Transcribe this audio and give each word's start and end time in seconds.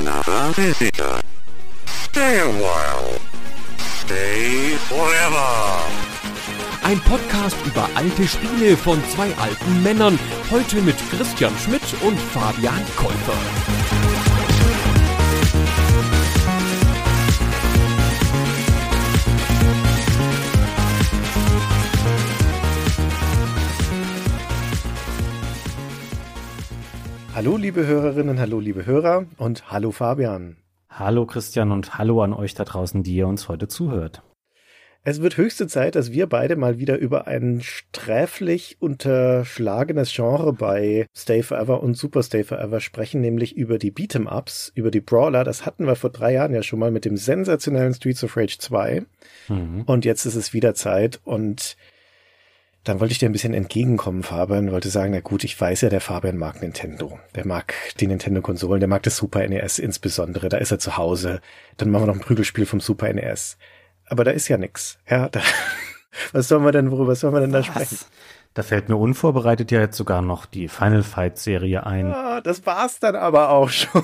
another 0.00 0.52
visitor. 0.52 1.20
Stay 1.86 2.40
a 2.40 2.46
while. 2.46 3.20
Stay 3.78 4.76
forever. 4.88 5.48
Ein 6.82 6.98
Podcast 7.00 7.56
über 7.66 7.88
alte 7.94 8.26
Spiele 8.26 8.76
von 8.76 8.98
zwei 9.12 9.28
alten 9.36 9.82
Männern. 9.82 10.18
Heute 10.50 10.80
mit 10.80 10.96
Christian 11.10 11.52
Schmidt 11.58 11.82
und 12.02 12.18
Fabian 12.18 12.82
Käufer. 12.96 14.19
Hallo 27.32 27.56
liebe 27.56 27.86
Hörerinnen, 27.86 28.40
hallo 28.40 28.58
liebe 28.58 28.86
Hörer 28.86 29.24
und 29.38 29.70
hallo 29.70 29.92
Fabian. 29.92 30.56
Hallo 30.88 31.26
Christian 31.26 31.70
und 31.70 31.96
hallo 31.96 32.22
an 32.22 32.32
euch 32.32 32.54
da 32.54 32.64
draußen, 32.64 33.04
die 33.04 33.14
ihr 33.14 33.28
uns 33.28 33.48
heute 33.48 33.68
zuhört. 33.68 34.22
Es 35.02 35.22
wird 35.22 35.38
höchste 35.38 35.66
Zeit, 35.66 35.94
dass 35.94 36.12
wir 36.12 36.26
beide 36.26 36.56
mal 36.56 36.78
wieder 36.78 36.98
über 36.98 37.26
ein 37.26 37.62
sträflich 37.62 38.76
unterschlagenes 38.80 40.12
Genre 40.12 40.52
bei 40.52 41.06
Stay 41.16 41.42
Forever 41.42 41.82
und 41.82 41.96
Super 41.96 42.22
Stay 42.22 42.44
Forever 42.44 42.80
sprechen, 42.80 43.22
nämlich 43.22 43.56
über 43.56 43.78
die 43.78 43.92
Beat'em-Ups, 43.92 44.72
über 44.74 44.90
die 44.90 45.00
Brawler. 45.00 45.44
Das 45.44 45.64
hatten 45.64 45.86
wir 45.86 45.96
vor 45.96 46.10
drei 46.10 46.34
Jahren 46.34 46.52
ja 46.52 46.62
schon 46.62 46.80
mal 46.80 46.90
mit 46.90 47.06
dem 47.06 47.16
sensationellen 47.16 47.94
Streets 47.94 48.24
of 48.24 48.36
Rage 48.36 48.58
2. 48.58 49.04
Mhm. 49.48 49.82
Und 49.86 50.04
jetzt 50.04 50.26
ist 50.26 50.34
es 50.34 50.52
wieder 50.52 50.74
Zeit 50.74 51.20
und 51.24 51.76
dann 52.84 52.98
wollte 52.98 53.12
ich 53.12 53.18
dir 53.18 53.28
ein 53.28 53.32
bisschen 53.32 53.52
entgegenkommen, 53.52 54.22
Fabian, 54.22 54.72
wollte 54.72 54.88
sagen, 54.88 55.12
na 55.12 55.20
gut, 55.20 55.44
ich 55.44 55.60
weiß 55.60 55.82
ja, 55.82 55.90
der 55.90 56.00
Fabian 56.00 56.38
mag 56.38 56.62
Nintendo. 56.62 57.18
Der 57.34 57.46
mag 57.46 57.74
die 57.98 58.06
Nintendo-Konsolen, 58.06 58.80
der 58.80 58.88
mag 58.88 59.02
das 59.02 59.18
Super 59.18 59.46
NES 59.46 59.78
insbesondere, 59.78 60.48
da 60.48 60.56
ist 60.56 60.70
er 60.70 60.78
zu 60.78 60.96
Hause. 60.96 61.40
Dann 61.76 61.90
machen 61.90 62.04
wir 62.04 62.06
noch 62.06 62.14
ein 62.14 62.20
Prügelspiel 62.20 62.64
vom 62.64 62.80
Super 62.80 63.12
NES. 63.12 63.58
Aber 64.06 64.24
da 64.24 64.30
ist 64.30 64.48
ja 64.48 64.56
nix. 64.56 64.98
Ja, 65.08 65.28
da, 65.28 65.40
was 66.32 66.48
sollen 66.48 66.64
wir 66.64 66.72
denn, 66.72 66.90
worüber 66.90 67.14
sollen 67.14 67.34
wir 67.34 67.40
denn 67.40 67.52
da 67.52 67.62
sprechen? 67.62 67.98
Da 68.54 68.62
fällt 68.64 68.88
mir 68.88 68.96
unvorbereitet 68.96 69.70
ja 69.70 69.80
jetzt 69.80 69.96
sogar 69.96 70.22
noch 70.22 70.44
die 70.44 70.66
Final 70.66 71.04
Fight 71.04 71.38
Serie 71.38 71.86
ein. 71.86 72.06
Ah, 72.12 72.40
das 72.40 72.66
war's 72.66 72.98
dann 72.98 73.14
aber 73.14 73.50
auch 73.50 73.68
schon. 73.70 74.02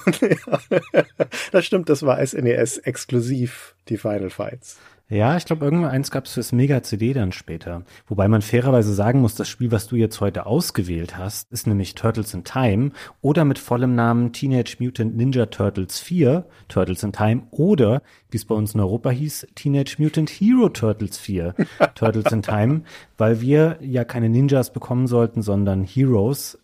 das 1.50 1.64
stimmt, 1.64 1.88
das 1.88 2.04
war 2.04 2.24
SNES 2.24 2.78
exklusiv, 2.78 3.74
die 3.88 3.96
Final 3.96 4.30
Fights. 4.30 4.76
Ja, 5.08 5.36
ich 5.36 5.44
glaube, 5.44 5.64
irgendwann 5.64 5.92
eins 5.92 6.10
gab 6.10 6.24
es 6.24 6.32
fürs 6.32 6.50
Mega-CD 6.50 7.12
dann 7.12 7.30
später. 7.30 7.84
Wobei 8.08 8.26
man 8.26 8.42
fairerweise 8.42 8.92
sagen 8.92 9.20
muss, 9.20 9.36
das 9.36 9.48
Spiel, 9.48 9.70
was 9.70 9.86
du 9.86 9.94
jetzt 9.94 10.20
heute 10.20 10.46
ausgewählt 10.46 11.16
hast, 11.16 11.52
ist 11.52 11.68
nämlich 11.68 11.94
Turtles 11.94 12.34
in 12.34 12.42
Time 12.42 12.90
oder 13.20 13.44
mit 13.44 13.60
vollem 13.60 13.94
Namen 13.94 14.32
Teenage 14.32 14.78
Mutant 14.80 15.16
Ninja 15.16 15.46
Turtles 15.46 16.00
4, 16.00 16.44
Turtles 16.66 17.04
in 17.04 17.12
Time 17.12 17.42
oder, 17.52 18.02
wie 18.30 18.36
es 18.36 18.46
bei 18.46 18.56
uns 18.56 18.74
in 18.74 18.80
Europa 18.80 19.10
hieß, 19.10 19.46
Teenage 19.54 19.94
Mutant 19.98 20.28
Hero 20.28 20.70
Turtles 20.70 21.18
4, 21.18 21.54
Turtles 21.94 22.32
in 22.32 22.42
Time, 22.42 22.82
weil 23.16 23.40
wir 23.40 23.78
ja 23.82 24.02
keine 24.02 24.28
Ninjas 24.28 24.72
bekommen 24.72 25.06
sollten, 25.06 25.40
sondern 25.40 25.84
Heroes. 25.84 26.58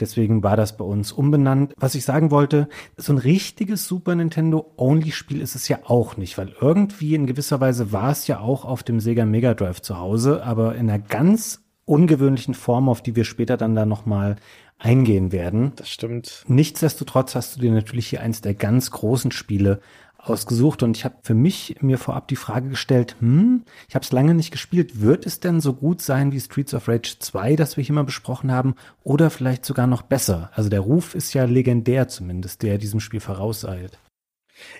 Deswegen 0.00 0.42
war 0.42 0.56
das 0.56 0.76
bei 0.76 0.84
uns 0.84 1.12
umbenannt. 1.12 1.74
Was 1.76 1.94
ich 1.94 2.04
sagen 2.04 2.30
wollte, 2.30 2.68
so 2.96 3.12
ein 3.12 3.18
richtiges 3.18 3.86
Super 3.86 4.14
Nintendo 4.14 4.72
Only 4.76 5.12
Spiel 5.12 5.40
ist 5.40 5.54
es 5.54 5.68
ja 5.68 5.78
auch 5.84 6.16
nicht, 6.16 6.38
weil 6.38 6.54
irgendwie 6.60 7.14
in 7.14 7.26
gewisser 7.26 7.60
Weise 7.60 7.92
war 7.92 8.10
es 8.10 8.26
ja 8.26 8.40
auch 8.40 8.64
auf 8.64 8.82
dem 8.82 9.00
Sega 9.00 9.24
Mega 9.24 9.54
Drive 9.54 9.82
zu 9.82 9.98
Hause, 9.98 10.42
aber 10.44 10.74
in 10.74 10.90
einer 10.90 10.98
ganz 10.98 11.62
ungewöhnlichen 11.84 12.54
Form, 12.54 12.88
auf 12.88 13.02
die 13.02 13.16
wir 13.16 13.24
später 13.24 13.56
dann 13.56 13.74
da 13.74 13.84
nochmal 13.84 14.36
eingehen 14.78 15.30
werden. 15.32 15.72
Das 15.76 15.90
stimmt. 15.90 16.44
Nichtsdestotrotz 16.48 17.34
hast 17.34 17.56
du 17.56 17.60
dir 17.60 17.72
natürlich 17.72 18.08
hier 18.08 18.22
eins 18.22 18.40
der 18.40 18.54
ganz 18.54 18.90
großen 18.90 19.30
Spiele 19.30 19.80
ausgesucht 20.22 20.82
und 20.82 20.96
ich 20.96 21.04
habe 21.04 21.16
für 21.22 21.34
mich 21.34 21.76
mir 21.80 21.98
vorab 21.98 22.28
die 22.28 22.36
Frage 22.36 22.68
gestellt, 22.68 23.16
hm, 23.20 23.64
ich 23.88 23.94
habe 23.94 24.04
es 24.04 24.12
lange 24.12 24.34
nicht 24.34 24.50
gespielt, 24.50 25.00
wird 25.00 25.26
es 25.26 25.40
denn 25.40 25.60
so 25.60 25.72
gut 25.72 26.02
sein 26.02 26.32
wie 26.32 26.40
Streets 26.40 26.74
of 26.74 26.88
Rage 26.88 27.16
2, 27.18 27.56
das 27.56 27.76
wir 27.76 27.84
hier 27.84 27.94
mal 27.94 28.04
besprochen 28.04 28.52
haben, 28.52 28.74
oder 29.02 29.30
vielleicht 29.30 29.64
sogar 29.64 29.86
noch 29.86 30.02
besser? 30.02 30.50
Also 30.54 30.68
der 30.68 30.80
Ruf 30.80 31.14
ist 31.14 31.32
ja 31.34 31.44
legendär 31.44 32.08
zumindest, 32.08 32.62
der 32.62 32.78
diesem 32.78 33.00
Spiel 33.00 33.20
vorauseilt. 33.20 33.98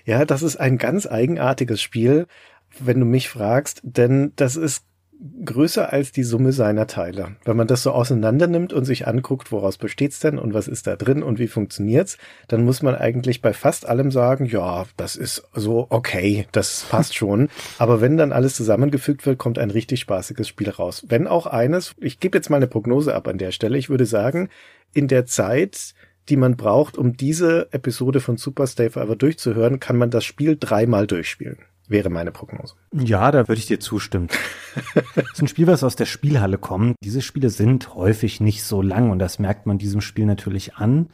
Ja, 0.04 0.24
das 0.24 0.42
ist 0.42 0.56
ein 0.56 0.78
ganz 0.78 1.06
eigenartiges 1.06 1.80
Spiel, 1.80 2.26
wenn 2.78 3.00
du 3.00 3.06
mich 3.06 3.28
fragst, 3.28 3.80
denn 3.82 4.32
das 4.36 4.56
ist 4.56 4.84
größer 5.44 5.92
als 5.92 6.12
die 6.12 6.22
Summe 6.22 6.52
seiner 6.52 6.86
Teile. 6.86 7.36
Wenn 7.44 7.56
man 7.56 7.66
das 7.66 7.82
so 7.82 7.92
auseinander 7.92 8.46
nimmt 8.46 8.72
und 8.72 8.84
sich 8.84 9.06
anguckt, 9.06 9.52
woraus 9.52 9.76
besteht's 9.76 10.20
denn 10.20 10.38
und 10.38 10.54
was 10.54 10.66
ist 10.66 10.86
da 10.86 10.96
drin 10.96 11.22
und 11.22 11.38
wie 11.38 11.48
funktioniert's, 11.48 12.16
dann 12.48 12.64
muss 12.64 12.82
man 12.82 12.94
eigentlich 12.94 13.42
bei 13.42 13.52
fast 13.52 13.86
allem 13.86 14.10
sagen, 14.10 14.46
ja, 14.46 14.86
das 14.96 15.16
ist 15.16 15.42
so 15.54 15.86
okay, 15.90 16.46
das 16.52 16.86
passt 16.88 17.14
schon. 17.14 17.48
Aber 17.78 18.00
wenn 18.00 18.16
dann 18.16 18.32
alles 18.32 18.54
zusammengefügt 18.54 19.26
wird, 19.26 19.38
kommt 19.38 19.58
ein 19.58 19.70
richtig 19.70 20.00
spaßiges 20.00 20.48
Spiel 20.48 20.70
raus. 20.70 21.04
Wenn 21.08 21.26
auch 21.26 21.46
eines, 21.46 21.94
ich 21.98 22.20
gebe 22.20 22.38
jetzt 22.38 22.48
mal 22.48 22.56
eine 22.56 22.66
Prognose 22.66 23.14
ab 23.14 23.28
an 23.28 23.38
der 23.38 23.52
Stelle, 23.52 23.76
ich 23.76 23.90
würde 23.90 24.06
sagen, 24.06 24.48
in 24.94 25.06
der 25.06 25.26
Zeit, 25.26 25.94
die 26.30 26.36
man 26.36 26.56
braucht, 26.56 26.96
um 26.96 27.16
diese 27.16 27.68
Episode 27.72 28.20
von 28.20 28.38
Super 28.38 28.66
Stay 28.66 28.88
Forever 28.88 29.16
durchzuhören, 29.16 29.80
kann 29.80 29.96
man 29.96 30.10
das 30.10 30.24
Spiel 30.24 30.56
dreimal 30.58 31.06
durchspielen 31.06 31.58
wäre 31.90 32.08
meine 32.10 32.30
Prognose. 32.30 32.74
Ja, 32.92 33.30
da 33.30 33.48
würde 33.48 33.58
ich 33.58 33.66
dir 33.66 33.80
zustimmen. 33.80 34.28
das 35.14 35.24
ist 35.34 35.42
ein 35.42 35.48
Spiel, 35.48 35.66
was 35.66 35.84
aus 35.84 35.96
der 35.96 36.06
Spielhalle 36.06 36.58
kommt. 36.58 36.96
Diese 37.04 37.20
Spiele 37.20 37.50
sind 37.50 37.94
häufig 37.94 38.40
nicht 38.40 38.62
so 38.62 38.80
lang 38.80 39.10
und 39.10 39.18
das 39.18 39.38
merkt 39.38 39.66
man 39.66 39.78
diesem 39.78 40.00
Spiel 40.00 40.26
natürlich 40.26 40.76
an. 40.76 41.08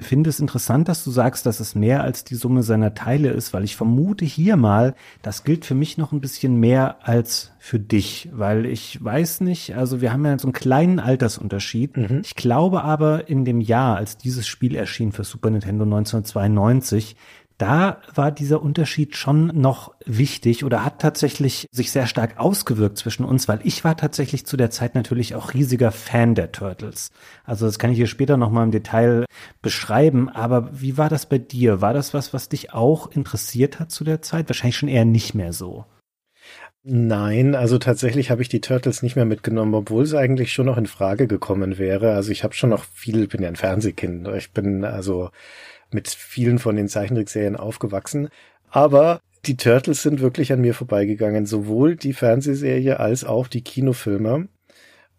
Ich 0.00 0.06
finde 0.06 0.30
es 0.30 0.40
interessant, 0.40 0.88
dass 0.88 1.04
du 1.04 1.10
sagst, 1.10 1.44
dass 1.44 1.60
es 1.60 1.74
mehr 1.74 2.02
als 2.02 2.24
die 2.24 2.34
Summe 2.34 2.62
seiner 2.62 2.94
Teile 2.94 3.30
ist, 3.30 3.52
weil 3.52 3.64
ich 3.64 3.76
vermute 3.76 4.24
hier 4.24 4.56
mal, 4.56 4.94
das 5.20 5.44
gilt 5.44 5.66
für 5.66 5.74
mich 5.74 5.98
noch 5.98 6.12
ein 6.12 6.22
bisschen 6.22 6.56
mehr 6.56 7.06
als 7.06 7.52
für 7.58 7.78
dich, 7.78 8.30
weil 8.32 8.64
ich 8.64 9.02
weiß 9.04 9.42
nicht, 9.42 9.76
also 9.76 10.00
wir 10.00 10.10
haben 10.10 10.24
ja 10.24 10.38
so 10.38 10.46
einen 10.46 10.54
kleinen 10.54 11.00
Altersunterschied. 11.00 11.98
Mhm. 11.98 12.22
Ich 12.24 12.34
glaube 12.34 12.82
aber 12.82 13.28
in 13.28 13.44
dem 13.44 13.60
Jahr, 13.60 13.96
als 13.96 14.16
dieses 14.16 14.46
Spiel 14.46 14.74
erschien 14.74 15.12
für 15.12 15.24
Super 15.24 15.50
Nintendo 15.50 15.84
1992, 15.84 17.16
da 17.60 18.00
war 18.14 18.32
dieser 18.32 18.62
Unterschied 18.62 19.16
schon 19.16 19.48
noch 19.48 19.94
wichtig 20.06 20.64
oder 20.64 20.82
hat 20.82 20.98
tatsächlich 20.98 21.66
sich 21.70 21.92
sehr 21.92 22.06
stark 22.06 22.40
ausgewirkt 22.40 22.96
zwischen 22.96 23.24
uns, 23.24 23.48
weil 23.48 23.60
ich 23.64 23.84
war 23.84 23.98
tatsächlich 23.98 24.46
zu 24.46 24.56
der 24.56 24.70
Zeit 24.70 24.94
natürlich 24.94 25.34
auch 25.34 25.52
riesiger 25.52 25.92
Fan 25.92 26.34
der 26.34 26.52
Turtles. 26.52 27.10
Also 27.44 27.66
das 27.66 27.78
kann 27.78 27.90
ich 27.90 27.98
hier 27.98 28.06
später 28.06 28.38
nochmal 28.38 28.64
im 28.64 28.70
Detail 28.70 29.26
beschreiben, 29.60 30.30
aber 30.30 30.70
wie 30.72 30.96
war 30.96 31.10
das 31.10 31.26
bei 31.26 31.36
dir? 31.36 31.82
War 31.82 31.92
das 31.92 32.14
was, 32.14 32.32
was 32.32 32.48
dich 32.48 32.72
auch 32.72 33.12
interessiert 33.12 33.78
hat 33.78 33.90
zu 33.90 34.04
der 34.04 34.22
Zeit? 34.22 34.48
Wahrscheinlich 34.48 34.78
schon 34.78 34.88
eher 34.88 35.04
nicht 35.04 35.34
mehr 35.34 35.52
so. 35.52 35.84
Nein, 36.82 37.54
also 37.54 37.76
tatsächlich 37.76 38.30
habe 38.30 38.40
ich 38.40 38.48
die 38.48 38.62
Turtles 38.62 39.02
nicht 39.02 39.14
mehr 39.14 39.26
mitgenommen, 39.26 39.74
obwohl 39.74 40.02
es 40.04 40.14
eigentlich 40.14 40.50
schon 40.50 40.64
noch 40.64 40.78
in 40.78 40.86
Frage 40.86 41.26
gekommen 41.26 41.76
wäre. 41.76 42.14
Also 42.14 42.32
ich 42.32 42.42
habe 42.42 42.54
schon 42.54 42.70
noch 42.70 42.84
viel, 42.84 43.28
bin 43.28 43.42
ja 43.42 43.48
ein 43.48 43.56
Fernsehkind. 43.56 44.26
Ich 44.28 44.52
bin 44.52 44.86
also 44.86 45.28
mit 45.92 46.08
vielen 46.08 46.58
von 46.58 46.76
den 46.76 46.88
Zeichentrickserien 46.88 47.56
aufgewachsen. 47.56 48.28
Aber 48.70 49.20
die 49.46 49.56
Turtles 49.56 50.02
sind 50.02 50.20
wirklich 50.20 50.52
an 50.52 50.60
mir 50.60 50.74
vorbeigegangen, 50.74 51.46
sowohl 51.46 51.96
die 51.96 52.12
Fernsehserie 52.12 53.00
als 53.00 53.24
auch 53.24 53.48
die 53.48 53.62
Kinofilme. 53.62 54.48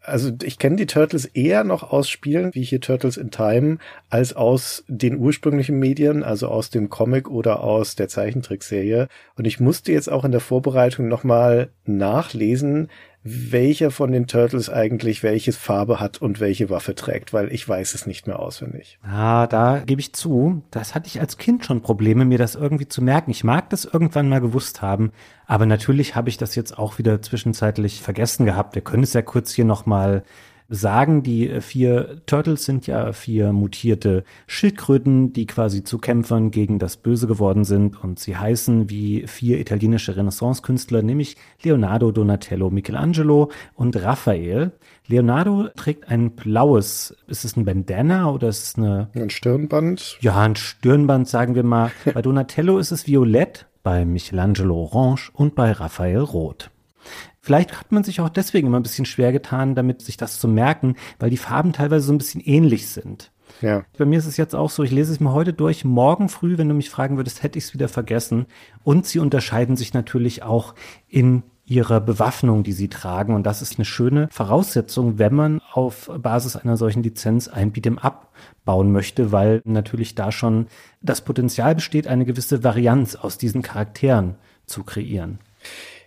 Also 0.04 0.32
ich 0.42 0.58
kenne 0.58 0.78
die 0.78 0.88
Turtles 0.88 1.26
eher 1.26 1.64
noch 1.64 1.92
aus 1.92 2.10
Spielen, 2.10 2.56
wie 2.56 2.64
hier 2.64 2.82
Turtles 2.82 3.18
in 3.18 3.30
Time, 3.30 3.78
als 4.10 4.34
aus 4.34 4.84
den 4.88 5.18
ursprünglichen 5.18 5.78
Medien, 5.78 6.24
also 6.24 6.48
aus 6.48 6.72
dem 6.72 6.90
Comic 6.90 7.30
oder 7.30 7.62
aus 7.62 7.96
der 7.96 8.08
Zeichentrickserie. 8.08 9.08
Und 9.36 9.46
ich 9.46 9.60
musste 9.60 9.92
jetzt 9.92 10.12
auch 10.12 10.26
in 10.26 10.32
der 10.32 10.42
Vorbereitung 10.42 11.08
nochmal 11.08 11.70
nachlesen, 11.86 12.90
welcher 13.24 13.92
von 13.92 14.12
den 14.12 14.26
Turtles 14.26 14.70
eigentlich 14.70 15.22
welche 15.22 15.54
Farbe 15.54 16.00
hat 16.00 16.22
und 16.22 16.40
welche 16.40 16.70
Waffe 16.70 16.96
trägt, 16.96 17.34
weil 17.34 17.54
ich 17.54 17.68
weiß 17.68 17.94
es 17.94 18.08
nicht 18.08 18.26
mehr 18.26 18.40
auswendig. 18.40 18.98
Ah, 19.04 19.46
da 19.46 19.80
gebe 19.86 20.02
ich 20.02 20.14
zu, 20.14 20.64
das 20.72 20.96
hatte 20.96 21.08
ich 21.08 21.20
als 21.20 21.38
Kind 21.38 21.64
schon 21.64 21.82
Probleme, 21.82 22.26
mir 22.26 22.40
das 22.40 22.56
irgendwie 22.56 22.88
zu 22.88 23.04
merken. 23.04 23.30
Ich 23.30 23.44
mag 23.44 23.70
das 23.70 23.86
irgendwann 23.86 24.28
mal 24.28 24.42
gewusst 24.42 24.82
haben, 24.82 25.12
aber 25.46 25.68
natürlich 25.68 26.16
habe 26.16 26.30
ich 26.30 26.38
das 26.38 26.56
jetzt 26.56 26.78
auch 26.80 26.98
wieder 26.98 27.22
zwischenzeitlich 27.22 28.02
vergessen 28.02 28.46
gehabt. 28.46 28.74
Wir 28.74 28.82
können 28.82 29.04
es 29.04 29.14
ja 29.14 29.22
kurz 29.22 29.52
hier 29.52 29.66
nochmal 29.66 30.24
sagen, 30.72 31.22
die 31.22 31.50
äh, 31.50 31.62
vier 31.62 32.22
Turtles 32.26 32.66
sind 32.66 32.88
ja 32.88 33.12
vier 33.14 33.54
mutierte 33.54 34.24
Schildkröten, 34.48 35.34
die 35.34 35.46
quasi 35.46 35.84
zu 35.84 36.00
Kämpfern 36.00 36.50
gegen 36.50 36.80
das 36.80 36.98
Böse 36.98 37.28
geworden 37.28 37.66
sind 37.66 38.02
und 38.04 38.20
sie 38.20 38.38
heißen 38.38 38.90
wie 38.90 39.28
vier 39.28 39.60
italienische 39.60 40.16
Renaissance-Künstler, 40.16 41.04
nämlich 41.04 41.36
Leonardo, 41.62 42.12
Donatello, 42.12 42.70
Michelangelo 42.70 43.52
und 43.76 44.02
Raphael. 44.02 44.72
Leonardo 45.08 45.68
trägt 45.76 46.10
ein 46.10 46.32
blaues, 46.32 47.16
ist 47.28 47.44
es 47.44 47.58
ein 47.58 47.66
Bandana 47.66 48.32
oder 48.32 48.48
ist 48.48 48.64
es 48.64 48.76
eine... 48.78 49.10
Ein 49.14 49.30
Stirnband? 49.30 50.18
Ja, 50.22 50.40
ein 50.40 50.56
Stirnband, 50.56 51.28
sagen 51.28 51.54
wir 51.54 51.64
mal. 51.64 51.92
Bei 52.14 52.22
Donatello 52.22 52.78
ist 52.78 52.92
es 52.92 53.08
violett, 53.08 53.68
bei 53.84 54.06
Michelangelo 54.06 54.76
orange 54.76 55.32
und 55.34 55.56
bei 55.56 55.72
Raphael 55.72 56.20
rot. 56.20 56.71
Vielleicht 57.42 57.80
hat 57.80 57.92
man 57.92 58.04
sich 58.04 58.22
auch 58.22 58.30
deswegen 58.30 58.68
immer 58.68 58.80
ein 58.80 58.84
bisschen 58.84 59.06
schwer 59.06 59.32
getan, 59.32 59.74
damit 59.74 60.02
sich 60.02 60.16
das 60.16 60.40
zu 60.40 60.48
merken, 60.48 60.96
weil 61.20 61.32
die 61.32 61.38
Farben 61.38 61.74
teilweise 61.74 62.06
so 62.06 62.14
ein 62.14 62.20
bisschen 62.20 62.42
ähnlich 62.42 62.88
sind. 62.90 63.32
Ja. 63.62 63.84
Bei 63.98 64.06
mir 64.06 64.20
ist 64.20 64.28
es 64.28 64.38
jetzt 64.38 64.56
auch 64.56 64.70
so, 64.70 64.84
ich 64.84 64.92
lese 64.92 65.12
es 65.12 65.20
mir 65.20 65.34
heute 65.34 65.52
durch. 65.52 65.84
Morgen 65.84 66.30
früh, 66.30 66.58
wenn 66.58 66.70
du 66.70 66.76
mich 66.76 66.90
fragen 66.90 67.18
würdest, 67.18 67.44
hätte 67.44 67.58
ich 67.58 67.66
es 67.66 67.74
wieder 67.74 67.90
vergessen. 67.90 68.46
Und 68.84 69.06
sie 69.06 69.20
unterscheiden 69.20 69.76
sich 69.76 69.94
natürlich 69.94 70.44
auch 70.44 70.76
in 71.10 71.44
ihrer 71.66 72.02
Bewaffnung, 72.02 72.64
die 72.64 72.74
sie 72.74 72.90
tragen. 72.90 73.34
Und 73.34 73.44
das 73.44 73.62
ist 73.62 73.78
eine 73.78 73.86
schöne 73.86 74.28
Voraussetzung, 74.32 75.20
wenn 75.20 75.34
man 75.34 75.62
auf 75.74 76.12
Basis 76.22 76.56
einer 76.56 76.78
solchen 76.78 77.02
Lizenz 77.02 77.48
ein 77.48 77.72
Beat'em 77.72 77.98
Up 77.98 78.32
bauen 78.66 78.92
möchte, 78.92 79.32
weil 79.32 79.62
natürlich 79.64 80.16
da 80.16 80.32
schon 80.32 80.68
das 81.02 81.22
Potenzial 81.22 81.76
besteht, 81.76 82.08
eine 82.08 82.26
gewisse 82.26 82.64
Varianz 82.64 83.16
aus 83.16 83.38
diesen 83.38 83.62
Charakteren 83.62 84.36
zu 84.66 84.84
kreieren. 84.84 85.40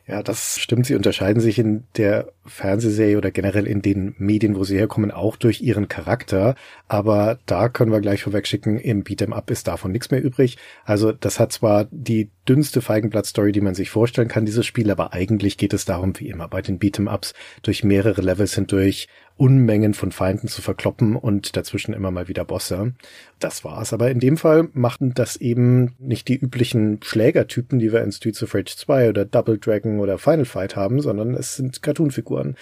Ja, 0.06 0.22
das 0.22 0.60
stimmt. 0.60 0.84
Sie 0.84 0.96
unterscheiden 0.96 1.40
sich 1.40 1.58
in 1.58 1.84
der 1.96 2.30
Fernsehserie 2.44 3.16
oder 3.16 3.30
generell 3.30 3.66
in 3.66 3.80
den 3.80 4.14
Medien, 4.18 4.54
wo 4.54 4.62
sie 4.62 4.76
herkommen, 4.76 5.10
auch 5.10 5.36
durch 5.36 5.62
ihren 5.62 5.88
Charakter. 5.88 6.56
Aber 6.88 7.38
da 7.46 7.70
können 7.70 7.90
wir 7.90 8.02
gleich 8.02 8.22
vorwegschicken, 8.22 8.78
im 8.78 9.02
Beat'em 9.02 9.32
Up 9.32 9.50
ist 9.50 9.66
davon 9.66 9.92
nichts 9.92 10.10
mehr 10.10 10.22
übrig. 10.22 10.58
Also 10.84 11.12
das 11.12 11.40
hat 11.40 11.52
zwar 11.52 11.86
die 11.90 12.28
dünnste 12.46 12.82
Feigenblatt-Story, 12.82 13.52
die 13.52 13.62
man 13.62 13.74
sich 13.74 13.88
vorstellen 13.88 14.28
kann, 14.28 14.44
dieses 14.44 14.66
Spiel, 14.66 14.90
aber 14.90 15.14
eigentlich 15.14 15.56
geht 15.56 15.72
es 15.72 15.86
darum, 15.86 16.12
wie 16.20 16.28
immer 16.28 16.48
bei 16.48 16.60
den 16.60 16.78
Beat'em 16.78 17.10
Ups, 17.10 17.32
durch 17.62 17.82
mehrere 17.82 18.20
Levels 18.20 18.54
hindurch 18.56 19.08
Unmengen 19.36 19.94
von 19.94 20.12
Feinden 20.12 20.46
zu 20.46 20.62
verkloppen 20.62 21.16
und 21.16 21.56
dazwischen 21.56 21.92
immer 21.92 22.12
mal 22.12 22.28
wieder 22.28 22.44
Bosse. 22.44 22.94
Das 23.40 23.64
war's. 23.64 23.92
Aber 23.92 24.10
in 24.10 24.20
dem 24.20 24.36
Fall 24.36 24.68
machten 24.72 25.12
das 25.14 25.36
eben 25.36 25.94
nicht 25.98 26.28
die 26.28 26.36
üblichen 26.36 27.00
Schlägertypen, 27.02 27.80
die 27.80 27.92
wir 27.92 28.02
in 28.02 28.12
Streets 28.12 28.42
of 28.42 28.54
Rage 28.54 28.76
2 28.76 29.08
oder 29.08 29.24
Double 29.24 29.58
Dragon 29.58 29.98
oder 29.98 30.18
Final 30.18 30.44
Fight 30.44 30.76
haben, 30.76 31.00
sondern 31.00 31.34
es 31.34 31.56
sind 31.56 31.82
Cartoonfiguren, 31.82 32.56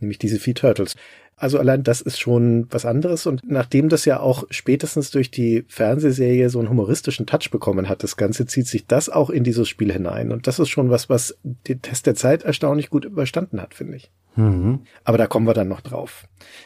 nämlich 0.00 0.18
diese 0.18 0.40
Vieh 0.40 0.54
Turtles. 0.54 0.96
Also 1.38 1.58
allein 1.58 1.82
das 1.82 2.00
ist 2.00 2.18
schon 2.18 2.66
was 2.70 2.86
anderes. 2.86 3.26
Und 3.26 3.42
nachdem 3.44 3.90
das 3.90 4.06
ja 4.06 4.20
auch 4.20 4.44
spätestens 4.48 5.10
durch 5.10 5.30
die 5.30 5.64
Fernsehserie 5.68 6.48
so 6.48 6.58
einen 6.58 6.70
humoristischen 6.70 7.26
Touch 7.26 7.50
bekommen 7.50 7.90
hat, 7.90 8.02
das 8.02 8.16
Ganze 8.16 8.46
zieht 8.46 8.66
sich 8.66 8.86
das 8.86 9.10
auch 9.10 9.28
in 9.28 9.44
dieses 9.44 9.68
Spiel 9.68 9.92
hinein. 9.92 10.32
Und 10.32 10.46
das 10.46 10.58
ist 10.58 10.70
schon 10.70 10.88
was, 10.88 11.10
was 11.10 11.36
den 11.42 11.82
Test 11.82 12.06
der 12.06 12.14
Zeit 12.14 12.44
erstaunlich 12.44 12.88
gut 12.88 13.04
überstanden 13.04 13.60
hat, 13.60 13.74
finde 13.74 13.98
ich. 13.98 14.10
Mhm. 14.36 14.80
Aber 15.04 15.18
da 15.18 15.26
kommen 15.26 15.46
wir 15.46 15.52
dann 15.52 15.68
noch 15.68 15.82
drauf. 15.82 16.24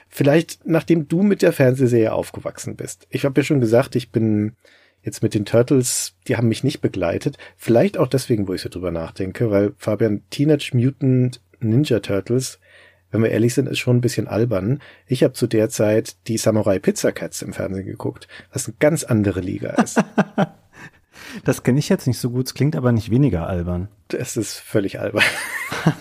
Vielleicht, 0.08 0.60
nachdem 0.64 1.08
du 1.08 1.22
mit 1.22 1.42
der 1.42 1.52
Fernsehserie 1.52 2.12
aufgewachsen 2.12 2.76
bist. 2.76 3.08
Ich 3.10 3.24
habe 3.24 3.40
ja 3.40 3.44
schon 3.44 3.60
gesagt, 3.60 3.96
ich 3.96 4.12
bin 4.12 4.52
jetzt 5.02 5.22
mit 5.22 5.34
den 5.34 5.46
Turtles, 5.46 6.14
die 6.28 6.36
haben 6.36 6.48
mich 6.48 6.62
nicht 6.62 6.80
begleitet. 6.80 7.38
Vielleicht 7.56 7.98
auch 7.98 8.08
deswegen, 8.08 8.46
wo 8.46 8.54
ich 8.54 8.60
so 8.60 8.68
drüber 8.68 8.92
nachdenke, 8.92 9.50
weil 9.50 9.72
Fabian 9.78 10.22
Teenage 10.30 10.70
Mutant 10.74 11.40
Ninja 11.60 12.00
Turtles, 12.00 12.58
wenn 13.10 13.22
wir 13.22 13.30
ehrlich 13.30 13.54
sind, 13.54 13.68
ist 13.68 13.78
schon 13.78 13.96
ein 13.96 14.00
bisschen 14.00 14.28
albern. 14.28 14.80
Ich 15.06 15.22
habe 15.22 15.34
zu 15.34 15.46
der 15.46 15.68
Zeit 15.68 16.16
die 16.28 16.38
Samurai 16.38 16.78
Pizza 16.78 17.12
Cats 17.12 17.42
im 17.42 17.52
Fernsehen 17.52 17.86
geguckt, 17.86 18.28
was 18.52 18.66
eine 18.66 18.76
ganz 18.78 19.04
andere 19.04 19.40
Liga 19.40 19.70
ist. 19.70 20.00
Das 21.44 21.62
kenne 21.62 21.78
ich 21.78 21.88
jetzt 21.88 22.06
nicht 22.06 22.18
so 22.18 22.30
gut, 22.30 22.46
es 22.46 22.54
klingt 22.54 22.76
aber 22.76 22.92
nicht 22.92 23.10
weniger 23.10 23.46
albern. 23.46 23.88
Das 24.08 24.36
ist 24.36 24.58
völlig 24.58 24.98
albern. 24.98 25.22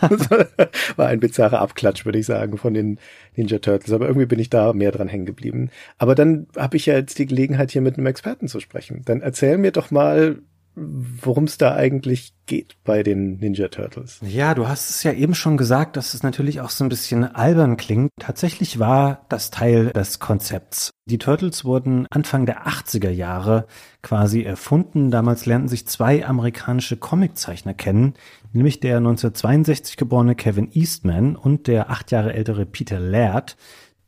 war 0.95 1.07
ein 1.07 1.19
bizarrer 1.19 1.59
Abklatsch, 1.59 2.05
würde 2.05 2.19
ich 2.19 2.25
sagen, 2.25 2.57
von 2.57 2.73
den 2.73 2.99
Ninja 3.35 3.59
Turtles. 3.59 3.93
Aber 3.93 4.07
irgendwie 4.07 4.25
bin 4.25 4.39
ich 4.39 4.49
da 4.49 4.73
mehr 4.73 4.91
dran 4.91 5.07
hängen 5.07 5.25
geblieben. 5.25 5.69
Aber 5.97 6.15
dann 6.15 6.47
habe 6.55 6.77
ich 6.77 6.87
ja 6.87 6.95
jetzt 6.95 7.19
die 7.19 7.27
Gelegenheit, 7.27 7.71
hier 7.71 7.81
mit 7.81 7.97
einem 7.97 8.07
Experten 8.07 8.47
zu 8.47 8.59
sprechen. 8.59 9.03
Dann 9.05 9.21
erzähl 9.21 9.57
mir 9.57 9.71
doch 9.71 9.91
mal, 9.91 10.39
worum 10.79 11.45
es 11.45 11.57
da 11.57 11.75
eigentlich 11.75 12.33
geht 12.45 12.75
bei 12.83 13.03
den 13.03 13.37
Ninja 13.37 13.67
Turtles. 13.67 14.19
Ja, 14.21 14.55
du 14.55 14.67
hast 14.67 14.89
es 14.89 15.03
ja 15.03 15.11
eben 15.13 15.35
schon 15.35 15.55
gesagt, 15.57 15.97
dass 15.97 16.13
es 16.13 16.23
natürlich 16.23 16.61
auch 16.61 16.71
so 16.71 16.83
ein 16.83 16.89
bisschen 16.89 17.23
albern 17.23 17.77
klingt. 17.77 18.09
Tatsächlich 18.19 18.79
war 18.79 19.25
das 19.29 19.51
Teil 19.51 19.91
des 19.91 20.19
Konzepts. 20.19 20.91
Die 21.05 21.19
Turtles 21.19 21.63
wurden 21.63 22.07
Anfang 22.09 22.45
der 22.45 22.67
80er 22.67 23.09
Jahre 23.09 23.67
quasi 24.01 24.41
erfunden. 24.41 25.11
Damals 25.11 25.45
lernten 25.45 25.67
sich 25.67 25.87
zwei 25.87 26.25
amerikanische 26.25 26.97
Comiczeichner 26.97 27.73
kennen, 27.73 28.15
nämlich 28.53 28.79
der 28.79 28.97
1962 28.97 29.97
geborene 29.97 30.35
Kevin 30.35 30.69
Eastman 30.71 31.35
und 31.35 31.67
der 31.67 31.89
acht 31.89 32.11
Jahre 32.11 32.33
ältere 32.33 32.65
Peter 32.65 32.99
Laird 32.99 33.57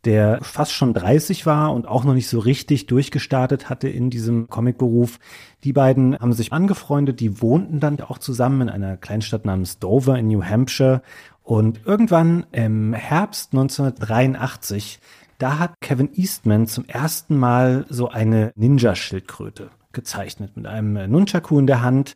der 0.06 0.39
fast 0.42 0.74
schon 0.74 0.94
30 0.94 1.45
war 1.45 1.74
und 1.74 1.88
auch 1.88 2.03
noch 2.03 2.13
nicht 2.13 2.27
so 2.27 2.39
richtig 2.39 2.88
durchgestartet 2.88 3.69
hatte 3.69 3.88
in 3.88 4.09
diesem 4.09 4.48
Comicberuf. 4.50 5.19
Die 5.63 5.74
beiden 5.74 6.18
haben 6.18 6.33
sich 6.33 6.51
angefreundet, 6.51 7.19
die 7.19 7.42
wohnten 7.42 7.80
dann 7.80 8.00
auch 8.01 8.18
zusammen 8.18 8.62
in 8.62 8.69
einer 8.69 8.98
Kleinstadt 8.98 9.45
namens 9.45 9.80
Dover 9.80 10.18
in 10.18 10.27
New 10.27 10.44
Hampshire. 10.44 11.01
Und 11.44 11.81
irgendwann 11.86 12.45
im 12.51 12.94
Herbst 12.94 13.53
1983, 13.53 15.00
da 15.38 15.59
hat 15.59 15.74
Kevin 15.81 16.09
Eastman 16.13 16.68
zum 16.68 16.86
ersten 16.86 17.38
Mal 17.38 17.86
so 17.89 18.09
eine 18.09 18.51
Ninja-Schildkröte 18.56 19.69
gezeichnet 19.92 20.56
mit 20.56 20.65
einem 20.65 21.12
Nunchaku 21.12 21.59
in 21.59 21.68
der 21.68 21.81
Hand. 21.81 22.15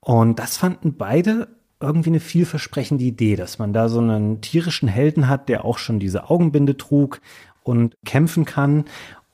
Und 0.00 0.38
das 0.38 0.56
fanden 0.56 0.96
beide 0.96 1.48
irgendwie 1.82 2.10
eine 2.10 2.20
vielversprechende 2.20 3.04
Idee, 3.04 3.36
dass 3.36 3.58
man 3.58 3.72
da 3.72 3.88
so 3.88 4.00
einen 4.00 4.40
tierischen 4.40 4.88
Helden 4.88 5.28
hat, 5.28 5.48
der 5.48 5.64
auch 5.64 5.78
schon 5.78 5.98
diese 5.98 6.30
Augenbinde 6.30 6.76
trug 6.76 7.20
und 7.62 7.94
kämpfen 8.04 8.44
kann. 8.44 8.84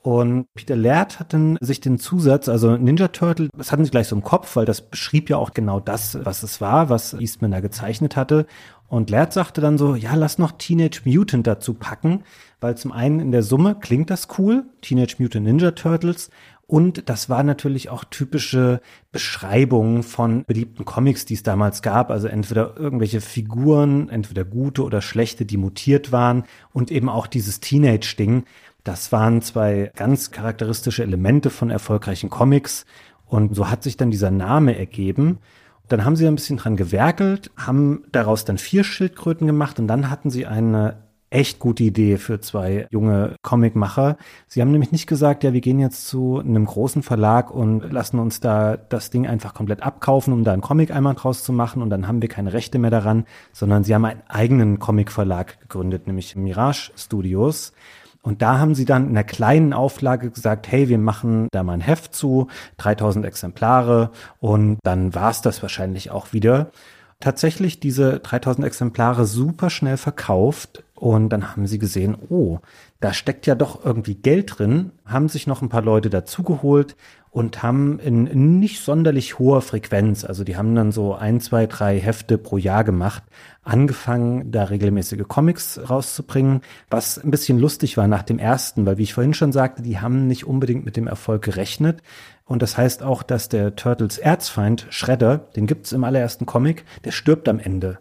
Und 0.01 0.45
Peter 0.53 0.77
Laird 0.77 1.19
hat 1.19 1.33
dann 1.33 1.57
sich 1.59 1.81
den 1.81 1.99
Zusatz, 1.99 2.47
also 2.47 2.77
Ninja 2.77 3.09
Turtle, 3.09 3.49
das 3.57 3.71
hatten 3.71 3.83
sie 3.83 3.91
gleich 3.91 4.07
so 4.07 4.15
im 4.15 4.23
Kopf, 4.23 4.55
weil 4.55 4.65
das 4.65 4.81
beschrieb 4.81 5.29
ja 5.29 5.37
auch 5.37 5.51
genau 5.53 5.79
das, 5.79 6.17
was 6.23 6.41
es 6.41 6.61
war, 6.61 6.89
was 6.89 7.13
Eastman 7.13 7.51
da 7.51 7.59
gezeichnet 7.59 8.15
hatte. 8.15 8.45
Und 8.87 9.09
Laird 9.09 9.33
sagte 9.33 9.61
dann 9.61 9.77
so, 9.77 9.95
ja, 9.95 10.15
lass 10.15 10.39
noch 10.39 10.53
Teenage 10.53 11.01
Mutant 11.03 11.45
dazu 11.45 11.73
packen, 11.73 12.23
weil 12.61 12.75
zum 12.75 12.91
einen 12.91 13.19
in 13.19 13.31
der 13.31 13.43
Summe 13.43 13.75
klingt 13.79 14.09
das 14.09 14.29
cool, 14.37 14.65
Teenage 14.81 15.17
Mutant 15.19 15.45
Ninja 15.45 15.71
Turtles, 15.71 16.29
und 16.69 17.09
das 17.09 17.29
war 17.29 17.41
natürlich 17.41 17.89
auch 17.89 18.03
typische 18.03 18.79
Beschreibungen 19.11 20.03
von 20.03 20.45
beliebten 20.45 20.85
Comics, 20.85 21.25
die 21.25 21.33
es 21.33 21.41
damals 21.41 21.81
gab. 21.81 22.11
Also 22.11 22.27
entweder 22.27 22.77
irgendwelche 22.77 23.21
Figuren, 23.21 24.07
entweder 24.09 24.45
gute 24.45 24.83
oder 24.83 25.01
schlechte, 25.01 25.47
die 25.47 25.57
mutiert 25.57 26.11
waren 26.11 26.43
und 26.71 26.91
eben 26.91 27.09
auch 27.09 27.25
dieses 27.25 27.59
Teenage-Ding. 27.59 28.43
Das 28.83 29.11
waren 29.11 29.41
zwei 29.41 29.91
ganz 29.95 30.29
charakteristische 30.29 31.01
Elemente 31.01 31.49
von 31.49 31.71
erfolgreichen 31.71 32.29
Comics. 32.29 32.85
Und 33.25 33.55
so 33.55 33.71
hat 33.71 33.81
sich 33.81 33.97
dann 33.97 34.11
dieser 34.11 34.29
Name 34.29 34.77
ergeben. 34.77 35.39
Dann 35.87 36.05
haben 36.05 36.15
sie 36.15 36.27
ein 36.27 36.35
bisschen 36.35 36.57
dran 36.57 36.75
gewerkelt, 36.77 37.49
haben 37.57 38.03
daraus 38.11 38.45
dann 38.45 38.59
vier 38.59 38.83
Schildkröten 38.83 39.47
gemacht 39.47 39.79
und 39.79 39.87
dann 39.87 40.11
hatten 40.11 40.29
sie 40.29 40.45
eine 40.45 41.08
echt 41.29 41.59
gute 41.59 41.83
Idee 41.83 42.17
für 42.17 42.39
zwei 42.39 42.87
junge 42.89 43.35
Comicmacher. 43.41 44.17
Sie 44.47 44.61
haben 44.61 44.71
nämlich 44.71 44.91
nicht 44.91 45.07
gesagt, 45.07 45.43
ja, 45.43 45.53
wir 45.53 45.61
gehen 45.61 45.79
jetzt 45.79 46.07
zu 46.07 46.39
einem 46.39 46.65
großen 46.65 47.03
Verlag 47.03 47.51
und 47.51 47.91
lassen 47.91 48.19
uns 48.19 48.39
da 48.39 48.77
das 48.77 49.09
Ding 49.09 49.27
einfach 49.27 49.53
komplett 49.53 49.83
abkaufen, 49.83 50.33
um 50.33 50.43
da 50.43 50.53
einen 50.53 50.61
Comic 50.61 50.91
einmal 50.91 51.15
draus 51.15 51.43
zu 51.43 51.53
machen 51.53 51.81
und 51.81 51.89
dann 51.89 52.07
haben 52.07 52.21
wir 52.21 52.29
keine 52.29 52.53
Rechte 52.53 52.79
mehr 52.79 52.91
daran, 52.91 53.25
sondern 53.53 53.83
sie 53.83 53.93
haben 53.93 54.05
einen 54.05 54.23
eigenen 54.27 54.79
Comicverlag 54.79 55.59
gegründet, 55.61 56.07
nämlich 56.07 56.35
Mirage 56.35 56.91
Studios. 56.95 57.73
Und 58.21 58.41
da 58.41 58.59
haben 58.59 58.75
sie 58.75 58.85
dann 58.85 59.05
in 59.05 59.09
einer 59.11 59.23
kleinen 59.23 59.71
Auflage 59.71 60.29
gesagt, 60.29 60.69
hey, 60.69 60.89
wir 60.89 60.97
machen 60.97 61.47
da 61.51 61.63
mal 61.63 61.73
ein 61.73 61.81
Heft 61.81 62.13
zu, 62.13 62.47
3000 62.77 63.25
Exemplare 63.25 64.11
und 64.39 64.77
dann 64.83 65.15
war 65.15 65.31
es 65.31 65.41
das 65.41 65.61
wahrscheinlich 65.61 66.11
auch 66.11 66.33
wieder 66.33 66.71
tatsächlich 67.19 67.79
diese 67.79 68.19
3000 68.19 68.65
Exemplare 68.65 69.25
super 69.25 69.69
schnell 69.69 69.97
verkauft 69.97 70.83
und 70.99 71.29
dann 71.29 71.51
haben 71.51 71.65
sie 71.65 71.79
gesehen, 71.79 72.17
oh, 72.29 72.59
da 72.99 73.13
steckt 73.13 73.47
ja 73.47 73.55
doch 73.55 73.85
irgendwie 73.85 74.15
Geld 74.15 74.59
drin, 74.59 74.91
haben 75.05 75.29
sich 75.29 75.47
noch 75.47 75.61
ein 75.61 75.69
paar 75.69 75.81
Leute 75.81 76.09
dazugeholt 76.09 76.97
und 77.31 77.63
haben 77.63 77.99
in 77.99 78.59
nicht 78.59 78.81
sonderlich 78.83 79.39
hoher 79.39 79.61
Frequenz, 79.61 80.25
also 80.25 80.43
die 80.43 80.57
haben 80.57 80.75
dann 80.75 80.91
so 80.91 81.13
ein, 81.15 81.39
zwei, 81.39 81.67
drei 81.67 81.99
Hefte 81.99 82.37
pro 82.37 82.57
Jahr 82.57 82.83
gemacht, 82.83 83.23
angefangen, 83.63 84.51
da 84.51 84.65
regelmäßige 84.65 85.23
Comics 85.27 85.79
rauszubringen, 85.89 86.61
was 86.89 87.17
ein 87.17 87.31
bisschen 87.31 87.59
lustig 87.59 87.95
war 87.95 88.07
nach 88.07 88.23
dem 88.23 88.37
ersten, 88.37 88.85
weil 88.85 88.97
wie 88.97 89.03
ich 89.03 89.13
vorhin 89.13 89.33
schon 89.33 89.53
sagte, 89.53 89.81
die 89.81 89.99
haben 89.99 90.27
nicht 90.27 90.45
unbedingt 90.45 90.83
mit 90.83 90.97
dem 90.97 91.07
Erfolg 91.07 91.43
gerechnet. 91.43 92.01
Und 92.45 92.61
das 92.61 92.77
heißt 92.77 93.03
auch, 93.03 93.21
dass 93.23 93.47
der 93.47 93.75
Turtles 93.75 94.17
Erzfeind, 94.17 94.87
Shredder, 94.89 95.37
den 95.37 95.67
gibt's 95.67 95.91
im 95.91 96.03
allerersten 96.03 96.47
Comic, 96.47 96.83
der 97.05 97.11
stirbt 97.11 97.47
am 97.47 97.59
Ende 97.59 97.99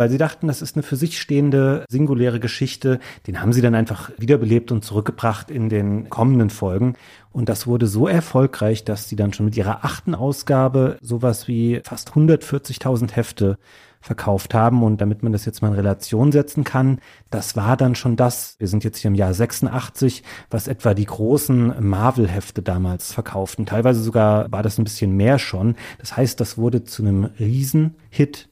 weil 0.00 0.08
sie 0.08 0.16
dachten, 0.16 0.46
das 0.46 0.62
ist 0.62 0.76
eine 0.76 0.82
für 0.82 0.96
sich 0.96 1.20
stehende, 1.20 1.84
singuläre 1.90 2.40
Geschichte. 2.40 3.00
Den 3.26 3.42
haben 3.42 3.52
sie 3.52 3.60
dann 3.60 3.74
einfach 3.74 4.10
wiederbelebt 4.16 4.72
und 4.72 4.82
zurückgebracht 4.82 5.50
in 5.50 5.68
den 5.68 6.08
kommenden 6.08 6.48
Folgen. 6.48 6.94
Und 7.32 7.50
das 7.50 7.66
wurde 7.66 7.86
so 7.86 8.08
erfolgreich, 8.08 8.82
dass 8.82 9.10
sie 9.10 9.16
dann 9.16 9.34
schon 9.34 9.44
mit 9.44 9.58
ihrer 9.58 9.84
achten 9.84 10.14
Ausgabe 10.14 10.96
sowas 11.02 11.48
wie 11.48 11.82
fast 11.84 12.12
140.000 12.12 13.12
Hefte 13.12 13.58
verkauft 14.00 14.54
haben. 14.54 14.82
Und 14.82 15.02
damit 15.02 15.22
man 15.22 15.32
das 15.32 15.44
jetzt 15.44 15.60
mal 15.60 15.68
in 15.68 15.74
Relation 15.74 16.32
setzen 16.32 16.64
kann, 16.64 17.00
das 17.28 17.54
war 17.54 17.76
dann 17.76 17.94
schon 17.94 18.16
das, 18.16 18.56
wir 18.58 18.68
sind 18.68 18.84
jetzt 18.84 19.00
hier 19.00 19.10
im 19.10 19.14
Jahr 19.14 19.34
86, 19.34 20.22
was 20.48 20.66
etwa 20.66 20.94
die 20.94 21.04
großen 21.04 21.74
Marvel-Hefte 21.78 22.62
damals 22.62 23.12
verkauften. 23.12 23.66
Teilweise 23.66 24.02
sogar 24.02 24.50
war 24.50 24.62
das 24.62 24.78
ein 24.78 24.84
bisschen 24.84 25.14
mehr 25.14 25.38
schon. 25.38 25.76
Das 25.98 26.16
heißt, 26.16 26.40
das 26.40 26.56
wurde 26.56 26.84
zu 26.84 27.02
einem 27.02 27.26
Riesenhit. 27.38 28.48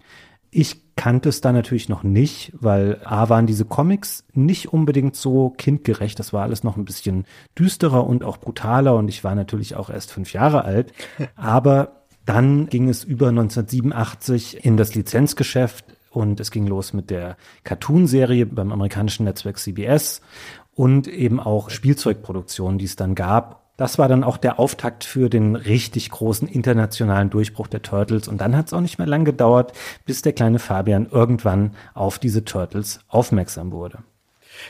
Ich 0.51 0.88
kannte 0.99 1.29
es 1.29 1.41
da 1.41 1.53
natürlich 1.53 1.89
noch 1.89 2.03
nicht, 2.03 2.53
weil 2.61 3.01
A 3.05 3.29
waren 3.29 3.47
diese 3.47 3.65
Comics 3.65 4.25
nicht 4.35 4.73
unbedingt 4.73 5.15
so 5.15 5.51
kindgerecht. 5.51 6.19
Das 6.19 6.33
war 6.33 6.43
alles 6.43 6.65
noch 6.65 6.77
ein 6.77 6.85
bisschen 6.85 7.25
düsterer 7.57 8.05
und 8.05 8.25
auch 8.25 8.39
brutaler 8.39 8.97
und 8.97 9.09
ich 9.09 9.23
war 9.23 9.37
natürlich 9.37 9.77
auch 9.77 9.91
erst 9.91 10.11
fünf 10.11 10.33
Jahre 10.33 10.65
alt. 10.65 10.93
Aber 11.37 12.03
dann 12.27 12.67
ging 12.67 12.89
es 12.89 13.05
über 13.05 13.29
1987 13.29 14.65
in 14.65 14.77
das 14.77 14.97
Lizenzgeschäft 14.97 15.85
und 16.11 16.41
es 16.41 16.51
ging 16.51 16.67
los 16.67 16.93
mit 16.93 17.11
der 17.11 17.37
Cartoon-Serie 17.63 18.47
beim 18.47 18.73
amerikanischen 18.73 19.25
Netzwerk 19.25 19.59
CBS 19.59 20.21
und 20.75 21.07
eben 21.07 21.39
auch 21.39 21.71
Spielzeugproduktionen, 21.71 22.79
die 22.79 22.87
es 22.87 22.97
dann 22.97 23.15
gab 23.15 23.68
das 23.79 23.97
war 23.97 24.09
dann 24.09 24.25
auch 24.25 24.37
der 24.37 24.59
Auftakt 24.59 25.05
für 25.05 25.31
den 25.31 25.55
richtig 25.55 26.11
großen 26.11 26.49
internationalen 26.49 27.31
Durchbruch 27.31 27.69
der 27.69 27.81
Turtles. 27.81 28.27
Und 28.27 28.41
dann 28.41 28.57
hat 28.57 28.67
es 28.67 28.73
auch 28.73 28.81
nicht 28.81 28.99
mehr 28.99 29.07
lang 29.07 29.25
gedauert, 29.25 29.73
bis 30.05 30.21
der 30.21 30.33
kleine 30.33 30.59
Fabian 30.59 31.07
irgendwann 31.11 31.71
auf 31.95 32.19
diese 32.19 32.45
Turtles 32.45 33.01
aufmerksam 33.07 33.71
wurde. 33.71 34.01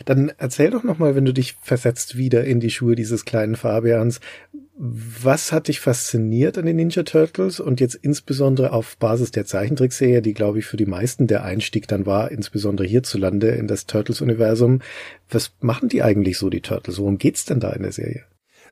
Dann 0.05 0.31
erzähl 0.37 0.71
doch 0.71 0.85
nochmal, 0.85 1.17
wenn 1.17 1.25
du 1.25 1.33
dich 1.33 1.55
versetzt 1.63 2.19
wieder 2.19 2.45
in 2.45 2.61
die 2.61 2.69
Schuhe 2.69 2.97
dieses 2.97 3.25
kleinen 3.25 3.57
Fabians. 3.57 4.21
Was 4.77 5.53
hat 5.53 5.69
dich 5.69 5.81
fasziniert 5.81 6.59
an 6.59 6.67
den 6.67 6.77
Ninja 6.77 7.03
Turtles 7.03 7.61
und 7.61 7.81
jetzt 7.81 7.95
insbesondere 7.95 8.75
auf 8.75 8.99
Basis 8.99 9.31
der 9.31 9.47
Zeichentrickserie, 9.47 10.21
die 10.21 10.35
glaube 10.35 10.59
ich 10.59 10.67
für 10.67 10.77
die 10.77 10.85
meisten 10.85 11.27
der 11.27 11.45
Einstieg 11.45 11.89
dann 11.89 12.05
war, 12.05 12.31
insbesondere 12.31 12.87
hierzulande 12.87 13.49
in 13.49 13.69
das 13.69 13.87
Turtles-Universum. 13.87 14.81
Was 15.31 15.53
machen 15.61 15.89
die 15.89 16.03
eigentlich 16.03 16.37
so, 16.37 16.51
die 16.51 16.61
Turtles? 16.61 16.99
Worum 16.99 17.17
geht's 17.17 17.47
denn 17.47 17.59
da 17.59 17.71
in 17.71 17.83
der 17.83 17.93
Serie? 17.93 18.25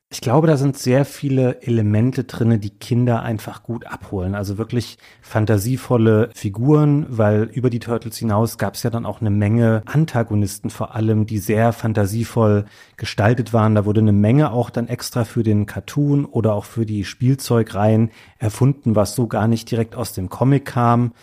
Ich 0.08 0.20
glaube, 0.20 0.46
da 0.46 0.56
sind 0.56 0.78
sehr 0.78 1.04
viele 1.04 1.62
Elemente 1.62 2.22
drinne, 2.22 2.60
die 2.60 2.70
Kinder 2.70 3.22
einfach 3.22 3.64
gut 3.64 3.88
abholen. 3.88 4.36
Also 4.36 4.56
wirklich 4.56 4.98
fantasievolle 5.20 6.30
Figuren, 6.32 7.06
weil 7.08 7.42
über 7.42 7.70
die 7.70 7.80
Turtles 7.80 8.16
hinaus 8.16 8.56
gab 8.56 8.74
es 8.74 8.84
ja 8.84 8.90
dann 8.90 9.04
auch 9.04 9.20
eine 9.20 9.30
Menge 9.30 9.82
Antagonisten 9.84 10.70
vor 10.70 10.94
allem, 10.94 11.26
die 11.26 11.38
sehr 11.38 11.72
fantasievoll 11.72 12.66
gestaltet 12.96 13.52
waren. 13.52 13.74
Da 13.74 13.84
wurde 13.84 14.00
eine 14.00 14.12
Menge 14.12 14.52
auch 14.52 14.70
dann 14.70 14.86
extra 14.86 15.24
für 15.24 15.42
den 15.42 15.66
Cartoon 15.66 16.24
oder 16.24 16.54
auch 16.54 16.66
für 16.66 16.86
die 16.86 17.04
Spielzeugreihen 17.04 18.12
erfunden, 18.38 18.94
was 18.94 19.16
so 19.16 19.26
gar 19.26 19.48
nicht 19.48 19.68
direkt 19.68 19.96
aus 19.96 20.12
dem 20.12 20.28
Comic 20.28 20.66
kam. 20.66 21.14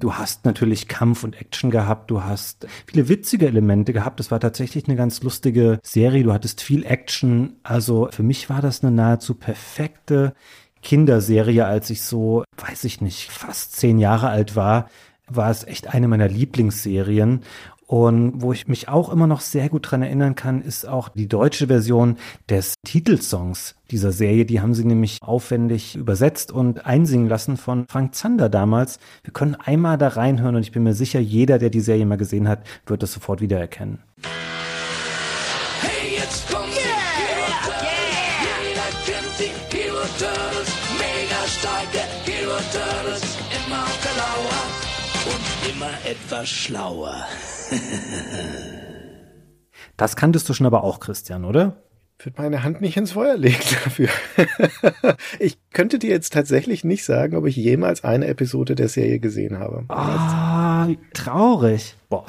Du 0.00 0.14
hast 0.14 0.44
natürlich 0.44 0.86
Kampf 0.86 1.24
und 1.24 1.40
Action 1.40 1.70
gehabt, 1.70 2.10
du 2.10 2.22
hast 2.22 2.66
viele 2.86 3.08
witzige 3.08 3.48
Elemente 3.48 3.92
gehabt. 3.92 4.20
Es 4.20 4.30
war 4.30 4.38
tatsächlich 4.38 4.86
eine 4.86 4.96
ganz 4.96 5.22
lustige 5.22 5.80
Serie. 5.82 6.22
Du 6.22 6.32
hattest 6.32 6.62
viel 6.62 6.84
Action. 6.84 7.56
Also 7.64 8.08
für 8.12 8.22
mich 8.22 8.48
war 8.48 8.62
das 8.62 8.82
eine 8.82 8.92
nahezu 8.92 9.34
perfekte 9.34 10.34
Kinderserie, 10.82 11.66
als 11.66 11.90
ich 11.90 12.02
so, 12.02 12.44
weiß 12.56 12.84
ich 12.84 13.00
nicht, 13.00 13.30
fast 13.30 13.76
zehn 13.76 13.98
Jahre 13.98 14.28
alt 14.28 14.54
war, 14.54 14.88
war 15.26 15.50
es 15.50 15.64
echt 15.64 15.92
eine 15.92 16.08
meiner 16.08 16.28
Lieblingsserien. 16.28 17.40
Und 17.88 18.42
wo 18.42 18.52
ich 18.52 18.68
mich 18.68 18.88
auch 18.90 19.08
immer 19.08 19.26
noch 19.26 19.40
sehr 19.40 19.70
gut 19.70 19.90
dran 19.90 20.02
erinnern 20.02 20.34
kann, 20.34 20.60
ist 20.60 20.86
auch 20.86 21.08
die 21.08 21.26
deutsche 21.26 21.68
Version 21.68 22.18
des 22.50 22.74
Titelsongs 22.84 23.76
dieser 23.90 24.12
Serie. 24.12 24.44
Die 24.44 24.60
haben 24.60 24.74
sie 24.74 24.84
nämlich 24.84 25.20
aufwendig 25.22 25.96
übersetzt 25.96 26.52
und 26.52 26.84
einsingen 26.84 27.30
lassen 27.30 27.56
von 27.56 27.86
Frank 27.88 28.14
Zander 28.14 28.50
damals. 28.50 28.98
Wir 29.24 29.32
können 29.32 29.54
einmal 29.54 29.96
da 29.96 30.08
reinhören 30.08 30.56
und 30.56 30.62
ich 30.62 30.72
bin 30.72 30.82
mir 30.82 30.92
sicher, 30.92 31.18
jeder, 31.18 31.58
der 31.58 31.70
die 31.70 31.80
Serie 31.80 32.04
mal 32.04 32.18
gesehen 32.18 32.46
hat, 32.46 32.60
wird 32.84 33.02
das 33.02 33.14
sofort 33.14 33.40
wiedererkennen. 33.40 34.00
Hey, 35.80 36.18
jetzt 36.18 36.46
kommt 36.52 36.68
yeah. 36.68 36.84
Jeder 38.68 38.82
kennt 39.06 39.38
die 39.38 39.74
Hero 39.74 40.04
Turtles, 40.18 40.68
mega 40.98 41.40
starke 41.46 42.04
Hero 42.26 42.58
Turtles, 42.70 43.38
immer 43.66 43.86
genauer 44.02 44.60
und 45.24 45.74
immer 45.74 45.92
etwas 46.04 46.50
schlauer. 46.50 47.24
das 49.96 50.16
kanntest 50.16 50.48
du 50.48 50.54
schon 50.54 50.66
aber 50.66 50.84
auch, 50.84 51.00
Christian, 51.00 51.44
oder? 51.44 51.82
würde 52.24 52.42
meine 52.42 52.64
Hand 52.64 52.80
nicht 52.80 52.96
ins 52.96 53.12
Feuer 53.12 53.36
legen 53.36 53.62
dafür. 53.84 54.08
ich 55.38 55.58
könnte 55.72 55.98
dir 55.98 56.10
jetzt 56.10 56.32
tatsächlich 56.32 56.84
nicht 56.84 57.04
sagen, 57.04 57.36
ob 57.36 57.46
ich 57.46 57.56
jemals 57.56 58.04
eine 58.04 58.26
Episode 58.26 58.74
der 58.74 58.88
Serie 58.88 59.20
gesehen 59.20 59.58
habe. 59.58 59.84
Ah, 59.88 60.88
traurig. 61.14 61.94
Boah. 62.08 62.26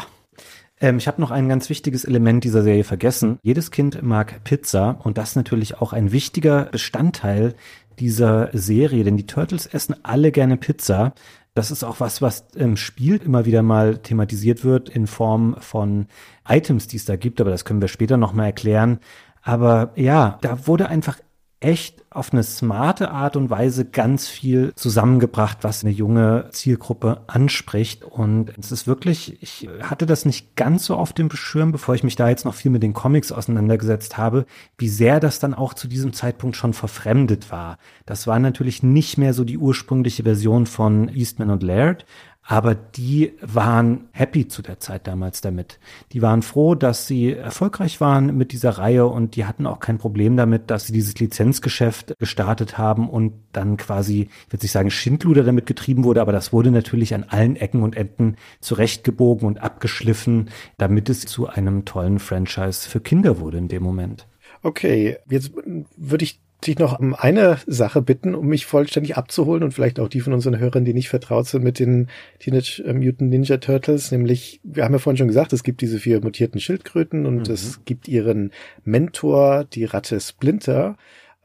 Ähm, 0.80 0.98
ich 0.98 1.08
habe 1.08 1.20
noch 1.20 1.32
ein 1.32 1.50
ganz 1.50 1.70
wichtiges 1.70 2.06
Element 2.06 2.44
dieser 2.44 2.62
Serie 2.62 2.84
vergessen. 2.84 3.40
Jedes 3.42 3.72
Kind 3.72 4.02
mag 4.04 4.44
Pizza 4.44 5.00
und 5.04 5.18
das 5.18 5.30
ist 5.30 5.36
natürlich 5.36 5.82
auch 5.82 5.92
ein 5.92 6.12
wichtiger 6.12 6.66
Bestandteil 6.66 7.56
dieser 8.00 8.50
Serie, 8.54 9.04
denn 9.04 9.18
die 9.18 9.26
Turtles 9.26 9.66
essen 9.66 9.96
alle 10.04 10.32
gerne 10.32 10.56
Pizza. 10.56 11.14
Das 11.54 11.72
ist 11.72 11.84
auch 11.84 12.00
was, 12.00 12.22
was 12.22 12.46
im 12.56 12.78
Spiel 12.78 13.18
immer 13.18 13.46
wieder 13.46 13.64
mal 13.64 13.98
thematisiert 13.98 14.64
wird 14.64 14.90
in 14.90 15.08
Form 15.08 15.56
von 15.60 16.08
Items, 16.48 16.88
die 16.88 16.98
es 16.98 17.06
da 17.06 17.16
gibt, 17.16 17.42
aber 17.42 17.50
das 17.50 17.66
können 17.66 17.82
wir 17.82 17.88
später 17.88 18.18
nochmal 18.18 18.48
erklären. 18.48 19.00
Aber 19.42 19.92
ja, 19.96 20.38
da 20.42 20.68
wurde 20.68 20.90
einfach 20.90 21.18
echt 21.62 22.06
auf 22.10 22.32
eine 22.32 22.42
smarte 22.44 23.12
Art 23.12 23.36
und 23.36 23.50
Weise 23.50 23.86
ganz 23.86 24.28
viel 24.28 24.74
zusammengebracht, 24.76 25.60
was 25.62 25.84
eine 25.84 25.94
junge 25.94 26.48
Zielgruppe 26.52 27.22
anspricht. 27.28 28.04
Und 28.04 28.54
es 28.58 28.72
ist 28.72 28.88
wirklich, 28.88 29.38
ich 29.42 29.68
hatte 29.82 30.06
das 30.06 30.26
nicht 30.26 30.56
ganz 30.56 30.86
so 30.86 30.96
auf 30.96 31.12
dem 31.12 31.30
Schirm, 31.32 31.72
bevor 31.72 31.96
ich 31.96 32.04
mich 32.04 32.16
da 32.16 32.30
jetzt 32.30 32.46
noch 32.46 32.56
viel 32.56 32.72
mit 32.72 32.82
den 32.82 32.94
Comics 32.94 33.32
auseinandergesetzt 33.32 34.18
habe, 34.18 34.46
wie 34.78 34.90
sehr 34.90 35.20
das 35.20 35.40
dann 35.40 35.54
auch 35.54 35.74
zu 35.74 35.88
diesem 35.88 36.14
Zeitpunkt 36.14 36.56
schon 36.56 36.74
verfremdet 36.74 37.52
war. 37.52 37.78
Das 38.06 38.26
war 38.26 38.40
natürlich 38.40 38.82
nicht 38.82 39.18
mehr 39.18 39.34
so 39.34 39.44
die 39.44 39.58
ursprüngliche 39.58 40.24
Version 40.24 40.66
von 40.66 41.10
Eastman 41.10 41.50
und 41.50 41.62
Laird, 41.62 42.06
aber 42.50 42.74
die 42.74 43.34
waren 43.44 44.10
happy 44.12 44.48
zu 44.48 44.64
der 44.64 44.80
Zeit 44.80 45.06
damals 45.06 45.42
damit. 45.42 45.80
Die 46.14 46.24
waren 46.24 46.42
froh, 46.42 46.74
dass 46.74 47.06
sie 47.06 47.32
erfolgreich 47.34 48.02
waren 48.02 48.36
mit 48.36 48.54
dieser 48.54 48.72
Reihe 48.72 49.06
und 49.06 49.36
die 49.36 49.46
hatten 49.46 49.68
auch 49.68 49.80
kein 49.80 50.00
Problem 50.00 50.36
damit, 50.36 50.72
dass 50.72 50.88
sie 50.88 50.94
dieses 50.94 51.14
Lizenzgeschäft 51.20 52.18
gestartet 52.18 52.80
haben 52.80 53.08
und 53.08 53.34
dann 53.52 53.78
quasi, 53.78 54.30
ich 54.48 54.52
würde 54.52 54.64
nicht 54.64 54.72
sagen, 54.72 54.90
Schindluder 54.90 55.44
damit 55.44 55.68
getrieben 55.68 56.04
wurde, 56.04 56.22
aber 56.22 56.32
das 56.32 56.52
wurde 56.52 56.72
natürlich 56.72 57.14
an 57.14 57.24
allen 57.24 57.56
Ecken 57.56 57.84
und 57.84 57.96
Enden 57.96 58.36
zurechtgebogen 58.62 59.48
und 59.48 59.62
abgeschliffen, 59.62 60.50
damit 60.80 61.08
es 61.08 61.28
zu 61.28 61.46
einem 61.48 61.86
tollen 61.86 62.18
Franchise 62.18 62.90
für 62.90 63.00
Kinder 63.00 63.40
wurde 63.40 63.60
in 63.60 63.68
dem 63.68 63.84
Moment. 63.84 64.28
Okay, 64.64 65.18
jetzt 65.30 65.52
würde 65.98 66.24
ich 66.24 66.42
dich 66.66 66.78
noch 66.78 67.00
um 67.00 67.14
eine 67.14 67.58
Sache 67.68 68.02
bitten, 68.02 68.36
um 68.36 68.48
mich 68.48 68.66
vollständig 68.66 69.16
abzuholen 69.16 69.64
und 69.64 69.72
vielleicht 69.72 70.00
auch 70.00 70.10
die 70.10 70.20
von 70.20 70.34
unseren 70.34 70.60
Hörern, 70.60 70.84
die 70.84 70.94
nicht 70.94 71.10
vertraut 71.10 71.48
sind 71.48 71.64
mit 71.64 71.80
den 71.80 72.08
Teenage 72.40 72.84
Mutant 72.86 73.30
Ninja 73.30 73.58
Turtles, 73.58 74.12
nämlich, 74.12 74.60
wir 74.64 74.84
haben 74.84 74.94
ja 74.94 75.00
vorhin 75.00 75.18
schon 75.18 75.28
gesagt, 75.28 75.54
es 75.54 75.64
gibt 75.64 75.82
diese 75.82 76.00
vier 76.00 76.22
mutierten 76.22 76.60
Schildkröten 76.60 77.26
und 77.26 77.48
mhm. 77.48 77.54
es 77.54 77.86
gibt 77.86 78.08
ihren 78.08 78.52
Mentor, 78.84 79.64
die 79.64 79.86
Ratte 79.86 80.20
Splinter. 80.20 80.98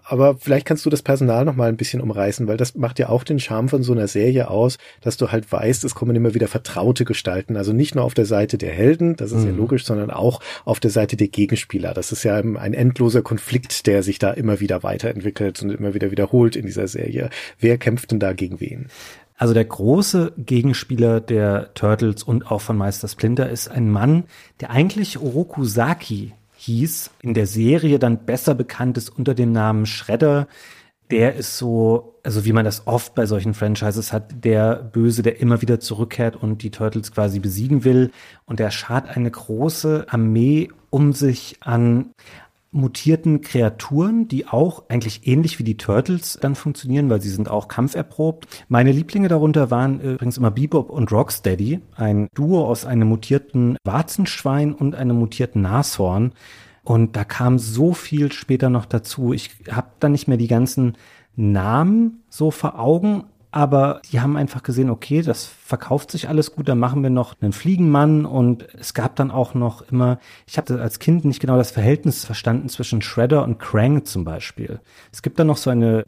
Aber 0.06 0.36
vielleicht 0.36 0.66
kannst 0.66 0.84
du 0.84 0.90
das 0.90 1.02
Personal 1.02 1.46
noch 1.46 1.56
mal 1.56 1.68
ein 1.68 1.78
bisschen 1.78 2.02
umreißen, 2.02 2.46
weil 2.46 2.58
das 2.58 2.74
macht 2.74 2.98
ja 2.98 3.08
auch 3.08 3.24
den 3.24 3.40
Charme 3.40 3.70
von 3.70 3.82
so 3.82 3.92
einer 3.92 4.06
Serie 4.06 4.50
aus, 4.50 4.76
dass 5.00 5.16
du 5.16 5.32
halt 5.32 5.50
weißt, 5.50 5.82
es 5.84 5.94
kommen 5.94 6.14
immer 6.14 6.34
wieder 6.34 6.46
vertraute 6.46 7.06
Gestalten. 7.06 7.56
Also 7.56 7.72
nicht 7.72 7.94
nur 7.94 8.04
auf 8.04 8.12
der 8.12 8.26
Seite 8.26 8.58
der 8.58 8.72
Helden, 8.72 9.16
das 9.16 9.32
ist 9.32 9.42
mhm. 9.42 9.50
ja 9.50 9.56
logisch, 9.56 9.86
sondern 9.86 10.10
auch 10.10 10.40
auf 10.66 10.78
der 10.78 10.90
Seite 10.90 11.16
der 11.16 11.28
Gegenspieler. 11.28 11.94
Das 11.94 12.12
ist 12.12 12.22
ja 12.22 12.36
ein 12.36 12.74
endloser 12.74 13.22
Konflikt, 13.22 13.86
der 13.86 14.02
sich 14.02 14.18
da 14.18 14.30
immer 14.30 14.60
wieder 14.60 14.82
weiterentwickelt 14.82 15.62
und 15.62 15.70
immer 15.70 15.94
wieder 15.94 16.10
wiederholt 16.10 16.54
in 16.54 16.66
dieser 16.66 16.86
Serie. 16.86 17.30
Wer 17.58 17.78
kämpft 17.78 18.10
denn 18.10 18.20
da 18.20 18.34
gegen 18.34 18.60
wen? 18.60 18.88
Also 19.36 19.54
der 19.54 19.64
große 19.64 20.32
Gegenspieler 20.36 21.20
der 21.20 21.72
Turtles 21.74 22.22
und 22.22 22.50
auch 22.50 22.60
von 22.60 22.76
Meister 22.76 23.08
Splinter 23.08 23.48
ist 23.50 23.68
ein 23.68 23.90
Mann, 23.90 24.24
der 24.60 24.70
eigentlich 24.70 25.18
Oroku 25.18 25.64
Saki 25.64 26.32
hieß, 26.64 27.10
in 27.22 27.34
der 27.34 27.46
Serie 27.46 27.98
dann 27.98 28.24
besser 28.24 28.54
bekannt 28.54 28.96
ist 28.96 29.10
unter 29.10 29.34
dem 29.34 29.52
Namen 29.52 29.86
Shredder. 29.86 30.48
Der 31.10 31.34
ist 31.34 31.58
so, 31.58 32.18
also 32.22 32.44
wie 32.44 32.52
man 32.52 32.64
das 32.64 32.86
oft 32.86 33.14
bei 33.14 33.26
solchen 33.26 33.52
Franchises 33.52 34.12
hat, 34.12 34.44
der 34.44 34.76
Böse, 34.76 35.22
der 35.22 35.40
immer 35.40 35.60
wieder 35.60 35.78
zurückkehrt 35.78 36.34
und 36.34 36.62
die 36.62 36.70
Turtles 36.70 37.12
quasi 37.12 37.40
besiegen 37.40 37.84
will. 37.84 38.10
Und 38.46 38.58
der 38.58 38.70
schart 38.70 39.14
eine 39.14 39.30
große 39.30 40.06
Armee 40.08 40.70
um 40.90 41.12
sich 41.12 41.56
an 41.60 42.14
mutierten 42.74 43.40
Kreaturen, 43.40 44.28
die 44.28 44.46
auch 44.46 44.84
eigentlich 44.88 45.26
ähnlich 45.26 45.58
wie 45.58 45.64
die 45.64 45.76
Turtles 45.76 46.38
dann 46.40 46.54
funktionieren, 46.54 47.08
weil 47.08 47.20
sie 47.20 47.30
sind 47.30 47.48
auch 47.48 47.68
kampferprobt. 47.68 48.46
Meine 48.68 48.92
Lieblinge 48.92 49.28
darunter 49.28 49.70
waren 49.70 50.00
übrigens 50.00 50.36
immer 50.36 50.50
Bebop 50.50 50.90
und 50.90 51.10
Rocksteady, 51.12 51.80
ein 51.96 52.28
Duo 52.34 52.66
aus 52.66 52.84
einem 52.84 53.08
mutierten 53.08 53.76
Warzenschwein 53.84 54.74
und 54.74 54.94
einem 54.94 55.16
mutierten 55.18 55.62
Nashorn. 55.62 56.32
Und 56.82 57.16
da 57.16 57.24
kam 57.24 57.58
so 57.58 57.94
viel 57.94 58.32
später 58.32 58.68
noch 58.68 58.84
dazu. 58.84 59.32
Ich 59.32 59.50
habe 59.70 59.88
dann 60.00 60.12
nicht 60.12 60.28
mehr 60.28 60.36
die 60.36 60.48
ganzen 60.48 60.96
Namen 61.36 62.22
so 62.28 62.50
vor 62.50 62.78
Augen, 62.78 63.24
aber 63.54 64.02
die 64.10 64.20
haben 64.20 64.36
einfach 64.36 64.64
gesehen, 64.64 64.90
okay, 64.90 65.22
das 65.22 65.44
verkauft 65.46 66.10
sich 66.10 66.28
alles 66.28 66.56
gut, 66.56 66.66
dann 66.68 66.80
machen 66.80 67.04
wir 67.04 67.10
noch 67.10 67.36
einen 67.40 67.52
Fliegenmann 67.52 68.26
und 68.26 68.66
es 68.74 68.94
gab 68.94 69.14
dann 69.14 69.30
auch 69.30 69.54
noch 69.54 69.82
immer, 69.92 70.18
ich 70.44 70.58
habe 70.58 70.80
als 70.80 70.98
Kind 70.98 71.24
nicht 71.24 71.38
genau 71.38 71.56
das 71.56 71.70
Verhältnis 71.70 72.24
verstanden 72.24 72.68
zwischen 72.68 73.00
Shredder 73.00 73.44
und 73.44 73.60
Krang 73.60 74.04
zum 74.06 74.24
Beispiel. 74.24 74.80
Es 75.12 75.22
gibt 75.22 75.38
dann 75.38 75.46
noch 75.46 75.56
so 75.56 75.70
eine 75.70 76.04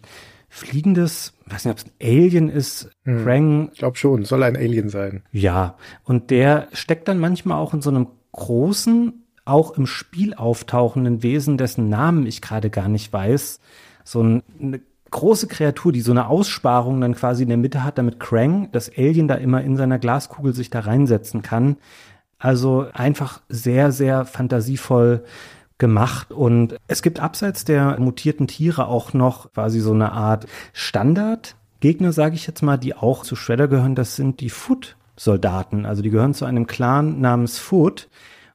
fliegendes, 0.48 1.34
weiß 1.46 1.66
nicht, 1.66 1.72
ob 1.72 1.78
es 1.78 1.84
ein 1.86 1.92
Alien 2.02 2.48
ist, 2.48 2.90
Hm. 3.04 3.22
Krang, 3.22 3.70
Ich 3.74 3.78
glaube 3.78 3.96
schon, 3.96 4.24
soll 4.24 4.42
ein 4.42 4.56
Alien 4.56 4.88
sein. 4.88 5.22
ja. 5.30 5.76
Und 6.02 6.32
der 6.32 6.66
steckt 6.72 7.06
dann 7.06 7.20
manchmal 7.20 7.58
auch 7.58 7.74
in 7.74 7.80
so 7.80 7.90
einem 7.90 8.08
großen, 8.32 9.24
auch 9.44 9.70
im 9.78 9.86
Spiel 9.86 10.34
auftauchenden 10.34 11.22
Wesen, 11.22 11.58
dessen 11.58 11.88
Namen 11.88 12.26
ich 12.26 12.42
gerade 12.42 12.70
gar 12.70 12.88
nicht 12.88 13.12
weiß. 13.12 13.60
So 14.02 14.20
ein, 14.20 14.42
eine 14.60 14.80
große 15.10 15.46
Kreatur, 15.46 15.92
die 15.92 16.00
so 16.00 16.10
eine 16.10 16.28
Aussparung 16.28 17.00
dann 17.00 17.14
quasi 17.14 17.42
in 17.42 17.48
der 17.48 17.58
Mitte 17.58 17.84
hat, 17.84 17.98
damit 17.98 18.20
Krang, 18.20 18.70
das 18.72 18.90
Alien, 18.96 19.28
da 19.28 19.34
immer 19.34 19.62
in 19.62 19.76
seiner 19.76 19.98
Glaskugel 19.98 20.54
sich 20.54 20.70
da 20.70 20.80
reinsetzen 20.80 21.42
kann. 21.42 21.76
Also 22.38 22.86
einfach 22.92 23.40
sehr, 23.48 23.92
sehr 23.92 24.24
fantasievoll 24.24 25.24
gemacht. 25.78 26.32
Und 26.32 26.76
es 26.86 27.02
gibt 27.02 27.20
abseits 27.20 27.64
der 27.64 27.98
mutierten 27.98 28.46
Tiere 28.46 28.88
auch 28.88 29.12
noch 29.12 29.52
quasi 29.52 29.80
so 29.80 29.92
eine 29.92 30.12
Art 30.12 30.46
Standardgegner, 30.72 32.12
sage 32.12 32.34
ich 32.34 32.46
jetzt 32.46 32.62
mal, 32.62 32.76
die 32.76 32.94
auch 32.94 33.22
zu 33.22 33.36
Shredder 33.36 33.68
gehören. 33.68 33.94
Das 33.94 34.16
sind 34.16 34.40
die 34.40 34.50
Foot-Soldaten. 34.50 35.86
Also 35.86 36.02
die 36.02 36.10
gehören 36.10 36.34
zu 36.34 36.44
einem 36.44 36.66
Clan 36.66 37.20
namens 37.20 37.58
Foot. 37.58 38.08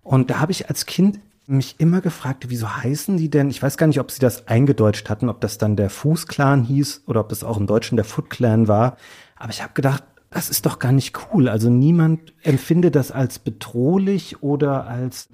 Und 0.03 0.29
da 0.29 0.39
habe 0.39 0.51
ich 0.51 0.70
als 0.70 0.86
Kind 0.86 1.20
mich 1.51 1.75
immer 1.79 2.01
gefragt, 2.01 2.46
wieso 2.50 2.77
heißen 2.77 3.17
die 3.17 3.29
denn? 3.29 3.50
Ich 3.50 3.62
weiß 3.62 3.77
gar 3.77 3.88
nicht, 3.88 4.00
ob 4.00 4.12
sie 4.12 4.20
das 4.20 4.48
eingedeutscht 4.48 5.10
hatten, 5.10 5.29
ob 5.29 5.41
das 5.41 5.58
dann 5.58 5.75
der 5.75 5.89
Fuß-Clan 5.89 6.63
hieß 6.63 7.03
oder 7.08 7.20
ob 7.22 7.29
das 7.29 7.43
auch 7.43 7.58
im 7.58 7.67
Deutschen 7.67 7.96
der 7.96 8.05
Foot-Clan 8.05 8.67
war. 8.67 8.98
Aber 9.36 9.51
ich 9.51 9.62
habe 9.62 9.74
gedacht, 9.74 10.03
das 10.29 10.50
ist 10.50 10.65
doch 10.65 10.79
gar 10.79 10.91
nicht 10.91 11.15
cool. 11.34 11.50
Also 11.50 11.70
niemand 11.70 12.34
empfindet 12.41 12.96
das 12.96 13.12
als 13.12 13.38
bedrohlich 13.38 14.41
oder 14.41 14.88
als, 14.88 15.29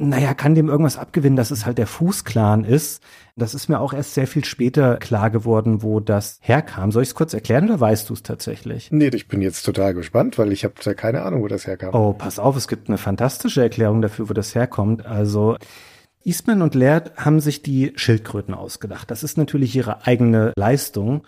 naja, 0.00 0.34
kann 0.34 0.54
dem 0.54 0.68
irgendwas 0.68 0.96
abgewinnen, 0.96 1.36
dass 1.36 1.50
es 1.50 1.66
halt 1.66 1.78
der 1.78 1.86
Fuß-Clan 1.86 2.64
ist. 2.64 3.02
Das 3.36 3.54
ist 3.54 3.68
mir 3.68 3.80
auch 3.80 3.92
erst 3.92 4.14
sehr 4.14 4.26
viel 4.26 4.44
später 4.44 4.96
klar 4.96 5.30
geworden, 5.30 5.82
wo 5.82 6.00
das 6.00 6.38
herkam. 6.42 6.92
Soll 6.92 7.02
ich 7.02 7.10
es 7.10 7.14
kurz 7.14 7.32
erklären 7.34 7.66
oder 7.66 7.80
weißt 7.80 8.08
du 8.08 8.14
es 8.14 8.22
tatsächlich? 8.22 8.90
Nee, 8.90 9.10
ich 9.12 9.28
bin 9.28 9.40
jetzt 9.40 9.62
total 9.62 9.94
gespannt, 9.94 10.38
weil 10.38 10.52
ich 10.52 10.64
habe 10.64 10.74
da 10.82 10.94
keine 10.94 11.22
Ahnung, 11.22 11.42
wo 11.42 11.48
das 11.48 11.66
herkam. 11.66 11.94
Oh, 11.94 12.12
pass 12.12 12.38
auf, 12.38 12.56
es 12.56 12.68
gibt 12.68 12.88
eine 12.88 12.98
fantastische 12.98 13.62
Erklärung 13.62 14.02
dafür, 14.02 14.28
wo 14.28 14.34
das 14.34 14.54
herkommt. 14.54 15.06
Also 15.06 15.56
Eastman 16.22 16.60
und 16.60 16.74
Laird 16.74 17.16
haben 17.16 17.40
sich 17.40 17.62
die 17.62 17.92
Schildkröten 17.96 18.54
ausgedacht. 18.54 19.10
Das 19.10 19.22
ist 19.22 19.38
natürlich 19.38 19.74
ihre 19.74 20.06
eigene 20.06 20.52
Leistung. 20.56 21.22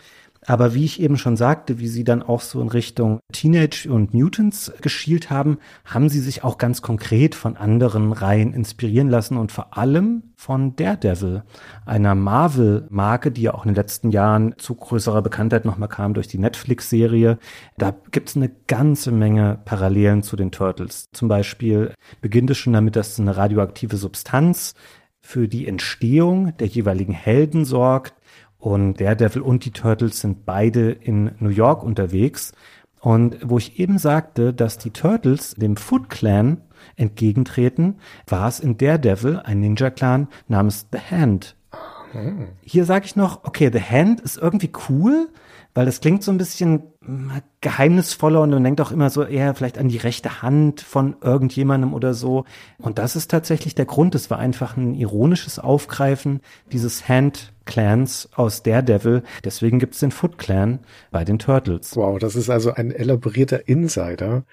Aber 0.46 0.74
wie 0.74 0.84
ich 0.84 1.00
eben 1.00 1.16
schon 1.16 1.36
sagte, 1.36 1.78
wie 1.78 1.86
sie 1.86 2.02
dann 2.02 2.22
auch 2.22 2.40
so 2.40 2.60
in 2.60 2.68
Richtung 2.68 3.20
Teenage 3.32 3.88
und 3.88 4.12
Mutants 4.12 4.72
geschielt 4.80 5.30
haben, 5.30 5.58
haben 5.84 6.08
sie 6.08 6.18
sich 6.18 6.42
auch 6.42 6.58
ganz 6.58 6.82
konkret 6.82 7.36
von 7.36 7.56
anderen 7.56 8.12
Reihen 8.12 8.52
inspirieren 8.52 9.08
lassen 9.08 9.36
und 9.36 9.52
vor 9.52 9.78
allem 9.78 10.32
von 10.34 10.74
Daredevil, 10.74 11.44
einer 11.86 12.16
Marvel-Marke, 12.16 13.30
die 13.30 13.42
ja 13.42 13.54
auch 13.54 13.64
in 13.64 13.70
den 13.70 13.76
letzten 13.76 14.10
Jahren 14.10 14.54
zu 14.58 14.74
größerer 14.74 15.22
Bekanntheit 15.22 15.64
nochmal 15.64 15.88
kam 15.88 16.14
durch 16.14 16.26
die 16.26 16.38
Netflix-Serie. 16.38 17.38
Da 17.78 17.94
gibt's 18.10 18.36
eine 18.36 18.50
ganze 18.66 19.12
Menge 19.12 19.60
Parallelen 19.64 20.24
zu 20.24 20.34
den 20.34 20.50
Turtles. 20.50 21.06
Zum 21.12 21.28
Beispiel 21.28 21.94
beginnt 22.20 22.50
es 22.50 22.58
schon 22.58 22.72
damit, 22.72 22.96
dass 22.96 23.20
eine 23.20 23.36
radioaktive 23.36 23.96
Substanz 23.96 24.74
für 25.20 25.46
die 25.46 25.68
Entstehung 25.68 26.56
der 26.56 26.66
jeweiligen 26.66 27.12
Helden 27.12 27.64
sorgt. 27.64 28.14
Und 28.62 29.00
Daredevil 29.00 29.42
und 29.42 29.64
die 29.64 29.72
Turtles 29.72 30.20
sind 30.20 30.46
beide 30.46 30.92
in 30.92 31.32
New 31.40 31.48
York 31.48 31.82
unterwegs. 31.82 32.52
Und 33.00 33.38
wo 33.42 33.58
ich 33.58 33.80
eben 33.80 33.98
sagte, 33.98 34.54
dass 34.54 34.78
die 34.78 34.92
Turtles 34.92 35.56
dem 35.56 35.76
Foot 35.76 36.08
Clan 36.08 36.60
entgegentreten, 36.94 37.96
war 38.28 38.46
es 38.46 38.60
in 38.60 38.78
Daredevil 38.78 39.40
ein 39.40 39.58
Ninja-Clan 39.58 40.28
namens 40.46 40.86
The 40.92 40.98
Hand. 41.10 41.56
Hier 42.62 42.84
sage 42.84 43.06
ich 43.06 43.16
noch, 43.16 43.44
okay, 43.44 43.70
The 43.72 43.80
Hand 43.80 44.20
ist 44.20 44.36
irgendwie 44.36 44.70
cool, 44.88 45.28
weil 45.74 45.86
das 45.86 46.00
klingt 46.00 46.22
so 46.22 46.30
ein 46.30 46.38
bisschen 46.38 46.82
mm, 47.00 47.30
geheimnisvoller 47.60 48.42
und 48.42 48.50
man 48.50 48.64
denkt 48.64 48.80
auch 48.80 48.92
immer 48.92 49.10
so 49.10 49.24
eher 49.24 49.54
vielleicht 49.54 49.78
an 49.78 49.88
die 49.88 49.96
rechte 49.96 50.42
Hand 50.42 50.80
von 50.80 51.16
irgendjemandem 51.22 51.94
oder 51.94 52.14
so. 52.14 52.44
Und 52.78 52.98
das 52.98 53.16
ist 53.16 53.30
tatsächlich 53.30 53.74
der 53.74 53.86
Grund. 53.86 54.14
Es 54.14 54.30
war 54.30 54.38
einfach 54.38 54.76
ein 54.76 54.94
ironisches 54.94 55.58
Aufgreifen 55.58 56.40
dieses 56.72 57.08
Hand-Clans 57.08 58.28
aus 58.34 58.62
Daredevil. 58.62 59.22
Deswegen 59.44 59.78
gibt's 59.78 60.00
den 60.00 60.10
Foot 60.10 60.36
Clan 60.36 60.80
bei 61.10 61.24
den 61.24 61.38
Turtles. 61.38 61.96
Wow, 61.96 62.18
das 62.18 62.36
ist 62.36 62.50
also 62.50 62.74
ein 62.74 62.90
elaborierter 62.90 63.68
Insider, 63.68 64.44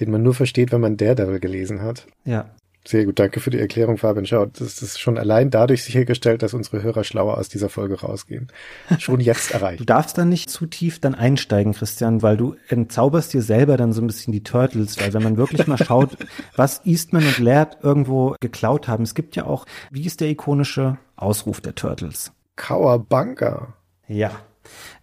den 0.00 0.10
man 0.10 0.22
nur 0.22 0.34
versteht, 0.34 0.72
wenn 0.72 0.80
man 0.80 0.96
Daredevil 0.96 1.40
gelesen 1.40 1.82
hat. 1.82 2.06
Ja. 2.24 2.50
Sehr 2.88 3.04
gut, 3.04 3.18
danke 3.18 3.40
für 3.40 3.50
die 3.50 3.58
Erklärung, 3.58 3.98
Fabian. 3.98 4.24
Schau, 4.24 4.46
das 4.46 4.80
ist 4.80 4.98
schon 4.98 5.18
allein 5.18 5.50
dadurch 5.50 5.84
sichergestellt, 5.84 6.42
dass 6.42 6.54
unsere 6.54 6.82
Hörer 6.82 7.04
schlauer 7.04 7.36
aus 7.36 7.50
dieser 7.50 7.68
Folge 7.68 8.00
rausgehen. 8.00 8.48
Schon 8.98 9.20
jetzt 9.20 9.50
Du 9.50 9.54
erreicht. 9.58 9.90
darfst 9.90 10.16
dann 10.16 10.30
nicht 10.30 10.48
zu 10.48 10.64
tief 10.64 10.98
dann 10.98 11.14
einsteigen, 11.14 11.74
Christian, 11.74 12.22
weil 12.22 12.38
du 12.38 12.56
entzauberst 12.68 13.34
dir 13.34 13.42
selber 13.42 13.76
dann 13.76 13.92
so 13.92 14.00
ein 14.00 14.06
bisschen 14.06 14.32
die 14.32 14.42
Turtles, 14.42 14.98
weil 14.98 15.12
wenn 15.12 15.22
man 15.22 15.36
wirklich 15.36 15.66
mal 15.66 15.76
schaut, 15.76 16.16
was 16.56 16.80
Eastman 16.86 17.26
und 17.26 17.38
Laird 17.38 17.76
irgendwo 17.82 18.36
geklaut 18.40 18.88
haben, 18.88 19.04
es 19.04 19.14
gibt 19.14 19.36
ja 19.36 19.44
auch, 19.44 19.66
wie 19.90 20.06
ist 20.06 20.22
der 20.22 20.30
ikonische 20.30 20.96
Ausruf 21.14 21.60
der 21.60 21.74
Turtles? 21.74 22.32
Kawabanga. 22.56 23.74
Ja. 24.06 24.30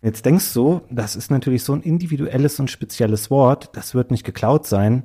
Jetzt 0.01 0.25
denkst 0.25 0.53
du, 0.53 0.81
das 0.89 1.15
ist 1.15 1.29
natürlich 1.29 1.63
so 1.63 1.73
ein 1.73 1.81
individuelles 1.81 2.59
und 2.59 2.71
spezielles 2.71 3.29
Wort, 3.29 3.69
das 3.73 3.93
wird 3.93 4.09
nicht 4.09 4.23
geklaut 4.23 4.65
sein. 4.65 5.03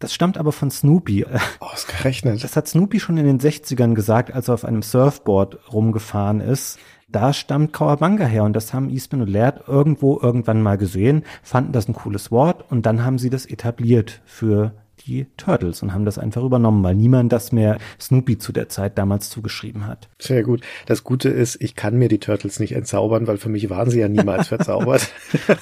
Das 0.00 0.14
stammt 0.14 0.38
aber 0.38 0.50
von 0.50 0.70
Snoopy. 0.70 1.26
Ausgerechnet. 1.60 2.42
Das 2.42 2.56
hat 2.56 2.66
Snoopy 2.66 2.98
schon 3.00 3.18
in 3.18 3.26
den 3.26 3.38
60ern 3.38 3.94
gesagt, 3.94 4.32
als 4.32 4.48
er 4.48 4.54
auf 4.54 4.64
einem 4.64 4.82
Surfboard 4.82 5.72
rumgefahren 5.72 6.40
ist. 6.40 6.78
Da 7.06 7.32
stammt 7.32 7.72
Kawabanga 7.72 8.24
her 8.24 8.44
und 8.44 8.54
das 8.54 8.72
haben 8.72 8.88
Eastman 8.88 9.22
und 9.22 9.28
Laird 9.28 9.68
irgendwo 9.68 10.18
irgendwann 10.20 10.62
mal 10.62 10.78
gesehen, 10.78 11.24
fanden 11.42 11.72
das 11.72 11.88
ein 11.88 11.94
cooles 11.94 12.30
Wort 12.30 12.70
und 12.70 12.86
dann 12.86 13.04
haben 13.04 13.18
sie 13.18 13.30
das 13.30 13.46
etabliert 13.46 14.22
für 14.24 14.72
die 15.06 15.26
Turtles 15.36 15.82
und 15.82 15.92
haben 15.92 16.04
das 16.04 16.18
einfach 16.18 16.42
übernommen, 16.42 16.82
weil 16.84 16.94
niemand 16.94 17.32
das 17.32 17.52
mehr 17.52 17.78
Snoopy 18.00 18.38
zu 18.38 18.52
der 18.52 18.68
Zeit 18.68 18.98
damals 18.98 19.28
zugeschrieben 19.28 19.86
hat. 19.86 20.08
Sehr 20.18 20.42
gut. 20.42 20.62
Das 20.86 21.04
Gute 21.04 21.30
ist, 21.30 21.60
ich 21.60 21.74
kann 21.74 21.96
mir 21.96 22.08
die 22.08 22.20
Turtles 22.20 22.60
nicht 22.60 22.72
entzaubern, 22.72 23.26
weil 23.26 23.38
für 23.38 23.48
mich 23.48 23.70
waren 23.70 23.90
sie 23.90 24.00
ja 24.00 24.08
niemals 24.08 24.48
verzaubert. 24.48 25.10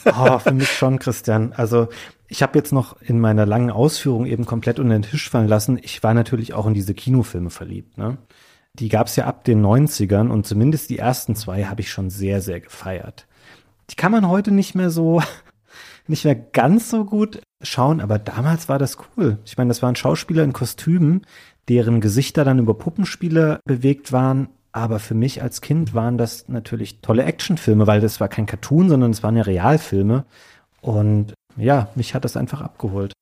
Oh, 0.06 0.38
für 0.38 0.52
mich 0.52 0.70
schon, 0.70 0.98
Christian. 0.98 1.52
Also 1.52 1.88
ich 2.28 2.42
habe 2.42 2.58
jetzt 2.58 2.72
noch 2.72 3.00
in 3.00 3.18
meiner 3.18 3.46
langen 3.46 3.70
Ausführung 3.70 4.26
eben 4.26 4.44
komplett 4.44 4.78
unter 4.78 4.94
den 4.94 5.02
Tisch 5.02 5.30
fallen 5.30 5.48
lassen. 5.48 5.78
Ich 5.82 6.02
war 6.02 6.12
natürlich 6.12 6.52
auch 6.52 6.66
in 6.66 6.74
diese 6.74 6.94
Kinofilme 6.94 7.50
verliebt. 7.50 7.96
Ne? 7.96 8.18
Die 8.74 8.90
gab 8.90 9.06
es 9.06 9.16
ja 9.16 9.24
ab 9.24 9.44
den 9.44 9.64
90ern 9.64 10.28
und 10.28 10.46
zumindest 10.46 10.90
die 10.90 10.98
ersten 10.98 11.34
zwei 11.34 11.64
habe 11.64 11.80
ich 11.80 11.90
schon 11.90 12.10
sehr, 12.10 12.42
sehr 12.42 12.60
gefeiert. 12.60 13.26
Die 13.90 13.96
kann 13.96 14.12
man 14.12 14.28
heute 14.28 14.50
nicht 14.50 14.74
mehr 14.74 14.90
so, 14.90 15.22
nicht 16.06 16.24
mehr 16.26 16.34
ganz 16.34 16.90
so 16.90 17.06
gut 17.06 17.40
schauen, 17.62 18.00
aber 18.00 18.18
damals 18.18 18.68
war 18.68 18.78
das 18.78 18.98
cool. 19.16 19.38
Ich 19.46 19.56
meine, 19.56 19.68
das 19.68 19.82
waren 19.82 19.96
Schauspieler 19.96 20.44
in 20.44 20.52
Kostümen, 20.52 21.26
deren 21.68 22.02
Gesichter 22.02 22.44
dann 22.44 22.58
über 22.58 22.74
Puppenspiele 22.74 23.60
bewegt 23.64 24.12
waren. 24.12 24.48
Aber 24.70 24.98
für 24.98 25.14
mich 25.14 25.42
als 25.42 25.62
Kind 25.62 25.94
waren 25.94 26.18
das 26.18 26.46
natürlich 26.48 27.00
tolle 27.00 27.24
Actionfilme, 27.24 27.86
weil 27.86 28.00
das 28.02 28.20
war 28.20 28.28
kein 28.28 28.46
Cartoon, 28.46 28.90
sondern 28.90 29.10
es 29.10 29.22
waren 29.22 29.36
ja 29.36 29.42
Realfilme. 29.42 30.26
Und 30.82 31.34
ja, 31.58 31.88
mich 31.94 32.14
hat 32.14 32.24
das 32.24 32.36
einfach 32.36 32.60
abgeholt. 32.60 33.12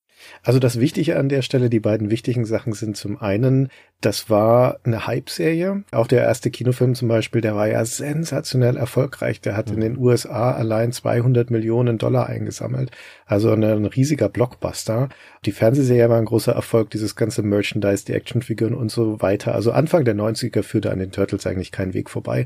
Also 0.43 0.59
das 0.59 0.81
Wichtige 0.81 1.19
an 1.19 1.29
der 1.29 1.43
Stelle, 1.43 1.71
die 1.71 1.81
beiden 1.81 2.11
wichtigen 2.11 2.45
Sachen 2.45 2.73
sind 2.73 2.97
zum 2.97 3.21
einen, 3.21 3.69
das 4.03 4.29
war 4.29 4.79
eine 4.85 5.07
Hype-Serie. 5.07 5.85
Auch 5.91 6.07
der 6.07 6.23
erste 6.23 6.51
Kinofilm 6.51 6.95
zum 6.95 7.09
Beispiel, 7.09 7.41
der 7.41 7.57
war 7.57 7.67
ja 7.67 7.83
sensationell 7.85 8.77
erfolgreich. 8.77 9.41
Der 9.41 9.57
hat 9.57 9.71
in 9.71 9.81
den 9.81 9.97
USA 9.97 10.53
allein 10.53 10.93
200 10.93 11.51
Millionen 11.51 11.97
Dollar 11.97 12.27
eingesammelt. 12.27 12.91
Also 13.25 13.51
ein, 13.53 13.65
ein 13.65 13.87
riesiger 13.87 14.29
Blockbuster. 14.29 15.09
Die 15.47 15.53
Fernsehserie 15.53 16.11
war 16.11 16.19
ein 16.19 16.27
großer 16.27 16.53
Erfolg, 16.53 16.91
dieses 16.91 17.17
ganze 17.17 17.43
Merchandise, 17.43 18.05
die 18.05 18.13
Actionfiguren 18.13 18.75
und 18.75 18.91
so 18.91 19.23
weiter. 19.23 19.55
Also 19.55 19.73
Anfang 19.73 20.05
der 20.05 20.15
90er 20.15 20.63
führte 20.63 20.91
an 20.91 20.99
den 20.99 21.11
Turtles 21.11 21.47
eigentlich 21.47 21.73
kein 21.73 21.95
Weg 21.95 22.11
vorbei. 22.11 22.45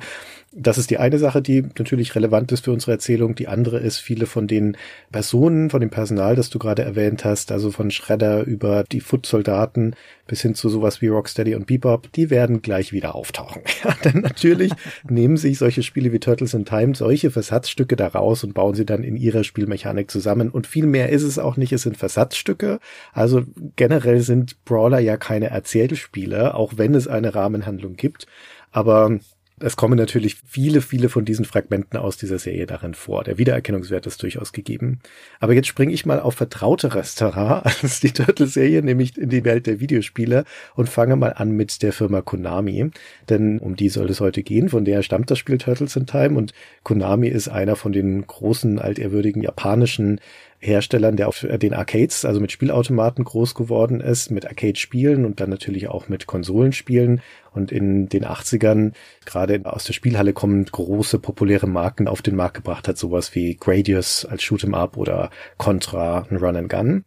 Das 0.52 0.78
ist 0.78 0.90
die 0.90 0.98
eine 0.98 1.18
Sache, 1.18 1.42
die 1.42 1.62
natürlich 1.62 2.14
relevant 2.14 2.52
ist 2.52 2.64
für 2.64 2.72
unsere 2.72 2.92
Erzählung. 2.92 3.35
Die 3.35 3.48
andere 3.48 3.78
ist, 3.78 3.98
viele 3.98 4.26
von 4.26 4.46
den 4.46 4.76
Personen, 5.11 5.70
von 5.70 5.80
dem 5.80 5.90
Personal, 5.90 6.37
das 6.37 6.50
du 6.50 6.59
gerade 6.59 6.83
erwähnt 6.83 7.24
hast, 7.24 7.50
also 7.50 7.69
von 7.70 7.90
Shredder 7.90 8.44
über 8.44 8.85
die 8.85 9.00
Foot-Soldaten 9.00 9.94
bis 10.26 10.42
hin 10.42 10.54
zu 10.54 10.68
sowas 10.68 11.02
wie 11.02 11.09
Rocksteady 11.09 11.54
und 11.56 11.66
Bebop, 11.66 12.12
die 12.12 12.30
werden 12.30 12.62
gleich 12.62 12.92
wieder 12.92 13.14
auftauchen. 13.14 13.62
Ja, 13.83 13.94
denn 14.04 14.20
natürlich 14.20 14.72
nehmen 15.09 15.38
sich 15.38 15.56
solche 15.59 15.83
Spiele 15.83 16.12
wie 16.12 16.20
Turtles 16.20 16.52
in 16.52 16.66
Time 16.66 16.94
solche 16.94 17.30
Versatzstücke 17.30 17.96
da 17.96 18.09
raus 18.09 18.44
und 18.44 18.52
bauen 18.52 18.74
sie 18.74 18.85
dann 18.85 19.02
in 19.02 19.16
ihrer 19.16 19.42
Spielmechanik 19.42 20.11
zusammen. 20.11 20.50
Und 20.50 20.66
viel 20.66 20.87
mehr 20.87 21.09
ist 21.09 21.22
es 21.22 21.38
auch 21.38 21.56
nicht, 21.56 21.72
es 21.72 21.83
sind 21.83 21.96
Versatzstücke. 21.96 22.78
Also 23.12 23.42
generell 23.76 24.20
sind 24.20 24.64
Brawler 24.64 24.98
ja 24.98 25.16
keine 25.16 25.48
Erzählspiele, 25.48 26.54
auch 26.54 26.74
wenn 26.76 26.94
es 26.94 27.09
eine 27.09 27.35
Rahmenhandlung 27.35 27.96
gibt. 27.96 28.26
Aber 28.70 29.18
Es 29.62 29.77
kommen 29.77 29.99
natürlich 29.99 30.37
viele, 30.46 30.81
viele 30.81 31.11
von 31.11 31.27
diesen 31.27 31.44
Fragmenten 31.44 31.99
aus 31.99 32.16
dieser 32.16 32.38
Serie 32.38 32.64
darin 32.64 32.94
vor. 32.94 33.25
Der 33.25 33.37
Wiedererkennungswert 33.37 34.07
ist 34.07 34.23
durchaus 34.23 34.53
gegeben. 34.53 35.01
Aber 35.38 35.53
jetzt 35.53 35.68
springe 35.68 35.92
ich 35.92 36.07
mal 36.07 36.18
auf 36.18 36.35
vertraute 36.35 36.94
Restaurant 36.94 37.66
als 37.83 38.01
die 38.01 38.11
Turtle-Serie, 38.11 38.83
nämlich 38.83 39.18
in 39.18 39.29
die 39.29 39.44
Welt 39.44 39.66
der 39.66 39.79
Videospiele 39.79 40.44
und 40.77 40.88
fange 40.88 41.14
mal 41.16 41.35
an 41.35 41.51
mit 41.51 41.83
der 41.83 41.92
Firma 41.92 42.23
Konami. 42.23 42.90
Denn 43.29 43.59
um 43.59 43.77
die 43.77 43.90
soll 43.90 44.09
es 44.09 44.20
heute 44.20 44.42
gehen. 44.42 44.70
Von 44.70 44.87
der 44.87 45.03
stammt 45.03 45.31
das 45.31 45.38
Spiel 45.38 45.59
Turtles 45.59 45.94
in 45.94 46.07
Time 46.07 46.38
und 46.38 46.55
Konami 46.83 47.29
ist 47.29 47.49
einer 47.49 47.77
von 47.77 47.92
den 47.92 48.27
großen, 48.27 48.79
altehrwürdigen 48.79 49.42
japanischen 49.42 50.20
Herstellern, 50.61 51.16
der 51.16 51.27
auf 51.27 51.40
den 51.40 51.73
Arcades, 51.73 52.25
also 52.25 52.38
mit 52.38 52.53
Spielautomaten 52.53 53.25
groß 53.25 53.55
geworden 53.55 54.01
ist, 54.01 54.31
mit 54.31 54.46
Arcade-Spielen 54.46 55.25
und 55.25 55.40
dann 55.40 55.49
natürlich 55.49 55.88
auch 55.88 56.09
mit 56.09 56.27
Konsolenspielen. 56.27 57.23
Und 57.53 57.73
in 57.73 58.09
den 58.09 58.25
80ern, 58.25 58.92
gerade 59.25 59.61
aus 59.64 59.85
der 59.85 59.94
Spielhalle 59.94 60.35
kommend, 60.35 60.70
große 60.70 61.18
populäre 61.18 61.66
Marken 61.66 62.07
auf 62.07 62.20
den 62.23 62.37
Markt 62.37 62.55
gebracht 62.55 62.88
hat, 62.88 62.99
sowas 62.99 63.35
wie 63.35 63.57
Gradius 63.57 64.27
als 64.27 64.42
Shoot'em 64.42 64.75
Up 64.75 64.96
oder 64.99 65.31
Contra, 65.57 66.27
ein 66.31 66.37
Run 66.37 66.57
and 66.57 66.68
Gun. 66.68 67.05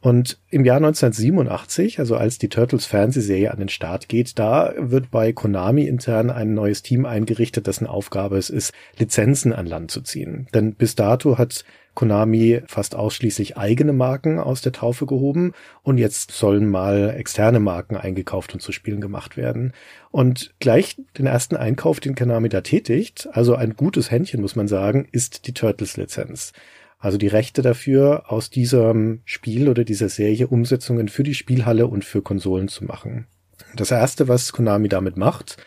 Und 0.00 0.38
im 0.50 0.66
Jahr 0.66 0.76
1987, 0.76 1.98
also 1.98 2.16
als 2.16 2.36
die 2.36 2.50
Turtles 2.50 2.84
Fernsehserie 2.84 3.50
an 3.50 3.58
den 3.58 3.70
Start 3.70 4.08
geht, 4.08 4.38
da 4.38 4.74
wird 4.76 5.10
bei 5.10 5.32
Konami 5.32 5.84
intern 5.84 6.28
ein 6.28 6.52
neues 6.52 6.82
Team 6.82 7.06
eingerichtet, 7.06 7.66
dessen 7.66 7.86
Aufgabe 7.86 8.36
es 8.36 8.50
ist, 8.50 8.74
Lizenzen 8.98 9.54
an 9.54 9.64
Land 9.64 9.90
zu 9.90 10.02
ziehen. 10.02 10.46
Denn 10.52 10.74
bis 10.74 10.94
dato 10.94 11.38
hat 11.38 11.64
Konami 11.94 12.62
fast 12.66 12.94
ausschließlich 12.94 13.56
eigene 13.56 13.92
Marken 13.92 14.38
aus 14.38 14.60
der 14.60 14.72
Taufe 14.72 15.06
gehoben 15.06 15.52
und 15.82 15.98
jetzt 15.98 16.32
sollen 16.32 16.68
mal 16.68 17.14
externe 17.16 17.60
Marken 17.60 17.96
eingekauft 17.96 18.54
und 18.54 18.60
zu 18.60 18.72
Spielen 18.72 19.00
gemacht 19.00 19.36
werden. 19.36 19.72
Und 20.10 20.54
gleich 20.58 20.96
den 21.18 21.26
ersten 21.26 21.56
Einkauf, 21.56 22.00
den 22.00 22.14
Konami 22.14 22.48
da 22.48 22.60
tätigt, 22.60 23.28
also 23.32 23.54
ein 23.54 23.76
gutes 23.76 24.10
Händchen 24.10 24.40
muss 24.40 24.56
man 24.56 24.68
sagen, 24.68 25.06
ist 25.12 25.46
die 25.46 25.54
Turtles 25.54 25.96
Lizenz. 25.96 26.52
Also 26.98 27.18
die 27.18 27.28
Rechte 27.28 27.60
dafür, 27.60 28.24
aus 28.32 28.48
diesem 28.48 29.20
Spiel 29.24 29.68
oder 29.68 29.84
dieser 29.84 30.08
Serie 30.08 30.46
Umsetzungen 30.46 31.08
für 31.08 31.22
die 31.22 31.34
Spielhalle 31.34 31.86
und 31.86 32.04
für 32.04 32.22
Konsolen 32.22 32.68
zu 32.68 32.84
machen. 32.84 33.26
Das 33.76 33.90
erste, 33.90 34.26
was 34.26 34.52
Konami 34.52 34.88
damit 34.88 35.16
macht, 35.16 35.58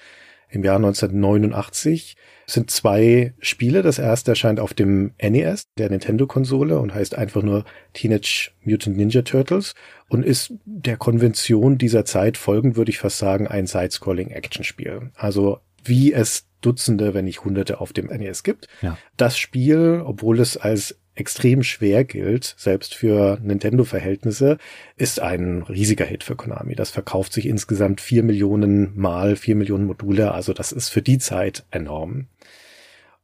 im 0.49 0.63
Jahr 0.63 0.77
1989, 0.77 2.15
sind 2.45 2.71
zwei 2.71 3.33
Spiele. 3.39 3.81
Das 3.81 3.99
erste 3.99 4.31
erscheint 4.31 4.59
auf 4.59 4.73
dem 4.73 5.11
NES, 5.21 5.67
der 5.77 5.89
Nintendo-Konsole, 5.89 6.79
und 6.79 6.93
heißt 6.93 7.15
einfach 7.17 7.43
nur 7.43 7.65
Teenage 7.93 8.51
Mutant 8.63 8.95
Ninja 8.97 9.21
Turtles 9.23 9.75
und 10.07 10.23
ist 10.23 10.53
der 10.65 10.97
Konvention 10.97 11.77
dieser 11.77 12.05
Zeit 12.05 12.37
folgend, 12.37 12.77
würde 12.77 12.91
ich 12.91 12.99
fast 12.99 13.17
sagen, 13.17 13.47
ein 13.47 13.67
Side-Scrolling-Action-Spiel. 13.67 15.11
Also 15.15 15.59
wie 15.83 16.13
es 16.13 16.47
Dutzende, 16.61 17.13
wenn 17.13 17.25
nicht 17.25 17.43
Hunderte 17.43 17.79
auf 17.81 17.93
dem 17.93 18.07
NES 18.07 18.43
gibt. 18.43 18.67
Ja. 18.81 18.97
Das 19.15 19.37
Spiel, 19.37 20.01
obwohl 20.03 20.39
es 20.39 20.57
als 20.57 20.99
extrem 21.17 21.63
schwer 21.63 22.03
gilt, 22.03 22.55
selbst 22.57 22.95
für 22.95 23.39
Nintendo-Verhältnisse, 23.41 24.57
ist 24.95 25.19
ein 25.19 25.63
riesiger 25.63 26.05
Hit 26.05 26.23
für 26.23 26.35
Konami. 26.35 26.75
Das 26.75 26.91
verkauft 26.91 27.33
sich 27.33 27.47
insgesamt 27.47 28.01
vier 28.01 28.23
Millionen 28.23 28.97
Mal, 28.97 29.35
vier 29.35 29.55
Millionen 29.55 29.85
Module, 29.85 30.31
also 30.31 30.53
das 30.53 30.71
ist 30.71 30.89
für 30.89 31.01
die 31.01 31.17
Zeit 31.17 31.65
enorm. 31.71 32.27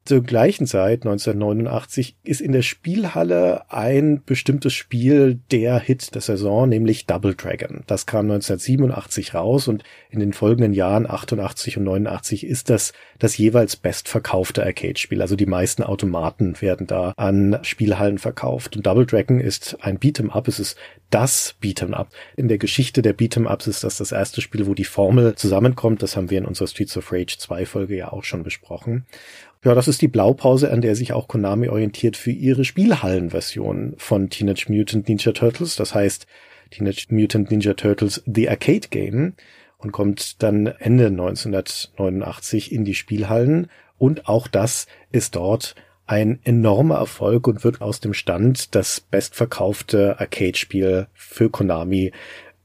Zur 0.05 0.21
gleichen 0.21 0.67
Zeit, 0.67 1.05
1989, 1.05 2.17
ist 2.23 2.41
in 2.41 2.51
der 2.51 2.61
Spielhalle 2.61 3.71
ein 3.71 4.21
bestimmtes 4.25 4.73
Spiel 4.73 5.39
der 5.49 5.79
Hit 5.79 6.13
der 6.13 6.21
Saison, 6.21 6.67
nämlich 6.67 7.05
Double 7.05 7.35
Dragon. 7.35 7.83
Das 7.87 8.05
kam 8.05 8.29
1987 8.29 9.33
raus 9.33 9.69
und 9.69 9.83
in 10.09 10.19
den 10.19 10.33
folgenden 10.33 10.73
Jahren, 10.73 11.09
88 11.09 11.77
und 11.77 11.85
89, 11.85 12.45
ist 12.45 12.69
das 12.69 12.91
das 13.19 13.37
jeweils 13.37 13.77
bestverkaufte 13.77 14.65
Arcade-Spiel. 14.65 15.21
Also 15.21 15.37
die 15.37 15.45
meisten 15.45 15.83
Automaten 15.83 16.59
werden 16.61 16.85
da 16.85 17.13
an 17.15 17.59
Spielhallen 17.61 18.17
verkauft. 18.17 18.75
Und 18.75 18.85
Double 18.85 19.05
Dragon 19.05 19.39
ist 19.39 19.77
ein 19.79 19.99
Beat'em 19.99 20.31
Up. 20.31 20.49
Es 20.49 20.59
ist 20.59 20.77
das 21.11 21.55
Beat'em 21.63 21.93
Up. 21.93 22.09
In 22.35 22.49
der 22.49 22.57
Geschichte 22.57 23.01
der 23.01 23.15
Beat'em 23.15 23.49
Ups 23.49 23.67
ist 23.67 23.85
das 23.85 23.97
das 23.99 24.11
erste 24.11 24.41
Spiel, 24.41 24.67
wo 24.67 24.73
die 24.73 24.83
Formel 24.83 25.35
zusammenkommt. 25.35 26.03
Das 26.03 26.17
haben 26.17 26.29
wir 26.29 26.39
in 26.39 26.45
unserer 26.45 26.67
Streets 26.67 26.97
of 26.97 27.13
Rage 27.13 27.37
2 27.37 27.65
Folge 27.65 27.95
ja 27.95 28.11
auch 28.11 28.25
schon 28.25 28.43
besprochen. 28.43 29.05
Ja, 29.63 29.73
das 29.73 29.87
ist 29.87 30.01
die 30.01 30.09
Blaupause, 30.09 30.71
an 30.71 30.81
der 30.81 30.95
sich 30.95 31.13
auch 31.13 31.29
Konami 31.29 31.69
orientiert 31.69 32.17
für 32.17 32.31
ihre 32.31 32.65
Spielhallenversion 32.65 33.93
von 33.97 34.29
Teenage 34.29 34.65
Mutant 34.67 35.07
Ninja 35.07 35.31
Turtles. 35.31 35.77
Das 35.77 35.95
heißt 35.95 36.27
Teenage 36.71 37.05
Mutant 37.09 37.49
Ninja 37.49 37.73
Turtles 37.73 38.21
The 38.25 38.49
Arcade 38.49 38.89
Game 38.89 39.35
und 39.77 39.93
kommt 39.93 40.43
dann 40.43 40.67
Ende 40.67 41.07
1989 41.07 42.73
in 42.73 42.83
die 42.83 42.93
Spielhallen. 42.93 43.67
Und 43.97 44.27
auch 44.27 44.49
das 44.49 44.87
ist 45.13 45.37
dort 45.37 45.75
ein 46.07 46.39
enormer 46.43 46.95
Erfolg 46.95 47.47
und 47.47 47.63
wird 47.63 47.79
aus 47.79 48.01
dem 48.01 48.13
Stand 48.13 48.75
das 48.75 48.99
bestverkaufte 48.99 50.19
Arcade-Spiel 50.19 51.07
für 51.13 51.49
Konami 51.49 52.11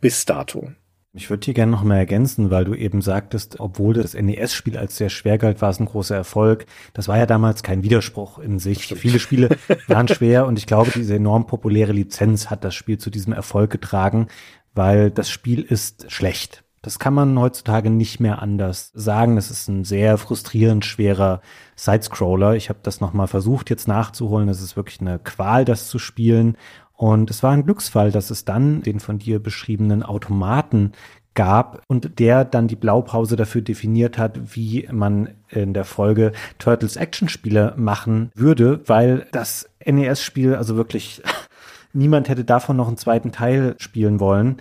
bis 0.01 0.25
dato. 0.25 0.73
Ich 1.19 1.31
würde 1.31 1.45
hier 1.45 1.55
gerne 1.55 1.73
noch 1.73 1.83
mal 1.83 1.97
ergänzen, 1.97 2.53
weil 2.53 2.65
du 2.65 2.75
eben 2.75 3.03
sagtest, 3.03 3.59
obwohl 3.59 3.93
das 3.93 4.15
NES-Spiel 4.15 4.79
als 4.79 4.97
sehr 4.97 5.09
schwer 5.09 5.37
galt, 5.37 5.61
war 5.61 5.71
es 5.71 5.81
ein 5.81 5.87
großer 5.87 6.15
Erfolg. 6.15 6.67
Das 6.95 7.09
war 7.09 7.19
ja 7.19 7.27
damals 7.27 7.65
kein 7.65 7.83
Widerspruch 7.83 8.39
in 8.39 8.61
sich. 8.61 8.85
Stimmt. 8.85 9.01
Viele 9.01 9.19
Spiele 9.19 9.49
waren 9.89 10.07
schwer 10.07 10.47
und 10.47 10.61
ich 10.61 10.67
glaube, 10.67 10.93
diese 10.95 11.17
enorm 11.17 11.49
populäre 11.49 11.91
Lizenz 11.91 12.51
hat 12.51 12.63
das 12.63 12.77
Spiel 12.77 12.99
zu 12.99 13.11
diesem 13.11 13.33
Erfolg 13.33 13.71
getragen, 13.71 14.29
weil 14.77 15.11
das 15.11 15.29
Spiel 15.29 15.61
ist 15.61 16.09
schlecht. 16.09 16.63
Das 16.83 17.01
kann 17.01 17.15
man 17.15 17.37
heutzutage 17.37 17.91
nicht 17.91 18.21
mehr 18.21 18.41
anders 18.41 18.93
sagen. 18.95 19.35
Das 19.35 19.51
ist 19.51 19.67
ein 19.67 19.83
sehr 19.83 20.19
frustrierend 20.19 20.85
schwerer 20.85 21.41
Sidescroller. 21.75 22.55
Ich 22.55 22.69
habe 22.69 22.79
das 22.85 23.01
noch 23.01 23.13
mal 23.13 23.27
versucht 23.27 23.71
jetzt 23.71 23.89
nachzuholen. 23.89 24.47
Das 24.47 24.63
ist 24.63 24.77
wirklich 24.77 25.01
eine 25.01 25.19
Qual, 25.19 25.65
das 25.65 25.89
zu 25.89 25.99
spielen. 25.99 26.57
Und 26.99 27.31
es 27.31 27.45
war 27.45 27.53
ein 27.53 27.65
Glücksfall, 27.65 28.11
dass 28.11 28.31
es 28.31 28.45
dann 28.45 28.83
den 28.83 28.99
von 28.99 29.21
dir 29.21 29.39
beschriebenen 29.39 30.03
Automaten 30.03 30.93
gab 31.35 31.81
und 31.87 32.19
der 32.19 32.45
dann 32.45 32.67
die 32.67 32.75
Blaupause 32.75 33.37
dafür 33.37 33.63
definiert 33.63 34.19
hat, 34.19 34.57
wie 34.57 34.89
man 34.91 35.29
in 35.49 35.75
der 35.75 35.85
Folge 35.85 36.33
Turtles 36.59 36.97
Action-Spiele 36.97 37.75
machen 37.77 38.33
würde, 38.35 38.81
weil 38.87 39.29
das 39.31 39.71
NES-Spiel, 39.87 40.57
also 40.57 40.75
wirklich 40.75 41.23
niemand 41.93 42.29
hätte 42.29 42.45
davon 42.45 42.77
noch 42.77 42.89
einen 42.89 42.97
zweiten 42.97 43.31
Teil 43.31 43.77
spielen 43.79 44.19
wollen. 44.19 44.57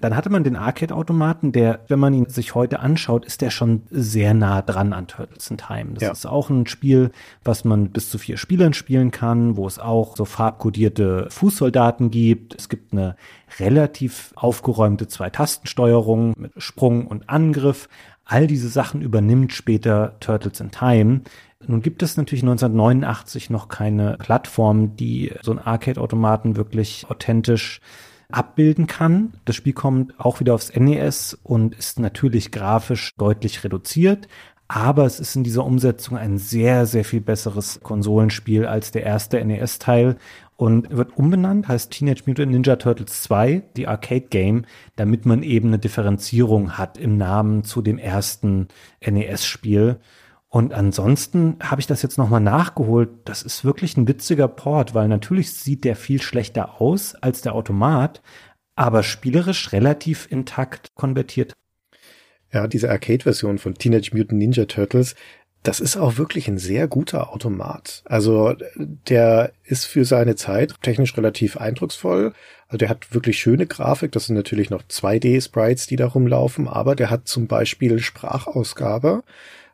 Dann 0.00 0.16
hatte 0.16 0.30
man 0.30 0.44
den 0.44 0.56
Arcade-Automaten, 0.56 1.52
der, 1.52 1.80
wenn 1.88 1.98
man 1.98 2.14
ihn 2.14 2.26
sich 2.26 2.54
heute 2.54 2.80
anschaut, 2.80 3.24
ist 3.24 3.42
der 3.42 3.50
schon 3.50 3.82
sehr 3.90 4.32
nah 4.32 4.62
dran 4.62 4.92
an 4.92 5.06
Turtles 5.06 5.50
in 5.50 5.58
Time. 5.58 5.94
Das 5.94 6.02
ja. 6.02 6.10
ist 6.10 6.26
auch 6.26 6.48
ein 6.48 6.66
Spiel, 6.66 7.10
was 7.44 7.64
man 7.64 7.90
bis 7.90 8.10
zu 8.10 8.18
vier 8.18 8.38
Spielern 8.38 8.72
spielen 8.72 9.10
kann, 9.10 9.56
wo 9.56 9.66
es 9.66 9.78
auch 9.78 10.16
so 10.16 10.24
farbkodierte 10.24 11.26
Fußsoldaten 11.30 12.10
gibt. 12.10 12.54
Es 12.54 12.68
gibt 12.68 12.92
eine 12.92 13.16
relativ 13.58 14.32
aufgeräumte 14.36 15.06
Zwei-Tastensteuerung 15.06 16.34
mit 16.36 16.52
Sprung 16.56 17.06
und 17.06 17.28
Angriff. 17.28 17.88
All 18.24 18.46
diese 18.46 18.68
Sachen 18.68 19.02
übernimmt 19.02 19.52
später 19.52 20.16
Turtles 20.20 20.60
in 20.60 20.70
Time. 20.70 21.22
Nun 21.66 21.82
gibt 21.82 22.02
es 22.02 22.16
natürlich 22.16 22.42
1989 22.42 23.50
noch 23.50 23.68
keine 23.68 24.16
Plattform, 24.18 24.96
die 24.96 25.32
so 25.42 25.50
einen 25.50 25.60
Arcade-Automaten 25.60 26.56
wirklich 26.56 27.04
authentisch 27.10 27.80
abbilden 28.32 28.86
kann. 28.86 29.32
Das 29.44 29.56
Spiel 29.56 29.72
kommt 29.72 30.18
auch 30.18 30.40
wieder 30.40 30.54
aufs 30.54 30.74
NES 30.74 31.38
und 31.42 31.74
ist 31.74 31.98
natürlich 31.98 32.50
grafisch 32.50 33.14
deutlich 33.16 33.64
reduziert, 33.64 34.28
aber 34.72 35.04
es 35.04 35.18
ist 35.18 35.34
in 35.34 35.42
dieser 35.42 35.64
Umsetzung 35.64 36.16
ein 36.16 36.38
sehr, 36.38 36.86
sehr 36.86 37.04
viel 37.04 37.20
besseres 37.20 37.80
Konsolenspiel 37.82 38.66
als 38.66 38.92
der 38.92 39.02
erste 39.02 39.44
NES-Teil 39.44 40.16
und 40.56 40.96
wird 40.96 41.16
umbenannt, 41.16 41.66
heißt 41.66 41.90
Teenage 41.90 42.22
Mutant 42.26 42.52
Ninja 42.52 42.76
Turtles 42.76 43.22
2, 43.22 43.62
die 43.76 43.88
Arcade 43.88 44.26
Game, 44.30 44.66
damit 44.94 45.26
man 45.26 45.42
eben 45.42 45.68
eine 45.68 45.80
Differenzierung 45.80 46.78
hat 46.78 46.98
im 46.98 47.16
Namen 47.16 47.64
zu 47.64 47.82
dem 47.82 47.98
ersten 47.98 48.68
NES-Spiel. 49.04 49.98
Und 50.52 50.74
ansonsten 50.74 51.56
habe 51.62 51.80
ich 51.80 51.86
das 51.86 52.02
jetzt 52.02 52.18
nochmal 52.18 52.40
nachgeholt. 52.40 53.08
Das 53.24 53.42
ist 53.42 53.64
wirklich 53.64 53.96
ein 53.96 54.08
witziger 54.08 54.48
Port, 54.48 54.94
weil 54.94 55.06
natürlich 55.06 55.52
sieht 55.52 55.84
der 55.84 55.94
viel 55.94 56.20
schlechter 56.20 56.80
aus 56.80 57.14
als 57.14 57.40
der 57.40 57.54
Automat, 57.54 58.20
aber 58.74 59.04
spielerisch 59.04 59.72
relativ 59.72 60.26
intakt 60.28 60.88
konvertiert. 60.96 61.52
Ja, 62.52 62.66
diese 62.66 62.90
Arcade-Version 62.90 63.58
von 63.58 63.74
Teenage 63.74 64.10
Mutant 64.12 64.40
Ninja 64.40 64.64
Turtles, 64.64 65.14
das 65.62 65.78
ist 65.78 65.96
auch 65.96 66.18
wirklich 66.18 66.48
ein 66.48 66.58
sehr 66.58 66.88
guter 66.88 67.32
Automat. 67.32 68.02
Also 68.06 68.56
der 68.76 69.52
ist 69.62 69.84
für 69.84 70.04
seine 70.04 70.34
Zeit 70.34 70.74
technisch 70.82 71.16
relativ 71.16 71.58
eindrucksvoll. 71.58 72.32
Also 72.66 72.78
der 72.78 72.88
hat 72.88 73.14
wirklich 73.14 73.38
schöne 73.38 73.66
Grafik. 73.66 74.10
Das 74.12 74.26
sind 74.26 74.34
natürlich 74.34 74.70
noch 74.70 74.82
2D-Sprites, 74.82 75.86
die 75.86 75.96
da 75.96 76.06
rumlaufen, 76.06 76.66
aber 76.66 76.96
der 76.96 77.10
hat 77.10 77.28
zum 77.28 77.46
Beispiel 77.46 78.00
Sprachausgabe 78.00 79.22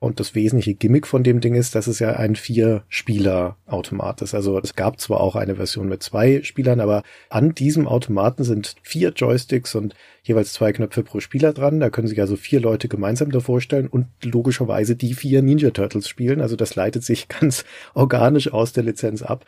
Und 0.01 0.21
das 0.21 0.35
wesentliche 0.35 0.75
Gimmick 0.75 1.07
von 1.07 1.23
dem 1.23 1.41
Ding 1.41 1.55
ist, 1.55 1.75
dass 1.75 1.87
es 1.87 1.99
ja 1.99 2.13
ein 2.13 2.37
Vier-Spieler-Automat 2.37 4.23
ist. 4.23 4.35
Also 4.35 4.59
es 4.59 4.75
gab 4.75 5.01
zwar 5.01 5.21
auch 5.21 5.37
eine 5.37 5.57
Version 5.57 5.89
mit 5.89 6.03
zwei 6.03 6.43
Spielern, 6.43 6.81
aber 6.81 7.03
an 7.31 7.55
diesem 7.55 7.89
Automaten 7.89 8.45
sind 8.45 8.77
vier 8.83 9.11
Joysticks 9.11 9.75
und 9.75 9.95
jeweils 10.23 10.53
zwei 10.53 10.73
Knöpfe 10.73 11.03
pro 11.03 11.21
Spieler 11.21 11.53
dran. 11.53 11.81
Da 11.81 11.91
können 11.91 12.09
sich 12.09 12.21
also 12.21 12.37
vier 12.37 12.61
Leute 12.61 12.89
gemeinsam 12.89 13.31
davor 13.31 13.61
stellen 13.61 13.87
und 13.87 14.07
logischerweise 14.23 14.97
die 14.97 15.15
vier 15.15 15.43
Ninja 15.43 15.71
Turtles 15.71 16.09
spielen. 16.09 16.41
Also 16.41 16.57
das 16.57 16.75
leitet 16.75 17.05
sich 17.05 17.29
ganz 17.41 17.65
organisch 17.95 18.53
aus 18.53 18.73
der 18.73 18.85
Lizenz 18.85 19.23
ab. 19.23 19.45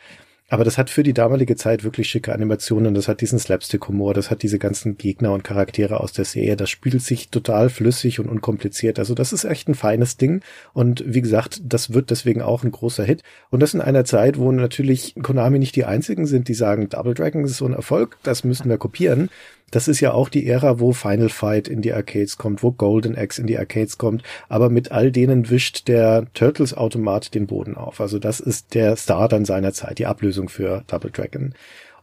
Aber 0.49 0.63
das 0.63 0.79
hat 0.79 0.89
für 0.89 1.03
die 1.03 1.13
damalige 1.13 1.55
Zeit 1.55 1.83
wirklich 1.83 2.09
schicke 2.09 2.33
Animationen. 2.33 2.95
Das 2.95 3.07
hat 3.07 3.21
diesen 3.21 3.37
Slapstick-Humor, 3.37 4.15
das 4.15 4.31
hat 4.31 4.41
diese 4.41 4.57
ganzen 4.57 4.97
Gegner 4.97 5.31
und 5.31 5.43
Charaktere 5.43 5.99
aus 5.99 6.11
der 6.11 6.25
Serie. 6.25 6.57
Das 6.57 6.71
spielt 6.71 7.01
sich 7.03 7.29
total 7.29 7.69
flüssig 7.69 8.19
und 8.19 8.27
unkompliziert. 8.27 8.97
Also 8.97 9.13
das 9.13 9.31
ist 9.31 9.43
echt 9.43 9.67
ein 9.67 9.75
feines 9.75 10.17
Ding. 10.17 10.41
Und 10.73 11.03
wie 11.05 11.21
gesagt, 11.21 11.61
das 11.63 11.93
wird 11.93 12.09
deswegen 12.09 12.41
auch 12.41 12.63
ein 12.63 12.71
großer 12.71 13.03
Hit. 13.03 13.21
Und 13.51 13.61
das 13.61 13.75
in 13.75 13.81
einer 13.81 14.05
Zeit, 14.05 14.39
wo 14.39 14.51
natürlich 14.51 15.13
Konami 15.21 15.59
nicht 15.59 15.75
die 15.75 15.85
einzigen 15.85 16.25
sind, 16.25 16.47
die 16.47 16.55
sagen, 16.55 16.89
Double 16.89 17.13
Dragon 17.13 17.45
ist 17.45 17.57
so 17.57 17.65
ein 17.65 17.73
Erfolg, 17.73 18.17
das 18.23 18.43
müssen 18.43 18.69
wir 18.69 18.79
kopieren. 18.79 19.29
Das 19.71 19.87
ist 19.87 19.99
ja 19.99 20.13
auch 20.13 20.29
die 20.29 20.47
Ära, 20.47 20.79
wo 20.79 20.93
Final 20.93 21.29
Fight 21.29 21.67
in 21.67 21.81
die 21.81 21.93
Arcades 21.93 22.37
kommt, 22.37 22.63
wo 22.63 22.71
Golden 22.71 23.15
Axe 23.15 23.41
in 23.41 23.47
die 23.47 23.57
Arcades 23.57 23.97
kommt, 23.97 24.23
aber 24.47 24.69
mit 24.69 24.91
all 24.91 25.11
denen 25.11 25.49
wischt 25.49 25.87
der 25.87 26.25
Turtles-Automat 26.33 27.33
den 27.33 27.47
Boden 27.47 27.75
auf. 27.75 28.01
Also 28.01 28.19
das 28.19 28.39
ist 28.39 28.73
der 28.73 28.95
Star 28.95 29.27
dann 29.27 29.45
seiner 29.45 29.73
Zeit, 29.73 29.99
die 29.99 30.05
Ablösung 30.05 30.49
für 30.49 30.83
Double 30.87 31.11
Dragon. 31.11 31.53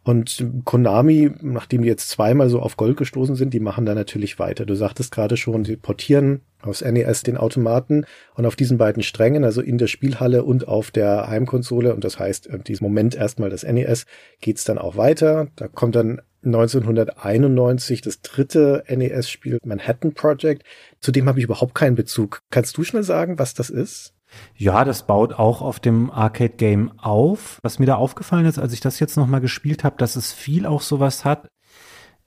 Und 0.07 0.53
Konami, 0.64 1.33
nachdem 1.40 1.83
die 1.83 1.88
jetzt 1.88 2.11
zweimal 2.11 2.49
so 2.49 2.61
auf 2.61 2.77
Gold 2.77 2.97
gestoßen 2.97 3.35
sind, 3.35 3.53
die 3.53 3.59
machen 3.59 3.87
da 3.87 3.92
natürlich 3.92 4.38
weiter. 4.38 4.64
Du 4.64 4.77
sagtest 4.77 5.11
gerade 5.11 5.37
schon, 5.37 5.64
sie 5.64 5.75
portieren 5.75 6.42
aufs 6.62 6.81
NES 6.81 7.25
den 7.25 7.37
Automaten 7.37 8.05
und 8.37 8.47
auf 8.47 8.55
diesen 8.55 8.79
beiden 8.79 9.03
Strängen, 9.03 9.42
also 9.42 9.61
in 9.61 9.79
der 9.79 9.88
Spielhalle 9.88 10.45
und 10.45 10.69
auf 10.69 10.92
der 10.92 11.27
Heimkonsole, 11.27 11.92
und 11.92 12.05
das 12.05 12.21
heißt, 12.21 12.47
in 12.47 12.62
diesem 12.62 12.85
Moment 12.85 13.16
erstmal 13.16 13.51
das 13.51 13.64
NES, 13.64 14.07
geht's 14.40 14.62
dann 14.62 14.79
auch 14.79 14.97
weiter. 14.97 15.49
Da 15.57 15.66
kommt 15.66 15.97
dann 15.97 16.23
1991 16.45 18.01
das 18.01 18.21
dritte 18.21 18.85
NES-Spiel 18.88 19.59
Manhattan 19.64 20.14
Project. 20.14 20.62
Zu 21.01 21.11
dem 21.11 21.29
habe 21.29 21.40
ich 21.40 21.45
überhaupt 21.47 21.75
keinen 21.75 21.97
Bezug. 21.97 22.42
Kannst 22.51 22.77
du 22.77 22.85
schnell 22.85 23.03
sagen, 23.03 23.40
was 23.40 23.55
das 23.55 23.71
ist? 23.71 24.15
Ja, 24.57 24.85
das 24.85 25.07
baut 25.07 25.35
auch 25.35 25.62
auf 25.62 25.81
dem 25.81 26.11
Arcade 26.11 26.55
Game 26.57 26.99
auf. 26.99 27.59
Was 27.62 27.79
mir 27.79 27.87
da 27.87 27.96
aufgefallen 27.96 28.46
ist, 28.46 28.59
als 28.59 28.72
ich 28.72 28.81
das 28.81 29.01
jetzt 29.01 29.16
nochmal 29.16 29.40
gespielt 29.40 29.85
habe, 29.85 29.96
dass 29.99 30.16
es 30.16 30.33
viel 30.33 30.66
auch 30.66 30.81
sowas 30.81 31.25
hat. 31.25 31.49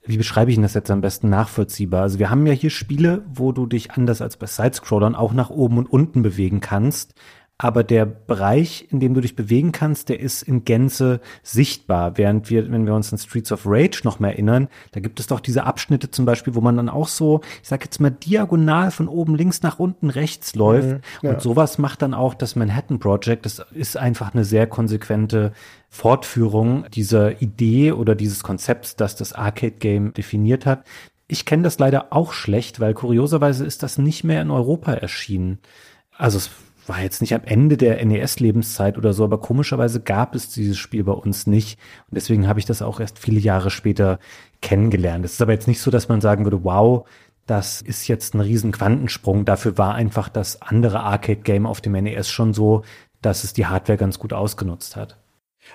Wie 0.02 0.16
beschreibe 0.16 0.50
ich 0.50 0.56
denn 0.56 0.62
das 0.62 0.74
jetzt 0.74 0.90
am 0.90 1.02
besten 1.02 1.28
nachvollziehbar? 1.28 2.02
Also 2.02 2.18
wir 2.18 2.30
haben 2.30 2.46
ja 2.46 2.54
hier 2.54 2.70
Spiele, 2.70 3.22
wo 3.32 3.52
du 3.52 3.66
dich 3.66 3.92
anders 3.92 4.22
als 4.22 4.38
bei 4.38 4.46
Sidescrollern 4.46 5.14
auch 5.14 5.34
nach 5.34 5.50
oben 5.50 5.76
und 5.76 5.92
unten 5.92 6.22
bewegen 6.22 6.60
kannst 6.60 7.14
aber 7.62 7.84
der 7.84 8.06
Bereich, 8.06 8.86
in 8.88 9.00
dem 9.00 9.12
du 9.12 9.20
dich 9.20 9.36
bewegen 9.36 9.70
kannst, 9.70 10.08
der 10.08 10.18
ist 10.18 10.40
in 10.40 10.64
Gänze 10.64 11.20
sichtbar. 11.42 12.16
Während 12.16 12.48
wir, 12.48 12.72
wenn 12.72 12.86
wir 12.86 12.94
uns 12.94 13.12
an 13.12 13.18
Streets 13.18 13.52
of 13.52 13.66
Rage 13.66 14.00
noch 14.02 14.18
mehr 14.18 14.30
erinnern, 14.30 14.68
da 14.92 15.00
gibt 15.00 15.20
es 15.20 15.26
doch 15.26 15.40
diese 15.40 15.64
Abschnitte 15.64 16.10
zum 16.10 16.24
Beispiel, 16.24 16.54
wo 16.54 16.62
man 16.62 16.78
dann 16.78 16.88
auch 16.88 17.06
so, 17.08 17.42
ich 17.62 17.68
sag 17.68 17.84
jetzt 17.84 18.00
mal, 18.00 18.12
diagonal 18.12 18.90
von 18.90 19.08
oben 19.08 19.34
links 19.34 19.60
nach 19.60 19.78
unten 19.78 20.08
rechts 20.08 20.54
läuft. 20.54 20.88
Mhm, 20.88 21.00
ja. 21.20 21.30
Und 21.32 21.42
sowas 21.42 21.76
macht 21.76 22.00
dann 22.00 22.14
auch 22.14 22.32
das 22.32 22.56
Manhattan 22.56 22.98
Project. 22.98 23.44
Das 23.44 23.62
ist 23.72 23.98
einfach 23.98 24.32
eine 24.32 24.46
sehr 24.46 24.66
konsequente 24.66 25.52
Fortführung 25.90 26.86
dieser 26.94 27.42
Idee 27.42 27.92
oder 27.92 28.14
dieses 28.14 28.42
Konzepts, 28.42 28.96
das 28.96 29.16
das 29.16 29.34
Arcade 29.34 29.72
Game 29.72 30.14
definiert 30.14 30.64
hat. 30.64 30.86
Ich 31.28 31.44
kenne 31.44 31.64
das 31.64 31.78
leider 31.78 32.06
auch 32.08 32.32
schlecht, 32.32 32.80
weil 32.80 32.94
kurioserweise 32.94 33.66
ist 33.66 33.82
das 33.82 33.98
nicht 33.98 34.24
mehr 34.24 34.40
in 34.40 34.50
Europa 34.50 34.94
erschienen. 34.94 35.58
Also 36.16 36.38
es 36.38 36.50
war 36.86 37.00
jetzt 37.02 37.20
nicht 37.20 37.34
am 37.34 37.42
Ende 37.44 37.76
der 37.76 38.04
NES-Lebenszeit 38.04 38.98
oder 38.98 39.12
so, 39.12 39.24
aber 39.24 39.38
komischerweise 39.38 40.00
gab 40.00 40.34
es 40.34 40.50
dieses 40.50 40.78
Spiel 40.78 41.04
bei 41.04 41.12
uns 41.12 41.46
nicht. 41.46 41.78
Und 42.08 42.16
deswegen 42.16 42.48
habe 42.48 42.58
ich 42.58 42.66
das 42.66 42.82
auch 42.82 43.00
erst 43.00 43.18
viele 43.18 43.40
Jahre 43.40 43.70
später 43.70 44.18
kennengelernt. 44.60 45.24
Es 45.24 45.34
ist 45.34 45.42
aber 45.42 45.52
jetzt 45.52 45.68
nicht 45.68 45.80
so, 45.80 45.90
dass 45.90 46.08
man 46.08 46.20
sagen 46.20 46.44
würde, 46.44 46.64
wow, 46.64 47.06
das 47.46 47.82
ist 47.82 48.08
jetzt 48.08 48.34
ein 48.34 48.40
riesen 48.40 48.72
Quantensprung. 48.72 49.44
Dafür 49.44 49.76
war 49.78 49.94
einfach 49.94 50.28
das 50.28 50.62
andere 50.62 51.00
Arcade-Game 51.00 51.66
auf 51.66 51.80
dem 51.80 51.92
NES 51.92 52.30
schon 52.30 52.54
so, 52.54 52.82
dass 53.22 53.44
es 53.44 53.52
die 53.52 53.66
Hardware 53.66 53.98
ganz 53.98 54.18
gut 54.18 54.32
ausgenutzt 54.32 54.96
hat. 54.96 55.19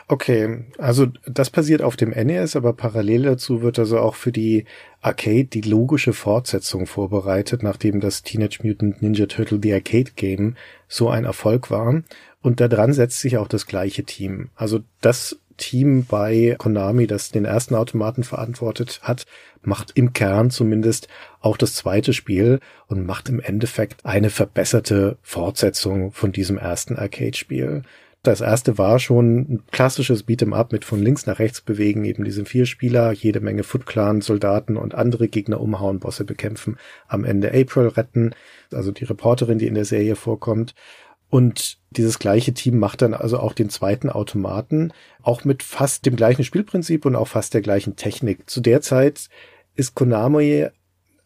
Okay, 0.08 0.66
also 0.78 1.08
das 1.26 1.50
passiert 1.50 1.82
auf 1.82 1.96
dem 1.96 2.12
NES, 2.12 2.56
aber 2.56 2.74
parallel 2.74 3.24
dazu 3.24 3.62
wird 3.62 3.80
also 3.80 4.00
auch 4.00 4.16
für 4.16 4.32
die 4.32 4.66
Arcade 5.02 5.46
die 5.46 5.62
logische 5.62 6.14
Fortsetzung 6.14 6.86
vorbereitet, 6.86 7.64
nachdem 7.64 8.00
das 8.00 8.24
Teenage 8.24 8.60
Mutant 8.64 9.02
Ninja 9.02 9.26
Turtle 9.26 9.60
The 9.62 9.74
Arcade 9.74 10.12
Game 10.16 10.56
so 10.88 11.10
ein 11.10 11.26
Erfolg 11.26 11.72
war. 11.72 12.04
Und 12.42 12.60
daran 12.60 12.94
setzt 12.94 13.20
sich 13.22 13.38
auch 13.38 13.48
das 13.48 13.66
gleiche 13.66 14.04
Team. 14.04 14.50
Also 14.56 14.82
das 15.02 15.40
Team 15.58 16.06
bei 16.06 16.56
Konami, 16.58 17.08
das 17.08 17.32
den 17.32 17.46
ersten 17.46 17.76
Automaten 17.76 18.24
verantwortet 18.24 19.00
hat, 19.04 19.26
macht 19.62 19.92
im 19.96 20.14
Kern 20.14 20.52
zumindest 20.52 21.08
auch 21.40 21.58
das 21.58 21.74
zweite 21.74 22.14
Spiel 22.14 22.60
und 22.88 23.06
macht 23.06 23.30
im 23.30 23.40
Endeffekt 23.40 24.06
eine 24.06 24.30
verbesserte 24.30 25.18
Fortsetzung 25.22 26.12
von 26.12 26.32
diesem 26.32 26.58
ersten 26.58 26.98
Arcade-Spiel. 26.98 27.84
Das 28.26 28.42
erste 28.42 28.80
war 28.80 28.98
schon 28.98 29.38
ein 29.38 29.64
klassisches 29.70 30.28
Beat'em 30.28 30.52
Up 30.52 30.72
mit 30.72 30.84
von 30.84 31.00
links 31.00 31.28
nach 31.28 31.38
rechts 31.38 31.62
bewegen, 31.62 32.06
eben 32.06 32.24
diese 32.24 32.44
vier 32.44 32.66
Spieler, 32.66 33.12
jede 33.12 33.40
Menge 33.40 33.62
Foot 33.62 33.86
Clan 33.86 34.22
Soldaten 34.22 34.78
und 34.78 34.96
andere 34.96 35.28
Gegner 35.28 35.62
umhauen, 35.62 36.00
Bosse 36.00 36.26
bekämpfen, 36.26 36.78
am 37.08 37.24
Ende 37.24 37.50
April 37.50 37.90
retten, 37.90 38.34
also 38.72 38.92
die 38.92 39.04
Reporterin, 39.04 39.60
die 39.60 39.68
in 39.68 39.76
der 39.76 39.86
Serie 39.86 40.16
vorkommt. 40.16 40.74
Und 41.30 41.78
dieses 41.92 42.18
gleiche 42.18 42.56
Team 42.56 42.80
macht 42.80 43.04
dann 43.04 43.14
also 43.14 43.38
auch 43.38 43.54
den 43.54 43.70
zweiten 43.70 44.10
Automaten, 44.10 44.92
auch 45.22 45.44
mit 45.44 45.62
fast 45.62 46.08
dem 46.08 46.16
gleichen 46.16 46.44
Spielprinzip 46.44 47.06
und 47.06 47.16
auch 47.16 47.28
fast 47.28 47.54
der 47.54 47.62
gleichen 47.62 47.96
Technik. 47.96 48.50
Zu 48.50 48.60
der 48.60 48.82
Zeit 48.82 49.30
ist 49.76 49.94
Konami 49.94 50.68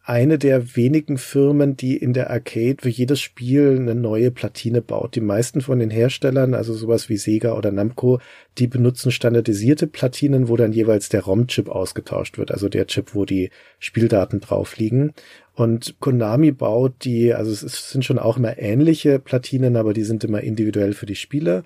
eine 0.10 0.40
der 0.40 0.76
wenigen 0.76 1.20
Firmen, 1.20 1.78
die 1.78 1.96
in 1.96 2.14
der 2.14 2.32
Arcade 2.32 2.78
für 2.82 2.90
jedes 2.90 3.22
Spiel 3.22 3.78
eine 3.80 3.94
neue 3.94 4.32
Platine 4.32 4.82
baut. 4.82 5.14
Die 5.14 5.22
meisten 5.22 5.62
von 5.62 5.78
den 5.78 5.92
Herstellern, 5.92 6.56
also 6.56 6.74
sowas 6.74 7.10
wie 7.10 7.18
Sega 7.18 7.56
oder 7.56 7.72
Namco, 7.72 8.20
die 8.58 8.66
benutzen 8.66 9.12
standardisierte 9.12 9.86
Platinen, 9.86 10.48
wo 10.48 10.58
dann 10.58 10.74
jeweils 10.74 11.10
der 11.10 11.26
ROM-Chip 11.26 11.70
ausgetauscht 11.70 12.40
wird, 12.40 12.50
also 12.50 12.70
der 12.70 12.88
Chip, 12.88 13.14
wo 13.14 13.24
die 13.24 13.52
Spieldaten 13.78 14.40
drauf 14.40 14.78
liegen. 14.78 15.14
Und 15.54 16.00
Konami 16.00 16.54
baut 16.54 16.94
die, 17.04 17.32
also 17.32 17.52
es 17.52 17.92
sind 17.92 18.04
schon 18.04 18.18
auch 18.18 18.38
immer 18.38 18.58
ähnliche 18.58 19.20
Platinen, 19.20 19.76
aber 19.76 19.94
die 19.94 20.04
sind 20.04 20.24
immer 20.24 20.42
individuell 20.42 20.94
für 20.94 21.06
die 21.06 21.16
Spiele. 21.16 21.62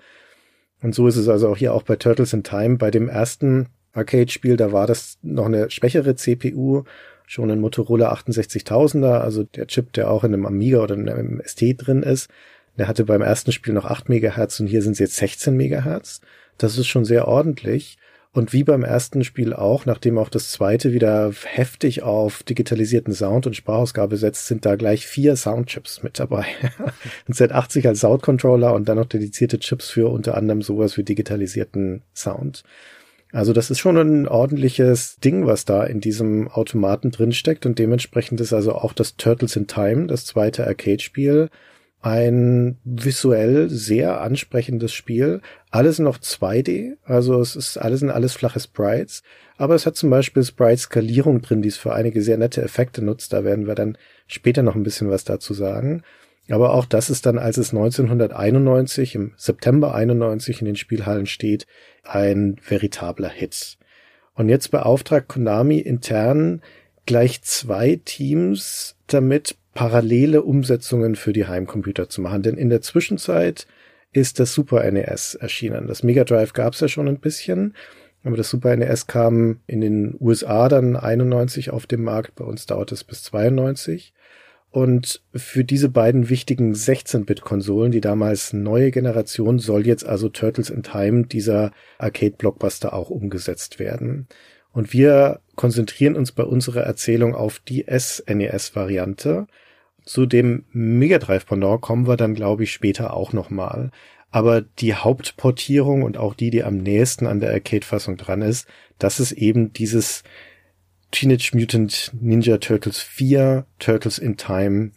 Und 0.81 0.93
so 0.93 1.07
ist 1.07 1.15
es 1.15 1.29
also 1.29 1.47
auch 1.47 1.57
hier 1.57 1.73
auch 1.73 1.83
bei 1.83 1.95
Turtles 1.95 2.33
in 2.33 2.43
Time. 2.43 2.75
Bei 2.75 2.91
dem 2.91 3.07
ersten 3.07 3.69
Arcade-Spiel, 3.93 4.57
da 4.57 4.73
war 4.73 4.85
das 4.85 5.17
noch 5.21 5.45
eine 5.45 5.71
schwächere 5.71 6.15
CPU 6.15 6.83
schon 7.25 7.51
ein 7.51 7.59
Motorola 7.59 8.13
68000er, 8.13 9.19
also 9.19 9.43
der 9.43 9.67
Chip, 9.67 9.93
der 9.93 10.09
auch 10.09 10.23
in 10.23 10.33
einem 10.33 10.45
Amiga 10.45 10.79
oder 10.79 10.95
in 10.95 11.09
einem 11.09 11.41
ST 11.45 11.75
drin 11.77 12.03
ist. 12.03 12.29
Der 12.77 12.87
hatte 12.87 13.05
beim 13.05 13.21
ersten 13.21 13.51
Spiel 13.51 13.73
noch 13.73 13.85
8 13.85 14.09
Megahertz 14.09 14.59
und 14.59 14.67
hier 14.67 14.81
sind 14.81 14.93
es 14.93 14.99
jetzt 14.99 15.15
16 15.17 15.55
Megahertz. 15.55 16.21
Das 16.57 16.77
ist 16.77 16.87
schon 16.87 17.05
sehr 17.05 17.27
ordentlich. 17.27 17.97
Und 18.33 18.51
wie 18.51 18.63
beim 18.63 18.83
ersten 18.83 19.23
Spiel 19.23 19.53
auch, 19.53 19.85
nachdem 19.85 20.17
auch 20.17 20.29
das 20.29 20.51
zweite 20.51 20.91
wieder 20.91 21.31
heftig 21.45 22.01
auf 22.01 22.41
digitalisierten 22.41 23.13
Sound 23.13 23.45
und 23.45 23.55
Sprachausgabe 23.55 24.17
setzt, 24.17 24.47
sind 24.47 24.65
da 24.65 24.75
gleich 24.75 25.05
vier 25.05 25.35
Soundchips 25.35 26.01
mit 26.01 26.17
dabei. 26.17 26.45
ein 27.27 27.33
Z80 27.35 27.87
als 27.87 27.99
Soundcontroller 27.99 28.73
und 28.73 28.89
dann 28.89 28.97
noch 28.97 29.05
dedizierte 29.05 29.59
Chips 29.59 29.91
für 29.91 30.11
unter 30.11 30.35
anderem 30.35 30.63
sowas 30.63 30.97
wie 30.97 31.03
digitalisierten 31.03 32.01
Sound. 32.15 32.63
Also 33.33 33.51
das 33.51 33.71
ist 33.71 33.79
schon 33.79 33.97
ein 33.97 34.27
ordentliches 34.27 35.17
Ding, 35.17 35.47
was 35.47 35.65
da 35.65 35.83
in 35.83 35.99
diesem 35.99 36.47
Automaten 36.47 37.09
drin 37.09 37.31
steckt 37.31 37.65
und 37.65 37.79
dementsprechend 37.79 38.39
ist 38.39 38.53
also 38.53 38.73
auch 38.73 38.93
das 38.93 39.17
Turtles 39.17 39.55
in 39.55 39.65
Time, 39.65 40.05
das 40.05 40.25
zweite 40.25 40.67
Arcade-Spiel, 40.67 41.49
ein 41.99 42.77
visuell 42.83 43.71
sehr 43.71 44.21
ansprechendes 44.21 44.93
Spiel. 44.93 45.41
Alles 45.71 45.97
noch 45.97 46.19
2D, 46.19 46.97
also 47.05 47.41
es 47.41 47.55
ist 47.55 47.77
alles 47.77 48.03
in 48.03 48.11
alles 48.11 48.33
flache 48.33 48.59
Sprites, 48.59 49.23
aber 49.57 49.73
es 49.73 49.87
hat 49.87 49.95
zum 49.95 50.11
Beispiel 50.11 50.43
Sprite-Skalierung 50.43 51.41
drin, 51.41 51.63
die 51.63 51.69
es 51.69 51.77
für 51.77 51.93
einige 51.93 52.21
sehr 52.21 52.37
nette 52.37 52.61
Effekte 52.61 53.03
nutzt. 53.03 53.33
Da 53.33 53.43
werden 53.43 53.65
wir 53.65 53.73
dann 53.73 53.97
später 54.27 54.61
noch 54.61 54.75
ein 54.75 54.83
bisschen 54.83 55.09
was 55.09 55.23
dazu 55.23 55.55
sagen. 55.55 56.03
Aber 56.49 56.73
auch 56.73 56.85
das 56.85 57.09
ist 57.09 57.25
dann, 57.25 57.37
als 57.37 57.57
es 57.57 57.69
1991, 57.69 59.15
im 59.15 59.33
September 59.37 59.95
91 59.95 60.59
in 60.59 60.65
den 60.65 60.75
Spielhallen 60.75 61.25
steht, 61.25 61.65
ein 62.03 62.57
veritabler 62.61 63.29
Hit. 63.29 63.77
Und 64.35 64.49
jetzt 64.49 64.69
beauftragt 64.69 65.29
Konami 65.29 65.79
intern 65.79 66.61
gleich 67.05 67.41
zwei 67.43 67.99
Teams 68.03 68.95
damit, 69.07 69.55
parallele 69.73 70.43
Umsetzungen 70.43 71.15
für 71.15 71.33
die 71.33 71.47
Heimcomputer 71.47 72.09
zu 72.09 72.21
machen. 72.21 72.43
Denn 72.43 72.57
in 72.57 72.69
der 72.69 72.81
Zwischenzeit 72.81 73.67
ist 74.11 74.39
das 74.39 74.53
Super 74.53 74.89
NES 74.89 75.35
erschienen. 75.35 75.87
Das 75.87 76.03
Mega 76.03 76.23
Drive 76.23 76.53
gab 76.53 76.73
es 76.73 76.79
ja 76.79 76.87
schon 76.87 77.07
ein 77.07 77.19
bisschen, 77.19 77.75
aber 78.23 78.37
das 78.37 78.49
Super 78.49 78.75
NES 78.75 79.07
kam 79.07 79.59
in 79.65 79.81
den 79.81 80.15
USA 80.19 80.69
dann 80.69 80.95
91 80.95 81.71
auf 81.71 81.87
den 81.87 82.03
Markt. 82.03 82.35
Bei 82.35 82.45
uns 82.45 82.65
dauert 82.65 82.91
es 82.91 83.03
bis 83.03 83.23
92. 83.23 84.13
Und 84.73 85.21
für 85.35 85.63
diese 85.63 85.87
beiden 85.87 86.29
wichtigen 86.29 86.73
16-Bit-Konsolen, 86.73 87.91
die 87.91 88.01
damals 88.01 88.53
neue 88.53 88.89
Generation, 88.89 89.59
soll 89.59 89.85
jetzt 89.85 90.03
also 90.03 90.29
Turtles 90.29 90.71
in 90.71 90.81
Time, 90.81 91.27
dieser 91.27 91.71
Arcade-Blockbuster, 91.99 92.91
auch 92.91 93.11
umgesetzt 93.11 93.77
werden. 93.77 94.27
Und 94.71 94.91
wir 94.91 95.41
konzentrieren 95.55 96.15
uns 96.15 96.31
bei 96.31 96.41
unserer 96.41 96.81
Erzählung 96.81 97.35
auf 97.35 97.59
die 97.59 97.85
SNES-Variante. 97.87 99.45
Zu 100.05 100.25
dem 100.25 100.65
Mega 100.71 101.19
Drive 101.19 101.45
Pendant 101.45 101.81
kommen 101.81 102.07
wir 102.07 102.17
dann, 102.17 102.33
glaube 102.33 102.63
ich, 102.63 102.71
später 102.71 103.13
auch 103.13 103.31
nochmal. 103.31 103.91
Aber 104.31 104.61
die 104.61 104.95
Hauptportierung 104.95 106.01
und 106.01 106.17
auch 106.17 106.33
die, 106.33 106.49
die 106.49 106.63
am 106.63 106.77
nächsten 106.77 107.27
an 107.27 107.39
der 107.39 107.51
Arcade-Fassung 107.51 108.17
dran 108.17 108.41
ist, 108.41 108.67
das 108.97 109.19
ist 109.19 109.33
eben 109.33 109.71
dieses 109.71 110.23
Teenage 111.13 111.51
Mutant 111.53 112.11
Ninja 112.19 112.57
Turtles 112.57 112.99
4, 112.99 113.65
Turtles 113.77 114.17
in 114.17 114.35
Time, 114.35 114.91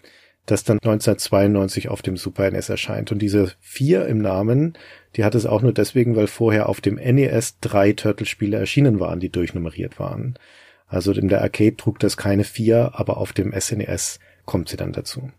das 0.46 0.64
dann 0.64 0.78
1992 0.78 1.90
auf 1.90 2.00
dem 2.00 2.16
Super 2.16 2.50
NES 2.50 2.70
erscheint. 2.70 3.12
Und 3.12 3.20
diese 3.20 3.52
4 3.60 4.06
im 4.06 4.18
Namen, 4.18 4.78
die 5.14 5.24
hat 5.24 5.34
es 5.34 5.44
auch 5.44 5.60
nur 5.60 5.72
deswegen, 5.72 6.16
weil 6.16 6.26
vorher 6.26 6.68
auf 6.68 6.80
dem 6.80 6.94
NES 6.94 7.60
drei 7.60 7.92
Turtle-Spiele 7.92 8.56
erschienen 8.56 8.98
waren, 8.98 9.20
die 9.20 9.30
durchnummeriert 9.30 9.98
waren. 9.98 10.38
Also 10.86 11.12
in 11.12 11.28
der 11.28 11.42
Arcade 11.42 11.76
trug 11.76 11.98
das 11.98 12.16
keine 12.16 12.44
4, 12.44 12.92
aber 12.94 13.18
auf 13.18 13.32
dem 13.32 13.52
SNES 13.52 14.18
kommt 14.46 14.70
sie 14.70 14.76
dann 14.76 14.92
dazu. 14.92 15.30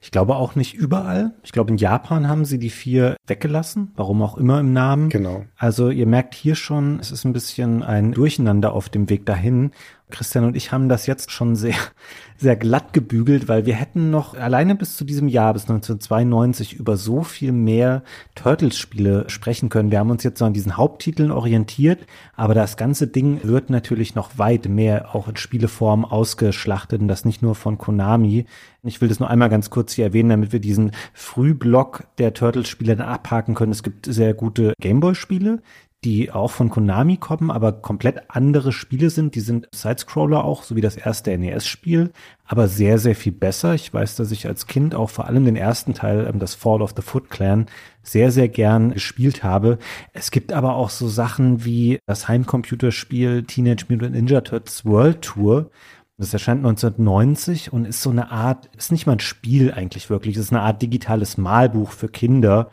Ich 0.00 0.10
glaube 0.10 0.36
auch 0.36 0.54
nicht 0.54 0.74
überall. 0.74 1.32
Ich 1.44 1.52
glaube, 1.52 1.70
in 1.70 1.76
Japan 1.76 2.28
haben 2.28 2.44
sie 2.44 2.58
die 2.58 2.70
vier 2.70 3.16
weggelassen, 3.26 3.92
warum 3.96 4.20
auch 4.22 4.36
immer 4.36 4.60
im 4.60 4.72
Namen. 4.72 5.08
Genau. 5.08 5.44
Also 5.56 5.90
ihr 5.90 6.06
merkt 6.06 6.34
hier 6.34 6.56
schon, 6.56 6.98
es 7.00 7.10
ist 7.10 7.24
ein 7.24 7.32
bisschen 7.32 7.82
ein 7.82 8.12
Durcheinander 8.12 8.72
auf 8.72 8.88
dem 8.88 9.08
Weg 9.08 9.24
dahin. 9.24 9.70
Christian 10.12 10.44
und 10.44 10.56
ich 10.56 10.70
haben 10.70 10.88
das 10.88 11.06
jetzt 11.06 11.32
schon 11.32 11.56
sehr, 11.56 11.74
sehr 12.36 12.54
glatt 12.54 12.92
gebügelt, 12.92 13.48
weil 13.48 13.66
wir 13.66 13.74
hätten 13.74 14.10
noch 14.10 14.34
alleine 14.34 14.76
bis 14.76 14.96
zu 14.96 15.04
diesem 15.04 15.26
Jahr, 15.26 15.52
bis 15.52 15.62
1992, 15.62 16.74
über 16.74 16.96
so 16.96 17.22
viel 17.24 17.50
mehr 17.50 18.02
Turtles-Spiele 18.36 19.28
sprechen 19.28 19.68
können. 19.68 19.90
Wir 19.90 19.98
haben 19.98 20.10
uns 20.10 20.22
jetzt 20.22 20.38
so 20.38 20.44
an 20.44 20.52
diesen 20.52 20.76
Haupttiteln 20.76 21.32
orientiert, 21.32 22.06
aber 22.36 22.54
das 22.54 22.76
ganze 22.76 23.08
Ding 23.08 23.40
wird 23.42 23.70
natürlich 23.70 24.14
noch 24.14 24.38
weit 24.38 24.68
mehr 24.68 25.14
auch 25.14 25.26
in 25.26 25.36
Spieleform 25.36 26.04
ausgeschlachtet 26.04 27.00
und 27.00 27.08
das 27.08 27.24
nicht 27.24 27.42
nur 27.42 27.54
von 27.54 27.78
Konami. 27.78 28.46
Ich 28.84 29.00
will 29.00 29.08
das 29.08 29.20
nur 29.20 29.30
einmal 29.30 29.48
ganz 29.48 29.70
kurz 29.70 29.92
hier 29.92 30.06
erwähnen, 30.06 30.30
damit 30.30 30.52
wir 30.52 30.60
diesen 30.60 30.92
Frühblock 31.12 32.04
der 32.18 32.34
Turtles-Spiele 32.34 33.04
abhaken 33.04 33.54
können. 33.54 33.72
Es 33.72 33.82
gibt 33.82 34.06
sehr 34.06 34.34
gute 34.34 34.74
Gameboy-Spiele, 34.80 35.62
die 36.04 36.32
auch 36.32 36.50
von 36.50 36.68
Konami 36.68 37.16
kommen, 37.16 37.50
aber 37.50 37.72
komplett 37.72 38.22
andere 38.28 38.72
Spiele 38.72 39.08
sind. 39.08 39.34
Die 39.34 39.40
sind 39.40 39.68
Sidescroller 39.72 40.44
auch, 40.44 40.64
so 40.64 40.74
wie 40.74 40.80
das 40.80 40.96
erste 40.96 41.36
NES-Spiel, 41.36 42.12
aber 42.44 42.66
sehr, 42.66 42.98
sehr 42.98 43.14
viel 43.14 43.32
besser. 43.32 43.74
Ich 43.74 43.94
weiß, 43.94 44.16
dass 44.16 44.32
ich 44.32 44.46
als 44.46 44.66
Kind 44.66 44.94
auch 44.94 45.10
vor 45.10 45.26
allem 45.26 45.44
den 45.44 45.56
ersten 45.56 45.94
Teil, 45.94 46.26
ähm, 46.26 46.40
das 46.40 46.54
Fall 46.54 46.82
of 46.82 46.94
the 46.96 47.02
Foot 47.02 47.30
Clan, 47.30 47.66
sehr, 48.02 48.32
sehr 48.32 48.48
gern 48.48 48.94
gespielt 48.94 49.44
habe. 49.44 49.78
Es 50.12 50.32
gibt 50.32 50.52
aber 50.52 50.74
auch 50.74 50.90
so 50.90 51.08
Sachen 51.08 51.64
wie 51.64 52.00
das 52.06 52.26
Heimcomputerspiel 52.26 53.44
Teenage 53.44 53.86
Mutant 53.88 54.14
Ninja 54.14 54.40
Turtles 54.40 54.84
World 54.84 55.22
Tour, 55.22 55.70
das 56.18 56.32
erscheint 56.32 56.64
1990 56.64 57.72
und 57.72 57.84
ist 57.84 58.02
so 58.02 58.10
eine 58.10 58.30
Art, 58.30 58.70
ist 58.76 58.92
nicht 58.92 59.06
mal 59.06 59.14
ein 59.14 59.20
Spiel 59.20 59.72
eigentlich 59.72 60.10
wirklich, 60.10 60.36
es 60.36 60.44
ist 60.44 60.52
eine 60.52 60.62
Art 60.62 60.80
digitales 60.82 61.36
Malbuch 61.36 61.90
für 61.90 62.08
Kinder, 62.08 62.70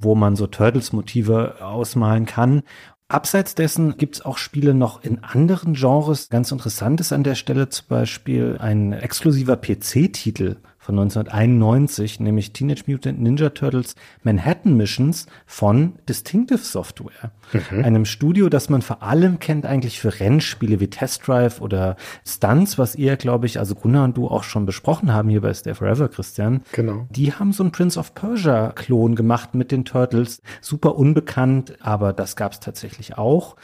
wo 0.00 0.14
man 0.14 0.36
so 0.36 0.46
Turtles-Motive 0.46 1.64
ausmalen 1.64 2.26
kann. 2.26 2.62
Abseits 3.08 3.54
dessen 3.54 3.96
gibt's 3.96 4.24
auch 4.24 4.38
Spiele 4.38 4.72
noch 4.72 5.02
in 5.02 5.24
anderen 5.24 5.74
Genres. 5.74 6.28
Ganz 6.28 6.52
interessant 6.52 7.00
ist 7.00 7.12
an 7.12 7.24
der 7.24 7.34
Stelle 7.34 7.68
zum 7.68 7.88
Beispiel 7.88 8.56
ein 8.60 8.92
exklusiver 8.92 9.56
PC-Titel 9.56 10.56
von 10.80 10.98
1991, 10.98 12.20
nämlich 12.20 12.54
Teenage 12.54 12.84
Mutant 12.86 13.20
Ninja 13.20 13.50
Turtles 13.50 13.94
Manhattan 14.22 14.78
Missions 14.78 15.26
von 15.44 15.92
Distinctive 16.08 16.58
Software. 16.58 17.32
Mhm. 17.52 17.84
Einem 17.84 18.04
Studio, 18.06 18.48
das 18.48 18.70
man 18.70 18.80
vor 18.80 19.02
allem 19.02 19.38
kennt 19.38 19.66
eigentlich 19.66 20.00
für 20.00 20.18
Rennspiele 20.18 20.80
wie 20.80 20.88
Test 20.88 21.28
Drive 21.28 21.60
oder 21.60 21.96
Stunts, 22.26 22.78
was 22.78 22.96
ihr, 22.96 23.18
glaube 23.18 23.44
ich, 23.44 23.58
also 23.58 23.74
Gunnar 23.74 24.04
und 24.04 24.16
du 24.16 24.26
auch 24.26 24.42
schon 24.42 24.64
besprochen 24.64 25.12
haben 25.12 25.28
hier 25.28 25.42
bei 25.42 25.52
Stay 25.52 25.74
Forever, 25.74 26.08
Christian. 26.08 26.62
Genau. 26.72 27.06
Die 27.10 27.34
haben 27.34 27.52
so 27.52 27.62
einen 27.62 27.72
Prince 27.72 27.98
of 28.00 28.14
Persia 28.14 28.72
Klon 28.72 29.16
gemacht 29.16 29.54
mit 29.54 29.72
den 29.72 29.84
Turtles. 29.84 30.40
Super 30.62 30.96
unbekannt, 30.96 31.74
aber 31.80 32.14
das 32.14 32.36
gab's 32.36 32.58
tatsächlich 32.58 33.18
auch 33.18 33.56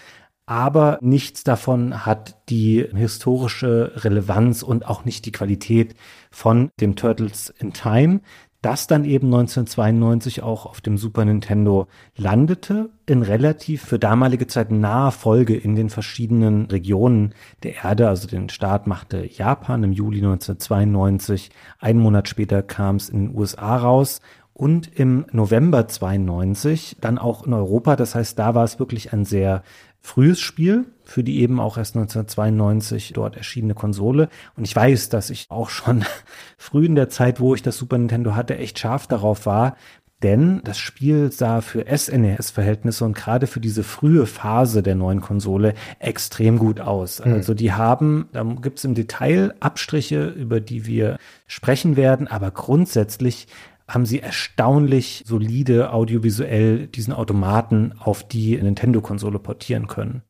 aber 0.47 0.99
nichts 1.03 1.43
davon 1.43 2.07
hat 2.07 2.37
die 2.49 2.87
historische 2.95 3.93
Relevanz 3.97 4.63
und 4.63 4.87
auch 4.87 5.05
nicht 5.05 5.27
die 5.27 5.33
Qualität 5.33 5.97
von 6.37 6.71
dem 6.81 6.97
Turtles 6.97 7.49
in 7.49 7.73
Time, 7.73 8.21
das 8.61 8.87
dann 8.87 9.07
eben 9.07 9.29
1992 9.29 10.43
auch 10.43 10.67
auf 10.67 10.83
dem 10.83 10.99
Super 10.99 11.25
Nintendo 11.25 11.87
landete, 12.15 12.91
in 13.07 13.23
relativ 13.23 13.83
für 13.83 13.99
damalige 13.99 14.47
Zeit 14.47 14.71
naher 14.71 15.13
Folge 15.13 15.57
in 15.57 15.77
den 15.77 15.89
verschiedenen 15.89 16.67
Regionen 16.67 17.33
der 17.63 17.85
Erde. 17.85 18.09
Also 18.09 18.29
den 18.29 18.51
Start 18.51 18.87
machte 18.87 19.25
Japan 19.25 19.83
im 19.83 19.93
Juli 19.93 20.19
1992, 20.19 21.51
einen 21.79 22.01
Monat 22.01 22.29
später 22.29 22.63
kam 22.63 22.97
es 22.97 23.09
in 23.09 23.29
den 23.29 23.39
USA 23.39 23.75
raus 23.75 24.21
und 24.53 24.99
im 24.99 25.25
November 25.33 25.89
92 25.89 26.99
dann 27.01 27.17
auch 27.17 27.47
in 27.47 27.55
Europa. 27.55 27.97
Das 27.97 28.15
heißt, 28.15 28.39
da 28.39 28.55
war 28.55 28.65
es 28.65 28.79
wirklich 28.79 29.13
ein 29.15 29.25
sehr 29.25 29.63
frühes 30.07 30.41
Spiel 30.41 30.87
für 31.05 31.25
die 31.25 31.41
eben 31.41 31.61
auch 31.61 31.79
erst 31.79 31.97
1992 31.97 33.13
dort 33.13 33.37
erschienene 33.37 33.75
Konsole. 33.75 34.29
Und 34.57 34.65
ich 34.65 34.75
weiß, 34.75 35.09
dass 35.09 35.31
ich 35.31 35.47
auch 35.51 35.69
schon 35.69 36.05
früh 36.57 36.87
in 36.87 36.95
der 36.95 37.09
Zeit, 37.09 37.41
wo 37.41 37.55
ich 37.55 37.63
das 37.63 37.77
Super 37.77 37.99
Nintendo 37.99 38.35
hatte, 38.35 38.57
echt 38.57 38.79
scharf 38.79 39.07
darauf 39.07 39.47
war, 39.47 39.77
denn 40.23 40.63
das 40.65 40.79
Spiel 40.79 41.31
sah 41.31 41.61
für 41.61 41.85
SNES-Verhältnisse 41.87 43.05
und 43.05 43.15
gerade 43.15 43.47
für 43.47 43.61
diese 43.61 43.83
frühe 43.83 44.27
Phase 44.27 44.83
der 44.83 44.95
neuen 44.95 45.21
Konsole 45.21 45.75
extrem 45.99 46.59
gut 46.59 46.81
aus. 46.81 47.23
Mhm. 47.25 47.33
Also 47.35 47.53
die 47.55 47.73
haben, 47.73 48.29
da 48.33 48.43
gibt 48.43 48.79
es 48.79 48.85
im 48.85 48.95
Detail 48.95 49.55
Abstriche, 49.61 50.29
über 50.29 50.61
die 50.61 50.87
wir 50.87 51.19
sprechen 51.47 51.97
werden, 51.97 52.29
aber 52.29 52.51
grundsätzlich 52.51 53.47
haben 53.89 54.07
sie 54.07 54.21
erstaunlich 54.21 55.23
solide 55.27 55.93
audiovisuell 55.93 56.89
diesen 56.89 57.13
Automaten 57.13 57.95
auf 57.99 58.27
die 58.27 58.57
Nintendo-Konsole 58.57 59.39
portieren 59.39 59.87
können. 59.87 60.23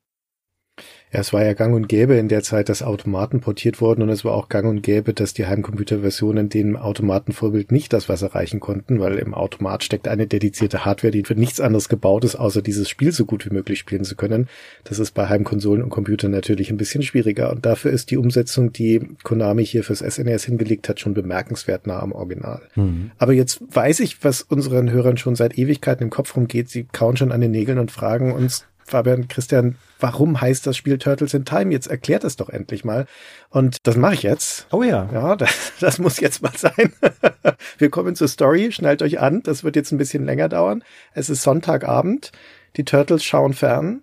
Ja, 1.12 1.20
es 1.20 1.32
war 1.32 1.44
ja 1.44 1.52
gang 1.52 1.72
und 1.74 1.88
gäbe 1.88 2.16
in 2.16 2.26
der 2.26 2.42
Zeit, 2.42 2.68
dass 2.68 2.82
Automaten 2.82 3.40
portiert 3.40 3.80
wurden 3.80 4.02
und 4.02 4.08
es 4.08 4.24
war 4.24 4.34
auch 4.34 4.48
gang 4.48 4.68
und 4.68 4.82
gäbe, 4.82 5.14
dass 5.14 5.34
die 5.34 5.46
Heimcomputerversionen 5.46 6.48
dem 6.48 6.76
Automatenvorbild 6.76 7.70
nicht 7.70 7.92
das 7.92 8.08
Wasser 8.08 8.34
reichen 8.34 8.58
konnten, 8.58 8.98
weil 8.98 9.18
im 9.18 9.32
Automat 9.32 9.84
steckt 9.84 10.08
eine 10.08 10.26
dedizierte 10.26 10.84
Hardware, 10.84 11.12
die 11.12 11.22
für 11.22 11.36
nichts 11.36 11.60
anderes 11.60 11.88
gebaut 11.88 12.24
ist, 12.24 12.34
außer 12.34 12.60
dieses 12.60 12.88
Spiel 12.88 13.12
so 13.12 13.24
gut 13.24 13.46
wie 13.46 13.54
möglich 13.54 13.78
spielen 13.78 14.02
zu 14.02 14.16
können. 14.16 14.48
Das 14.82 14.98
ist 14.98 15.12
bei 15.12 15.28
Heimkonsolen 15.28 15.82
und 15.82 15.90
Computern 15.90 16.32
natürlich 16.32 16.70
ein 16.70 16.76
bisschen 16.76 17.04
schwieriger 17.04 17.52
und 17.52 17.64
dafür 17.64 17.92
ist 17.92 18.10
die 18.10 18.16
Umsetzung, 18.16 18.72
die 18.72 19.00
Konami 19.22 19.64
hier 19.64 19.84
fürs 19.84 20.00
SNES 20.00 20.44
hingelegt 20.44 20.88
hat, 20.88 20.98
schon 20.98 21.14
bemerkenswert 21.14 21.86
nah 21.86 22.00
am 22.00 22.10
Original. 22.10 22.62
Mhm. 22.74 23.12
Aber 23.18 23.32
jetzt 23.32 23.60
weiß 23.70 24.00
ich, 24.00 24.24
was 24.24 24.42
unseren 24.42 24.90
Hörern 24.90 25.18
schon 25.18 25.36
seit 25.36 25.56
Ewigkeiten 25.56 26.02
im 26.02 26.10
Kopf 26.10 26.34
rumgeht. 26.34 26.68
Sie 26.68 26.84
kauen 26.84 27.16
schon 27.16 27.30
an 27.30 27.40
den 27.40 27.52
Nägeln 27.52 27.78
und 27.78 27.92
fragen 27.92 28.32
uns, 28.32 28.66
Fabian, 28.86 29.26
Christian, 29.26 29.76
warum 29.98 30.40
heißt 30.40 30.66
das 30.66 30.76
Spiel 30.76 30.98
Turtles 30.98 31.34
in 31.34 31.44
Time? 31.44 31.72
Jetzt 31.72 31.88
erklärt 31.88 32.22
es 32.22 32.36
doch 32.36 32.48
endlich 32.48 32.84
mal. 32.84 33.06
Und 33.50 33.86
das 33.86 33.96
mache 33.96 34.14
ich 34.14 34.22
jetzt. 34.22 34.66
Oh 34.70 34.82
ja. 34.82 35.08
Ja, 35.12 35.36
das, 35.36 35.72
das 35.80 35.98
muss 35.98 36.20
jetzt 36.20 36.42
mal 36.42 36.56
sein. 36.56 36.92
Wir 37.78 37.90
kommen 37.90 38.14
zur 38.14 38.28
Story. 38.28 38.70
Schnallt 38.70 39.02
euch 39.02 39.18
an. 39.18 39.42
Das 39.42 39.64
wird 39.64 39.76
jetzt 39.76 39.92
ein 39.92 39.98
bisschen 39.98 40.24
länger 40.24 40.48
dauern. 40.48 40.84
Es 41.14 41.28
ist 41.28 41.42
Sonntagabend. 41.42 42.30
Die 42.76 42.84
Turtles 42.84 43.24
schauen 43.24 43.54
fern. 43.54 44.02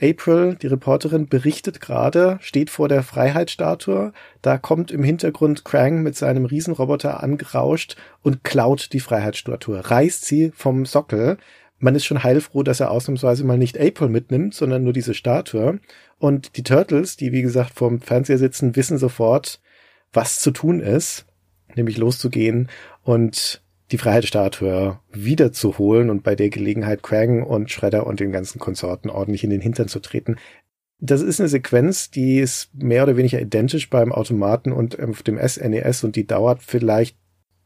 April, 0.00 0.56
die 0.60 0.66
Reporterin, 0.66 1.28
berichtet 1.28 1.80
gerade, 1.80 2.38
steht 2.40 2.70
vor 2.70 2.88
der 2.88 3.04
Freiheitsstatue. 3.04 4.12
Da 4.40 4.58
kommt 4.58 4.90
im 4.90 5.04
Hintergrund 5.04 5.64
Krang 5.64 6.02
mit 6.02 6.16
seinem 6.16 6.44
Riesenroboter 6.44 7.22
angerauscht 7.22 7.96
und 8.20 8.42
klaut 8.42 8.92
die 8.92 9.00
Freiheitsstatue, 9.00 9.90
reißt 9.90 10.24
sie 10.24 10.50
vom 10.56 10.86
Sockel 10.86 11.38
man 11.82 11.96
ist 11.96 12.04
schon 12.04 12.22
heilfroh, 12.22 12.62
dass 12.62 12.80
er 12.80 12.90
ausnahmsweise 12.90 13.44
mal 13.44 13.58
nicht 13.58 13.78
April 13.78 14.08
mitnimmt, 14.08 14.54
sondern 14.54 14.84
nur 14.84 14.92
diese 14.92 15.14
Statue. 15.14 15.80
Und 16.18 16.56
die 16.56 16.62
Turtles, 16.62 17.16
die 17.16 17.32
wie 17.32 17.42
gesagt 17.42 17.74
vorm 17.74 18.00
Fernseher 18.00 18.38
sitzen, 18.38 18.76
wissen 18.76 18.98
sofort, 18.98 19.60
was 20.12 20.40
zu 20.40 20.52
tun 20.52 20.78
ist, 20.78 21.26
nämlich 21.74 21.98
loszugehen 21.98 22.68
und 23.02 23.62
die 23.90 23.98
Freiheitsstatue 23.98 25.00
wiederzuholen 25.12 26.08
und 26.08 26.22
bei 26.22 26.36
der 26.36 26.50
Gelegenheit 26.50 27.02
Krang 27.02 27.42
und 27.42 27.70
Shredder 27.70 28.06
und 28.06 28.20
den 28.20 28.30
ganzen 28.30 28.60
Konsorten 28.60 29.10
ordentlich 29.10 29.42
in 29.42 29.50
den 29.50 29.60
Hintern 29.60 29.88
zu 29.88 29.98
treten. 29.98 30.36
Das 31.00 31.20
ist 31.20 31.40
eine 31.40 31.48
Sequenz, 31.48 32.12
die 32.12 32.38
ist 32.38 32.72
mehr 32.74 33.02
oder 33.02 33.16
weniger 33.16 33.40
identisch 33.40 33.90
beim 33.90 34.12
Automaten 34.12 34.70
und 34.70 35.00
auf 35.02 35.24
dem 35.24 35.36
SNES 35.36 36.04
e 36.04 36.06
und 36.06 36.14
die 36.14 36.28
dauert 36.28 36.62
vielleicht 36.62 37.16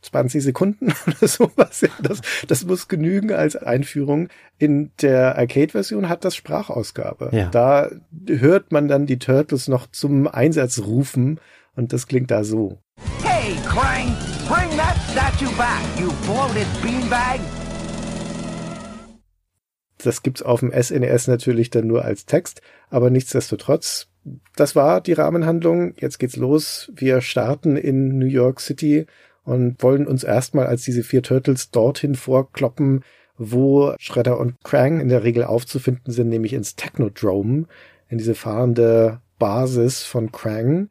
20 0.07 0.43
Sekunden 0.43 0.93
oder 1.07 1.29
sowas. 1.29 1.85
Das, 2.03 2.21
das 2.47 2.65
muss 2.65 2.89
genügen 2.89 3.33
als 3.33 3.57
Einführung. 3.57 4.29
In 4.59 4.91
der 5.03 5.37
Arcade-Version 5.37 6.09
hat 6.09 6.25
das 6.25 6.35
Sprachausgabe. 6.37 7.31
Ja. 7.33 7.49
Da 7.49 7.91
hört 8.27 8.73
man 8.73 8.89
dann 8.89 9.07
die 9.07 9.19
Turtles 9.19 9.69
noch 9.69 9.87
zum 9.91 10.27
Einsatz 10.27 10.79
rufen 10.79 11.41
und 11.75 11.93
das 11.93 12.07
klingt 12.07 12.31
da 12.31 12.45
so. 12.45 12.79
Hey, 13.23 13.55
Krang, 13.67 14.17
bring 14.49 14.77
that 14.77 14.97
statue 15.13 15.55
back, 15.57 15.83
you 16.01 16.11
bloated 16.25 16.67
beanbag! 16.83 17.41
Das 19.99 20.23
gibt's 20.23 20.43
auf 20.43 20.61
dem 20.61 20.71
SNES 20.71 21.27
natürlich 21.27 21.71
dann 21.71 21.87
nur 21.87 22.05
als 22.05 22.27
Text, 22.27 22.61
aber 22.91 23.11
nichtsdestotrotz, 23.11 24.09
das 24.55 24.77
war 24.77 25.01
die 25.01 25.15
Rahmenhandlung. 25.15 25.95
Jetzt 25.99 26.19
geht's 26.19 26.37
los. 26.37 26.93
Wir 26.95 27.21
starten 27.21 27.77
in 27.77 28.19
New 28.19 28.27
York 28.27 28.61
City 28.61 29.07
und 29.47 29.83
wollen 29.83 30.07
uns 30.07 30.25
erstmal 30.25 30.67
als 30.67 30.83
diese 30.83 31.03
vier 31.03 31.23
Turtles 31.23 31.71
dorthin 31.71 32.17
vorkloppen, 32.17 33.03
wo 33.39 33.95
Shredder 33.99 34.39
und 34.39 34.63
Krang 34.65 35.01
in 35.01 35.09
der 35.09 35.25
Regel 35.25 35.45
aufzufinden 35.45 36.13
sind, 36.13 36.29
nämlich 36.29 36.53
ins 36.53 36.77
Technodrome, 36.77 37.67
in 38.09 38.19
diese 38.19 38.35
fahrende 38.35 39.21
Basis 39.39 40.03
von 40.03 40.33
Krang. 40.33 40.89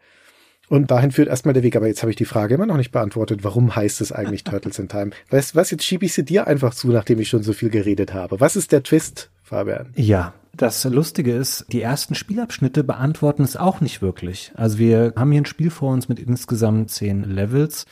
Und 0.67 0.89
dahin 0.89 1.11
führt 1.11 1.27
erstmal 1.27 1.53
der 1.53 1.63
Weg. 1.63 1.75
Aber 1.75 1.87
jetzt 1.87 2.01
habe 2.01 2.09
ich 2.09 2.15
die 2.15 2.25
Frage 2.25 2.55
immer 2.55 2.65
noch 2.65 2.77
nicht 2.77 2.91
beantwortet. 2.91 3.43
Warum 3.43 3.75
heißt 3.75 4.01
es 4.01 4.11
eigentlich 4.11 4.43
Turtles 4.45 4.79
in 4.79 4.87
Time? 4.87 5.11
Du 5.29 5.37
was? 5.37 5.71
Jetzt 5.71 5.83
schiebe 5.83 6.05
ich 6.05 6.13
sie 6.13 6.25
dir 6.25 6.47
einfach 6.47 6.73
zu, 6.73 6.87
nachdem 6.87 7.19
ich 7.19 7.27
schon 7.27 7.43
so 7.43 7.53
viel 7.53 7.69
geredet 7.69 8.13
habe. 8.13 8.39
Was 8.39 8.55
ist 8.55 8.71
der 8.71 8.83
Twist, 8.83 9.29
Fabian? 9.43 9.91
Ja, 9.95 10.33
das 10.55 10.85
Lustige 10.85 11.33
ist, 11.33 11.65
die 11.71 11.81
ersten 11.81 12.15
Spielabschnitte 12.15 12.83
beantworten 12.83 13.43
es 13.43 13.57
auch 13.57 13.81
nicht 13.81 14.01
wirklich. 14.01 14.53
Also 14.55 14.79
wir 14.79 15.13
haben 15.15 15.31
hier 15.31 15.41
ein 15.41 15.45
Spiel 15.45 15.69
vor 15.69 15.91
uns 15.91 16.07
mit 16.07 16.19
insgesamt 16.19 16.89
zehn 16.91 17.23
Levels. 17.23 17.85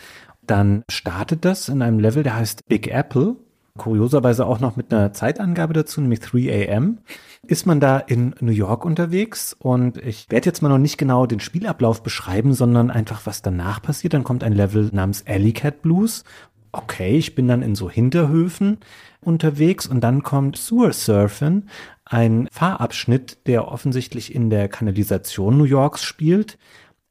Dann 0.45 0.83
startet 0.89 1.45
das 1.45 1.69
in 1.69 1.81
einem 1.81 1.99
Level, 1.99 2.23
der 2.23 2.35
heißt 2.35 2.67
Big 2.67 2.87
Apple. 2.87 3.35
Kurioserweise 3.75 4.45
auch 4.45 4.59
noch 4.59 4.75
mit 4.75 4.93
einer 4.93 5.13
Zeitangabe 5.13 5.73
dazu, 5.73 5.99
nämlich 5.99 6.19
3 6.19 6.75
am. 6.75 6.99
Ist 7.47 7.65
man 7.65 7.79
da 7.79 7.97
in 7.97 8.35
New 8.39 8.51
York 8.51 8.85
unterwegs 8.85 9.55
und 9.57 9.97
ich 9.97 10.27
werde 10.29 10.45
jetzt 10.45 10.61
mal 10.61 10.69
noch 10.69 10.77
nicht 10.77 10.97
genau 10.97 11.25
den 11.25 11.39
Spielablauf 11.39 12.03
beschreiben, 12.03 12.53
sondern 12.53 12.91
einfach, 12.91 13.25
was 13.25 13.41
danach 13.41 13.81
passiert. 13.81 14.13
Dann 14.13 14.23
kommt 14.23 14.43
ein 14.43 14.53
Level 14.53 14.89
namens 14.93 15.25
Alley 15.25 15.53
Cat 15.53 15.81
Blues. 15.81 16.23
Okay, 16.71 17.17
ich 17.17 17.35
bin 17.35 17.47
dann 17.47 17.61
in 17.61 17.75
so 17.75 17.89
Hinterhöfen 17.89 18.77
unterwegs 19.21 19.87
und 19.87 20.01
dann 20.01 20.23
kommt 20.23 20.57
Sewer 20.57 20.93
Surfing, 20.93 21.65
ein 22.05 22.47
Fahrabschnitt, 22.51 23.47
der 23.47 23.67
offensichtlich 23.67 24.33
in 24.35 24.49
der 24.49 24.67
Kanalisation 24.67 25.57
New 25.57 25.63
Yorks 25.63 26.03
spielt. 26.03 26.57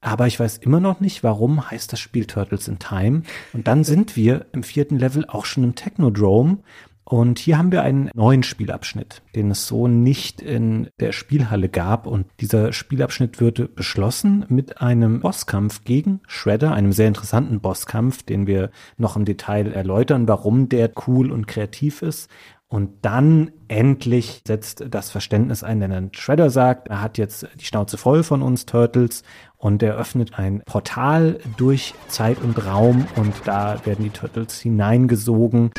Aber 0.02 0.26
ich 0.26 0.38
weiß 0.38 0.58
immer 0.58 0.80
noch 0.80 1.00
nicht, 1.00 1.22
warum 1.22 1.70
heißt 1.70 1.92
das 1.92 2.00
Spiel 2.00 2.26
Turtles 2.26 2.68
in 2.68 2.80
Time. 2.80 3.22
Und 3.52 3.68
dann 3.68 3.84
sind 3.84 4.16
wir 4.16 4.46
im 4.52 4.64
vierten 4.64 4.98
Level 4.98 5.24
auch 5.28 5.44
schon 5.44 5.62
im 5.64 5.74
Technodrome. 5.76 6.58
Und 7.04 7.38
hier 7.38 7.58
haben 7.58 7.72
wir 7.72 7.82
einen 7.82 8.10
neuen 8.14 8.42
Spielabschnitt, 8.42 9.22
den 9.36 9.50
es 9.50 9.66
so 9.66 9.86
nicht 9.86 10.40
in 10.40 10.88
der 10.98 11.12
Spielhalle 11.12 11.68
gab. 11.68 12.06
Und 12.08 12.26
dieser 12.40 12.72
Spielabschnitt 12.72 13.40
wird 13.40 13.76
beschlossen 13.76 14.44
mit 14.48 14.80
einem 14.80 15.20
Bosskampf 15.20 15.84
gegen 15.84 16.20
Shredder, 16.26 16.72
einem 16.72 16.92
sehr 16.92 17.08
interessanten 17.08 17.60
Bosskampf, 17.60 18.24
den 18.24 18.46
wir 18.48 18.70
noch 18.96 19.16
im 19.16 19.24
Detail 19.24 19.70
erläutern, 19.72 20.26
warum 20.26 20.68
der 20.68 20.90
cool 21.06 21.30
und 21.30 21.46
kreativ 21.46 22.02
ist. 22.02 22.28
Und 22.72 23.04
dann 23.04 23.50
endlich 23.68 24.40
setzt 24.46 24.86
das 24.88 25.10
Verständnis 25.10 25.62
ein, 25.62 25.80
denn 25.80 25.92
ein 25.92 26.14
Shredder 26.14 26.48
sagt, 26.48 26.88
er 26.88 27.02
hat 27.02 27.18
jetzt 27.18 27.46
die 27.60 27.66
Schnauze 27.66 27.98
voll 27.98 28.22
von 28.22 28.40
uns 28.40 28.64
Turtles 28.64 29.24
und 29.62 29.80
er 29.80 29.96
öffnet 29.96 30.38
ein 30.38 30.60
Portal 30.66 31.38
durch 31.56 31.94
Zeit 32.08 32.38
und 32.42 32.66
Raum 32.66 33.06
und 33.14 33.32
da 33.44 33.80
werden 33.86 34.04
die 34.04 34.10
Turtles 34.10 34.60
hineingesogen. 34.60 35.70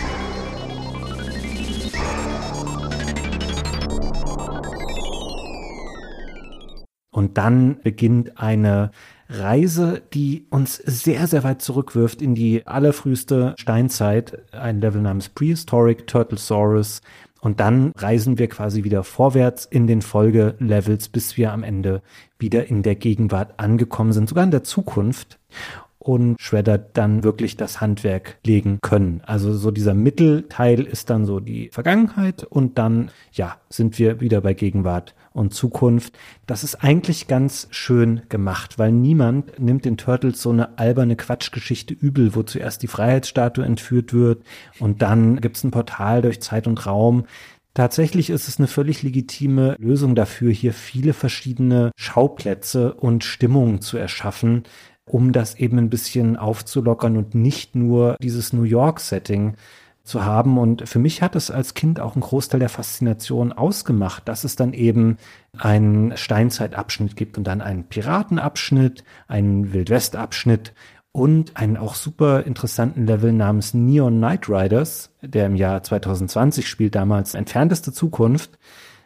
Und 7.12 7.38
dann 7.38 7.78
beginnt 7.84 8.40
eine 8.40 8.92
Reise, 9.30 10.02
die 10.14 10.46
uns 10.50 10.78
sehr, 10.78 11.28
sehr 11.28 11.44
weit 11.44 11.62
zurückwirft 11.62 12.22
in 12.22 12.36
die 12.36 12.66
allerfrüheste 12.66 13.54
Steinzeit, 13.58 14.44
ein 14.54 14.80
Level 14.80 15.02
namens 15.02 15.30
Prehistoric 15.30 16.08
Turtlesaurus. 16.08 17.02
Und 17.44 17.60
dann 17.60 17.92
reisen 17.98 18.40
wir 18.40 18.48
quasi 18.48 18.86
wieder 18.86 19.04
vorwärts 19.04 19.66
in 19.66 19.86
den 19.86 20.02
Folgelevels, 20.02 21.10
bis 21.10 21.36
wir 21.36 21.52
am 21.52 21.64
Ende 21.64 22.02
wieder 22.40 22.68
in 22.68 22.84
der 22.84 22.96
Gegenwart 22.96 23.60
angekommen 23.60 24.14
sind, 24.14 24.30
sogar 24.30 24.46
in 24.46 24.52
der 24.52 24.64
Zukunft 24.64 25.40
und 26.00 26.40
Shredder 26.40 26.78
dann 26.78 27.26
wirklich 27.26 27.58
das 27.58 27.82
Handwerk 27.82 28.38
legen 28.46 28.80
können. 28.82 29.22
Also 29.26 29.54
so 29.54 29.72
dieser 29.72 29.94
Mittelteil 29.94 30.84
ist 30.84 31.10
dann 31.10 31.26
so 31.26 31.42
die 31.42 31.68
Vergangenheit 31.68 32.46
und 32.46 32.78
dann, 32.78 33.12
ja, 33.34 33.58
sind 33.70 34.00
wir 34.00 34.22
wieder 34.22 34.40
bei 34.40 34.54
Gegenwart 34.54 35.14
und 35.34 35.54
Zukunft. 35.54 36.18
Das 36.46 36.64
ist 36.64 36.76
eigentlich 36.84 37.28
ganz 37.28 37.68
schön 37.72 38.22
gemacht, 38.30 38.80
weil 38.80 38.92
niemand 38.92 39.60
nimmt 39.60 39.86
den 39.86 39.98
Turtles 39.98 40.42
so 40.42 40.52
eine 40.52 40.78
alberne 40.78 41.16
Quatschgeschichte 41.16 41.94
übel, 41.94 42.36
wo 42.36 42.44
zuerst 42.44 42.84
die 42.84 42.88
Freiheitsstatue 42.88 43.66
entführt 43.66 44.14
wird 44.14 44.44
und 44.80 45.02
dann 45.02 45.42
gibt's 45.42 45.64
ein 45.64 45.72
Portal 45.72 46.22
durch 46.22 46.42
Zeit 46.42 46.68
und 46.68 46.86
Raum. 46.86 47.26
Tatsächlich 47.74 48.30
ist 48.30 48.48
es 48.48 48.60
eine 48.60 48.68
völlig 48.68 49.02
legitime 49.02 49.76
Lösung 49.80 50.14
dafür, 50.14 50.52
hier 50.52 50.74
viele 50.74 51.14
verschiedene 51.14 51.92
Schauplätze 51.96 52.94
und 52.94 53.24
Stimmungen 53.24 53.82
zu 53.82 53.98
erschaffen, 53.98 54.64
um 55.06 55.32
das 55.32 55.56
eben 55.56 55.80
ein 55.80 55.90
bisschen 55.90 56.38
aufzulockern 56.38 57.18
und 57.18 57.34
nicht 57.34 57.76
nur 57.76 58.16
dieses 58.22 58.54
New 58.54 58.64
York-Setting 58.64 59.56
zu 60.04 60.26
haben. 60.26 60.58
Und 60.58 60.88
für 60.88 61.00
mich 61.00 61.22
hat 61.22 61.36
es 61.36 61.50
als 61.50 61.74
Kind 61.74 62.00
auch 62.00 62.16
einen 62.16 62.22
Großteil 62.22 62.60
der 62.60 62.70
Faszination 62.70 63.52
ausgemacht, 63.52 64.28
dass 64.28 64.44
es 64.44 64.56
dann 64.56 64.74
eben 64.74 65.18
einen 65.58 66.16
Steinzeitabschnitt 66.18 67.16
gibt 67.16 67.38
und 67.38 67.46
dann 67.46 67.62
einen 67.62 67.86
Piratenabschnitt, 67.86 69.04
einen 69.28 69.74
Wildwestabschnitt 69.74 70.74
und 71.12 71.58
einen 71.58 71.78
auch 71.78 71.96
super 71.96 72.44
interessanten 72.44 73.06
Level 73.06 73.32
namens 73.32 73.74
Neon 73.74 74.18
Knight 74.18 74.50
Riders, 74.50 75.12
der 75.22 75.46
im 75.46 75.56
Jahr 75.56 75.84
2020 75.84 76.68
spielt, 76.68 76.96
damals 76.96 77.36
entfernteste 77.36 77.94
Zukunft. 77.94 78.58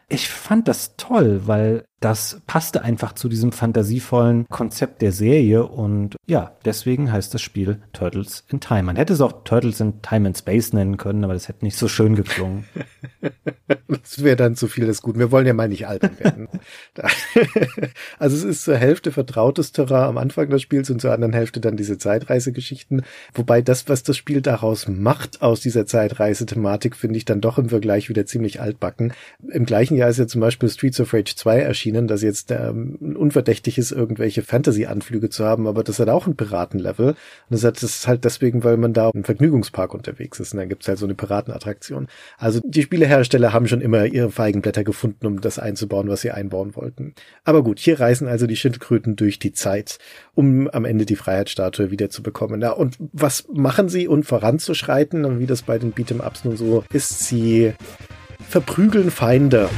Ich 0.08 0.30
fand 0.30 0.70
das 0.70 0.95
toll, 0.95 1.41
weil 1.45 1.84
das 2.00 2.41
passte 2.45 2.84
einfach 2.84 3.14
zu 3.14 3.28
diesem 3.28 3.52
fantasievollen 3.52 4.48
Konzept 4.50 5.02
der 5.02 5.12
Serie 5.12 5.66
und 5.66 6.16
ja, 6.28 6.56
deswegen 6.64 7.12
heißt 7.12 7.34
das 7.34 7.41
Spiel 7.41 7.82
Turtles 7.91 8.43
in 8.50 8.60
Time. 8.60 8.84
Man 8.84 8.95
hätte 8.98 9.14
es 9.14 9.22
auch 9.22 9.43
Turtles 9.43 9.80
in 9.80 10.02
Time 10.04 10.28
and 10.28 10.38
Space 10.38 10.74
nennen 10.74 10.98
können, 10.98 11.24
aber 11.24 11.34
das 11.34 11.48
hätte 11.48 11.66
nicht 11.66 11.76
so 11.76 11.88
schön 11.88 12.16
geklungen. 12.16 12.66
das 13.88 14.24
wäre 14.24 14.36
dann 14.36 14.56
zu 14.56 14.68
viel 14.68 14.86
des 14.86 15.02
Guten. 15.02 15.18
Wir 15.18 15.32
wollen 15.32 15.48
ja 15.48 15.54
mal 15.54 15.70
nicht 15.70 15.88
altern 15.88 16.20
werden. 16.20 16.48
also 18.20 18.38
es 18.38 18.43
ist 18.43 18.64
zur 18.64 18.78
Hälfte 18.78 19.12
vertrautes 19.12 19.72
Terrain 19.72 20.04
am 20.04 20.18
Anfang 20.20 20.50
des 20.50 20.62
Spiels 20.62 20.91
und 20.91 21.02
zur 21.02 21.14
anderen 21.14 21.34
Hälfte 21.34 21.60
dann 21.60 21.78
diese 21.78 21.98
Zeitreisegeschichten. 21.98 23.04
Wobei 23.34 23.64
das, 23.64 23.89
was 23.89 24.04
das 24.04 24.18
Spiel 24.18 24.41
daraus 24.41 24.88
macht, 24.88 25.41
aus 25.41 25.62
dieser 25.62 25.88
Zeitreise-Thematik, 25.88 26.95
finde 26.95 27.18
ich 27.18 27.26
dann 27.26 27.41
doch 27.41 27.58
im 27.58 27.70
Vergleich 27.70 28.08
wieder 28.10 28.28
ziemlich 28.28 28.62
altbacken. 28.62 29.14
Im 29.52 29.66
gleichen 29.66 29.98
Jahr 29.98 30.10
ist 30.10 30.20
ja 30.20 30.28
zum 30.28 30.41
Beispiel 30.41 30.70
Streets 30.70 31.00
of 31.00 31.14
Rage 31.14 31.36
2 31.36 31.60
erschienen 31.60 31.87
erschienen, 31.88 32.08
dass 32.08 32.22
jetzt 32.22 32.52
ähm, 32.52 33.16
unverdächtig 33.18 33.78
ist, 33.78 33.92
irgendwelche 33.92 34.42
Fantasy-Anflüge 34.42 35.30
zu 35.30 35.46
haben, 35.46 35.68
aber 35.68 35.84
das 35.84 36.00
hat 36.00 36.10
auch 36.10 36.28
ein 36.28 36.36
Piratenlevel. 36.36 37.10
Und 37.10 37.16
das, 37.50 37.64
hat, 37.64 37.78
das 37.78 37.84
ist 37.84 38.08
halt 38.08 38.26
deswegen, 38.26 38.64
weil 38.64 38.78
man 38.78 38.94
da 38.94 39.10
im 39.14 39.24
Vergnügungspark 39.24 39.94
unterwegs 39.94 40.40
ist 40.40 40.54
und 40.54 40.60
dann 40.60 40.70
gibt's 40.70 40.88
halt 40.88 40.98
so 40.98 41.06
eine 41.06 41.16
Piratenattraktion. 41.16 42.08
Also 42.38 42.60
die 42.64 42.82
Spielehersteller 42.82 43.54
haben 43.54 43.68
schon 43.68 43.82
immer 43.82 44.06
ihre 44.06 44.32
Feigenblätter 44.32 44.84
gefunden, 44.84 45.26
um 45.26 45.42
das 45.42 45.60
einzubauen, 45.60 46.10
was 46.10 46.22
sie 46.22 46.32
einbauen 46.32 46.76
wollten. 46.76 47.14
Aber 47.46 47.64
gut, 47.64 47.80
hier 47.80 48.00
reisen 48.00 48.28
also 48.28 48.48
die 48.48 48.58
Schildkröten 48.58 49.16
durch 49.16 49.40
die 49.40 49.54
Zeit, 49.54 50.00
um 50.36 50.70
am 50.70 50.86
Ende 50.86 51.06
die 51.06 51.16
Freiheitsstatue 51.16 51.92
wieder 51.92 52.10
zu 52.10 52.22
bekommen. 52.22 52.62
Ja, 52.62 52.72
und 52.72 52.98
was 53.14 53.46
machen 53.52 53.88
sie, 53.88 54.08
um 54.08 54.24
voranzuschreiten? 54.24 55.26
Und 55.26 55.40
wie 55.40 55.46
das 55.46 55.62
bei 55.62 55.78
den 55.78 55.94
Beat'em-Ups 55.94 56.44
nun 56.44 56.58
so 56.58 56.84
ist, 56.92 57.20
sie 57.20 57.74
verprügeln 58.50 59.12
Feinde. 59.12 59.70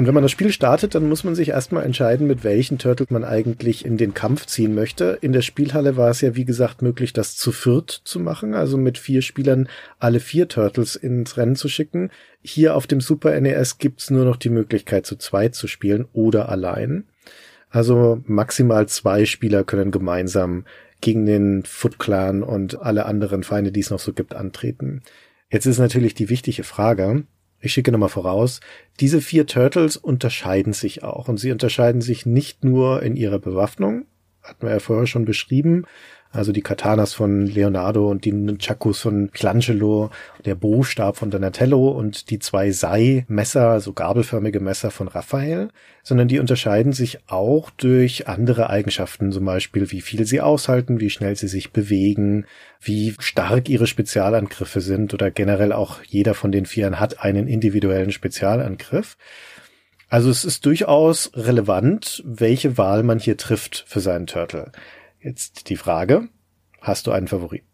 Und 0.00 0.06
wenn 0.06 0.14
man 0.14 0.22
das 0.22 0.32
Spiel 0.32 0.50
startet, 0.50 0.94
dann 0.94 1.10
muss 1.10 1.24
man 1.24 1.34
sich 1.34 1.50
erstmal 1.50 1.84
entscheiden, 1.84 2.26
mit 2.26 2.42
welchen 2.42 2.78
Turtle 2.78 3.04
man 3.10 3.22
eigentlich 3.22 3.84
in 3.84 3.98
den 3.98 4.14
Kampf 4.14 4.46
ziehen 4.46 4.74
möchte. 4.74 5.18
In 5.20 5.32
der 5.32 5.42
Spielhalle 5.42 5.98
war 5.98 6.08
es 6.08 6.22
ja, 6.22 6.34
wie 6.36 6.46
gesagt, 6.46 6.80
möglich, 6.80 7.12
das 7.12 7.36
zu 7.36 7.52
viert 7.52 7.90
zu 7.90 8.18
machen, 8.18 8.54
also 8.54 8.78
mit 8.78 8.96
vier 8.96 9.20
Spielern 9.20 9.68
alle 9.98 10.18
vier 10.18 10.48
Turtles 10.48 10.96
ins 10.96 11.36
Rennen 11.36 11.54
zu 11.54 11.68
schicken. 11.68 12.08
Hier 12.40 12.76
auf 12.76 12.86
dem 12.86 13.02
Super 13.02 13.38
NES 13.38 13.76
gibt's 13.76 14.08
nur 14.08 14.24
noch 14.24 14.36
die 14.36 14.48
Möglichkeit, 14.48 15.04
zu 15.04 15.16
zweit 15.16 15.54
zu 15.54 15.66
spielen 15.66 16.06
oder 16.14 16.48
allein. 16.48 17.04
Also 17.68 18.22
maximal 18.24 18.88
zwei 18.88 19.26
Spieler 19.26 19.64
können 19.64 19.90
gemeinsam 19.90 20.64
gegen 21.02 21.26
den 21.26 21.62
Foot 21.64 21.98
Clan 21.98 22.42
und 22.42 22.80
alle 22.80 23.04
anderen 23.04 23.42
Feinde, 23.42 23.70
die 23.70 23.80
es 23.80 23.90
noch 23.90 24.00
so 24.00 24.14
gibt, 24.14 24.34
antreten. 24.34 25.02
Jetzt 25.50 25.66
ist 25.66 25.78
natürlich 25.78 26.14
die 26.14 26.30
wichtige 26.30 26.64
Frage, 26.64 27.24
ich 27.60 27.72
schicke 27.72 27.92
nochmal 27.92 28.08
voraus, 28.08 28.60
diese 29.00 29.20
vier 29.20 29.46
Turtles 29.46 29.96
unterscheiden 29.96 30.72
sich 30.72 31.02
auch. 31.02 31.28
Und 31.28 31.38
sie 31.38 31.52
unterscheiden 31.52 32.00
sich 32.00 32.26
nicht 32.26 32.64
nur 32.64 33.02
in 33.02 33.16
ihrer 33.16 33.38
Bewaffnung, 33.38 34.06
hatten 34.42 34.62
wir 34.66 34.70
ja 34.70 34.80
vorher 34.80 35.06
schon 35.06 35.24
beschrieben, 35.24 35.84
also 36.32 36.52
die 36.52 36.62
Katanas 36.62 37.12
von 37.12 37.46
Leonardo 37.46 38.08
und 38.08 38.24
die 38.24 38.32
Nunchakus 38.32 39.00
von 39.00 39.30
Michelangelo, 39.32 40.10
der 40.44 40.54
Bostab 40.54 41.16
von 41.16 41.30
Donatello 41.30 41.90
und 41.90 42.30
die 42.30 42.38
zwei 42.38 42.70
Sei-Messer, 42.70 43.80
so 43.80 43.92
gabelförmige 43.92 44.60
Messer 44.60 44.92
von 44.92 45.08
Raphael, 45.08 45.70
sondern 46.04 46.28
die 46.28 46.38
unterscheiden 46.38 46.92
sich 46.92 47.18
auch 47.26 47.70
durch 47.70 48.28
andere 48.28 48.70
Eigenschaften, 48.70 49.32
zum 49.32 49.44
Beispiel 49.44 49.90
wie 49.90 50.00
viel 50.00 50.24
sie 50.24 50.40
aushalten, 50.40 51.00
wie 51.00 51.10
schnell 51.10 51.34
sie 51.34 51.48
sich 51.48 51.72
bewegen, 51.72 52.46
wie 52.80 53.14
stark 53.18 53.68
ihre 53.68 53.88
Spezialangriffe 53.88 54.80
sind 54.80 55.12
oder 55.12 55.32
generell 55.32 55.72
auch 55.72 56.02
jeder 56.04 56.34
von 56.34 56.52
den 56.52 56.64
Vieren 56.64 57.00
hat 57.00 57.24
einen 57.24 57.48
individuellen 57.48 58.12
Spezialangriff. 58.12 59.16
Also 60.08 60.28
es 60.30 60.44
ist 60.44 60.66
durchaus 60.66 61.30
relevant, 61.34 62.22
welche 62.26 62.76
Wahl 62.76 63.04
man 63.04 63.20
hier 63.20 63.36
trifft 63.36 63.84
für 63.86 64.00
seinen 64.00 64.26
Turtle. 64.26 64.72
Jetzt 65.20 65.68
die 65.68 65.76
Frage, 65.76 66.28
hast 66.80 67.06
du 67.06 67.12
einen 67.12 67.28
Favoriten? 67.28 67.66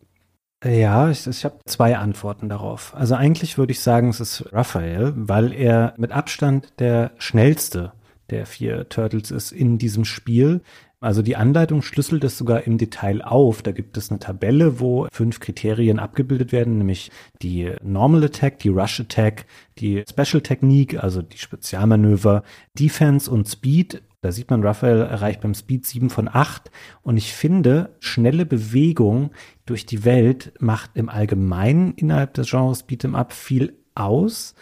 Ja, 0.64 1.10
ich, 1.10 1.26
ich 1.26 1.44
habe 1.44 1.58
zwei 1.66 1.96
Antworten 1.96 2.48
darauf. 2.48 2.94
Also 2.94 3.14
eigentlich 3.14 3.56
würde 3.56 3.72
ich 3.72 3.80
sagen, 3.80 4.08
es 4.08 4.20
ist 4.20 4.52
Raphael, 4.52 5.12
weil 5.14 5.52
er 5.52 5.94
mit 5.96 6.12
Abstand 6.12 6.72
der 6.80 7.12
schnellste 7.18 7.92
der 8.30 8.46
vier 8.46 8.88
Turtles 8.88 9.30
ist 9.30 9.52
in 9.52 9.78
diesem 9.78 10.04
Spiel. 10.04 10.60
Also 10.98 11.22
die 11.22 11.36
Anleitung 11.36 11.82
schlüsselt 11.82 12.24
es 12.24 12.38
sogar 12.38 12.66
im 12.66 12.78
Detail 12.78 13.22
auf. 13.22 13.62
Da 13.62 13.70
gibt 13.70 13.96
es 13.96 14.10
eine 14.10 14.18
Tabelle, 14.18 14.80
wo 14.80 15.06
fünf 15.12 15.40
Kriterien 15.40 15.98
abgebildet 15.98 16.52
werden, 16.52 16.78
nämlich 16.78 17.10
die 17.42 17.70
Normal 17.82 18.24
Attack, 18.24 18.58
die 18.58 18.70
Rush 18.70 18.98
Attack, 19.00 19.46
die 19.78 20.02
Special 20.10 20.40
Technique, 20.40 20.98
also 20.98 21.22
die 21.22 21.38
Spezialmanöver, 21.38 22.42
Defense 22.76 23.30
und 23.30 23.46
Speed 23.46 24.02
da 24.26 24.32
sieht 24.32 24.50
man, 24.50 24.64
Raphael 24.64 25.02
erreicht 25.02 25.40
beim 25.40 25.54
Speed 25.54 25.86
7 25.86 26.10
von 26.10 26.28
8. 26.28 26.72
Und 27.02 27.16
ich 27.16 27.32
finde, 27.32 27.94
schnelle 28.00 28.44
Bewegung 28.44 29.30
durch 29.66 29.86
die 29.86 30.04
Welt 30.04 30.52
macht 30.58 30.90
im 30.94 31.08
Allgemeinen 31.08 31.94
innerhalb 31.94 32.34
des 32.34 32.50
Genres 32.50 32.88
Beat'em 32.88 33.14
Up 33.14 33.32
viel 33.32 33.78
aus. 33.94 34.56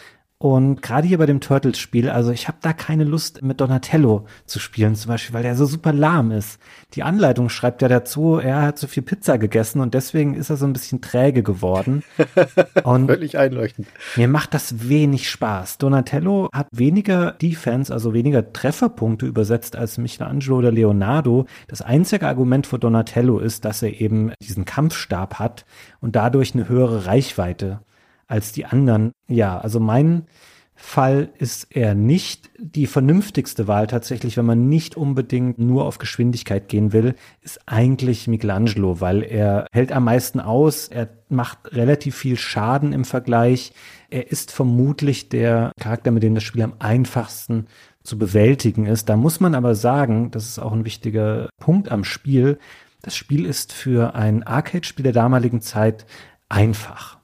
Und 0.44 0.82
gerade 0.82 1.08
hier 1.08 1.16
bei 1.16 1.24
dem 1.24 1.40
Turtles-Spiel, 1.40 2.10
also 2.10 2.30
ich 2.30 2.48
habe 2.48 2.58
da 2.60 2.74
keine 2.74 3.04
Lust 3.04 3.40
mit 3.40 3.62
Donatello 3.62 4.26
zu 4.44 4.58
spielen, 4.58 4.94
zum 4.94 5.08
Beispiel, 5.08 5.32
weil 5.32 5.42
der 5.42 5.56
so 5.56 5.64
super 5.64 5.90
lahm 5.94 6.32
ist. 6.32 6.60
Die 6.92 7.02
Anleitung 7.02 7.48
schreibt 7.48 7.80
ja 7.80 7.88
dazu, 7.88 8.36
er 8.36 8.60
hat 8.60 8.78
zu 8.78 8.86
viel 8.86 9.02
Pizza 9.02 9.38
gegessen 9.38 9.80
und 9.80 9.94
deswegen 9.94 10.34
ist 10.34 10.50
er 10.50 10.58
so 10.58 10.66
ein 10.66 10.74
bisschen 10.74 11.00
träge 11.00 11.42
geworden. 11.42 12.02
Und 12.84 13.06
Völlig 13.06 13.38
einleuchtend. 13.38 13.88
Mir 14.16 14.28
macht 14.28 14.52
das 14.52 14.86
wenig 14.86 15.30
Spaß. 15.30 15.78
Donatello 15.78 16.50
hat 16.52 16.68
weniger 16.72 17.32
Defense, 17.32 17.90
also 17.90 18.12
weniger 18.12 18.52
Trefferpunkte 18.52 19.24
übersetzt 19.24 19.76
als 19.76 19.96
Michelangelo 19.96 20.58
oder 20.58 20.72
Leonardo. 20.72 21.46
Das 21.68 21.80
einzige 21.80 22.28
Argument 22.28 22.66
für 22.66 22.78
Donatello 22.78 23.38
ist, 23.38 23.64
dass 23.64 23.80
er 23.80 23.98
eben 23.98 24.34
diesen 24.42 24.66
Kampfstab 24.66 25.38
hat 25.38 25.64
und 26.02 26.16
dadurch 26.16 26.52
eine 26.52 26.68
höhere 26.68 27.06
Reichweite 27.06 27.80
als 28.34 28.50
die 28.50 28.66
anderen. 28.66 29.12
Ja, 29.28 29.58
also 29.58 29.78
mein 29.78 30.26
Fall 30.74 31.30
ist 31.38 31.68
er 31.70 31.94
nicht 31.94 32.50
die 32.58 32.88
vernünftigste 32.88 33.68
Wahl 33.68 33.86
tatsächlich, 33.86 34.36
wenn 34.36 34.44
man 34.44 34.68
nicht 34.68 34.96
unbedingt 34.96 35.60
nur 35.60 35.84
auf 35.84 35.98
Geschwindigkeit 35.98 36.68
gehen 36.68 36.92
will, 36.92 37.14
ist 37.42 37.60
eigentlich 37.66 38.26
Michelangelo, 38.26 39.00
weil 39.00 39.22
er 39.22 39.68
hält 39.72 39.92
am 39.92 40.04
meisten 40.04 40.40
aus, 40.40 40.88
er 40.88 41.10
macht 41.28 41.58
relativ 41.72 42.16
viel 42.16 42.36
Schaden 42.36 42.92
im 42.92 43.04
Vergleich. 43.04 43.72
Er 44.10 44.32
ist 44.32 44.50
vermutlich 44.50 45.28
der 45.28 45.70
Charakter, 45.80 46.10
mit 46.10 46.24
dem 46.24 46.34
das 46.34 46.42
Spiel 46.42 46.62
am 46.62 46.74
einfachsten 46.80 47.66
zu 48.02 48.18
bewältigen 48.18 48.86
ist. 48.86 49.08
Da 49.08 49.16
muss 49.16 49.38
man 49.38 49.54
aber 49.54 49.76
sagen, 49.76 50.32
das 50.32 50.48
ist 50.48 50.58
auch 50.58 50.72
ein 50.72 50.84
wichtiger 50.84 51.48
Punkt 51.60 51.88
am 51.88 52.02
Spiel, 52.02 52.58
das 53.00 53.14
Spiel 53.14 53.46
ist 53.46 53.72
für 53.72 54.16
ein 54.16 54.42
Arcade-Spiel 54.42 55.04
der 55.04 55.12
damaligen 55.12 55.60
Zeit 55.60 56.04
einfach. 56.48 57.18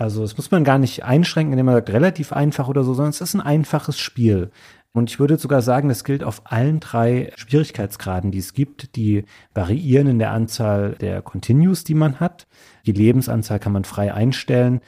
Also 0.00 0.22
das 0.22 0.34
muss 0.38 0.50
man 0.50 0.64
gar 0.64 0.78
nicht 0.78 1.04
einschränken, 1.04 1.52
indem 1.52 1.66
man 1.66 1.74
sagt, 1.74 1.90
relativ 1.90 2.32
einfach 2.32 2.68
oder 2.68 2.84
so, 2.84 2.94
sondern 2.94 3.10
es 3.10 3.20
ist 3.20 3.34
ein 3.34 3.42
einfaches 3.42 3.98
Spiel. 3.98 4.50
Und 4.92 5.10
ich 5.10 5.20
würde 5.20 5.36
sogar 5.36 5.60
sagen, 5.60 5.90
das 5.90 6.04
gilt 6.04 6.24
auf 6.24 6.40
allen 6.44 6.80
drei 6.80 7.30
Schwierigkeitsgraden, 7.36 8.30
die 8.30 8.38
es 8.38 8.54
gibt. 8.54 8.96
Die 8.96 9.26
variieren 9.52 10.06
in 10.06 10.18
der 10.18 10.30
Anzahl 10.30 10.92
der 10.92 11.20
Continues, 11.20 11.84
die 11.84 11.92
man 11.92 12.18
hat. 12.18 12.46
Die 12.86 12.92
Lebensanzahl 12.92 13.58
kann 13.58 13.72
man 13.72 13.84
frei 13.84 14.14
einstellen. 14.14 14.80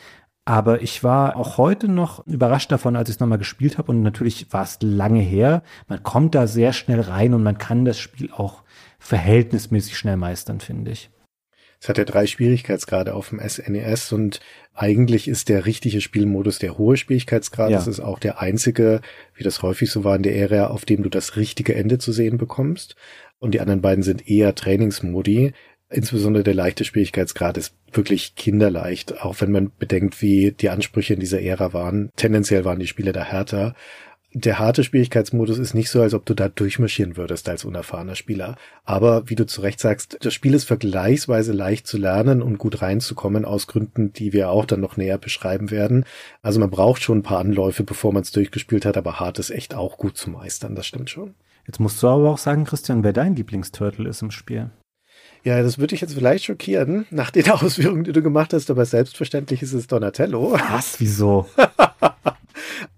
Aber 0.47 0.81
ich 0.81 1.05
war 1.05 1.37
auch 1.37 1.59
heute 1.59 1.89
noch 1.89 2.27
überrascht 2.27 2.73
davon, 2.73 2.97
als 2.97 3.11
ich 3.11 3.17
es 3.17 3.21
nochmal 3.21 3.37
gespielt 3.37 3.77
habe. 3.77 3.93
Und 3.93 4.01
natürlich 4.01 4.51
war 4.51 4.63
es 4.63 4.79
lange 4.81 5.21
her. 5.21 5.63
Man 5.89 6.03
kommt 6.03 6.35
da 6.35 6.47
sehr 6.47 6.73
schnell 6.73 7.03
rein 7.03 7.35
und 7.35 7.43
man 7.43 7.59
kann 7.59 7.85
das 7.85 7.99
Spiel 7.99 8.33
auch 8.33 8.63
verhältnismäßig 8.99 9.99
schnell 9.99 10.17
meistern, 10.17 10.61
finde 10.61 10.93
ich. 10.93 11.11
Es 11.83 11.89
hat 11.89 11.99
ja 11.99 12.05
drei 12.05 12.29
Schwierigkeitsgrade 12.29 13.13
auf 13.13 13.31
dem 13.31 13.41
SNES 13.41 14.13
e 14.13 14.15
und 14.15 14.39
eigentlich 14.73 15.27
ist 15.27 15.49
der 15.49 15.67
richtige 15.67 16.01
Spielmodus 16.01 16.61
der 16.61 16.79
hohe 16.79 16.97
Schwierigkeitsgrad. 16.97 17.71
Ja. 17.73 17.77
Das 17.77 17.89
ist 17.89 17.99
auch 17.99 18.21
der 18.21 18.41
einzige, 18.41 19.01
wie 19.35 19.43
das 19.43 19.63
häufig 19.63 19.91
so 19.91 20.05
war 20.05 20.15
in 20.15 20.23
der 20.23 20.37
Ära, 20.37 20.69
auf 20.69 20.85
dem 20.85 21.03
du 21.03 21.09
das 21.09 21.35
richtige 21.35 21.75
Ende 21.75 21.99
zu 21.99 22.13
sehen 22.13 22.39
bekommst. 22.39 22.95
Und 23.41 23.55
die 23.55 23.61
anderen 23.61 23.81
beiden 23.81 24.05
sind 24.05 24.29
eher 24.29 24.55
Trainingsmodi. 24.55 25.55
Insbesondere 25.91 26.45
der 26.45 26.55
leichte 26.55 26.85
Schwierigkeitsgrad 26.85 27.57
ist 27.57 27.75
wirklich 27.91 28.37
kinderleicht, 28.37 29.21
auch 29.21 29.41
wenn 29.41 29.51
man 29.51 29.73
bedenkt, 29.77 30.23
wie 30.23 30.53
die 30.53 30.71
Ansprüche 30.71 31.15
in 31.15 31.21
dieser 31.21 31.43
Ära 31.43 31.73
waren. 31.73 32.11
Tendenziell 32.15 32.65
waren 32.65 32.79
die 32.79 32.87
Spiele 32.87 33.11
da 33.11 33.25
härter 33.25 33.75
der 34.35 34.59
harte 34.59 34.83
Schwierigkeitsmodus 34.83 35.59
ist 35.59 35.75
nicht 35.75 35.91
so, 35.91 36.01
als 36.01 36.15
ob 36.15 36.25
du 36.25 36.35
da 36.35 36.49
durchmarschieren 36.49 37.17
würdest 37.17 37.49
als 37.49 37.65
unerfahrener 37.65 38.15
Spieler. 38.15 38.57
Aber 38.85 39.29
wie 39.29 39.35
du 39.35 39.47
zu 39.47 39.61
Recht 39.61 39.79
sagst, 39.79 40.19
das 40.23 40.33
Spiel 40.33 40.55
ist 40.55 40.65
vergleichsweise 40.65 41.53
leicht 41.53 41.87
zu 41.87 41.99
lernen 41.99 42.41
und 42.41 42.59
gut 42.59 42.81
reinzukommen 42.81 43.45
aus 43.45 43.67
Gründen, 43.67 44.13
die 44.13 44.33
wir 44.33 44.51
auch 44.51 44.65
dann 44.65 44.81
noch 44.81 44.97
näher 44.97 45.19
beschreiben 45.19 45.71
werden. 45.71 46.05
Also 46.41 46.61
man 46.61 46.71
braucht 46.71 47.03
schon 47.03 47.19
ein 47.19 47.23
paar 47.23 47.41
Anläufe, 47.41 47.85
bevor 47.85 48.13
man 48.13 48.23
es 48.23 48.33
durchgespielt 48.33 48.87
hat, 48.87 48.97
aber 48.97 49.21
hart 49.21 49.39
ist 49.39 49.51
echt 49.51 49.75
auch 49.75 49.99
gut 49.99 50.17
zu 50.17 50.31
meistern, 50.31 50.75
das 50.75 50.87
stimmt 50.87 51.11
schon. 51.11 51.35
Jetzt 51.67 51.79
musst 51.79 52.03
du 52.03 52.09
aber 52.09 52.31
auch 52.31 52.39
sagen, 52.39 52.65
Christian, 52.65 53.05
wer 53.05 53.13
dein 53.13 53.37
Lieblingsturtle 53.37 54.09
ist 54.09 54.23
im 54.23 54.31
Spiel. 54.31 54.71
Ja, 55.45 55.63
das 55.63 55.79
würde 55.79 55.89
dich 55.89 56.01
jetzt 56.01 56.15
vielleicht 56.15 56.45
schockieren, 56.45 57.07
nach 57.11 57.31
den 57.31 57.51
Ausführungen, 57.51 58.05
die 58.05 58.13
du 58.13 58.23
gemacht 58.23 58.53
hast, 58.53 58.71
aber 58.71 58.87
selbstverständlich 58.87 59.63
ist 59.63 59.73
es 59.73 59.87
Donatello. 59.87 60.53
Was? 60.53 60.99
Wieso? 61.01 61.49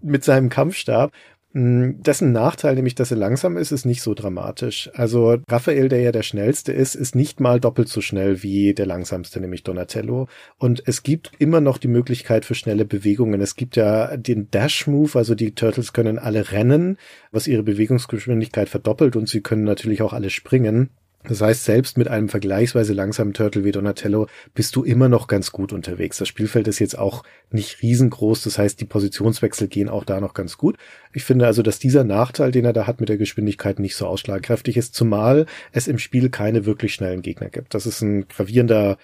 mit 0.00 0.24
seinem 0.24 0.48
Kampfstab. 0.48 1.12
Hm, 1.54 2.02
dessen 2.02 2.32
Nachteil, 2.32 2.74
nämlich 2.74 2.96
dass 2.96 3.12
er 3.12 3.16
langsam 3.16 3.56
ist, 3.56 3.70
ist 3.70 3.84
nicht 3.84 4.02
so 4.02 4.14
dramatisch. 4.14 4.90
Also 4.94 5.36
Raphael, 5.48 5.88
der 5.88 6.00
ja 6.00 6.10
der 6.10 6.24
schnellste 6.24 6.72
ist, 6.72 6.96
ist 6.96 7.14
nicht 7.14 7.38
mal 7.38 7.60
doppelt 7.60 7.88
so 7.88 8.00
schnell 8.00 8.42
wie 8.42 8.74
der 8.74 8.86
langsamste, 8.86 9.40
nämlich 9.40 9.62
Donatello. 9.62 10.26
Und 10.58 10.82
es 10.86 11.04
gibt 11.04 11.30
immer 11.38 11.60
noch 11.60 11.78
die 11.78 11.86
Möglichkeit 11.86 12.44
für 12.44 12.56
schnelle 12.56 12.84
Bewegungen. 12.84 13.40
Es 13.40 13.54
gibt 13.54 13.76
ja 13.76 14.16
den 14.16 14.50
Dash-Move, 14.50 15.16
also 15.16 15.36
die 15.36 15.54
Turtles 15.54 15.92
können 15.92 16.18
alle 16.18 16.50
rennen, 16.50 16.98
was 17.30 17.46
ihre 17.46 17.62
Bewegungsgeschwindigkeit 17.62 18.68
verdoppelt 18.68 19.14
und 19.14 19.28
sie 19.28 19.40
können 19.40 19.62
natürlich 19.62 20.02
auch 20.02 20.12
alle 20.12 20.30
springen. 20.30 20.90
Das 21.26 21.40
heißt, 21.40 21.64
selbst 21.64 21.96
mit 21.96 22.06
einem 22.06 22.28
vergleichsweise 22.28 22.92
langsamen 22.92 23.32
Turtle 23.32 23.64
wie 23.64 23.72
Donatello 23.72 24.26
bist 24.52 24.76
du 24.76 24.84
immer 24.84 25.08
noch 25.08 25.26
ganz 25.26 25.52
gut 25.52 25.72
unterwegs. 25.72 26.18
Das 26.18 26.28
Spielfeld 26.28 26.68
ist 26.68 26.80
jetzt 26.80 26.98
auch 26.98 27.24
nicht 27.50 27.82
riesengroß, 27.82 28.42
das 28.42 28.58
heißt, 28.58 28.78
die 28.78 28.84
Positionswechsel 28.84 29.68
gehen 29.68 29.88
auch 29.88 30.04
da 30.04 30.20
noch 30.20 30.34
ganz 30.34 30.58
gut. 30.58 30.76
Ich 31.14 31.24
finde 31.24 31.46
also, 31.46 31.62
dass 31.62 31.78
dieser 31.78 32.04
Nachteil, 32.04 32.50
den 32.50 32.66
er 32.66 32.74
da 32.74 32.86
hat 32.86 33.00
mit 33.00 33.08
der 33.08 33.16
Geschwindigkeit, 33.16 33.78
nicht 33.78 33.96
so 33.96 34.06
ausschlagkräftig 34.06 34.76
ist, 34.76 34.94
zumal 34.94 35.46
es 35.72 35.88
im 35.88 35.98
Spiel 35.98 36.28
keine 36.28 36.66
wirklich 36.66 36.92
schnellen 36.92 37.22
Gegner 37.22 37.48
gibt. 37.48 37.72
Das 37.72 37.86
ist 37.86 38.02
ein 38.02 38.28
gravierender 38.28 38.98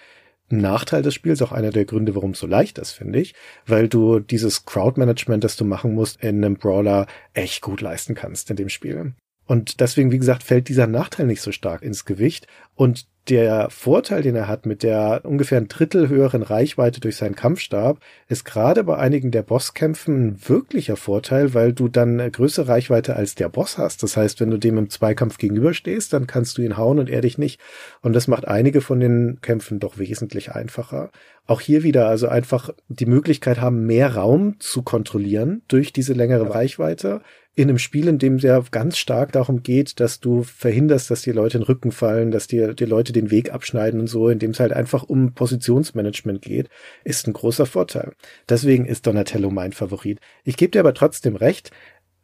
Nachteil 0.49 1.01
des 1.01 1.15
Spiels, 1.15 1.41
auch 1.41 1.51
einer 1.51 1.71
der 1.71 1.85
Gründe, 1.85 2.13
warum 2.13 2.31
es 2.31 2.39
so 2.39 2.45
leicht 2.45 2.77
ist, 2.77 2.91
finde 2.91 3.19
ich, 3.19 3.33
weil 3.65 3.87
du 3.87 4.19
dieses 4.19 4.65
Crowd-Management, 4.65 5.43
das 5.43 5.55
du 5.55 5.65
machen 5.65 5.95
musst, 5.95 6.21
in 6.21 6.43
einem 6.43 6.57
Brawler 6.57 7.07
echt 7.33 7.61
gut 7.61 7.81
leisten 7.81 8.13
kannst 8.13 8.49
in 8.51 8.57
dem 8.57 8.69
Spiel. 8.69 9.13
Und 9.51 9.81
deswegen, 9.81 10.13
wie 10.13 10.17
gesagt, 10.17 10.43
fällt 10.43 10.69
dieser 10.69 10.87
Nachteil 10.87 11.25
nicht 11.25 11.41
so 11.41 11.51
stark 11.51 11.81
ins 11.81 12.05
Gewicht. 12.05 12.47
Und 12.73 13.05
der 13.27 13.69
Vorteil, 13.69 14.21
den 14.21 14.37
er 14.37 14.47
hat 14.47 14.65
mit 14.65 14.81
der 14.81 15.23
ungefähr 15.25 15.57
ein 15.57 15.67
Drittel 15.67 16.07
höheren 16.07 16.41
Reichweite 16.41 17.01
durch 17.01 17.17
seinen 17.17 17.35
Kampfstab, 17.35 17.99
ist 18.29 18.45
gerade 18.45 18.85
bei 18.85 18.95
einigen 18.95 19.29
der 19.29 19.43
Bosskämpfen 19.43 20.27
ein 20.27 20.47
wirklicher 20.47 20.95
Vorteil, 20.95 21.53
weil 21.53 21.73
du 21.73 21.89
dann 21.89 22.17
eine 22.17 22.31
größere 22.31 22.69
Reichweite 22.69 23.17
als 23.17 23.35
der 23.35 23.49
Boss 23.49 23.77
hast. 23.77 24.03
Das 24.03 24.15
heißt, 24.15 24.39
wenn 24.39 24.51
du 24.51 24.57
dem 24.57 24.77
im 24.77 24.89
Zweikampf 24.89 25.37
gegenüberstehst, 25.37 26.13
dann 26.13 26.27
kannst 26.27 26.57
du 26.57 26.61
ihn 26.61 26.77
hauen 26.77 26.97
und 26.97 27.09
er 27.09 27.19
dich 27.19 27.37
nicht. 27.37 27.59
Und 28.01 28.13
das 28.13 28.29
macht 28.29 28.47
einige 28.47 28.79
von 28.79 29.01
den 29.01 29.39
Kämpfen 29.41 29.81
doch 29.81 29.97
wesentlich 29.97 30.53
einfacher. 30.53 31.11
Auch 31.47 31.59
hier 31.61 31.83
wieder 31.83 32.07
also 32.07 32.27
einfach 32.27 32.69
die 32.87 33.05
Möglichkeit 33.05 33.59
haben, 33.59 33.85
mehr 33.85 34.15
Raum 34.15 34.59
zu 34.59 34.83
kontrollieren 34.83 35.63
durch 35.67 35.91
diese 35.91 36.13
längere 36.13 36.53
Reichweite 36.53 37.21
in 37.53 37.67
einem 37.67 37.79
Spiel, 37.79 38.07
in 38.07 38.17
dem 38.17 38.35
es 38.35 38.43
ja 38.43 38.63
ganz 38.71 38.97
stark 38.97 39.33
darum 39.33 39.61
geht, 39.61 39.99
dass 39.99 40.21
du 40.21 40.43
verhinderst, 40.43 41.11
dass 41.11 41.21
die 41.21 41.33
Leute 41.33 41.57
in 41.57 41.63
den 41.63 41.67
Rücken 41.67 41.91
fallen, 41.91 42.31
dass 42.31 42.47
dir 42.47 42.73
die 42.73 42.85
Leute 42.85 43.11
den 43.11 43.29
Weg 43.29 43.53
abschneiden 43.53 43.99
und 43.99 44.07
so, 44.07 44.29
in 44.29 44.39
dem 44.39 44.51
es 44.51 44.59
halt 44.61 44.71
einfach 44.71 45.03
um 45.03 45.33
Positionsmanagement 45.33 46.41
geht, 46.41 46.69
ist 47.03 47.27
ein 47.27 47.33
großer 47.33 47.65
Vorteil. 47.65 48.13
Deswegen 48.47 48.85
ist 48.85 49.05
Donatello 49.05 49.51
mein 49.51 49.73
Favorit. 49.73 50.19
Ich 50.45 50.55
gebe 50.55 50.71
dir 50.71 50.79
aber 50.79 50.93
trotzdem 50.93 51.35
recht, 51.35 51.71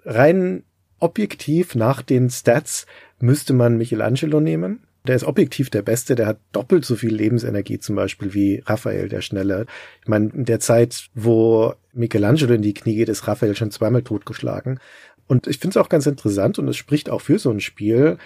rein 0.06 0.64
objektiv 1.00 1.76
nach 1.76 2.02
den 2.02 2.30
Stats 2.30 2.86
müsste 3.20 3.54
man 3.54 3.78
Michelangelo 3.78 4.40
nehmen. 4.40 4.87
Der 5.08 5.16
ist 5.16 5.24
objektiv 5.24 5.70
der 5.70 5.82
Beste, 5.82 6.16
der 6.16 6.28
hat 6.28 6.40
doppelt 6.52 6.86
so 6.86 6.96
viel 6.96 7.14
Lebensenergie 7.14 7.80
zum 7.80 7.96
Beispiel 7.96 8.34
wie 8.34 8.62
Raphael, 8.66 9.10
der 9.10 9.22
Schnelle. 9.22 9.66
Ich 10.02 10.08
meine, 10.08 10.30
in 10.34 10.46
der 10.46 10.60
Zeit, 10.60 11.08
wo 11.14 11.74
Michelangelo 11.94 12.54
in 12.54 12.62
die 12.62 12.74
Knie 12.74 12.96
geht, 12.96 13.10
ist 13.10 13.28
Raphael 13.28 13.56
schon 13.56 13.72
zweimal 13.72 14.04
totgeschlagen. 14.04 14.80
Und 15.28 15.48
ich 15.48 15.60
finde 15.60 15.80
es 15.80 15.86
auch 15.86 15.90
ganz 15.90 16.06
interessant 16.06 16.60
und 16.60 16.68
es 16.68 16.78
spricht 16.78 17.10
auch 17.10 17.22
für 17.22 17.40
so 17.40 17.50
ein 17.52 17.60
Spiel, 17.60 18.18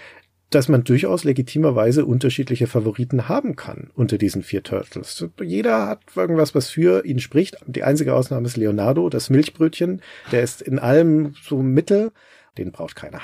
dass 0.54 0.68
man 0.68 0.84
durchaus 0.84 1.24
legitimerweise 1.24 2.04
unterschiedliche 2.04 2.66
Favoriten 2.66 3.28
haben 3.28 3.56
kann 3.56 3.90
unter 3.94 4.18
diesen 4.18 4.42
vier 4.42 4.62
Turtles. 4.62 5.26
Jeder 5.42 5.86
hat 5.86 6.00
irgendwas, 6.14 6.54
was 6.54 6.68
für 6.68 7.04
ihn 7.04 7.20
spricht. 7.20 7.56
Die 7.66 7.82
einzige 7.82 8.14
Ausnahme 8.14 8.46
ist 8.46 8.56
Leonardo, 8.56 9.08
das 9.08 9.30
Milchbrötchen. 9.30 10.02
Der 10.30 10.42
ist 10.42 10.60
in 10.60 10.78
allem 10.78 11.34
so 11.42 11.62
mittel 11.62 12.12
den 12.58 12.70
braucht 12.70 12.96
keiner. 12.96 13.20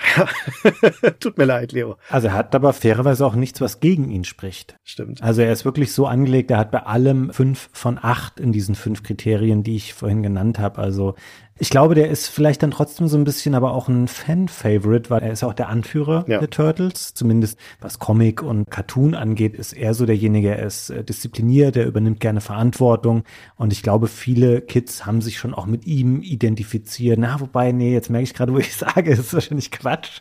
Tut 1.20 1.36
mir 1.36 1.44
leid, 1.44 1.72
Leo. 1.72 1.96
Also 2.08 2.28
er 2.28 2.34
hat 2.34 2.54
aber 2.54 2.72
fairerweise 2.72 3.26
auch 3.26 3.34
nichts, 3.34 3.60
was 3.60 3.80
gegen 3.80 4.10
ihn 4.10 4.24
spricht. 4.24 4.76
Stimmt. 4.84 5.22
Also 5.22 5.42
er 5.42 5.52
ist 5.52 5.64
wirklich 5.64 5.92
so 5.92 6.06
angelegt, 6.06 6.50
er 6.50 6.58
hat 6.58 6.70
bei 6.70 6.82
allem 6.84 7.32
fünf 7.32 7.68
von 7.72 7.98
acht 8.00 8.40
in 8.40 8.52
diesen 8.52 8.74
fünf 8.74 9.02
Kriterien, 9.02 9.62
die 9.62 9.76
ich 9.76 9.92
vorhin 9.92 10.22
genannt 10.22 10.58
habe. 10.58 10.78
Also 10.78 11.14
ich 11.58 11.70
glaube, 11.70 11.94
der 11.94 12.08
ist 12.08 12.28
vielleicht 12.28 12.62
dann 12.62 12.70
trotzdem 12.70 13.08
so 13.08 13.16
ein 13.16 13.24
bisschen 13.24 13.54
aber 13.54 13.72
auch 13.72 13.88
ein 13.88 14.06
Fan-Favorite, 14.08 15.10
weil 15.10 15.22
er 15.22 15.32
ist 15.32 15.42
auch 15.42 15.54
der 15.54 15.68
Anführer 15.68 16.24
ja. 16.28 16.38
der 16.38 16.50
Turtles. 16.50 17.14
Zumindest 17.14 17.58
was 17.80 17.98
Comic 17.98 18.42
und 18.42 18.70
Cartoon 18.70 19.14
angeht, 19.14 19.54
ist 19.54 19.72
er 19.72 19.94
so 19.94 20.06
derjenige, 20.06 20.56
er 20.56 20.66
ist 20.66 20.90
äh, 20.90 21.02
diszipliniert, 21.02 21.76
er 21.76 21.86
übernimmt 21.86 22.20
gerne 22.20 22.40
Verantwortung. 22.40 23.24
Und 23.56 23.72
ich 23.72 23.82
glaube, 23.82 24.06
viele 24.06 24.60
Kids 24.60 25.04
haben 25.04 25.20
sich 25.20 25.38
schon 25.38 25.54
auch 25.54 25.66
mit 25.66 25.86
ihm 25.86 26.22
identifiziert. 26.22 27.18
Na, 27.18 27.40
wobei, 27.40 27.72
nee, 27.72 27.92
jetzt 27.92 28.10
merke 28.10 28.24
ich 28.24 28.34
gerade, 28.34 28.52
wo 28.52 28.58
ich 28.58 28.76
sage, 28.76 29.10
ist 29.10 29.34
wahrscheinlich 29.34 29.70
Quatsch 29.70 30.20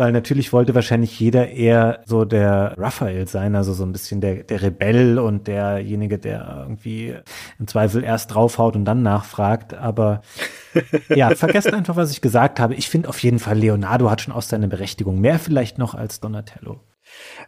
weil 0.00 0.12
natürlich 0.12 0.54
wollte 0.54 0.74
wahrscheinlich 0.74 1.20
jeder 1.20 1.50
eher 1.50 2.00
so 2.06 2.24
der 2.24 2.74
Raphael 2.78 3.28
sein, 3.28 3.54
also 3.54 3.74
so 3.74 3.84
ein 3.84 3.92
bisschen 3.92 4.22
der, 4.22 4.44
der 4.44 4.62
Rebell 4.62 5.18
und 5.18 5.46
derjenige, 5.46 6.18
der 6.18 6.62
irgendwie 6.62 7.16
im 7.58 7.66
Zweifel 7.66 8.02
erst 8.02 8.34
draufhaut 8.34 8.76
und 8.76 8.86
dann 8.86 9.02
nachfragt. 9.02 9.74
Aber 9.74 10.22
ja, 11.14 11.34
vergesst 11.34 11.74
einfach, 11.74 11.96
was 11.96 12.12
ich 12.12 12.22
gesagt 12.22 12.60
habe. 12.60 12.76
Ich 12.76 12.88
finde 12.88 13.10
auf 13.10 13.22
jeden 13.22 13.38
Fall, 13.38 13.58
Leonardo 13.58 14.10
hat 14.10 14.22
schon 14.22 14.32
auch 14.32 14.40
seine 14.40 14.68
Berechtigung. 14.68 15.20
Mehr 15.20 15.38
vielleicht 15.38 15.76
noch 15.76 15.94
als 15.94 16.18
Donatello. 16.18 16.80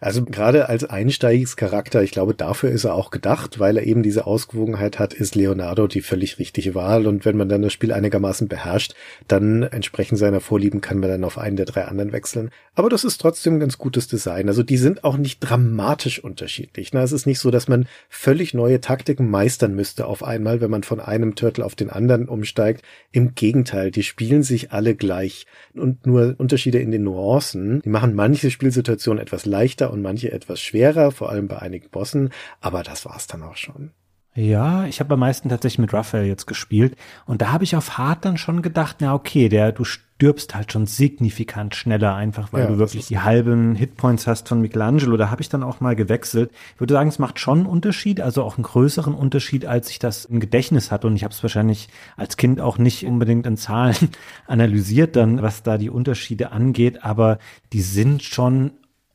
Also 0.00 0.24
gerade 0.24 0.68
als 0.68 0.84
Einsteigscharakter, 0.84 2.02
ich 2.02 2.10
glaube, 2.10 2.34
dafür 2.34 2.70
ist 2.70 2.84
er 2.84 2.94
auch 2.94 3.10
gedacht, 3.10 3.58
weil 3.58 3.76
er 3.76 3.86
eben 3.86 4.02
diese 4.02 4.26
Ausgewogenheit 4.26 4.98
hat, 4.98 5.14
ist 5.14 5.34
Leonardo 5.34 5.86
die 5.86 6.00
völlig 6.00 6.38
richtige 6.38 6.74
Wahl. 6.74 7.06
Und 7.06 7.24
wenn 7.24 7.36
man 7.36 7.48
dann 7.48 7.62
das 7.62 7.72
Spiel 7.72 7.92
einigermaßen 7.92 8.48
beherrscht, 8.48 8.94
dann 9.28 9.62
entsprechend 9.62 10.18
seiner 10.18 10.40
Vorlieben 10.40 10.80
kann 10.80 10.98
man 10.98 11.10
dann 11.10 11.24
auf 11.24 11.38
einen 11.38 11.56
der 11.56 11.66
drei 11.66 11.84
anderen 11.84 12.12
wechseln. 12.12 12.50
Aber 12.74 12.88
das 12.88 13.04
ist 13.04 13.20
trotzdem 13.20 13.54
ein 13.54 13.60
ganz 13.60 13.78
gutes 13.78 14.08
Design. 14.08 14.48
Also 14.48 14.62
die 14.62 14.78
sind 14.78 15.04
auch 15.04 15.16
nicht 15.16 15.40
dramatisch 15.40 16.24
unterschiedlich. 16.24 16.92
Ne? 16.92 17.00
Es 17.02 17.12
ist 17.12 17.26
nicht 17.26 17.38
so, 17.38 17.50
dass 17.50 17.68
man 17.68 17.86
völlig 18.08 18.54
neue 18.54 18.80
Taktiken 18.80 19.30
meistern 19.30 19.74
müsste 19.74 20.06
auf 20.06 20.24
einmal, 20.24 20.60
wenn 20.60 20.70
man 20.70 20.82
von 20.82 21.00
einem 21.00 21.34
Turtle 21.34 21.64
auf 21.64 21.74
den 21.74 21.90
anderen 21.90 22.28
umsteigt. 22.28 22.82
Im 23.12 23.34
Gegenteil, 23.34 23.90
die 23.90 24.02
spielen 24.02 24.42
sich 24.42 24.72
alle 24.72 24.94
gleich 24.94 25.46
und 25.74 26.06
nur 26.06 26.34
Unterschiede 26.38 26.78
in 26.78 26.90
den 26.90 27.04
Nuancen. 27.04 27.82
Die 27.82 27.88
machen 27.90 28.14
manche 28.14 28.50
Spielsituationen 28.50 29.22
etwas 29.22 29.44
leichter 29.52 29.92
und 29.92 30.02
manche 30.02 30.32
etwas 30.32 30.60
schwerer, 30.60 31.12
vor 31.12 31.30
allem 31.30 31.46
bei 31.46 31.60
einigen 31.60 31.88
Bossen, 31.90 32.30
aber 32.60 32.82
das 32.82 33.04
war's 33.04 33.28
dann 33.28 33.42
auch 33.44 33.56
schon. 33.56 33.92
Ja, 34.34 34.86
ich 34.86 35.00
habe 35.00 35.12
am 35.12 35.20
meisten 35.20 35.50
tatsächlich 35.50 35.78
mit 35.78 35.92
Raphael 35.92 36.24
jetzt 36.24 36.46
gespielt 36.46 36.96
und 37.26 37.42
da 37.42 37.52
habe 37.52 37.64
ich 37.64 37.76
auf 37.76 37.98
Hard 37.98 38.24
dann 38.24 38.38
schon 38.38 38.62
gedacht, 38.62 38.96
na 39.00 39.14
okay, 39.14 39.50
der 39.50 39.72
du 39.72 39.84
stirbst 39.84 40.54
halt 40.54 40.72
schon 40.72 40.86
signifikant 40.86 41.74
schneller 41.74 42.14
einfach, 42.14 42.50
weil 42.50 42.62
ja, 42.62 42.68
du 42.68 42.78
wirklich 42.78 43.08
die 43.08 43.18
halben 43.18 43.74
Hitpoints 43.74 44.26
hast 44.26 44.48
von 44.48 44.62
Michelangelo. 44.62 45.18
Da 45.18 45.30
habe 45.30 45.42
ich 45.42 45.50
dann 45.50 45.62
auch 45.62 45.80
mal 45.80 45.94
gewechselt. 45.96 46.50
Ich 46.74 46.80
würde 46.80 46.94
sagen, 46.94 47.10
es 47.10 47.18
macht 47.18 47.40
schon 47.40 47.58
einen 47.58 47.66
Unterschied, 47.66 48.22
also 48.22 48.42
auch 48.42 48.56
einen 48.56 48.64
größeren 48.64 49.12
Unterschied, 49.12 49.66
als 49.66 49.90
ich 49.90 49.98
das 49.98 50.24
im 50.24 50.40
Gedächtnis 50.40 50.90
hatte 50.90 51.08
und 51.08 51.16
ich 51.16 51.24
habe 51.24 51.34
es 51.34 51.42
wahrscheinlich 51.42 51.90
als 52.16 52.38
Kind 52.38 52.58
auch 52.58 52.78
nicht 52.78 53.04
unbedingt 53.04 53.46
in 53.46 53.58
Zahlen 53.58 53.96
analysiert 54.46 55.14
dann, 55.14 55.42
was 55.42 55.62
da 55.62 55.76
die 55.76 55.90
Unterschiede 55.90 56.52
angeht, 56.52 57.04
aber 57.04 57.38
die 57.74 57.82
sind 57.82 58.22
schon 58.22 58.70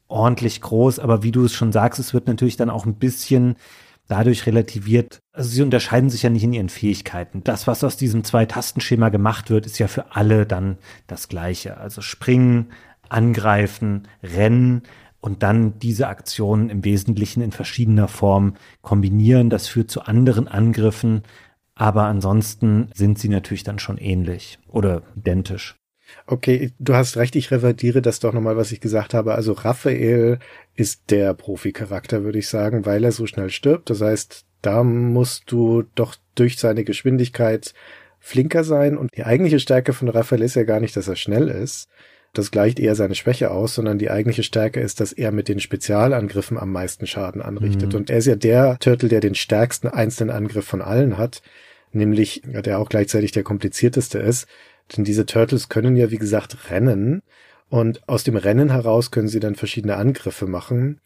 ordentlich 0.08 0.62
groß, 0.62 1.00
aber 1.00 1.24
wie 1.24 1.32
du 1.32 1.46
es 1.46 1.54
schon 1.54 1.72
sagst, 1.72 2.00
es 2.00 2.14
wird 2.14 2.28
natürlich 2.28 2.58
dann 2.58 2.70
auch 2.70 2.86
ein 2.86 2.96
bisschen 2.96 3.56
dadurch 4.08 4.46
relativiert. 4.46 5.20
Also 5.34 5.50
sie 5.50 5.62
unterscheiden 5.62 6.10
sich 6.10 6.24
ja 6.24 6.30
nicht 6.30 6.44
in 6.44 6.54
ihren 6.54 6.70
Fähigkeiten. 6.70 7.44
Das, 7.44 7.68
was 7.68 7.84
aus 7.84 7.98
diesem 7.98 8.24
Zwei-Tastenschema 8.24 9.10
gemacht 9.10 9.50
wird, 9.50 9.66
ist 9.66 9.80
ja 9.80 9.88
für 9.88 10.16
alle 10.16 10.46
dann 10.46 10.78
das 11.08 11.28
Gleiche. 11.28 11.78
Also 11.78 12.02
springen, 12.02 12.72
angreifen, 13.10 14.08
rennen 14.24 14.84
und 15.20 15.44
dann 15.44 15.80
diese 15.80 16.08
Aktionen 16.08 16.70
im 16.70 16.86
Wesentlichen 16.86 17.42
in 17.42 17.52
verschiedener 17.52 18.08
Form 18.08 18.56
kombinieren. 18.82 19.50
Das 19.50 19.68
führt 19.68 19.92
zu 19.92 20.02
anderen 20.02 20.48
Angriffen. 20.48 21.24
Aber 21.76 22.06
ansonsten 22.06 22.90
sind 22.94 23.20
sie 23.20 23.30
natürlich 23.30 23.64
dann 23.64 23.78
schon 23.78 23.98
ähnlich 23.98 24.58
oder 24.68 25.04
identisch. 25.16 25.76
Okay, 26.26 26.72
du 26.80 26.94
hast 26.94 27.18
recht, 27.18 27.36
ich 27.36 27.52
revidiere 27.52 28.02
das 28.02 28.20
doch 28.20 28.34
nochmal, 28.34 28.58
was 28.58 28.72
ich 28.72 28.80
gesagt 28.80 29.14
habe. 29.14 29.36
Also 29.36 29.54
Raphael 29.54 30.40
ist 30.76 31.10
der 31.10 31.34
Profi-Charakter, 31.34 32.24
würde 32.24 32.40
ich 32.40 32.48
sagen, 32.48 32.86
weil 32.86 33.04
er 33.04 33.12
so 33.12 33.26
schnell 33.26 33.50
stirbt. 33.50 33.90
Das 33.90 34.02
heißt, 34.02 34.46
da 34.62 34.84
musst 34.84 35.52
du 35.52 35.84
doch 35.96 36.16
durch 36.36 36.58
seine 36.58 36.84
Geschwindigkeit 36.84 37.74
flinker 38.20 38.64
sein. 38.64 38.98
Und 38.98 39.16
die 39.16 39.24
eigentliche 39.24 39.60
Stärke 39.60 39.94
von 39.94 40.10
Raphael 40.10 40.42
ist 40.42 40.56
ja 40.56 40.64
gar 40.64 40.80
nicht, 40.80 40.96
dass 40.96 41.08
er 41.08 41.16
schnell 41.16 41.48
ist. 41.48 41.88
Das 42.34 42.52
gleicht 42.52 42.80
eher 42.80 42.94
seine 42.94 43.16
Schwäche 43.16 43.52
aus, 43.52 43.76
sondern 43.76 43.98
die 43.98 44.12
eigentliche 44.12 44.44
Stärke 44.44 44.80
ist, 44.80 45.00
dass 45.00 45.14
er 45.14 45.32
mit 45.32 45.48
den 45.48 45.60
Spezialangriffen 45.60 46.58
am 46.58 46.72
meisten 46.72 47.08
Schaden 47.08 47.42
anrichtet. 47.42 47.94
Mhm. 47.94 48.00
Und 48.00 48.10
er 48.10 48.18
ist 48.18 48.28
ja 48.28 48.36
der 48.36 48.78
Turtle, 48.80 49.10
der 49.10 49.22
den 49.22 49.36
stärksten 49.36 49.88
einzelnen 49.88 50.36
Angriff 50.36 50.66
von 50.66 50.82
allen 50.82 51.18
hat, 51.18 51.42
nämlich 51.94 52.44
der 52.46 52.80
auch 52.80 52.90
gleichzeitig 52.90 53.32
der 53.32 53.44
komplizierteste 53.44 54.20
ist. 54.20 54.46
Denn 54.96 55.04
diese 55.04 55.26
Turtles 55.26 55.70
können 55.70 55.96
ja, 55.96 56.12
wie 56.12 56.18
gesagt, 56.18 56.70
rennen. 56.70 57.22
Und 57.70 58.08
aus 58.08 58.24
dem 58.24 58.38
Rennen 58.38 58.72
heraus 58.72 59.12
können 59.12 59.28
sie 59.28 59.40
dann 59.40 59.56
verschiedene 59.56 59.98
Angriffe 59.98 60.48
machen. 60.48 61.02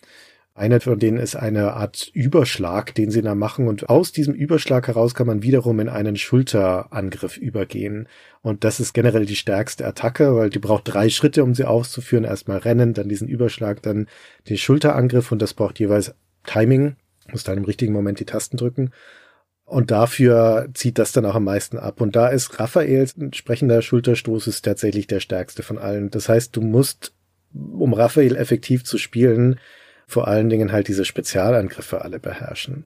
Einer 0.54 0.82
von 0.82 1.00
denen 1.00 1.18
ist 1.18 1.36
eine 1.36 1.74
Art 1.74 2.12
Überschlag, 2.14 2.94
den 2.94 3.10
sie 3.10 3.22
da 3.22 3.36
machen. 3.36 3.68
Und 3.68 3.90
aus 3.90 4.12
diesem 4.12 4.34
Überschlag 4.34 4.88
heraus 4.88 5.16
kann 5.16 5.26
man 5.26 5.44
wiederum 5.44 5.80
in 5.80 5.90
einen 5.90 6.18
Schulterangriff 6.18 7.38
übergehen. 7.38 8.08
Und 8.42 8.64
das 8.64 8.80
ist 8.80 8.94
generell 8.94 9.26
die 9.26 9.38
stärkste 9.38 9.88
Attacke, 9.88 10.36
weil 10.36 10.50
die 10.50 10.60
braucht 10.60 10.84
drei 10.86 11.10
Schritte, 11.10 11.44
um 11.44 11.56
sie 11.56 11.66
auszuführen. 11.66 12.26
Erstmal 12.26 12.58
rennen, 12.58 12.94
dann 12.94 13.10
diesen 13.10 13.30
Überschlag, 13.30 13.82
dann 13.82 14.08
den 14.50 14.58
Schulterangriff. 14.58 15.32
Und 15.32 15.42
das 15.42 15.54
braucht 15.54 15.80
jeweils 15.80 16.14
Timing. 16.46 16.96
Muss 17.32 17.44
dann 17.44 17.58
im 17.58 17.66
richtigen 17.66 17.94
Moment 17.94 18.20
die 18.20 18.26
Tasten 18.26 18.58
drücken. 18.58 18.92
Und 19.72 19.90
dafür 19.90 20.68
zieht 20.74 21.00
das 21.00 21.14
dann 21.14 21.26
auch 21.26 21.36
am 21.36 21.46
meisten 21.46 21.78
ab. 21.78 22.02
Und 22.02 22.18
da 22.18 22.28
ist 22.28 22.60
Raphaels 22.60 23.16
entsprechender 23.18 23.82
Schulterstoß 23.82 24.48
ist 24.48 24.66
tatsächlich 24.66 25.08
der 25.08 25.22
stärkste 25.22 25.64
von 25.64 25.78
allen. 25.78 26.10
Das 26.10 26.28
heißt, 26.28 26.54
du 26.58 26.60
musst, 26.60 27.14
um 27.54 27.94
Raphael 27.94 28.36
effektiv 28.36 28.84
zu 28.84 28.98
spielen, 28.98 29.62
vor 30.08 30.28
allen 30.28 30.50
Dingen 30.50 30.74
halt 30.74 30.90
diese 30.90 31.06
Spezialangriffe 31.06 32.02
alle 32.02 32.20
beherrschen. 32.20 32.86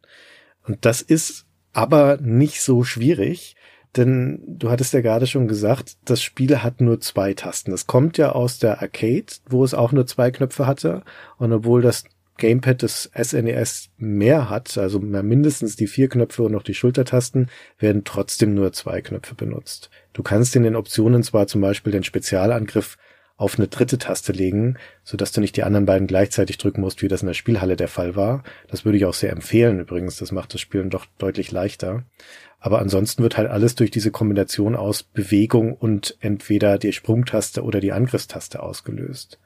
Und 0.64 0.86
das 0.86 1.02
ist 1.02 1.48
aber 1.74 2.18
nicht 2.22 2.62
so 2.62 2.84
schwierig, 2.84 3.56
denn 3.98 4.44
du 4.46 4.70
hattest 4.70 4.94
ja 4.94 5.02
gerade 5.02 5.26
schon 5.26 5.48
gesagt, 5.48 5.98
das 6.06 6.22
Spiel 6.22 6.62
hat 6.62 6.82
nur 6.82 7.02
zwei 7.02 7.34
Tasten. 7.34 7.72
Es 7.72 7.88
kommt 7.88 8.20
ja 8.20 8.34
aus 8.34 8.60
der 8.60 8.84
Arcade, 8.84 9.26
wo 9.50 9.64
es 9.64 9.74
auch 9.74 9.92
nur 9.92 10.06
zwei 10.06 10.30
Knöpfe 10.30 10.68
hatte. 10.68 11.02
Und 11.38 11.52
obwohl 11.52 11.82
das 11.82 12.04
Gamepad 12.38 12.82
des 12.82 13.10
SNES 13.16 13.86
e 13.86 14.04
mehr 14.04 14.50
hat, 14.50 14.78
also 14.78 15.00
mindestens 15.00 15.76
die 15.76 15.88
vier 15.88 16.10
Knöpfe 16.10 16.44
und 16.44 16.52
noch 16.52 16.64
die 16.64 16.74
Schultertasten, 16.74 17.50
werden 17.80 18.04
trotzdem 18.04 18.54
nur 18.54 18.74
zwei 18.74 19.02
Knöpfe 19.02 19.36
benutzt. 19.36 19.90
Du 20.14 20.24
kannst 20.24 20.56
in 20.56 20.64
den 20.64 20.76
Optionen 20.76 21.24
zwar 21.24 21.48
zum 21.48 21.62
Beispiel 21.62 21.92
den 21.92 22.04
Spezialangriff 22.04 22.98
auf 23.38 23.58
eine 23.58 23.68
dritte 23.68 23.98
Taste 23.98 24.32
legen, 24.32 24.78
so 25.04 25.18
dass 25.18 25.32
du 25.32 25.42
nicht 25.42 25.58
die 25.58 25.64
anderen 25.64 25.86
beiden 25.86 26.08
gleichzeitig 26.08 26.58
drücken 26.58 26.82
musst, 26.82 27.02
wie 27.02 27.08
das 27.08 27.22
in 27.22 27.28
der 27.28 27.34
Spielhalle 27.34 27.76
der 27.76 27.90
Fall 27.90 28.16
war. 28.16 28.44
Das 28.70 28.86
würde 28.86 28.98
ich 28.98 29.06
auch 29.06 29.14
sehr 29.14 29.32
empfehlen 29.32 29.80
übrigens. 29.80 30.18
Das 30.18 30.32
macht 30.32 30.54
das 30.54 30.62
Spielen 30.62 30.90
doch 30.90 31.06
deutlich 31.18 31.52
leichter. 31.52 32.06
Aber 32.60 32.80
ansonsten 32.80 33.24
wird 33.24 33.38
halt 33.38 33.50
alles 33.50 33.76
durch 33.76 33.92
diese 33.92 34.12
Kombination 34.12 34.76
aus 34.76 35.04
Bewegung 35.04 35.74
und 35.74 36.18
entweder 36.22 36.78
die 36.78 36.94
Sprungtaste 36.94 37.64
oder 37.64 37.80
die 37.80 37.92
Angriffstaste 37.92 38.64
ausgelöst. 38.64 39.40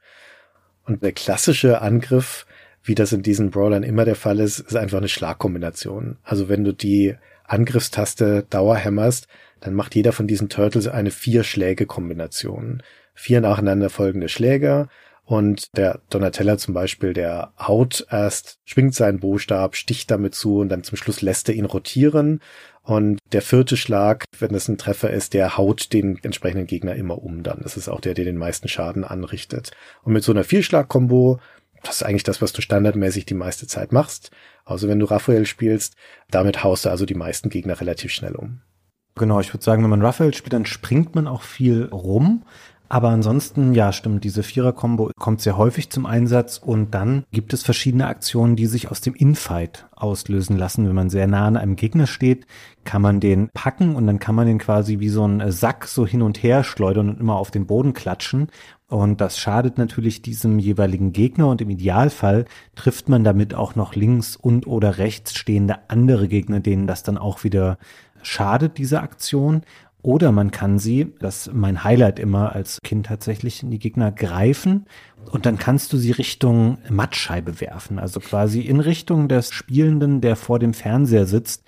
Und 0.86 1.04
der 1.04 1.12
klassische 1.12 1.82
Angriff 1.82 2.46
wie 2.84 2.96
das 2.96 3.12
in 3.12 3.22
diesen 3.22 3.52
Brawlern 3.52 3.84
immer 3.84 4.06
der 4.06 4.16
Fall 4.16 4.40
ist, 4.40 4.60
ist 4.60 4.76
einfach 4.76 4.98
eine 4.98 5.10
Schlagkombination. 5.10 6.18
Also 6.24 6.50
wenn 6.50 6.64
du 6.64 6.74
die 6.74 7.16
Angriffstaste 7.46 8.46
Dauerhämmerst, 8.50 9.28
dann 9.60 9.74
macht 9.74 9.96
jeder 9.96 10.12
von 10.12 10.28
diesen 10.28 10.50
Turtles 10.50 10.88
eine 10.88 11.12
Vier-Schläge-Kombination. 11.12 12.84
Vier 13.14 13.42
nacheinander 13.42 13.90
folgende 13.90 14.30
Schläge 14.30 14.88
und 15.30 15.78
der 15.78 16.00
Donatella 16.10 16.58
zum 16.58 16.74
Beispiel, 16.74 17.14
der 17.14 17.54
haut 17.60 18.04
erst, 18.10 18.58
schwingt 18.66 18.96
seinen 18.96 19.20
Bostab, 19.20 19.76
sticht 19.76 20.10
damit 20.10 20.34
zu 20.34 20.58
und 20.58 20.70
dann 20.70 20.84
zum 20.84 20.98
Schluss 20.98 21.22
lässt 21.22 21.48
er 21.50 21.54
ihn 21.54 21.66
rotieren. 21.66 22.42
Und 22.82 23.20
der 23.32 23.44
vierte 23.44 23.78
Schlag, 23.78 24.26
wenn 24.40 24.56
es 24.56 24.68
ein 24.68 24.80
Treffer 24.80 25.12
ist, 25.12 25.36
der 25.36 25.56
haut 25.56 25.94
den 25.94 26.18
entsprechenden 26.24 26.66
Gegner 26.66 26.96
immer 26.96 27.22
um 27.22 27.44
dann. 27.44 27.60
Das 27.62 27.78
ist 27.78 27.90
auch 27.90 28.02
der, 28.02 28.16
der 28.16 28.26
den 28.26 28.38
meisten 28.38 28.68
Schaden 28.68 29.04
anrichtet. 29.04 29.70
Und 30.02 30.14
mit 30.14 30.24
so 30.24 30.32
einer 30.32 30.44
Vierschlag-Kombo, 30.44 31.40
das 31.84 31.98
ist 31.98 32.04
eigentlich 32.04 32.24
das, 32.24 32.42
was 32.42 32.54
du 32.54 32.62
standardmäßig 32.62 33.26
die 33.26 33.34
meiste 33.34 33.68
Zeit 33.68 33.92
machst. 33.92 34.32
Also 34.66 34.88
wenn 34.88 35.00
du 35.00 35.06
Raphael 35.06 35.46
spielst, 35.46 35.96
damit 36.30 36.64
haust 36.64 36.86
du 36.86 36.90
also 36.90 37.06
die 37.06 37.16
meisten 37.16 37.50
Gegner 37.50 37.80
relativ 37.80 38.12
schnell 38.12 38.36
um. 38.36 38.62
Genau, 39.16 39.40
ich 39.40 39.54
würde 39.54 39.64
sagen, 39.64 39.84
wenn 39.84 39.90
man 39.90 40.02
Raphael 40.02 40.34
spielt, 40.34 40.54
dann 40.54 40.66
springt 40.66 41.16
man 41.16 41.28
auch 41.28 41.42
viel 41.42 41.86
rum. 41.86 42.46
Aber 42.92 43.10
ansonsten, 43.10 43.76
ja, 43.76 43.94
stimmt, 43.94 44.24
diese 44.24 44.42
Vierer-Kombo 44.42 45.12
kommt 45.16 45.42
sehr 45.42 45.58
häufig 45.58 45.92
zum 45.92 46.08
Einsatz 46.08 46.58
und 46.58 46.96
dann 46.96 47.24
gibt 47.32 47.54
es 47.54 47.62
verschiedene 47.62 48.08
Aktionen, 48.08 48.56
die 48.56 48.66
sich 48.66 48.90
aus 48.90 49.00
dem 49.00 49.14
Infight 49.14 49.88
auslösen 49.96 50.58
lassen. 50.58 50.88
Wenn 50.88 50.96
man 50.96 51.12
sehr 51.12 51.28
nah 51.28 51.46
an 51.46 51.56
einem 51.56 51.76
Gegner 51.76 52.08
steht, 52.08 52.48
kann 52.86 53.04
man 53.04 53.20
den 53.20 53.50
packen 53.54 53.96
und 53.96 54.08
dann 54.08 54.18
kann 54.18 54.34
man 54.34 54.48
den 54.48 54.58
quasi 54.58 55.00
wie 55.00 55.10
so 55.10 55.24
ein 55.24 55.52
Sack 55.52 55.86
so 55.86 56.08
hin 56.08 56.24
und 56.24 56.42
her 56.42 56.64
schleudern 56.64 57.10
und 57.10 57.20
immer 57.20 57.36
auf 57.36 57.52
den 57.52 57.68
Boden 57.68 57.94
klatschen. 57.94 58.48
Und 58.88 59.22
das 59.22 59.38
schadet 59.38 59.78
natürlich 59.78 60.24
diesem 60.24 60.58
jeweiligen 60.58 61.14
Gegner 61.14 61.48
und 61.48 61.62
im 61.62 61.70
Idealfall 61.70 62.46
trifft 62.74 63.08
man 63.08 63.24
damit 63.24 63.54
auch 63.54 63.76
noch 63.76 63.94
links 63.94 64.36
und 64.36 64.66
oder 64.66 64.98
rechts 64.98 65.36
stehende 65.36 65.76
andere 65.90 66.28
Gegner, 66.28 66.60
denen 66.60 66.88
das 66.88 67.04
dann 67.04 67.20
auch 67.20 67.44
wieder 67.44 67.78
schadet, 68.24 68.80
diese 68.80 69.02
Aktion. 69.02 69.62
Oder 70.02 70.32
man 70.32 70.52
kann 70.52 70.80
sie, 70.80 71.14
das 71.20 71.48
ist 71.48 71.54
mein 71.54 71.84
Highlight 71.84 72.20
immer 72.20 72.56
als 72.56 72.80
Kind 72.84 73.08
tatsächlich, 73.08 73.64
in 73.64 73.70
die 73.70 73.80
Gegner 73.80 74.12
greifen 74.12 74.86
und 75.32 75.46
dann 75.46 75.58
kannst 75.58 75.92
du 75.92 75.98
sie 75.98 76.12
Richtung 76.12 76.78
Mattscheibe 76.90 77.60
werfen, 77.60 78.00
also 78.00 78.22
quasi 78.22 78.62
in 78.62 78.80
Richtung 78.80 79.28
des 79.28 79.52
Spielenden, 79.52 80.22
der 80.22 80.36
vor 80.38 80.60
dem 80.60 80.74
Fernseher 80.74 81.26
sitzt. 81.26 81.64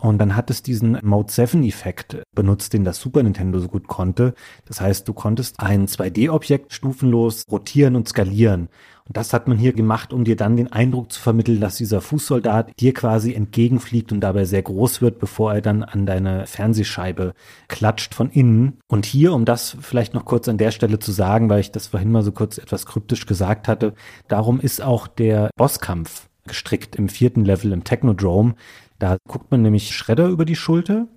Und 0.00 0.18
dann 0.18 0.36
hat 0.36 0.50
es 0.50 0.62
diesen 0.62 0.98
Mode 1.02 1.32
7 1.32 1.62
Effekt 1.62 2.22
benutzt, 2.34 2.74
den 2.74 2.84
das 2.84 3.00
Super 3.00 3.22
Nintendo 3.22 3.58
so 3.58 3.68
gut 3.68 3.86
konnte. 3.86 4.34
Das 4.66 4.80
heißt, 4.80 5.08
du 5.08 5.14
konntest 5.14 5.60
ein 5.60 5.86
2D-Objekt 5.86 6.74
stufenlos 6.74 7.44
rotieren 7.50 7.96
und 7.96 8.08
skalieren. 8.08 8.68
Und 9.06 9.18
das 9.18 9.34
hat 9.34 9.48
man 9.48 9.58
hier 9.58 9.74
gemacht, 9.74 10.14
um 10.14 10.24
dir 10.24 10.34
dann 10.34 10.56
den 10.56 10.72
Eindruck 10.72 11.12
zu 11.12 11.20
vermitteln, 11.20 11.60
dass 11.60 11.76
dieser 11.76 12.00
Fußsoldat 12.00 12.72
dir 12.80 12.94
quasi 12.94 13.34
entgegenfliegt 13.34 14.12
und 14.12 14.20
dabei 14.20 14.46
sehr 14.46 14.62
groß 14.62 15.02
wird, 15.02 15.18
bevor 15.18 15.52
er 15.52 15.60
dann 15.60 15.82
an 15.82 16.06
deine 16.06 16.46
Fernsehscheibe 16.46 17.34
klatscht 17.68 18.14
von 18.14 18.30
innen. 18.30 18.78
Und 18.88 19.04
hier, 19.04 19.34
um 19.34 19.44
das 19.44 19.76
vielleicht 19.80 20.14
noch 20.14 20.24
kurz 20.24 20.48
an 20.48 20.56
der 20.56 20.70
Stelle 20.70 20.98
zu 20.98 21.12
sagen, 21.12 21.50
weil 21.50 21.60
ich 21.60 21.70
das 21.70 21.88
vorhin 21.88 22.12
mal 22.12 22.22
so 22.22 22.32
kurz 22.32 22.56
etwas 22.56 22.86
kryptisch 22.86 23.26
gesagt 23.26 23.68
hatte, 23.68 23.92
darum 24.28 24.58
ist 24.58 24.82
auch 24.82 25.06
der 25.06 25.50
Bosskampf 25.56 26.28
gestrickt 26.46 26.96
im 26.96 27.08
vierten 27.08 27.44
Level 27.44 27.72
im 27.72 27.84
Technodrome. 27.84 28.54
Da 28.98 29.18
guckt 29.28 29.50
man 29.50 29.60
nämlich 29.60 29.94
Schredder 29.94 30.28
über 30.28 30.46
die 30.46 30.56
Schulter 30.56 31.08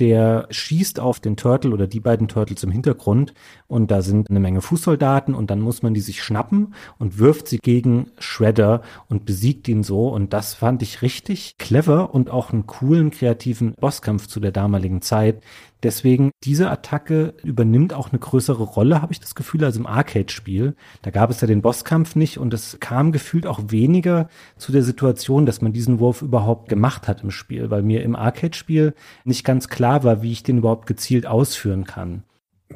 der 0.00 0.46
schießt 0.50 1.00
auf 1.00 1.20
den 1.20 1.36
Turtle 1.36 1.72
oder 1.72 1.86
die 1.86 2.00
beiden 2.00 2.28
Turtles 2.28 2.62
im 2.62 2.70
Hintergrund 2.70 3.34
und 3.66 3.90
da 3.90 4.02
sind 4.02 4.30
eine 4.30 4.40
Menge 4.40 4.60
Fußsoldaten 4.60 5.34
und 5.34 5.50
dann 5.50 5.60
muss 5.60 5.82
man 5.82 5.94
die 5.94 6.00
sich 6.00 6.22
schnappen 6.22 6.74
und 6.98 7.18
wirft 7.18 7.48
sie 7.48 7.58
gegen 7.58 8.10
Shredder 8.18 8.82
und 9.08 9.24
besiegt 9.24 9.68
ihn 9.68 9.82
so 9.82 10.08
und 10.08 10.32
das 10.32 10.54
fand 10.54 10.82
ich 10.82 11.02
richtig 11.02 11.56
clever 11.58 12.14
und 12.14 12.30
auch 12.30 12.52
einen 12.52 12.66
coolen 12.66 13.10
kreativen 13.10 13.74
Bosskampf 13.74 14.26
zu 14.26 14.40
der 14.40 14.52
damaligen 14.52 15.02
Zeit, 15.02 15.42
Deswegen, 15.84 16.30
diese 16.42 16.70
Attacke 16.70 17.34
übernimmt 17.44 17.92
auch 17.92 18.10
eine 18.10 18.18
größere 18.18 18.62
Rolle, 18.62 19.02
habe 19.02 19.12
ich 19.12 19.20
das 19.20 19.34
Gefühl, 19.34 19.62
als 19.64 19.76
im 19.76 19.86
Arcade-Spiel. 19.86 20.74
Da 21.02 21.10
gab 21.10 21.28
es 21.28 21.42
ja 21.42 21.46
den 21.46 21.60
Bosskampf 21.60 22.16
nicht 22.16 22.38
und 22.38 22.54
es 22.54 22.78
kam 22.80 23.12
gefühlt 23.12 23.46
auch 23.46 23.60
weniger 23.68 24.28
zu 24.56 24.72
der 24.72 24.82
Situation, 24.82 25.44
dass 25.44 25.60
man 25.60 25.74
diesen 25.74 26.00
Wurf 26.00 26.22
überhaupt 26.22 26.70
gemacht 26.70 27.06
hat 27.06 27.22
im 27.22 27.30
Spiel, 27.30 27.70
weil 27.70 27.82
mir 27.82 28.02
im 28.02 28.16
Arcade-Spiel 28.16 28.94
nicht 29.24 29.44
ganz 29.44 29.68
klar 29.68 30.04
war, 30.04 30.22
wie 30.22 30.32
ich 30.32 30.42
den 30.42 30.58
überhaupt 30.58 30.86
gezielt 30.86 31.26
ausführen 31.26 31.84
kann. 31.84 32.22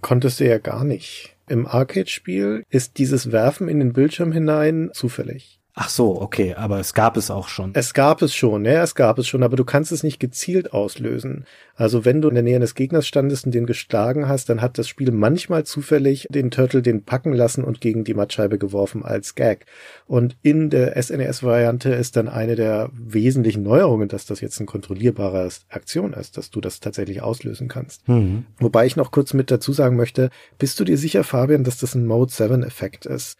Konntest 0.02 0.40
du 0.40 0.46
ja 0.46 0.58
gar 0.58 0.84
nicht. 0.84 1.34
Im 1.48 1.66
Arcade-Spiel 1.66 2.62
ist 2.68 2.98
dieses 2.98 3.32
Werfen 3.32 3.68
in 3.68 3.78
den 3.78 3.94
Bildschirm 3.94 4.32
hinein 4.32 4.90
zufällig. 4.92 5.60
Ach 5.80 5.90
so, 5.90 6.20
okay, 6.20 6.54
aber 6.54 6.80
es 6.80 6.92
gab 6.92 7.16
es 7.16 7.30
auch 7.30 7.46
schon. 7.46 7.70
Es 7.74 7.94
gab 7.94 8.20
es 8.22 8.34
schon, 8.34 8.64
ja, 8.64 8.82
es 8.82 8.96
gab 8.96 9.16
es 9.16 9.28
schon, 9.28 9.44
aber 9.44 9.54
du 9.54 9.64
kannst 9.64 9.92
es 9.92 10.02
nicht 10.02 10.18
gezielt 10.18 10.72
auslösen. 10.72 11.44
Also 11.76 12.04
wenn 12.04 12.20
du 12.20 12.28
in 12.28 12.34
der 12.34 12.42
Nähe 12.42 12.58
des 12.58 12.74
Gegners 12.74 13.06
standest 13.06 13.46
und 13.46 13.54
den 13.54 13.64
geschlagen 13.64 14.26
hast, 14.26 14.48
dann 14.48 14.60
hat 14.60 14.76
das 14.76 14.88
Spiel 14.88 15.12
manchmal 15.12 15.62
zufällig 15.62 16.26
den 16.30 16.50
Turtle 16.50 16.82
den 16.82 17.04
packen 17.04 17.32
lassen 17.32 17.62
und 17.62 17.80
gegen 17.80 18.02
die 18.02 18.14
Mattscheibe 18.14 18.58
geworfen 18.58 19.04
als 19.04 19.36
Gag. 19.36 19.66
Und 20.08 20.36
in 20.42 20.68
der 20.68 21.00
SNES-Variante 21.00 21.90
ist 21.90 22.16
dann 22.16 22.28
eine 22.28 22.56
der 22.56 22.90
wesentlichen 22.92 23.62
Neuerungen, 23.62 24.08
dass 24.08 24.26
das 24.26 24.40
jetzt 24.40 24.58
eine 24.58 24.66
kontrollierbare 24.66 25.48
Aktion 25.68 26.12
ist, 26.12 26.36
dass 26.36 26.50
du 26.50 26.60
das 26.60 26.80
tatsächlich 26.80 27.22
auslösen 27.22 27.68
kannst. 27.68 28.08
Mhm. 28.08 28.46
Wobei 28.58 28.84
ich 28.84 28.96
noch 28.96 29.12
kurz 29.12 29.32
mit 29.32 29.52
dazu 29.52 29.72
sagen 29.72 29.94
möchte, 29.94 30.30
bist 30.58 30.80
du 30.80 30.84
dir 30.84 30.98
sicher, 30.98 31.22
Fabian, 31.22 31.62
dass 31.62 31.78
das 31.78 31.94
ein 31.94 32.04
Mode 32.04 32.32
7 32.32 32.64
Effekt 32.64 33.06
ist? 33.06 33.38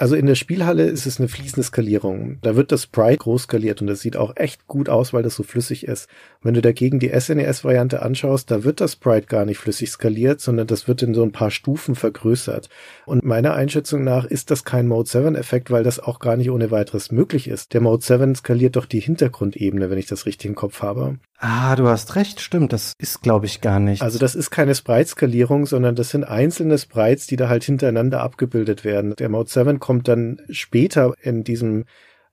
Also 0.00 0.14
in 0.14 0.26
der 0.26 0.36
Spielhalle 0.36 0.84
ist 0.84 1.06
es 1.06 1.18
eine 1.18 1.26
fließende 1.26 1.64
Skalierung. 1.64 2.38
Da 2.42 2.54
wird 2.54 2.70
das 2.70 2.84
Sprite 2.84 3.18
groß 3.18 3.42
skaliert 3.42 3.80
und 3.80 3.88
das 3.88 3.98
sieht 3.98 4.16
auch 4.16 4.36
echt 4.36 4.68
gut 4.68 4.88
aus, 4.88 5.12
weil 5.12 5.24
das 5.24 5.34
so 5.34 5.42
flüssig 5.42 5.88
ist. 5.88 6.08
Wenn 6.40 6.54
du 6.54 6.62
dagegen 6.62 7.00
die 7.00 7.10
SNES-Variante 7.10 8.00
anschaust, 8.00 8.48
da 8.48 8.62
wird 8.62 8.80
das 8.80 8.92
Sprite 8.92 9.26
gar 9.26 9.44
nicht 9.44 9.58
flüssig 9.58 9.90
skaliert, 9.90 10.40
sondern 10.40 10.68
das 10.68 10.86
wird 10.86 11.02
in 11.02 11.14
so 11.14 11.24
ein 11.24 11.32
paar 11.32 11.50
Stufen 11.50 11.96
vergrößert. 11.96 12.68
Und 13.06 13.24
meiner 13.24 13.54
Einschätzung 13.54 14.04
nach 14.04 14.24
ist 14.24 14.52
das 14.52 14.62
kein 14.62 14.86
Mode 14.86 15.08
7-Effekt, 15.10 15.72
weil 15.72 15.82
das 15.82 15.98
auch 15.98 16.20
gar 16.20 16.36
nicht 16.36 16.52
ohne 16.52 16.70
weiteres 16.70 17.10
möglich 17.10 17.48
ist. 17.48 17.74
Der 17.74 17.80
Mode 17.80 18.04
7 18.04 18.36
skaliert 18.36 18.76
doch 18.76 18.86
die 18.86 19.00
Hintergrundebene, 19.00 19.90
wenn 19.90 19.98
ich 19.98 20.06
das 20.06 20.26
richtig 20.26 20.48
im 20.48 20.54
Kopf 20.54 20.80
habe. 20.80 21.18
Ah, 21.40 21.76
du 21.76 21.86
hast 21.86 22.16
recht, 22.16 22.40
stimmt. 22.40 22.72
Das 22.72 22.94
ist, 22.98 23.22
glaube 23.22 23.46
ich, 23.46 23.60
gar 23.60 23.78
nicht. 23.78 24.02
Also 24.02 24.18
das 24.18 24.34
ist 24.34 24.50
keine 24.50 24.74
Sprite-Skalierung, 24.74 25.66
sondern 25.66 25.94
das 25.94 26.10
sind 26.10 26.24
einzelne 26.24 26.78
Sprites, 26.78 27.28
die 27.28 27.36
da 27.36 27.48
halt 27.48 27.62
hintereinander 27.62 28.22
abgebildet 28.22 28.84
werden. 28.84 29.14
Der 29.16 29.28
Mode 29.28 29.48
7 29.48 29.78
kommt 29.78 30.08
dann 30.08 30.40
später 30.50 31.14
in 31.22 31.44
diesem 31.44 31.84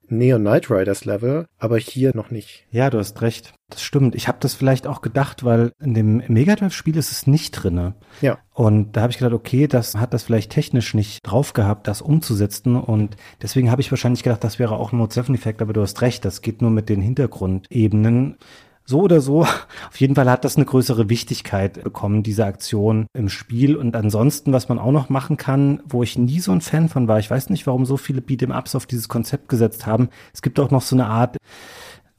Neon 0.07 0.41
Knight 0.41 0.69
Riders 0.69 1.05
Level, 1.05 1.47
aber 1.57 1.77
hier 1.77 2.11
noch 2.15 2.29
nicht. 2.29 2.65
Ja, 2.69 2.89
du 2.89 2.99
hast 2.99 3.21
recht. 3.21 3.53
Das 3.69 3.81
stimmt. 3.81 4.13
Ich 4.15 4.27
habe 4.27 4.37
das 4.39 4.53
vielleicht 4.53 4.85
auch 4.85 5.01
gedacht, 5.01 5.43
weil 5.43 5.71
in 5.81 5.93
dem 5.93 6.21
Mega 6.27 6.55
Drive 6.55 6.73
Spiel 6.73 6.97
ist 6.97 7.11
es 7.11 7.25
nicht 7.25 7.51
drinne. 7.51 7.95
Ja. 8.21 8.37
Und 8.53 8.95
da 8.95 9.01
habe 9.01 9.11
ich 9.11 9.17
gedacht, 9.17 9.33
okay, 9.33 9.67
das 9.67 9.95
hat 9.95 10.13
das 10.13 10.23
vielleicht 10.23 10.51
technisch 10.51 10.93
nicht 10.93 11.19
drauf 11.23 11.53
gehabt, 11.53 11.87
das 11.87 12.01
umzusetzen 12.01 12.75
und 12.75 13.17
deswegen 13.41 13.71
habe 13.71 13.81
ich 13.81 13.91
wahrscheinlich 13.91 14.23
gedacht, 14.23 14.43
das 14.43 14.59
wäre 14.59 14.75
auch 14.75 14.91
ein 14.91 14.97
Mode 14.97 15.13
7 15.13 15.33
Effekt, 15.33 15.61
aber 15.61 15.73
du 15.73 15.81
hast 15.81 16.01
recht, 16.01 16.23
das 16.25 16.41
geht 16.41 16.61
nur 16.61 16.71
mit 16.71 16.89
den 16.89 17.01
Hintergrundebenen 17.01 18.37
so 18.85 19.01
oder 19.01 19.19
so, 19.19 19.41
auf 19.89 19.99
jeden 19.99 20.15
Fall 20.15 20.29
hat 20.29 20.45
das 20.45 20.55
eine 20.55 20.65
größere 20.65 21.09
Wichtigkeit 21.09 21.83
bekommen, 21.83 22.23
diese 22.23 22.45
Aktion 22.45 23.07
im 23.13 23.29
Spiel. 23.29 23.75
Und 23.75 23.95
ansonsten, 23.95 24.53
was 24.53 24.69
man 24.69 24.79
auch 24.79 24.91
noch 24.91 25.09
machen 25.09 25.37
kann, 25.37 25.81
wo 25.87 26.03
ich 26.03 26.17
nie 26.17 26.39
so 26.39 26.51
ein 26.51 26.61
Fan 26.61 26.89
von 26.89 27.07
war, 27.07 27.19
ich 27.19 27.29
weiß 27.29 27.49
nicht, 27.49 27.67
warum 27.67 27.85
so 27.85 27.97
viele 27.97 28.21
Beat'em-Ups 28.21 28.75
auf 28.75 28.85
dieses 28.85 29.09
Konzept 29.09 29.49
gesetzt 29.49 29.85
haben. 29.85 30.09
Es 30.33 30.41
gibt 30.41 30.59
auch 30.59 30.71
noch 30.71 30.81
so 30.81 30.95
eine 30.95 31.07
Art 31.07 31.37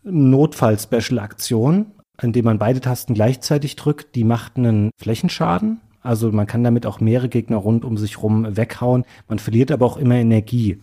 Notfall-Special-Aktion, 0.02 1.86
in 2.22 2.32
dem 2.32 2.44
man 2.44 2.58
beide 2.58 2.80
Tasten 2.80 3.14
gleichzeitig 3.14 3.76
drückt. 3.76 4.14
Die 4.14 4.24
macht 4.24 4.56
einen 4.56 4.90
Flächenschaden. 4.98 5.80
Also 6.02 6.30
man 6.30 6.46
kann 6.46 6.62
damit 6.62 6.86
auch 6.86 7.00
mehrere 7.00 7.28
Gegner 7.28 7.56
rund 7.56 7.84
um 7.84 7.96
sich 7.96 8.22
rum 8.22 8.56
weghauen. 8.56 9.04
Man 9.28 9.38
verliert 9.38 9.72
aber 9.72 9.86
auch 9.86 9.96
immer 9.96 10.14
Energie. 10.14 10.80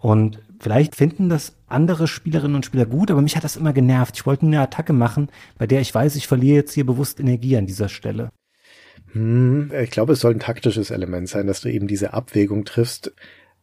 Und 0.00 0.40
vielleicht 0.60 0.94
finden 0.94 1.28
das 1.28 1.56
andere 1.66 2.06
Spielerinnen 2.06 2.54
und 2.54 2.66
Spieler 2.66 2.86
gut, 2.86 3.10
aber 3.10 3.22
mich 3.22 3.36
hat 3.36 3.44
das 3.44 3.56
immer 3.56 3.72
genervt. 3.72 4.16
Ich 4.16 4.26
wollte 4.26 4.46
eine 4.46 4.60
Attacke 4.60 4.92
machen, 4.92 5.30
bei 5.58 5.66
der 5.66 5.80
ich 5.80 5.94
weiß, 5.94 6.14
ich 6.16 6.26
verliere 6.26 6.56
jetzt 6.56 6.72
hier 6.72 6.86
bewusst 6.86 7.18
Energie 7.18 7.56
an 7.56 7.66
dieser 7.66 7.88
Stelle. 7.88 8.30
Hm, 9.12 9.72
ich 9.82 9.90
glaube, 9.90 10.12
es 10.12 10.20
soll 10.20 10.34
ein 10.34 10.40
taktisches 10.40 10.90
Element 10.90 11.28
sein, 11.28 11.46
dass 11.46 11.60
du 11.60 11.68
eben 11.68 11.88
diese 11.88 12.12
Abwägung 12.12 12.64
triffst. 12.64 13.12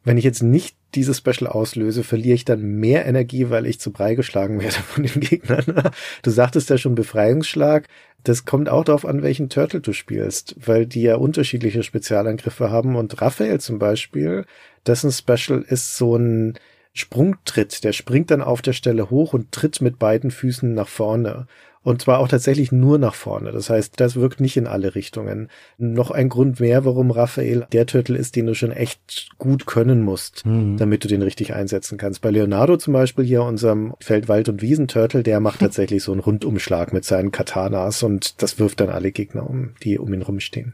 Wenn 0.04 0.18
ich 0.18 0.24
jetzt 0.24 0.41
nicht 0.41 0.78
dieses 0.95 1.18
Special 1.18 1.48
auslöse, 1.48 2.04
verliere 2.04 2.36
ich 2.36 2.45
dann 2.45 2.62
mehr 2.62 3.06
Energie, 3.06 3.50
weil 3.50 3.66
ich 3.66 3.80
zu 3.80 3.91
Brei 3.91 4.16
geschlagen 4.16 4.60
werde 4.62 4.76
von 4.76 5.04
den 5.04 5.20
Gegnern. 5.20 5.91
Du 6.24 6.30
sagtest 6.32 6.70
ja 6.70 6.78
schon 6.78 6.95
Befreiungsschlag. 6.95 7.88
Das 8.24 8.45
kommt 8.45 8.70
auch 8.70 8.84
darauf 8.84 9.06
an, 9.06 9.22
welchen 9.22 9.50
Turtle 9.50 9.82
du 9.82 9.93
spielst, 9.93 10.56
weil 10.66 10.86
die 10.86 11.02
ja 11.02 11.16
unterschiedliche 11.16 11.84
Spezialangriffe 11.84 12.72
haben 12.72 12.95
und 12.95 13.22
Raphael 13.22 13.60
zum 13.60 13.80
Beispiel, 13.80 14.45
dessen 14.86 15.12
Special 15.12 15.62
ist 15.62 15.98
so 15.98 16.16
ein 16.16 16.58
Sprungtritt. 16.98 17.84
Der 17.84 17.93
springt 17.93 18.32
dann 18.32 18.41
auf 18.41 18.62
der 18.62 18.74
Stelle 18.74 19.10
hoch 19.10 19.34
und 19.34 19.52
tritt 19.52 19.82
mit 19.82 20.00
beiden 20.00 20.32
Füßen 20.32 20.74
nach 20.74 20.88
vorne. 20.88 21.48
Und 21.88 22.02
zwar 22.02 22.20
auch 22.20 22.28
tatsächlich 22.28 22.74
nur 22.74 22.98
nach 22.98 23.16
vorne. 23.16 23.54
Das 23.54 23.70
heißt, 23.70 23.93
das 23.95 24.18
wirkt 24.18 24.41
nicht 24.41 24.58
in 24.58 24.68
alle 24.68 24.93
Richtungen. 24.93 25.48
Noch 25.78 26.12
ein 26.12 26.28
Grund 26.28 26.60
mehr, 26.60 26.84
warum 26.84 27.12
Raphael 27.12 27.66
der 27.72 27.86
Turtle 27.86 28.18
ist, 28.18 28.36
den 28.36 28.45
du 28.45 28.56
schon 28.56 28.74
echt 28.74 29.30
gut 29.38 29.66
können 29.66 30.02
musst, 30.02 30.45
mhm. 30.45 30.76
damit 30.76 31.06
du 31.06 31.08
den 31.08 31.22
richtig 31.22 31.54
einsetzen 31.54 31.98
kannst. 31.98 32.20
Bei 32.20 32.30
Leonardo 32.30 32.76
zum 32.76 32.91
Beispiel 32.91 33.24
hier, 33.24 33.43
unserem 33.43 33.93
Feld-, 34.02 34.28
Wald- 34.28 34.50
und 34.50 34.62
Wiesenturtle, 34.62 35.24
der 35.24 35.39
macht 35.39 35.60
tatsächlich 35.62 36.04
so 36.04 36.12
einen 36.12 36.20
Rundumschlag 36.20 36.91
mit 36.91 37.06
seinen 37.06 37.32
Katanas 37.32 38.04
und 38.04 38.41
das 38.41 38.60
wirft 38.60 38.82
dann 38.82 38.89
alle 38.89 39.14
Gegner 39.14 39.50
um, 39.50 39.76
die 39.82 39.98
um 39.98 40.14
ihn 40.14 40.24
rumstehen. 40.24 40.74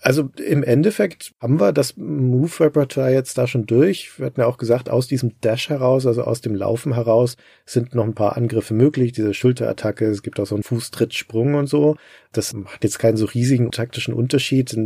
Also 0.00 0.30
im 0.36 0.62
Endeffekt 0.62 1.32
haben 1.40 1.58
wir 1.58 1.72
das 1.72 1.96
Move-Repertoire 1.96 3.12
jetzt 3.12 3.36
da 3.36 3.48
schon 3.48 3.66
durch. 3.66 4.16
Wir 4.16 4.26
hatten 4.26 4.40
ja 4.40 4.46
auch 4.46 4.56
gesagt, 4.56 4.88
aus 4.88 5.08
diesem 5.08 5.40
Dash 5.40 5.70
heraus, 5.70 6.06
also 6.06 6.22
aus 6.22 6.40
dem 6.40 6.54
Laufen 6.54 6.94
heraus, 6.94 7.36
sind 7.66 7.96
noch 7.96 8.04
ein 8.04 8.14
paar 8.14 8.36
Angriffe 8.36 8.74
möglich. 8.74 9.10
Diese 9.10 9.34
Schulterattacke, 9.34 10.06
es 10.06 10.22
gibt 10.22 10.38
auch 10.38 10.46
so 10.46 10.54
einen 10.54 10.62
Fußtrittsprung 10.62 11.54
und 11.54 11.66
so. 11.66 11.96
Das 12.30 12.54
macht 12.54 12.84
jetzt 12.84 13.00
keinen 13.00 13.16
so 13.16 13.26
riesigen 13.26 13.72
taktischen 13.72 14.14
Unterschied. 14.14 14.76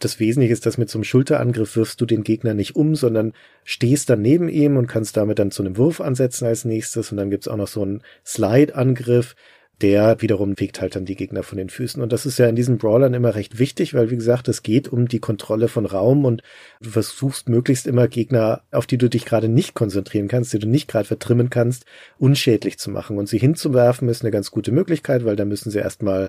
Das 0.00 0.20
Wesentliche 0.20 0.52
ist, 0.52 0.66
dass 0.66 0.76
mit 0.76 0.90
so 0.90 0.98
einem 0.98 1.04
Schulterangriff 1.04 1.74
wirfst 1.74 1.98
du 2.02 2.04
den 2.04 2.22
Gegner 2.22 2.52
nicht 2.52 2.76
um, 2.76 2.94
sondern 2.94 3.32
stehst 3.64 4.10
dann 4.10 4.20
neben 4.20 4.50
ihm 4.50 4.76
und 4.76 4.86
kannst 4.86 5.16
damit 5.16 5.38
dann 5.38 5.50
zu 5.50 5.62
einem 5.62 5.78
Wurf 5.78 6.02
ansetzen 6.02 6.44
als 6.46 6.66
nächstes. 6.66 7.10
Und 7.10 7.16
dann 7.16 7.30
gibt's 7.30 7.48
auch 7.48 7.56
noch 7.56 7.68
so 7.68 7.82
einen 7.82 8.02
Slide-Angriff 8.22 9.34
der 9.80 10.20
wiederum 10.20 10.56
fegt 10.56 10.80
halt 10.80 10.96
dann 10.96 11.04
die 11.04 11.14
Gegner 11.14 11.42
von 11.42 11.56
den 11.56 11.70
Füßen. 11.70 12.02
Und 12.02 12.12
das 12.12 12.26
ist 12.26 12.38
ja 12.38 12.48
in 12.48 12.56
diesen 12.56 12.78
Brawlern 12.78 13.14
immer 13.14 13.34
recht 13.34 13.58
wichtig, 13.58 13.94
weil 13.94 14.10
wie 14.10 14.16
gesagt, 14.16 14.48
es 14.48 14.62
geht 14.62 14.88
um 14.88 15.06
die 15.06 15.20
Kontrolle 15.20 15.68
von 15.68 15.86
Raum 15.86 16.24
und 16.24 16.42
du 16.80 16.90
versuchst 16.90 17.48
möglichst 17.48 17.86
immer 17.86 18.08
Gegner, 18.08 18.62
auf 18.72 18.86
die 18.86 18.98
du 18.98 19.08
dich 19.08 19.24
gerade 19.24 19.48
nicht 19.48 19.74
konzentrieren 19.74 20.26
kannst, 20.26 20.52
die 20.52 20.58
du 20.58 20.68
nicht 20.68 20.88
gerade 20.88 21.06
vertrimmen 21.06 21.48
kannst, 21.48 21.84
unschädlich 22.18 22.78
zu 22.78 22.90
machen. 22.90 23.18
Und 23.18 23.28
sie 23.28 23.38
hinzuwerfen 23.38 24.08
ist 24.08 24.22
eine 24.22 24.32
ganz 24.32 24.50
gute 24.50 24.72
Möglichkeit, 24.72 25.24
weil 25.24 25.36
da 25.36 25.44
müssen 25.44 25.70
sie 25.70 25.78
erstmal 25.78 26.28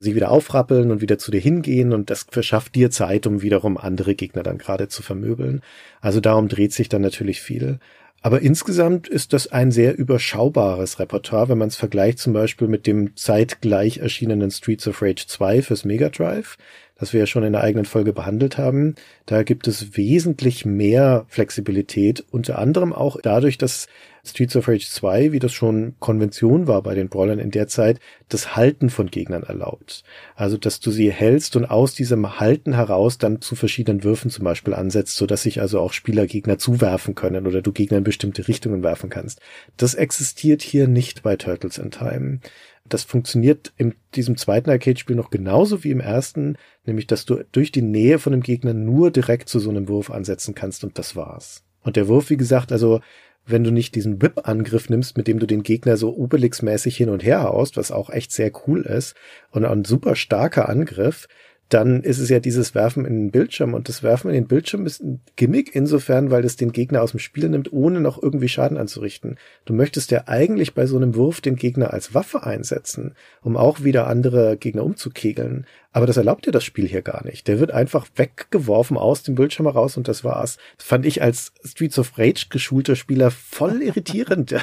sie 0.00 0.14
wieder 0.14 0.30
aufrappeln 0.30 0.90
und 0.90 1.02
wieder 1.02 1.18
zu 1.18 1.30
dir 1.30 1.40
hingehen 1.40 1.92
und 1.92 2.08
das 2.08 2.26
verschafft 2.28 2.74
dir 2.74 2.90
Zeit, 2.90 3.26
um 3.26 3.42
wiederum 3.42 3.76
andere 3.76 4.14
Gegner 4.14 4.42
dann 4.42 4.56
gerade 4.56 4.88
zu 4.88 5.02
vermöbeln. 5.02 5.60
Also 6.00 6.20
darum 6.20 6.48
dreht 6.48 6.72
sich 6.72 6.88
dann 6.88 7.02
natürlich 7.02 7.42
viel. 7.42 7.78
Aber 8.22 8.42
insgesamt 8.42 9.08
ist 9.08 9.32
das 9.32 9.50
ein 9.50 9.72
sehr 9.72 9.96
überschaubares 9.96 10.98
Repertoire, 10.98 11.48
wenn 11.48 11.58
man 11.58 11.68
es 11.68 11.76
vergleicht 11.76 12.18
zum 12.18 12.34
Beispiel 12.34 12.68
mit 12.68 12.86
dem 12.86 13.16
zeitgleich 13.16 13.98
erschienenen 13.98 14.50
Streets 14.50 14.86
of 14.86 15.00
Rage 15.00 15.26
2 15.26 15.62
fürs 15.62 15.86
Mega 15.86 16.10
Drive, 16.10 16.58
das 17.00 17.12
wir 17.12 17.20
ja 17.20 17.26
schon 17.26 17.42
in 17.42 17.52
der 17.52 17.62
eigenen 17.62 17.86
Folge 17.86 18.12
behandelt 18.12 18.58
haben. 18.58 18.94
Da 19.26 19.42
gibt 19.42 19.66
es 19.66 19.96
wesentlich 19.96 20.66
mehr 20.66 21.24
Flexibilität, 21.28 22.24
unter 22.30 22.58
anderem 22.58 22.92
auch 22.92 23.16
dadurch, 23.20 23.58
dass 23.58 23.88
Streets 24.24 24.54
of 24.54 24.68
Rage 24.68 24.86
2, 24.86 25.32
wie 25.32 25.38
das 25.38 25.52
schon 25.52 25.94
Konvention 25.98 26.66
war 26.66 26.82
bei 26.82 26.94
den 26.94 27.08
Brawlern 27.08 27.38
in 27.38 27.50
der 27.50 27.68
Zeit, 27.68 28.00
das 28.28 28.54
Halten 28.54 28.90
von 28.90 29.10
Gegnern 29.10 29.42
erlaubt. 29.42 30.04
Also, 30.34 30.58
dass 30.58 30.80
du 30.80 30.90
sie 30.90 31.10
hältst 31.10 31.56
und 31.56 31.64
aus 31.64 31.94
diesem 31.94 32.38
Halten 32.38 32.74
heraus 32.74 33.16
dann 33.18 33.40
zu 33.40 33.56
verschiedenen 33.56 34.04
Würfen 34.04 34.30
zum 34.30 34.44
Beispiel 34.44 34.74
ansetzt, 34.74 35.16
so 35.16 35.26
dass 35.26 35.42
sich 35.42 35.60
also 35.60 35.80
auch 35.80 35.92
Spieler 35.92 36.26
Gegner 36.26 36.58
zuwerfen 36.58 37.14
können 37.14 37.46
oder 37.46 37.62
du 37.62 37.72
Gegner 37.72 37.98
in 37.98 38.04
bestimmte 38.04 38.46
Richtungen 38.46 38.82
werfen 38.82 39.10
kannst. 39.10 39.40
Das 39.76 39.94
existiert 39.94 40.62
hier 40.62 40.86
nicht 40.86 41.22
bei 41.22 41.36
Turtles 41.36 41.78
in 41.78 41.90
Time. 41.90 42.40
Das 42.88 43.04
funktioniert 43.04 43.72
in 43.76 43.94
diesem 44.14 44.36
zweiten 44.36 44.70
Arcade-Spiel 44.70 45.16
noch 45.16 45.30
genauso 45.30 45.84
wie 45.84 45.90
im 45.90 46.00
ersten, 46.00 46.56
nämlich 46.84 47.06
dass 47.06 47.24
du 47.24 47.44
durch 47.52 47.70
die 47.70 47.82
Nähe 47.82 48.18
von 48.18 48.32
dem 48.32 48.42
Gegner 48.42 48.74
nur 48.74 49.10
direkt 49.10 49.48
zu 49.48 49.60
so 49.60 49.70
einem 49.70 49.88
Wurf 49.88 50.10
ansetzen 50.10 50.54
kannst 50.54 50.82
und 50.82 50.98
das 50.98 51.14
war's. 51.14 51.64
Und 51.82 51.96
der 51.96 52.08
Wurf, 52.08 52.30
wie 52.30 52.36
gesagt, 52.36 52.72
also 52.72 53.00
wenn 53.46 53.64
du 53.64 53.70
nicht 53.70 53.94
diesen 53.94 54.20
Whip-Angriff 54.20 54.90
nimmst, 54.90 55.16
mit 55.16 55.26
dem 55.26 55.38
du 55.38 55.46
den 55.46 55.62
Gegner 55.62 55.96
so 55.96 56.14
Obelix-mäßig 56.14 56.96
hin 56.96 57.08
und 57.08 57.24
her 57.24 57.42
haust, 57.42 57.76
was 57.76 57.90
auch 57.90 58.10
echt 58.10 58.32
sehr 58.32 58.52
cool 58.66 58.82
ist 58.82 59.14
und 59.50 59.64
ein 59.64 59.84
super 59.84 60.14
starker 60.14 60.68
Angriff, 60.68 61.26
dann 61.70 62.02
ist 62.02 62.18
es 62.18 62.28
ja 62.28 62.40
dieses 62.40 62.74
Werfen 62.74 63.04
in 63.04 63.14
den 63.14 63.30
Bildschirm 63.30 63.74
und 63.74 63.88
das 63.88 64.02
Werfen 64.02 64.28
in 64.28 64.34
den 64.34 64.48
Bildschirm 64.48 64.86
ist 64.86 65.02
ein 65.02 65.20
Gimmick 65.36 65.74
insofern, 65.74 66.30
weil 66.30 66.44
es 66.44 66.56
den 66.56 66.72
Gegner 66.72 67.00
aus 67.00 67.12
dem 67.12 67.20
Spiel 67.20 67.48
nimmt, 67.48 67.72
ohne 67.72 68.00
noch 68.00 68.20
irgendwie 68.20 68.48
Schaden 68.48 68.76
anzurichten. 68.76 69.38
Du 69.64 69.72
möchtest 69.72 70.10
ja 70.10 70.24
eigentlich 70.26 70.74
bei 70.74 70.86
so 70.86 70.96
einem 70.96 71.14
Wurf 71.14 71.40
den 71.40 71.54
Gegner 71.54 71.92
als 71.92 72.12
Waffe 72.12 72.42
einsetzen, 72.42 73.14
um 73.40 73.56
auch 73.56 73.84
wieder 73.84 74.08
andere 74.08 74.56
Gegner 74.56 74.84
umzukegeln. 74.84 75.64
Aber 75.92 76.06
das 76.06 76.16
erlaubt 76.16 76.46
dir 76.46 76.52
das 76.52 76.62
Spiel 76.62 76.86
hier 76.86 77.02
gar 77.02 77.24
nicht. 77.24 77.48
Der 77.48 77.58
wird 77.58 77.72
einfach 77.72 78.06
weggeworfen 78.14 78.96
aus 78.96 79.24
dem 79.24 79.34
Bildschirm 79.34 79.66
heraus 79.66 79.96
und 79.96 80.06
das 80.06 80.22
war's. 80.22 80.56
Das 80.76 80.86
fand 80.86 81.04
ich 81.04 81.20
als 81.20 81.52
Streets 81.64 81.98
of 81.98 82.16
Rage 82.16 82.46
geschulter 82.48 82.94
Spieler 82.94 83.32
voll 83.32 83.82
irritierend. 83.82 84.52
Ja. 84.52 84.60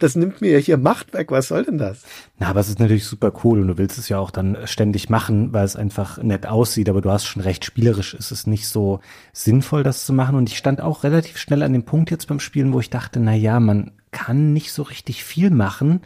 Das 0.00 0.16
nimmt 0.16 0.40
mir 0.40 0.58
hier 0.58 0.78
Macht 0.78 1.12
weg. 1.12 1.30
Was 1.30 1.48
soll 1.48 1.64
denn 1.64 1.76
das? 1.76 2.04
Na, 2.38 2.48
aber 2.48 2.60
es 2.60 2.70
ist 2.70 2.78
natürlich 2.78 3.04
super 3.04 3.32
cool 3.44 3.60
und 3.60 3.68
du 3.68 3.76
willst 3.76 3.98
es 3.98 4.08
ja 4.08 4.18
auch 4.18 4.30
dann 4.30 4.56
ständig 4.64 5.10
machen, 5.10 5.52
weil 5.52 5.64
es 5.64 5.76
einfach 5.76 6.22
nett 6.22 6.46
aussieht. 6.46 6.88
Aber 6.88 7.02
du 7.02 7.10
hast 7.10 7.26
schon 7.26 7.42
recht, 7.42 7.66
spielerisch 7.66 8.14
ist 8.14 8.30
es 8.30 8.46
nicht 8.46 8.66
so 8.66 9.00
sinnvoll, 9.34 9.82
das 9.82 10.06
zu 10.06 10.14
machen. 10.14 10.36
Und 10.36 10.48
ich 10.48 10.56
stand 10.56 10.80
auch 10.80 11.04
relativ 11.04 11.36
schnell 11.36 11.62
an 11.62 11.74
dem 11.74 11.84
Punkt 11.84 12.10
jetzt 12.10 12.28
beim 12.28 12.40
Spielen, 12.40 12.72
wo 12.72 12.80
ich 12.80 12.88
dachte, 12.88 13.20
na 13.20 13.34
ja, 13.34 13.60
man 13.60 13.92
kann 14.10 14.54
nicht 14.54 14.72
so 14.72 14.84
richtig 14.84 15.22
viel 15.22 15.50
machen. 15.50 16.00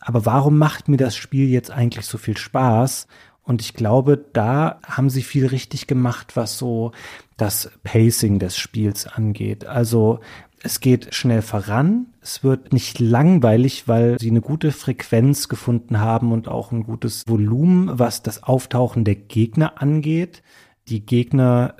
Aber 0.00 0.24
warum 0.24 0.58
macht 0.58 0.88
mir 0.88 0.96
das 0.96 1.16
Spiel 1.16 1.48
jetzt 1.48 1.70
eigentlich 1.70 2.06
so 2.06 2.18
viel 2.18 2.36
Spaß? 2.36 3.06
Und 3.44 3.60
ich 3.60 3.74
glaube, 3.74 4.24
da 4.32 4.80
haben 4.86 5.10
sie 5.10 5.22
viel 5.22 5.46
richtig 5.46 5.86
gemacht, 5.86 6.36
was 6.36 6.58
so 6.58 6.92
das 7.36 7.70
Pacing 7.82 8.38
des 8.38 8.56
Spiels 8.56 9.06
angeht. 9.06 9.66
Also 9.66 10.20
es 10.62 10.78
geht 10.78 11.12
schnell 11.12 11.42
voran, 11.42 12.06
es 12.20 12.44
wird 12.44 12.72
nicht 12.72 13.00
langweilig, 13.00 13.88
weil 13.88 14.18
sie 14.20 14.30
eine 14.30 14.40
gute 14.40 14.70
Frequenz 14.70 15.48
gefunden 15.48 15.98
haben 15.98 16.30
und 16.30 16.46
auch 16.46 16.70
ein 16.70 16.84
gutes 16.84 17.24
Volumen, 17.26 17.98
was 17.98 18.22
das 18.22 18.44
Auftauchen 18.44 19.04
der 19.04 19.16
Gegner 19.16 19.82
angeht. 19.82 20.42
Die 20.88 21.04
Gegner 21.04 21.74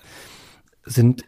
sind 0.84 1.24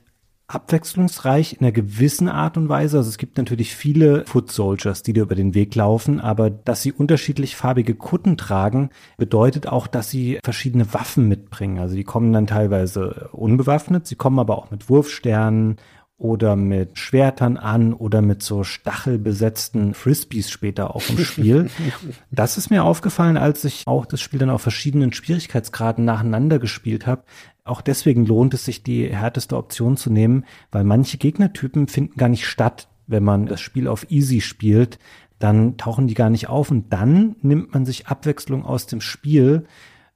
abwechslungsreich 0.54 1.54
in 1.54 1.60
einer 1.60 1.72
gewissen 1.72 2.28
Art 2.28 2.56
und 2.56 2.68
Weise. 2.68 2.98
Also 2.98 3.08
es 3.08 3.18
gibt 3.18 3.38
natürlich 3.38 3.74
viele 3.74 4.24
Foot 4.26 4.50
Soldiers, 4.50 5.02
die 5.02 5.12
dir 5.12 5.22
über 5.24 5.34
den 5.34 5.54
Weg 5.54 5.74
laufen, 5.74 6.20
aber 6.20 6.50
dass 6.50 6.82
sie 6.82 6.92
unterschiedlich 6.92 7.56
farbige 7.56 7.94
Kutten 7.94 8.36
tragen, 8.36 8.90
bedeutet 9.16 9.66
auch, 9.66 9.86
dass 9.86 10.10
sie 10.10 10.38
verschiedene 10.44 10.92
Waffen 10.94 11.28
mitbringen. 11.28 11.78
Also 11.78 11.96
die 11.96 12.04
kommen 12.04 12.32
dann 12.32 12.46
teilweise 12.46 13.28
unbewaffnet, 13.32 14.06
sie 14.06 14.16
kommen 14.16 14.38
aber 14.38 14.58
auch 14.58 14.70
mit 14.70 14.88
Wurfsternen 14.88 15.76
oder 16.16 16.54
mit 16.54 16.98
Schwertern 16.98 17.56
an 17.56 17.92
oder 17.92 18.22
mit 18.22 18.42
so 18.42 18.62
stachelbesetzten 18.62 19.94
Frisbees 19.94 20.48
später 20.48 20.94
auch 20.94 21.02
im 21.08 21.18
Spiel. 21.18 21.70
das 22.30 22.56
ist 22.56 22.70
mir 22.70 22.84
aufgefallen, 22.84 23.36
als 23.36 23.64
ich 23.64 23.82
auch 23.86 24.06
das 24.06 24.20
Spiel 24.20 24.38
dann 24.38 24.50
auf 24.50 24.62
verschiedenen 24.62 25.12
Schwierigkeitsgraden 25.12 26.04
nacheinander 26.04 26.58
gespielt 26.60 27.06
habe. 27.06 27.24
Auch 27.64 27.80
deswegen 27.80 28.26
lohnt 28.26 28.52
es 28.52 28.66
sich, 28.66 28.82
die 28.82 29.08
härteste 29.08 29.56
Option 29.56 29.96
zu 29.96 30.10
nehmen, 30.10 30.44
weil 30.70 30.84
manche 30.84 31.16
Gegnertypen 31.16 31.88
finden 31.88 32.16
gar 32.16 32.28
nicht 32.28 32.46
statt, 32.46 32.88
wenn 33.06 33.24
man 33.24 33.46
das 33.46 33.60
Spiel 33.60 33.88
auf 33.88 34.10
Easy 34.10 34.42
spielt. 34.42 34.98
Dann 35.38 35.78
tauchen 35.78 36.06
die 36.06 36.14
gar 36.14 36.28
nicht 36.28 36.48
auf 36.48 36.70
und 36.70 36.92
dann 36.92 37.36
nimmt 37.40 37.72
man 37.72 37.86
sich 37.86 38.06
Abwechslung 38.06 38.66
aus 38.66 38.86
dem 38.86 39.00
Spiel. 39.00 39.64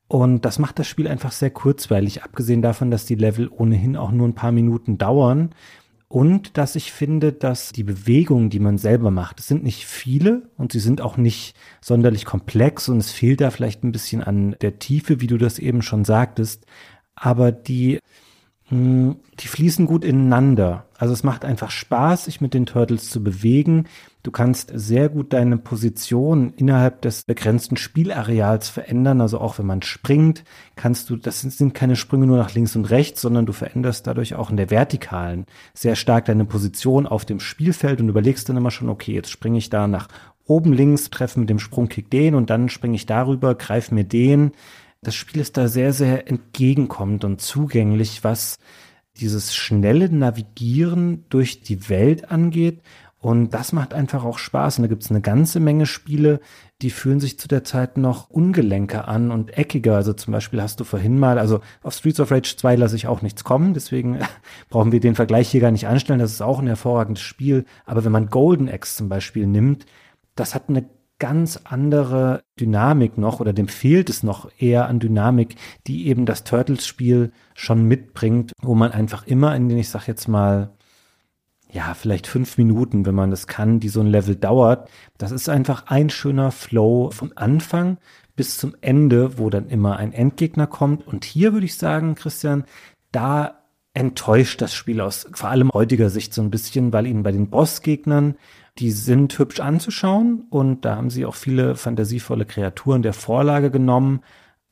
Und 0.08 0.44
das 0.44 0.58
macht 0.58 0.78
das 0.78 0.86
Spiel 0.86 1.08
einfach 1.08 1.32
sehr 1.32 1.50
kurzweilig, 1.50 2.22
abgesehen 2.22 2.62
davon, 2.62 2.90
dass 2.90 3.06
die 3.06 3.14
Level 3.14 3.48
ohnehin 3.48 3.96
auch 3.96 4.10
nur 4.10 4.28
ein 4.28 4.34
paar 4.34 4.52
Minuten 4.52 4.98
dauern 4.98 5.54
und 6.08 6.56
dass 6.56 6.74
ich 6.74 6.90
finde, 6.90 7.34
dass 7.34 7.72
die 7.72 7.84
Bewegungen, 7.84 8.48
die 8.48 8.60
man 8.60 8.78
selber 8.78 9.10
macht, 9.10 9.40
es 9.40 9.46
sind 9.46 9.62
nicht 9.62 9.84
viele 9.84 10.50
und 10.56 10.72
sie 10.72 10.80
sind 10.80 11.02
auch 11.02 11.18
nicht 11.18 11.54
sonderlich 11.82 12.24
komplex 12.24 12.88
und 12.88 12.96
es 12.96 13.10
fehlt 13.10 13.42
da 13.42 13.50
vielleicht 13.50 13.84
ein 13.84 13.92
bisschen 13.92 14.22
an 14.22 14.56
der 14.62 14.78
Tiefe, 14.78 15.20
wie 15.20 15.26
du 15.26 15.36
das 15.36 15.58
eben 15.58 15.82
schon 15.82 16.06
sagtest, 16.06 16.64
aber 17.20 17.52
die 17.52 18.00
hm, 18.70 19.16
die 19.40 19.48
fließen 19.48 19.86
gut 19.86 20.04
ineinander. 20.04 20.84
Also 20.98 21.14
es 21.14 21.22
macht 21.22 21.44
einfach 21.44 21.70
Spaß, 21.70 22.26
sich 22.26 22.40
mit 22.42 22.52
den 22.52 22.66
Turtles 22.66 23.08
zu 23.08 23.22
bewegen. 23.22 23.86
Du 24.22 24.30
kannst 24.30 24.70
sehr 24.74 25.08
gut 25.08 25.32
deine 25.32 25.56
Position 25.56 26.52
innerhalb 26.56 27.00
des 27.00 27.22
begrenzten 27.22 27.78
Spielareals 27.78 28.68
verändern. 28.68 29.22
Also 29.22 29.38
auch 29.38 29.58
wenn 29.58 29.64
man 29.64 29.80
springt, 29.80 30.44
kannst 30.76 31.08
du, 31.08 31.16
das 31.16 31.40
sind 31.40 31.72
keine 31.72 31.96
Sprünge 31.96 32.26
nur 32.26 32.36
nach 32.36 32.52
links 32.52 32.76
und 32.76 32.84
rechts, 32.84 33.22
sondern 33.22 33.46
du 33.46 33.54
veränderst 33.54 34.06
dadurch 34.06 34.34
auch 34.34 34.50
in 34.50 34.58
der 34.58 34.70
Vertikalen 34.70 35.46
sehr 35.72 35.96
stark 35.96 36.26
deine 36.26 36.44
Position 36.44 37.06
auf 37.06 37.24
dem 37.24 37.40
Spielfeld 37.40 38.00
und 38.00 38.10
überlegst 38.10 38.48
dann 38.50 38.58
immer 38.58 38.70
schon, 38.70 38.90
okay, 38.90 39.14
jetzt 39.14 39.30
springe 39.30 39.58
ich 39.58 39.70
da 39.70 39.86
nach 39.86 40.08
oben 40.44 40.74
links, 40.74 41.08
treffe 41.08 41.40
mit 41.40 41.48
dem 41.48 41.58
Sprungkick 41.58 42.10
den 42.10 42.34
und 42.34 42.50
dann 42.50 42.68
springe 42.68 42.96
ich 42.96 43.06
darüber, 43.06 43.54
greife 43.54 43.94
mir 43.94 44.04
den 44.04 44.52
das 45.02 45.14
Spiel 45.14 45.40
ist 45.40 45.56
da 45.56 45.68
sehr, 45.68 45.92
sehr 45.92 46.28
entgegenkommend 46.28 47.24
und 47.24 47.40
zugänglich, 47.40 48.24
was 48.24 48.58
dieses 49.16 49.54
schnelle 49.54 50.08
Navigieren 50.08 51.24
durch 51.28 51.62
die 51.62 51.88
Welt 51.88 52.30
angeht 52.30 52.82
Und 53.20 53.50
das 53.50 53.72
macht 53.72 53.94
einfach 53.94 54.24
auch 54.24 54.38
Spaß. 54.38 54.78
Und 54.78 54.82
da 54.82 54.88
gibt 54.88 55.02
es 55.02 55.10
eine 55.10 55.20
ganze 55.20 55.58
Menge 55.58 55.86
Spiele, 55.86 56.40
die 56.82 56.90
fühlen 56.90 57.18
sich 57.18 57.36
zu 57.38 57.48
der 57.48 57.64
Zeit 57.64 57.96
noch 57.96 58.30
ungelenker 58.30 59.08
an 59.08 59.32
und 59.32 59.58
eckiger. 59.58 59.96
Also 59.96 60.12
zum 60.12 60.32
Beispiel 60.32 60.62
hast 60.62 60.78
du 60.78 60.84
vorhin 60.84 61.18
mal, 61.18 61.38
also 61.38 61.60
auf 61.82 61.94
Streets 61.94 62.20
of 62.20 62.30
Rage 62.30 62.54
2 62.56 62.76
lasse 62.76 62.94
ich 62.94 63.08
auch 63.08 63.20
nichts 63.22 63.42
kommen, 63.42 63.74
deswegen 63.74 64.20
brauchen 64.70 64.92
wir 64.92 65.00
den 65.00 65.16
Vergleich 65.16 65.48
hier 65.50 65.60
gar 65.60 65.72
nicht 65.72 65.88
anstellen. 65.88 66.20
Das 66.20 66.30
ist 66.32 66.42
auch 66.42 66.60
ein 66.60 66.68
hervorragendes 66.68 67.22
Spiel. 67.22 67.64
Aber 67.86 68.04
wenn 68.04 68.12
man 68.12 68.30
Golden 68.30 68.68
Axe 68.68 68.96
zum 68.96 69.08
Beispiel 69.08 69.46
nimmt, 69.48 69.86
das 70.36 70.54
hat 70.54 70.68
eine 70.68 70.88
ganz 71.18 71.60
andere 71.64 72.44
Dynamik 72.60 73.18
noch 73.18 73.40
oder 73.40 73.52
dem 73.52 73.68
fehlt 73.68 74.08
es 74.08 74.22
noch 74.22 74.50
eher 74.58 74.86
an 74.88 75.00
Dynamik, 75.00 75.56
die 75.86 76.06
eben 76.06 76.26
das 76.26 76.44
Turtles-Spiel 76.44 77.32
schon 77.54 77.84
mitbringt, 77.84 78.52
wo 78.62 78.74
man 78.74 78.92
einfach 78.92 79.26
immer 79.26 79.54
in 79.56 79.68
den, 79.68 79.78
ich 79.78 79.88
sag 79.88 80.06
jetzt 80.06 80.28
mal, 80.28 80.70
ja, 81.70 81.94
vielleicht 81.94 82.26
fünf 82.26 82.56
Minuten, 82.56 83.04
wenn 83.04 83.14
man 83.14 83.30
das 83.30 83.46
kann, 83.46 83.80
die 83.80 83.88
so 83.88 84.00
ein 84.00 84.06
Level 84.06 84.36
dauert. 84.36 84.88
Das 85.18 85.32
ist 85.32 85.48
einfach 85.48 85.84
ein 85.86 86.08
schöner 86.08 86.50
Flow 86.50 87.10
vom 87.10 87.32
Anfang 87.34 87.98
bis 88.36 88.56
zum 88.56 88.74
Ende, 88.80 89.38
wo 89.38 89.50
dann 89.50 89.68
immer 89.68 89.96
ein 89.96 90.12
Endgegner 90.12 90.66
kommt. 90.66 91.06
Und 91.06 91.24
hier 91.24 91.52
würde 91.52 91.66
ich 91.66 91.76
sagen, 91.76 92.14
Christian, 92.14 92.64
da 93.12 93.58
enttäuscht 93.92 94.60
das 94.62 94.74
Spiel 94.74 95.00
aus 95.00 95.28
vor 95.32 95.50
allem 95.50 95.70
heutiger 95.74 96.08
Sicht 96.08 96.32
so 96.32 96.40
ein 96.40 96.50
bisschen, 96.50 96.92
weil 96.92 97.06
ihnen 97.06 97.24
bei 97.24 97.32
den 97.32 97.50
Bossgegnern, 97.50 98.36
die 98.78 98.92
sind 98.92 99.38
hübsch 99.38 99.60
anzuschauen 99.60 100.46
und 100.50 100.84
da 100.84 100.96
haben 100.96 101.10
sie 101.10 101.26
auch 101.26 101.34
viele 101.34 101.74
fantasievolle 101.76 102.46
Kreaturen 102.46 103.02
der 103.02 103.12
Vorlage 103.12 103.70
genommen, 103.70 104.20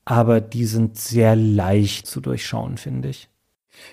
aber 0.04 0.40
die 0.40 0.66
sind 0.66 0.96
sehr 0.96 1.34
leicht 1.36 2.06
zu 2.06 2.20
durchschauen, 2.20 2.76
finde 2.78 3.08
ich. 3.08 3.28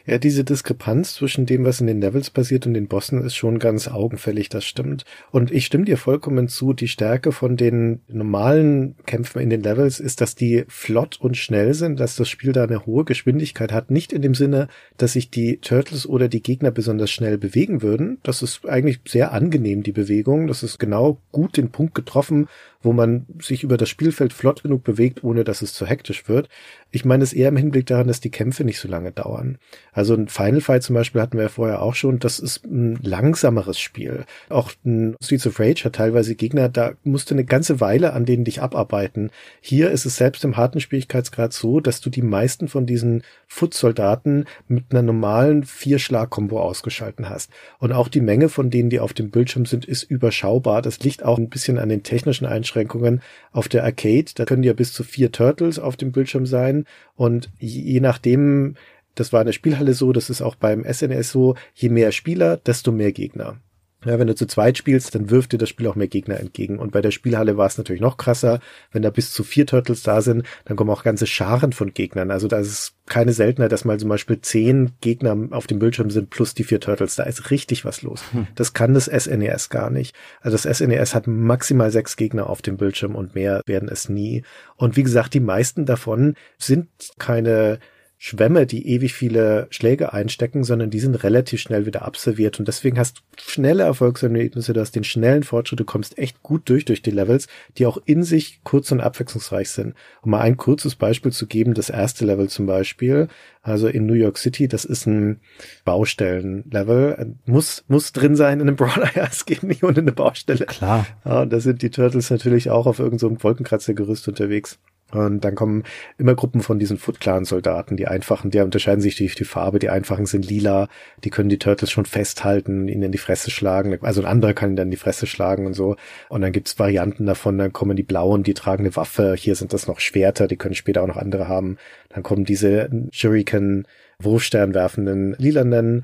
Ja, 0.06 0.18
diese 0.18 0.44
Diskrepanz 0.44 1.14
zwischen 1.14 1.46
dem, 1.46 1.66
was 1.66 1.82
in 1.82 1.88
den 1.88 2.02
Levels 2.02 2.30
passiert 2.30 2.66
und 2.68 2.74
den 2.74 2.88
Bossen 2.88 3.22
ist 3.24 3.36
schon 3.36 3.60
ganz 3.60 3.88
augenfällig, 3.88 4.50
das 4.50 4.66
stimmt. 4.66 5.06
Und 5.32 5.52
ich 5.52 5.66
stimme 5.66 5.86
dir 5.86 5.98
vollkommen 5.98 6.48
zu, 6.48 6.74
die 6.74 6.88
Stärke 6.88 7.32
von 7.32 7.58
den 7.58 8.02
normalen 8.08 8.96
Kämpfen 9.06 9.42
in 9.42 9.50
den 9.50 9.64
Levels 9.64 10.00
ist, 10.00 10.22
dass 10.22 10.36
die 10.36 10.66
flott 10.68 11.18
und 11.20 11.38
schnell 11.38 11.74
sind, 11.74 12.00
dass 12.00 12.16
das 12.16 12.30
Spiel 12.30 12.52
da 12.52 12.64
eine 12.64 12.86
hohe 12.86 13.06
Geschwindigkeit 13.06 13.72
hat. 13.72 13.92
Nicht 13.92 14.14
in 14.14 14.22
dem 14.22 14.36
Sinne, 14.36 14.68
dass 14.98 15.14
sich 15.14 15.30
die 15.30 15.58
Turtles 15.58 16.08
oder 16.08 16.28
die 16.28 16.42
Gegner 16.42 16.72
besonders 16.72 17.12
schnell 17.12 17.38
bewegen 17.38 17.82
würden. 17.82 18.18
Das 18.24 18.42
ist 18.42 18.68
eigentlich 18.68 19.00
sehr 19.08 19.32
angenehm, 19.32 19.84
die 19.84 19.92
Bewegung. 19.92 20.48
Das 20.48 20.64
ist 20.64 20.80
genau 20.80 21.20
gut 21.32 21.58
den 21.58 21.70
Punkt 21.70 21.96
getroffen, 21.96 22.48
wo 22.84 22.94
man 22.94 23.26
sich 23.40 23.64
über 23.64 23.78
das 23.78 23.90
Spielfeld 23.90 24.34
flott 24.34 24.64
genug 24.64 24.84
bewegt, 24.84 25.24
ohne 25.24 25.44
dass 25.44 25.62
es 25.62 25.74
zu 25.74 25.86
hektisch 25.86 26.28
wird. 26.28 26.50
Ich 26.92 27.06
meine 27.06 27.24
es 27.24 27.34
eher 27.34 27.50
im 27.50 27.58
Hinblick 27.58 27.88
daran, 27.88 28.08
dass 28.08 28.20
die 28.20 28.30
Kämpfe 28.30 28.64
nicht 28.64 28.80
so 28.80 28.88
lange 28.88 29.12
dauern. 29.12 29.58
Also 29.94 30.14
ein 30.14 30.28
Final 30.28 30.62
Fight 30.62 30.84
zum 30.84 30.94
Beispiel 30.94 31.22
hatten 31.22 31.38
wir 31.38 31.44
ja 31.44 31.50
vorher 31.50 31.82
auch 31.82 31.96
schon, 31.96 32.20
das 32.20 32.40
ist 32.40 32.66
ein 32.66 33.00
langsameres 33.02 33.80
Spiel. 33.80 34.26
Auch 34.50 34.72
ein 34.86 35.16
Streets 35.24 35.48
of 35.48 35.60
Rage 35.60 35.86
hat 35.86 35.94
teilweise 35.96 36.36
Gegner, 36.36 36.70
da 36.70 36.92
musst 37.04 37.32
du 37.32 37.36
eine 37.36 37.46
ganze 37.46 37.80
Weile 37.80 38.14
an 38.14 38.26
denen 38.26 38.44
dich 38.44 38.62
abarbeiten. 38.62 39.32
Hier 39.62 39.90
ist 39.90 40.06
es 40.06 40.18
selbst 40.18 40.44
im 40.44 40.58
harten 40.58 40.82
Schwierigkeitsgrad 40.82 41.54
so, 41.54 41.80
dass 41.80 42.02
du 42.02 42.10
die 42.10 42.22
meisten 42.22 42.68
von 42.68 42.86
diesen 42.86 43.24
Foot-Soldaten 43.48 44.46
mit 44.68 44.86
einer 44.92 45.02
normalen 45.02 45.64
Vier-Schlag-Kombo 45.64 46.60
ausgeschalten 46.60 47.30
hast. 47.30 47.50
Und 47.80 47.94
auch 47.94 48.08
die 48.08 48.22
Menge 48.22 48.50
von 48.50 48.70
denen, 48.70 48.90
die 48.90 49.00
auf 49.00 49.14
dem 49.14 49.32
Bildschirm 49.32 49.66
sind, 49.66 49.86
ist 49.86 50.04
überschaubar. 50.04 50.82
Das 50.82 51.00
liegt 51.00 51.24
auch 51.24 51.38
ein 51.38 51.50
bisschen 51.50 51.80
an 51.80 51.90
den 51.90 52.04
technischen 52.04 52.46
Einschränkungen 52.46 52.73
Einschränkungen. 52.74 53.22
Auf 53.52 53.68
der 53.68 53.84
Arcade, 53.84 54.32
da 54.36 54.46
können 54.46 54.64
ja 54.64 54.74
bis 54.74 54.94
zu 54.94 55.04
vier 55.04 55.32
Turtles 55.32 55.80
auf 55.80 55.96
dem 55.96 56.12
Bildschirm 56.12 56.46
sein 56.46 56.86
und 57.16 57.50
je 57.60 58.00
nachdem, 58.00 58.76
das 59.16 59.32
war 59.32 59.42
in 59.42 59.48
der 59.48 59.54
Spielhalle 59.54 59.94
so, 59.94 60.12
das 60.12 60.30
ist 60.30 60.42
auch 60.42 60.56
beim 60.56 60.84
SNES 60.84 61.32
so, 61.32 61.56
je 61.76 61.90
mehr 61.90 62.12
Spieler, 62.12 62.58
desto 62.58 62.92
mehr 62.92 63.12
Gegner. 63.12 63.58
Ja, 64.06 64.20
wenn 64.20 64.28
du 64.28 64.36
zu 64.36 64.46
zweit 64.46 64.78
spielst, 64.78 65.16
dann 65.16 65.30
wirft 65.30 65.54
dir 65.54 65.58
das 65.58 65.70
Spiel 65.70 65.88
auch 65.88 65.96
mehr 65.96 66.08
Gegner 66.08 66.40
entgegen. 66.40 66.80
Und 66.80 66.92
bei 66.92 67.02
der 67.02 67.12
Spielhalle 67.12 67.58
war 67.58 67.68
es 67.68 67.78
natürlich 67.78 68.02
noch 68.02 68.18
krasser. 68.18 68.60
Wenn 68.92 69.02
da 69.02 69.10
bis 69.10 69.32
zu 69.32 69.44
vier 69.44 69.66
Turtles 69.66 70.04
da 70.04 70.22
sind, 70.22 70.46
dann 70.66 70.78
kommen 70.78 70.90
auch 70.90 71.04
ganze 71.04 71.28
Scharen 71.28 71.74
von 71.74 71.94
Gegnern. 71.94 72.32
Also 72.32 72.48
da 72.48 72.60
ist 72.60 72.68
es 72.68 72.94
keine 73.06 73.34
Seltenheit, 73.34 73.72
dass 73.72 73.86
mal 73.86 74.00
zum 74.00 74.10
Beispiel 74.10 74.40
zehn 74.42 74.92
Gegner 75.02 75.36
auf 75.52 75.68
dem 75.68 75.80
Bildschirm 75.80 76.10
sind 76.10 76.30
plus 76.30 76.54
die 76.54 76.64
vier 76.64 76.80
Turtles. 76.80 77.16
Da 77.16 77.24
ist 77.24 77.52
richtig 77.52 77.86
was 77.86 78.02
los. 78.02 78.24
Hm. 78.32 78.48
Das 78.56 78.74
kann 78.74 78.94
das 78.94 79.06
SNES 79.06 79.66
e 79.66 79.70
gar 79.70 79.90
nicht. 79.90 80.16
Also 80.42 80.58
das 80.58 80.78
SNES 80.78 81.12
e 81.12 81.16
hat 81.16 81.28
maximal 81.28 81.92
sechs 81.92 82.16
Gegner 82.16 82.50
auf 82.50 82.62
dem 82.62 82.78
Bildschirm 82.78 83.16
und 83.16 83.36
mehr 83.36 83.62
werden 83.66 83.90
es 83.90 84.10
nie. 84.10 84.44
Und 84.76 84.96
wie 84.96 85.04
gesagt, 85.04 85.34
die 85.34 85.40
meisten 85.40 85.86
davon 85.86 86.36
sind 86.58 86.88
keine 87.20 87.80
Schwämme, 88.26 88.66
die 88.66 88.88
ewig 88.88 89.14
viele 89.14 89.68
Schläge 89.70 90.14
einstecken, 90.14 90.64
sondern 90.64 90.90
die 90.90 91.02
sind 91.02 91.26
relativ 91.26 91.60
schnell 91.60 91.86
wieder 91.86 92.04
absolviert 92.04 92.58
und 92.58 92.70
deswegen 92.70 92.98
hast 92.98 93.18
du 93.18 93.44
schnelle 93.52 93.84
Erfolgserlebnisse, 93.84 94.72
du 94.72 94.80
hast 94.80 94.96
den 94.96 95.04
schnellen 95.04 95.44
Fortschritt, 95.44 95.82
du 95.82 95.84
kommst 95.84 96.18
echt 96.18 96.42
gut 96.42 96.70
durch 96.70 96.86
durch 96.86 97.02
die 97.02 97.12
Levels, 97.12 97.48
die 97.78 97.86
auch 97.86 97.98
in 98.06 98.24
sich 98.24 98.62
kurz 98.64 98.94
und 98.94 99.02
abwechslungsreich 99.02 99.72
sind. 99.72 99.94
Um 100.22 100.32
mal 100.32 100.40
ein 100.40 100.56
kurzes 100.56 100.96
Beispiel 100.96 101.34
zu 101.34 101.48
geben, 101.48 101.74
das 101.74 101.90
erste 101.90 102.24
Level 102.24 102.48
zum 102.48 102.66
Beispiel, 102.66 103.28
also 103.62 103.90
in 103.90 104.06
New 104.06 104.14
York 104.14 104.38
City, 104.38 104.70
das 104.70 104.86
ist 104.86 105.06
ein 105.06 105.42
Baustellenlevel, 105.84 107.36
muss 107.46 107.84
muss 107.90 108.14
drin 108.14 108.38
sein 108.38 108.62
in 108.62 108.70
einem 108.70 108.78
Brawler, 108.78 109.12
ja, 109.16 109.28
es 109.30 109.46
geht 109.46 109.64
nicht 109.64 109.84
ohne 109.84 109.98
eine 109.98 110.14
Baustelle. 110.14 110.66
Klar. 110.66 111.06
Ja, 111.26 111.42
und 111.42 111.52
da 111.52 111.60
sind 111.60 111.82
die 111.82 111.90
Turtles 111.90 112.30
natürlich 112.30 112.70
auch 112.70 112.86
auf 112.86 113.00
irgendeinem 113.00 113.36
so 113.36 113.44
Wolkenkratzergerüst 113.44 114.30
unterwegs. 114.30 114.80
Und 115.14 115.42
dann 115.42 115.56
kommen 115.56 115.84
immer 116.18 116.36
Gruppen 116.36 116.62
von 116.62 116.80
diesen 116.80 116.98
Foot 116.98 117.20
Clan 117.20 117.46
Soldaten, 117.46 117.98
die 117.98 118.08
einfachen, 118.08 118.52
die 118.52 118.60
unterscheiden 118.60 119.02
sich 119.02 119.16
durch 119.18 119.36
die 119.36 119.46
Farbe, 119.46 119.80
die 119.80 119.90
einfachen 119.90 120.26
sind 120.26 120.50
lila, 120.50 120.88
die 121.24 121.30
können 121.30 121.50
die 121.50 121.60
Turtles 121.60 121.92
schon 121.92 122.06
festhalten, 122.06 122.88
ihnen 122.88 123.04
in 123.04 123.12
die 123.12 123.18
Fresse 123.18 123.52
schlagen, 123.52 123.98
also 124.02 124.22
ein 124.22 124.28
anderer 124.28 124.54
kann 124.54 124.72
ihnen 124.72 124.76
dann 124.76 124.88
in 124.88 124.92
die 124.92 124.98
Fresse 124.98 125.28
schlagen 125.28 125.66
und 125.66 125.74
so. 125.74 125.96
Und 126.30 126.42
dann 126.42 126.52
gibt's 126.52 126.80
Varianten 126.80 127.26
davon, 127.26 127.58
dann 127.58 127.74
kommen 127.74 127.96
die 127.96 128.04
blauen, 128.04 128.44
die 128.44 128.54
tragen 128.54 128.84
eine 128.84 128.96
Waffe, 128.96 129.36
hier 129.38 129.56
sind 129.56 129.74
das 129.74 129.88
noch 129.88 130.00
Schwerter, 130.00 130.48
die 130.48 130.58
können 130.58 130.76
später 130.76 131.04
auch 131.04 131.08
noch 131.08 131.18
andere 131.18 131.48
haben. 131.48 131.78
Dann 132.10 132.24
kommen 132.24 132.46
diese 132.46 132.90
Shuriken, 133.12 133.88
Wurfstern 134.20 134.74
werfenden 134.74 135.36
lilanen 135.38 136.04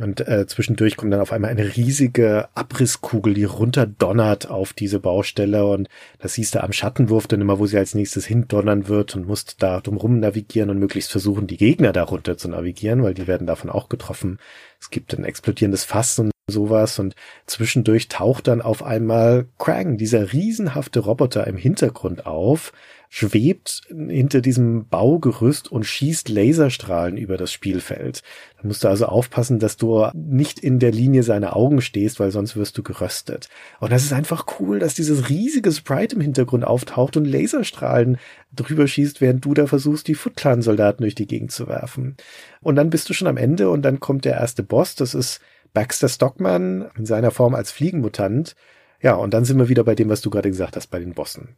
und 0.00 0.26
äh, 0.28 0.46
zwischendurch 0.46 0.96
kommt 0.96 1.12
dann 1.12 1.20
auf 1.20 1.32
einmal 1.32 1.50
eine 1.50 1.76
riesige 1.76 2.48
Abrisskugel, 2.54 3.32
die 3.32 3.44
runterdonnert 3.44 4.50
auf 4.50 4.72
diese 4.72 5.00
Baustelle. 5.00 5.66
Und 5.66 5.88
das 6.18 6.34
siehst 6.34 6.54
du 6.54 6.62
am 6.62 6.72
Schattenwurf 6.72 7.26
dann 7.26 7.40
immer, 7.40 7.58
wo 7.58 7.66
sie 7.66 7.78
als 7.78 7.94
nächstes 7.94 8.26
hindonnern 8.26 8.88
wird 8.88 9.16
und 9.16 9.26
musst 9.26 9.62
da 9.62 9.80
drumrum 9.80 10.20
navigieren 10.20 10.70
und 10.70 10.78
möglichst 10.78 11.10
versuchen, 11.10 11.46
die 11.46 11.56
Gegner 11.56 11.92
darunter 11.92 12.36
zu 12.36 12.48
navigieren, 12.48 13.02
weil 13.02 13.14
die 13.14 13.26
werden 13.26 13.46
davon 13.46 13.70
auch 13.70 13.88
getroffen. 13.88 14.38
Es 14.80 14.90
gibt 14.90 15.16
ein 15.16 15.24
explodierendes 15.24 15.84
Fass 15.84 16.18
und 16.18 16.30
sowas 16.48 17.00
und 17.00 17.16
zwischendurch 17.46 18.08
taucht 18.08 18.46
dann 18.46 18.62
auf 18.62 18.84
einmal 18.84 19.46
Krang, 19.58 19.96
dieser 19.96 20.32
riesenhafte 20.32 21.00
Roboter 21.00 21.44
im 21.48 21.56
Hintergrund 21.56 22.24
auf, 22.24 22.72
schwebt 23.08 23.82
hinter 23.88 24.40
diesem 24.40 24.86
Baugerüst 24.86 25.72
und 25.72 25.84
schießt 25.84 26.28
Laserstrahlen 26.28 27.16
über 27.16 27.36
das 27.36 27.52
Spielfeld. 27.52 28.22
Da 28.60 28.68
musst 28.68 28.84
du 28.84 28.88
also 28.88 29.06
aufpassen, 29.06 29.58
dass 29.58 29.76
du 29.76 30.06
nicht 30.14 30.60
in 30.60 30.78
der 30.78 30.92
Linie 30.92 31.24
seiner 31.24 31.56
Augen 31.56 31.80
stehst, 31.80 32.20
weil 32.20 32.30
sonst 32.30 32.56
wirst 32.56 32.78
du 32.78 32.84
geröstet. 32.84 33.48
Und 33.80 33.90
das 33.90 34.04
ist 34.04 34.12
einfach 34.12 34.46
cool, 34.60 34.78
dass 34.78 34.94
dieses 34.94 35.28
riesige 35.28 35.72
Sprite 35.72 36.14
im 36.14 36.20
Hintergrund 36.20 36.64
auftaucht 36.64 37.16
und 37.16 37.24
Laserstrahlen 37.24 38.18
drüber 38.54 38.86
schießt, 38.86 39.20
während 39.20 39.44
du 39.44 39.52
da 39.52 39.66
versuchst, 39.66 40.06
die 40.06 40.14
Foot 40.14 40.36
Clan 40.36 40.62
Soldaten 40.62 41.02
durch 41.02 41.16
die 41.16 41.26
Gegend 41.26 41.50
zu 41.50 41.66
werfen. 41.66 42.16
Und 42.60 42.76
dann 42.76 42.90
bist 42.90 43.08
du 43.08 43.14
schon 43.14 43.28
am 43.28 43.36
Ende 43.36 43.68
und 43.68 43.82
dann 43.82 43.98
kommt 43.98 44.24
der 44.24 44.34
erste 44.34 44.62
Boss, 44.62 44.94
das 44.94 45.14
ist 45.14 45.40
Baxter 45.72 46.08
Stockman 46.08 46.90
in 46.96 47.06
seiner 47.06 47.30
Form 47.30 47.54
als 47.54 47.72
Fliegenmutant. 47.72 48.54
Ja, 49.00 49.14
und 49.14 49.34
dann 49.34 49.44
sind 49.44 49.58
wir 49.58 49.68
wieder 49.68 49.84
bei 49.84 49.94
dem, 49.94 50.08
was 50.08 50.20
du 50.20 50.30
gerade 50.30 50.50
gesagt 50.50 50.76
hast, 50.76 50.88
bei 50.88 50.98
den 50.98 51.14
Bossen. 51.14 51.56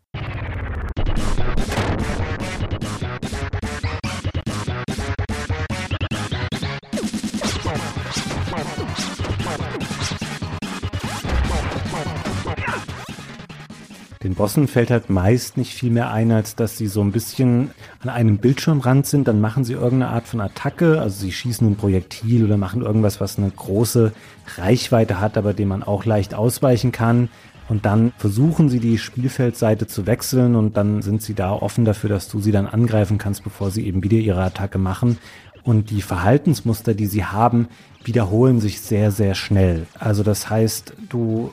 Den 14.23 14.35
Bossen 14.35 14.67
fällt 14.67 14.91
halt 14.91 15.11
meist 15.11 15.57
nicht 15.57 15.75
viel 15.75 15.93
mehr 15.93 16.11
ein, 16.11 16.33
als 16.33 16.57
dass 16.57 16.77
sie 16.77 16.89
so 16.89 17.01
ein 17.03 17.13
bisschen 17.13 17.71
an 18.01 18.09
einem 18.09 18.39
Bildschirmrand 18.39 19.07
sind. 19.07 19.29
Dann 19.29 19.41
machen 19.41 19.65
sie 19.65 19.75
irgendeine 19.75 20.09
Art 20.09 20.27
von 20.27 20.41
Attacke, 20.41 21.01
also 21.01 21.21
sie 21.21 21.31
schießen 21.31 21.67
ein 21.67 21.77
Projektil 21.77 22.45
oder 22.45 22.57
machen 22.57 22.83
irgendwas, 22.83 23.21
was 23.21 23.39
eine 23.39 23.51
große 23.51 24.13
Reichweite 24.57 25.21
hat, 25.21 25.39
aber 25.39 25.55
dem 25.55 25.69
man 25.69 25.85
auch 25.85 26.05
leicht 26.05 26.35
ausweichen 26.35 26.91
kann. 26.91 27.29
Und 27.69 27.85
dann 27.85 28.13
versuchen 28.17 28.69
sie 28.69 28.81
die 28.81 28.99
Spielfeldseite 28.99 29.87
zu 29.87 30.07
wechseln 30.07 30.57
und 30.57 30.77
dann 30.77 31.03
sind 31.03 31.23
sie 31.23 31.35
da 31.35 31.53
offen 31.53 31.85
dafür, 31.85 32.11
dass 32.11 32.29
du 32.29 32.41
sie 32.41 32.51
dann 32.51 32.67
angreifen 32.67 33.19
kannst, 33.19 33.45
bevor 33.45 33.71
sie 33.71 33.87
eben 33.87 34.03
wieder 34.03 34.17
ihre 34.17 34.43
Attacke 34.43 34.79
machen. 34.79 35.19
Und 35.63 35.91
die 35.91 36.03
Verhaltensmuster, 36.03 36.95
die 36.95 37.07
sie 37.07 37.25
haben, 37.25 37.69
wiederholen 38.03 38.59
sich 38.59 38.81
sehr, 38.81 39.13
sehr 39.13 39.35
schnell. 39.35 39.87
Also 39.99 40.23
das 40.23 40.49
heißt, 40.49 40.95
du 41.09 41.53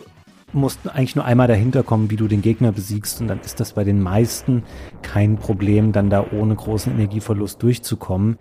musst 0.54 0.88
eigentlich 0.90 1.16
nur 1.16 1.26
einmal 1.26 1.48
dahinter 1.48 1.84
kommen, 1.84 2.10
wie 2.10 2.16
du 2.16 2.28
den 2.28 2.42
Gegner 2.42 2.72
besiegst 2.72 3.22
und 3.22 3.28
dann 3.28 3.40
ist 3.42 3.60
das 3.60 3.74
bei 3.74 3.84
den 3.84 4.02
meisten 4.02 4.64
kein 5.02 5.38
Problem, 5.38 5.92
dann 5.92 6.10
da 6.10 6.26
ohne 6.32 6.56
großen 6.56 6.94
Energieverlust 6.94 7.62
durchzukommen. 7.62 8.38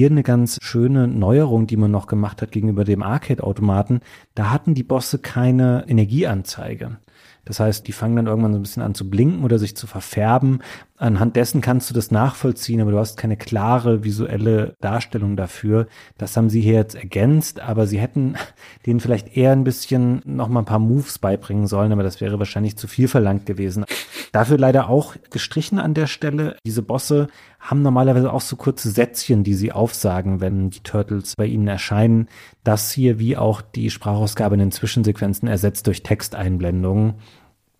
hier 0.00 0.08
eine 0.08 0.22
ganz 0.22 0.56
schöne 0.62 1.08
Neuerung, 1.08 1.66
die 1.66 1.76
man 1.76 1.90
noch 1.90 2.06
gemacht 2.06 2.40
hat 2.40 2.52
gegenüber 2.52 2.84
dem 2.84 3.02
Arcade-Automaten. 3.02 4.00
Da 4.34 4.50
hatten 4.50 4.72
die 4.72 4.82
Bosse 4.82 5.18
keine 5.18 5.84
Energieanzeige. 5.88 6.96
Das 7.44 7.60
heißt, 7.60 7.86
die 7.86 7.92
fangen 7.92 8.16
dann 8.16 8.26
irgendwann 8.26 8.52
so 8.52 8.58
ein 8.58 8.62
bisschen 8.62 8.82
an 8.82 8.94
zu 8.94 9.08
blinken 9.08 9.44
oder 9.44 9.58
sich 9.58 9.76
zu 9.76 9.86
verfärben. 9.86 10.62
Anhand 10.96 11.36
dessen 11.36 11.60
kannst 11.60 11.88
du 11.88 11.94
das 11.94 12.10
nachvollziehen, 12.10 12.80
aber 12.80 12.90
du 12.90 12.98
hast 12.98 13.16
keine 13.16 13.36
klare 13.36 14.04
visuelle 14.04 14.76
Darstellung 14.80 15.36
dafür. 15.36 15.86
Das 16.18 16.36
haben 16.36 16.50
sie 16.50 16.60
hier 16.60 16.74
jetzt 16.74 16.94
ergänzt, 16.94 17.60
aber 17.60 17.86
sie 17.86 17.98
hätten 17.98 18.34
denen 18.86 19.00
vielleicht 19.00 19.36
eher 19.36 19.52
ein 19.52 19.64
bisschen 19.64 20.22
noch 20.24 20.48
mal 20.48 20.60
ein 20.60 20.66
paar 20.66 20.78
Moves 20.78 21.18
beibringen 21.18 21.66
sollen, 21.66 21.92
aber 21.92 22.02
das 22.02 22.20
wäre 22.20 22.38
wahrscheinlich 22.38 22.76
zu 22.76 22.86
viel 22.86 23.08
verlangt 23.08 23.46
gewesen. 23.46 23.84
Dafür 24.32 24.58
leider 24.58 24.88
auch 24.88 25.16
gestrichen 25.30 25.78
an 25.78 25.94
der 25.94 26.06
Stelle. 26.06 26.56
Diese 26.64 26.82
Bosse 26.82 27.28
haben 27.58 27.82
normalerweise 27.82 28.32
auch 28.32 28.40
so 28.40 28.56
kurze 28.56 28.90
Sätzchen, 28.90 29.44
die 29.44 29.54
sie 29.54 29.72
aufsagen, 29.72 30.40
wenn 30.40 30.70
die 30.70 30.80
Turtles 30.80 31.34
bei 31.36 31.46
ihnen 31.46 31.68
erscheinen. 31.68 32.28
Das 32.64 32.92
hier 32.92 33.18
wie 33.18 33.36
auch 33.36 33.60
die 33.60 33.90
Sprachausgabe 33.90 34.54
in 34.54 34.60
den 34.60 34.72
Zwischensequenzen 34.72 35.48
ersetzt 35.48 35.86
durch 35.86 36.02
Texteinblendungen. 36.02 37.14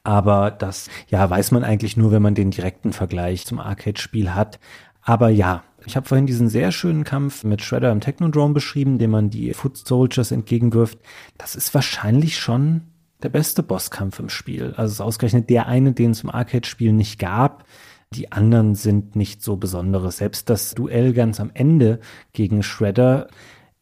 Aber 0.03 0.51
das, 0.51 0.89
ja, 1.09 1.29
weiß 1.29 1.51
man 1.53 1.63
eigentlich 1.63 1.97
nur, 1.97 2.11
wenn 2.11 2.23
man 2.23 2.35
den 2.35 2.51
direkten 2.51 2.93
Vergleich 2.93 3.47
zum 3.47 3.61
Arcade-Spiel 3.61 4.35
hat. 4.35 4.59
Aber 5.03 5.29
ja, 5.29 5.63
ich 5.87 5.97
habe 5.97 6.07
vorhin 6.07 6.27
diesen 6.27 6.49
sehr 6.49 6.73
schönen 6.73 7.05
Kampf 7.05 7.45
mit 7.45 7.63
Shredder 7.63 7.93
im 7.93 8.01
Technodrome 8.01 8.55
beschrieben, 8.55 8.99
dem 8.99 9.11
man 9.11 9.31
die 9.31 9.53
Foot 9.55 9.77
Soldiers 9.77 10.31
entgegenwirft. 10.31 10.99
Das 11.39 11.55
ist 11.55 11.75
wahrscheinlich 11.75 12.39
schon 12.39 12.83
der 13.25 13.29
beste 13.29 13.63
Bosskampf 13.63 14.19
im 14.19 14.29
Spiel. 14.29 14.75
Also 14.77 14.85
es 14.85 14.93
ist 14.93 15.01
ausgerechnet 15.01 15.51
der 15.51 15.67
eine, 15.67 15.93
den 15.93 16.13
es 16.13 16.23
im 16.23 16.31
Arcade-Spiel 16.31 16.93
nicht 16.93 17.19
gab. 17.19 17.65
Die 18.13 18.33
anderen 18.33 18.75
sind 18.75 19.15
nicht 19.17 19.43
so 19.43 19.57
besonderes. 19.57 20.17
Selbst 20.19 20.51
das 20.51 20.75
Duell 20.75 21.13
ganz 21.13 21.39
am 21.41 21.51
Ende 21.55 22.01
gegen 22.33 22.63
Shredder 22.63 23.29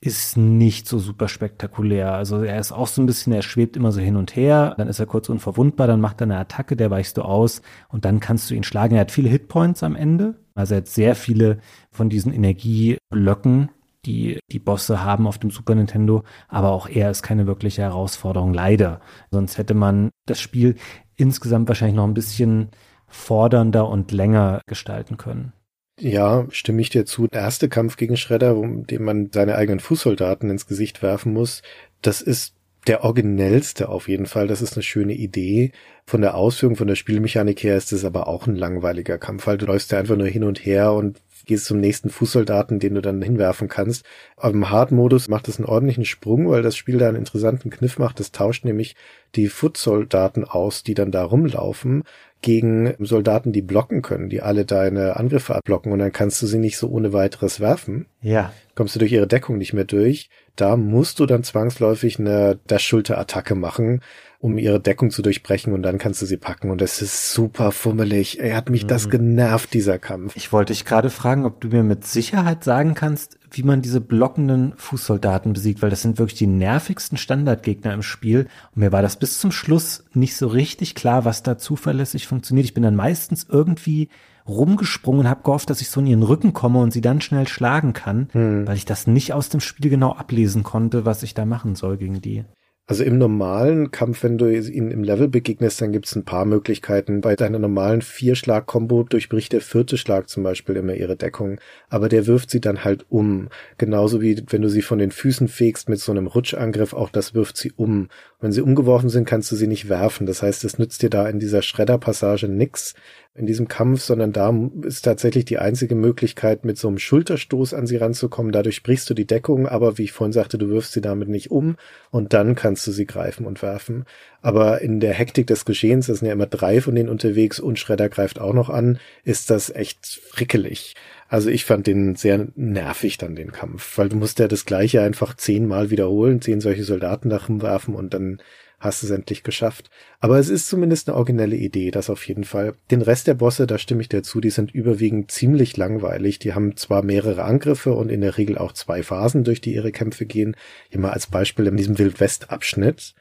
ist 0.00 0.36
nicht 0.36 0.86
so 0.86 0.98
super 0.98 1.28
spektakulär. 1.28 2.12
Also 2.12 2.42
er 2.42 2.58
ist 2.58 2.70
auch 2.70 2.86
so 2.86 3.02
ein 3.02 3.06
bisschen, 3.06 3.32
er 3.32 3.42
schwebt 3.42 3.76
immer 3.76 3.90
so 3.90 4.00
hin 4.00 4.16
und 4.16 4.36
her, 4.36 4.74
dann 4.76 4.86
ist 4.86 5.00
er 5.00 5.06
kurz 5.06 5.28
unverwundbar, 5.28 5.86
dann 5.86 6.00
macht 6.00 6.20
er 6.20 6.26
eine 6.26 6.38
Attacke, 6.38 6.76
der 6.76 6.90
weichst 6.90 7.16
du 7.16 7.22
aus 7.22 7.62
und 7.88 8.04
dann 8.04 8.20
kannst 8.20 8.48
du 8.50 8.54
ihn 8.54 8.62
schlagen. 8.62 8.94
Er 8.94 9.00
hat 9.00 9.10
viele 9.10 9.28
Hitpoints 9.28 9.82
am 9.82 9.96
Ende, 9.96 10.36
also 10.54 10.74
er 10.74 10.78
hat 10.78 10.88
sehr 10.88 11.16
viele 11.16 11.58
von 11.90 12.08
diesen 12.08 12.32
Energieblöcken, 12.32 13.70
die 14.06 14.38
die 14.50 14.58
Bosse 14.58 15.02
haben 15.02 15.26
auf 15.26 15.38
dem 15.38 15.50
Super 15.50 15.74
Nintendo, 15.74 16.24
aber 16.48 16.70
auch 16.70 16.88
er 16.88 17.10
ist 17.10 17.22
keine 17.22 17.46
wirkliche 17.46 17.82
Herausforderung, 17.82 18.54
leider. 18.54 19.00
Sonst 19.30 19.58
hätte 19.58 19.74
man 19.74 20.10
das 20.26 20.40
Spiel 20.40 20.76
insgesamt 21.16 21.68
wahrscheinlich 21.68 21.96
noch 21.96 22.06
ein 22.06 22.14
bisschen 22.14 22.70
fordernder 23.08 23.88
und 23.88 24.12
länger 24.12 24.60
gestalten 24.66 25.16
können. 25.16 25.52
Ja, 26.00 26.46
stimme 26.50 26.80
ich 26.80 26.90
dir 26.90 27.06
zu. 27.06 27.26
Der 27.26 27.40
erste 27.40 27.68
Kampf 27.68 27.96
gegen 27.96 28.16
Shredder, 28.16 28.56
um 28.56 28.86
dem 28.86 29.02
man 29.02 29.30
seine 29.32 29.56
eigenen 29.56 29.80
Fußsoldaten 29.80 30.48
ins 30.48 30.66
Gesicht 30.66 31.02
werfen 31.02 31.32
muss, 31.32 31.62
das 32.02 32.20
ist 32.20 32.54
der 32.86 33.04
originellste 33.04 33.88
auf 33.88 34.08
jeden 34.08 34.26
Fall. 34.26 34.46
Das 34.46 34.62
ist 34.62 34.74
eine 34.74 34.82
schöne 34.82 35.14
Idee. 35.14 35.72
Von 36.06 36.20
der 36.20 36.36
Ausführung, 36.36 36.76
von 36.76 36.86
der 36.86 36.94
Spielmechanik 36.94 37.62
her 37.62 37.76
ist 37.76 37.92
es 37.92 38.04
aber 38.04 38.28
auch 38.28 38.46
ein 38.46 38.54
langweiliger 38.54 39.18
Kampf, 39.18 39.46
weil 39.46 39.58
du 39.58 39.66
läufst 39.66 39.90
ja 39.90 39.98
einfach 39.98 40.16
nur 40.16 40.28
hin 40.28 40.44
und 40.44 40.64
her 40.64 40.92
und 40.92 41.20
gehst 41.48 41.64
zum 41.64 41.80
nächsten 41.80 42.10
Fußsoldaten, 42.10 42.78
den 42.78 42.94
du 42.94 43.00
dann 43.00 43.20
hinwerfen 43.20 43.68
kannst. 43.68 44.04
Aber 44.36 44.54
im 44.54 44.70
Hard-Modus 44.70 45.26
macht 45.28 45.48
es 45.48 45.58
einen 45.58 45.66
ordentlichen 45.66 46.04
Sprung, 46.04 46.48
weil 46.48 46.62
das 46.62 46.76
Spiel 46.76 46.98
da 46.98 47.08
einen 47.08 47.16
interessanten 47.16 47.70
Kniff 47.70 47.98
macht. 47.98 48.20
Es 48.20 48.30
tauscht 48.30 48.64
nämlich 48.64 48.94
die 49.34 49.48
Footsoldaten 49.48 50.44
aus, 50.44 50.84
die 50.84 50.94
dann 50.94 51.10
da 51.10 51.24
rumlaufen, 51.24 52.04
gegen 52.40 52.94
Soldaten, 53.00 53.52
die 53.52 53.62
blocken 53.62 54.00
können, 54.02 54.28
die 54.28 54.42
alle 54.42 54.64
deine 54.64 55.16
Angriffe 55.16 55.56
abblocken 55.56 55.92
und 55.92 55.98
dann 55.98 56.12
kannst 56.12 56.40
du 56.40 56.46
sie 56.46 56.58
nicht 56.58 56.78
so 56.78 56.88
ohne 56.88 57.12
weiteres 57.12 57.58
werfen. 57.58 58.06
Ja. 58.22 58.52
Kommst 58.76 58.94
du 58.94 59.00
durch 59.00 59.10
ihre 59.10 59.26
Deckung 59.26 59.58
nicht 59.58 59.72
mehr 59.72 59.84
durch. 59.84 60.30
Da 60.54 60.76
musst 60.76 61.18
du 61.18 61.26
dann 61.26 61.42
zwangsläufig 61.42 62.20
eine 62.20 62.58
Dash-Schulter-Attacke 62.68 63.56
machen, 63.56 64.02
um 64.40 64.56
ihre 64.56 64.78
Deckung 64.78 65.10
zu 65.10 65.20
durchbrechen 65.20 65.72
und 65.72 65.82
dann 65.82 65.98
kannst 65.98 66.22
du 66.22 66.26
sie 66.26 66.36
packen 66.36 66.70
und 66.70 66.80
es 66.80 67.02
ist 67.02 67.32
super 67.32 67.72
fummelig. 67.72 68.38
Er 68.38 68.56
hat 68.56 68.70
mich 68.70 68.84
mhm. 68.84 68.88
das 68.88 69.10
genervt, 69.10 69.74
dieser 69.74 69.98
Kampf. 69.98 70.36
Ich 70.36 70.52
wollte 70.52 70.72
dich 70.72 70.84
gerade 70.84 71.10
fragen, 71.10 71.44
ob 71.44 71.60
du 71.60 71.68
mir 71.68 71.82
mit 71.82 72.06
Sicherheit 72.06 72.62
sagen 72.62 72.94
kannst, 72.94 73.38
wie 73.50 73.64
man 73.64 73.82
diese 73.82 74.00
blockenden 74.00 74.74
Fußsoldaten 74.76 75.54
besiegt, 75.54 75.82
weil 75.82 75.90
das 75.90 76.02
sind 76.02 76.18
wirklich 76.18 76.38
die 76.38 76.46
nervigsten 76.46 77.18
Standardgegner 77.18 77.92
im 77.92 78.02
Spiel. 78.02 78.46
Und 78.74 78.82
mir 78.82 78.92
war 78.92 79.02
das 79.02 79.16
bis 79.16 79.40
zum 79.40 79.50
Schluss 79.50 80.04
nicht 80.14 80.36
so 80.36 80.46
richtig 80.46 80.94
klar, 80.94 81.24
was 81.24 81.42
da 81.42 81.58
zuverlässig 81.58 82.28
funktioniert. 82.28 82.66
Ich 82.66 82.74
bin 82.74 82.84
dann 82.84 82.96
meistens 82.96 83.46
irgendwie 83.48 84.08
rumgesprungen 84.46 85.22
und 85.22 85.28
habe 85.28 85.42
gehofft, 85.42 85.68
dass 85.68 85.80
ich 85.80 85.90
so 85.90 86.00
in 86.00 86.06
ihren 86.06 86.22
Rücken 86.22 86.52
komme 86.52 86.78
und 86.78 86.92
sie 86.92 87.00
dann 87.00 87.20
schnell 87.20 87.48
schlagen 87.48 87.92
kann, 87.92 88.28
hm. 88.32 88.66
weil 88.66 88.76
ich 88.76 88.84
das 88.84 89.06
nicht 89.08 89.32
aus 89.32 89.48
dem 89.48 89.60
Spiel 89.60 89.90
genau 89.90 90.12
ablesen 90.12 90.62
konnte, 90.62 91.04
was 91.04 91.22
ich 91.22 91.34
da 91.34 91.44
machen 91.44 91.74
soll 91.74 91.96
gegen 91.96 92.20
die. 92.20 92.44
Also 92.90 93.04
im 93.04 93.18
normalen 93.18 93.90
Kampf, 93.90 94.22
wenn 94.22 94.38
du 94.38 94.46
ihnen 94.50 94.90
im 94.90 95.04
Level 95.04 95.28
begegnest, 95.28 95.82
dann 95.82 95.92
gibt 95.92 96.06
es 96.06 96.16
ein 96.16 96.24
paar 96.24 96.46
Möglichkeiten. 96.46 97.20
Bei 97.20 97.36
deiner 97.36 97.58
normalen 97.58 98.00
Vierschlag-Kombo 98.00 99.02
durchbricht 99.02 99.52
der 99.52 99.60
vierte 99.60 99.98
Schlag 99.98 100.30
zum 100.30 100.42
Beispiel 100.42 100.74
immer 100.76 100.94
ihre 100.94 101.14
Deckung, 101.14 101.60
aber 101.90 102.08
der 102.08 102.26
wirft 102.26 102.48
sie 102.48 102.62
dann 102.62 102.84
halt 102.84 103.04
um. 103.10 103.50
Genauso 103.76 104.22
wie 104.22 104.42
wenn 104.48 104.62
du 104.62 104.70
sie 104.70 104.80
von 104.80 104.98
den 104.98 105.10
Füßen 105.10 105.48
fegst 105.48 105.90
mit 105.90 106.00
so 106.00 106.12
einem 106.12 106.26
Rutschangriff, 106.26 106.94
auch 106.94 107.10
das 107.10 107.34
wirft 107.34 107.58
sie 107.58 107.72
um. 107.76 108.08
Wenn 108.40 108.52
sie 108.52 108.62
umgeworfen 108.62 109.10
sind, 109.10 109.26
kannst 109.26 109.52
du 109.52 109.56
sie 109.56 109.66
nicht 109.66 109.90
werfen. 109.90 110.26
Das 110.26 110.42
heißt, 110.42 110.64
es 110.64 110.78
nützt 110.78 111.02
dir 111.02 111.10
da 111.10 111.28
in 111.28 111.38
dieser 111.38 111.60
Schredder-Passage 111.60 112.48
nix, 112.48 112.94
in 113.38 113.46
diesem 113.46 113.68
Kampf, 113.68 114.02
sondern 114.02 114.32
da 114.32 114.52
ist 114.82 115.02
tatsächlich 115.02 115.44
die 115.44 115.58
einzige 115.58 115.94
Möglichkeit, 115.94 116.64
mit 116.64 116.76
so 116.76 116.88
einem 116.88 116.98
Schulterstoß 116.98 117.74
an 117.74 117.86
sie 117.86 117.96
ranzukommen. 117.96 118.52
Dadurch 118.52 118.82
brichst 118.82 119.08
du 119.08 119.14
die 119.14 119.26
Deckung, 119.26 119.68
aber 119.68 119.96
wie 119.96 120.04
ich 120.04 120.12
vorhin 120.12 120.32
sagte, 120.32 120.58
du 120.58 120.68
wirfst 120.68 120.92
sie 120.92 121.00
damit 121.00 121.28
nicht 121.28 121.50
um 121.50 121.76
und 122.10 122.32
dann 122.32 122.54
kannst 122.54 122.86
du 122.86 122.92
sie 122.92 123.06
greifen 123.06 123.46
und 123.46 123.62
werfen. 123.62 124.04
Aber 124.42 124.80
in 124.80 125.00
der 125.00 125.14
Hektik 125.14 125.46
des 125.46 125.64
Geschehens, 125.64 126.06
das 126.06 126.18
sind 126.18 126.26
ja 126.26 126.34
immer 126.34 126.46
drei 126.46 126.80
von 126.80 126.94
denen 126.94 127.08
unterwegs 127.08 127.60
und 127.60 127.78
Schredder 127.78 128.08
greift 128.08 128.40
auch 128.40 128.54
noch 128.54 128.70
an, 128.70 128.98
ist 129.24 129.50
das 129.50 129.70
echt 129.70 130.20
frickelig. 130.30 130.94
Also 131.28 131.50
ich 131.50 131.64
fand 131.64 131.86
den 131.86 132.16
sehr 132.16 132.48
nervig 132.56 133.18
dann 133.18 133.36
den 133.36 133.52
Kampf, 133.52 133.98
weil 133.98 134.08
du 134.08 134.16
musst 134.16 134.38
ja 134.38 134.48
das 134.48 134.64
gleiche 134.64 135.02
einfach 135.02 135.36
zehnmal 135.36 135.90
wiederholen, 135.90 136.40
zehn 136.40 136.60
solche 136.60 136.84
Soldaten 136.84 137.28
nach 137.28 137.48
werfen 137.48 137.94
und 137.94 138.14
dann 138.14 138.40
hast 138.78 139.02
du 139.02 139.06
es 139.06 139.12
endlich 139.12 139.42
geschafft. 139.42 139.90
Aber 140.20 140.38
es 140.38 140.48
ist 140.48 140.68
zumindest 140.68 141.08
eine 141.08 141.16
originelle 141.16 141.56
Idee, 141.56 141.90
das 141.90 142.10
auf 142.10 142.26
jeden 142.26 142.44
Fall. 142.44 142.74
Den 142.90 143.02
Rest 143.02 143.26
der 143.26 143.34
Bosse, 143.34 143.66
da 143.66 143.78
stimme 143.78 144.02
ich 144.02 144.08
dir 144.08 144.22
zu, 144.22 144.40
die 144.40 144.50
sind 144.50 144.72
überwiegend 144.72 145.30
ziemlich 145.30 145.76
langweilig. 145.76 146.38
Die 146.38 146.54
haben 146.54 146.76
zwar 146.76 147.02
mehrere 147.02 147.44
Angriffe 147.44 147.92
und 147.92 148.10
in 148.10 148.20
der 148.20 148.38
Regel 148.38 148.58
auch 148.58 148.72
zwei 148.72 149.02
Phasen, 149.02 149.44
durch 149.44 149.60
die 149.60 149.74
ihre 149.74 149.92
Kämpfe 149.92 150.26
gehen. 150.26 150.56
Hier 150.90 151.00
mal 151.00 151.12
als 151.12 151.26
Beispiel 151.26 151.66
in 151.66 151.76
diesem 151.76 151.98
Wildwest-Abschnitt 151.98 153.14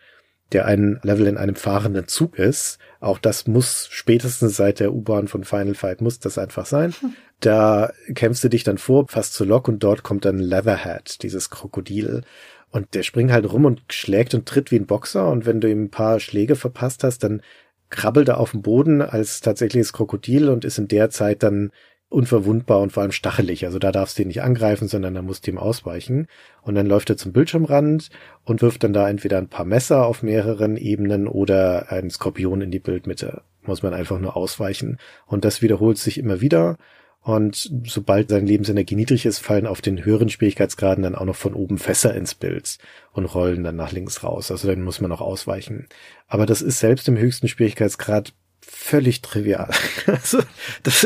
der 0.52 0.66
ein 0.66 1.00
Level 1.04 1.28
in 1.28 1.38
einem 1.38 1.56
fahrenden 1.56 2.08
Zug 2.08 2.40
ist. 2.40 2.80
Auch 3.00 3.20
das 3.20 3.48
muss 3.48 3.88
spätestens 3.92 4.56
seit 4.56 4.80
der 4.80 4.94
U-Bahn 4.94 5.28
von 5.28 5.44
Final 5.44 5.76
Fight 5.76 6.02
muss 6.02 6.20
das 6.20 6.38
einfach 6.38 6.66
sein. 6.66 6.94
Da 7.40 7.92
kämpfst 8.16 8.44
du 8.44 8.50
dich 8.50 8.64
dann 8.64 8.78
vor, 8.78 9.08
fast 9.10 9.34
zu 9.34 9.44
Lok 9.44 9.68
und 9.68 9.84
dort 9.84 10.04
kommt 10.04 10.26
dann 10.26 10.40
Leatherhead, 10.40 11.22
dieses 11.22 11.50
Krokodil. 11.50 12.24
Und 12.72 12.94
der 12.94 13.04
springt 13.04 13.32
halt 13.32 13.52
rum 13.52 13.66
und 13.66 13.82
schlägt 13.90 14.34
und 14.34 14.46
tritt 14.46 14.72
wie 14.72 14.78
ein 14.78 14.86
Boxer. 14.86 15.30
Und 15.30 15.46
wenn 15.46 15.62
du 15.62 15.70
ihm 15.70 15.86
ein 15.86 15.92
paar 15.92 16.20
Schläge 16.20 16.56
verpasst 16.56 17.04
hast, 17.04 17.24
dann 17.24 17.42
krabbelt 17.90 18.28
er 18.28 18.40
auf 18.40 18.52
dem 18.52 18.62
Boden 18.62 19.02
als 19.02 19.42
tatsächliches 19.42 19.94
Krokodil 19.94 20.50
und 20.50 20.66
ist 20.66 20.78
in 20.78 20.88
der 20.88 21.10
Zeit 21.10 21.44
dann 21.44 21.72
unverwundbar 22.10 22.80
und 22.80 22.92
vor 22.92 23.04
allem 23.04 23.12
stachelig. 23.12 23.66
Also 23.66 23.80
da 23.80 23.92
darfst 23.92 24.18
du 24.18 24.22
ihn 24.22 24.30
nicht 24.30 24.42
angreifen, 24.42 24.88
sondern 24.88 25.14
da 25.14 25.22
musst 25.22 25.46
du 25.46 25.52
ihm 25.52 25.58
ausweichen. 25.58 26.28
Und 26.62 26.76
dann 26.76 26.88
läuft 26.88 27.10
er 27.10 27.18
zum 27.18 27.34
Bildschirmrand 27.34 28.10
und 28.46 28.62
wirft 28.62 28.84
dann 28.84 28.94
da 28.94 29.10
entweder 29.10 29.38
ein 29.38 29.50
paar 29.50 29.66
Messer 29.66 30.06
auf 30.06 30.24
mehreren 30.24 30.78
Ebenen 30.78 31.28
oder 31.28 31.92
einen 31.92 32.10
Skorpion 32.10 32.62
in 32.62 32.72
die 32.72 32.80
Bildmitte. 32.80 33.42
Muss 33.64 33.84
man 33.84 33.94
einfach 33.94 34.20
nur 34.20 34.38
ausweichen. 34.38 34.98
Und 35.26 35.44
das 35.44 35.62
wiederholt 35.62 35.98
sich 35.98 36.18
immer 36.18 36.40
wieder. 36.40 36.78
Und 37.22 37.70
sobald 37.86 38.30
seine 38.30 38.46
Lebensenergie 38.46 38.96
niedrig 38.96 39.26
ist, 39.26 39.40
fallen 39.40 39.68
auf 39.68 39.82
den 39.82 40.06
höheren 40.06 40.30
Schwierigkeitsgraden 40.30 41.04
dann 41.04 41.16
auch 41.16 41.26
noch 41.26 41.36
von 41.36 41.54
oben 41.54 41.78
Fässer 41.78 42.16
ins 42.16 42.36
Bild 42.36 42.78
und 43.12 43.26
rollen 43.26 43.64
dann 43.66 43.76
nach 43.76 43.92
links 43.92 44.24
raus. 44.24 44.50
Also 44.50 44.68
dann 44.70 44.84
muss 44.84 45.02
man 45.02 45.10
noch 45.10 45.20
ausweichen. 45.20 45.88
Aber 46.28 46.46
das 46.46 46.62
ist 46.62 46.80
selbst 46.80 47.08
im 47.10 47.18
höchsten 47.18 47.50
Schwierigkeitsgrad 47.50 48.34
völlig 48.68 49.22
trivial. 49.22 49.70
Also, 50.08 50.40
das, 50.84 51.06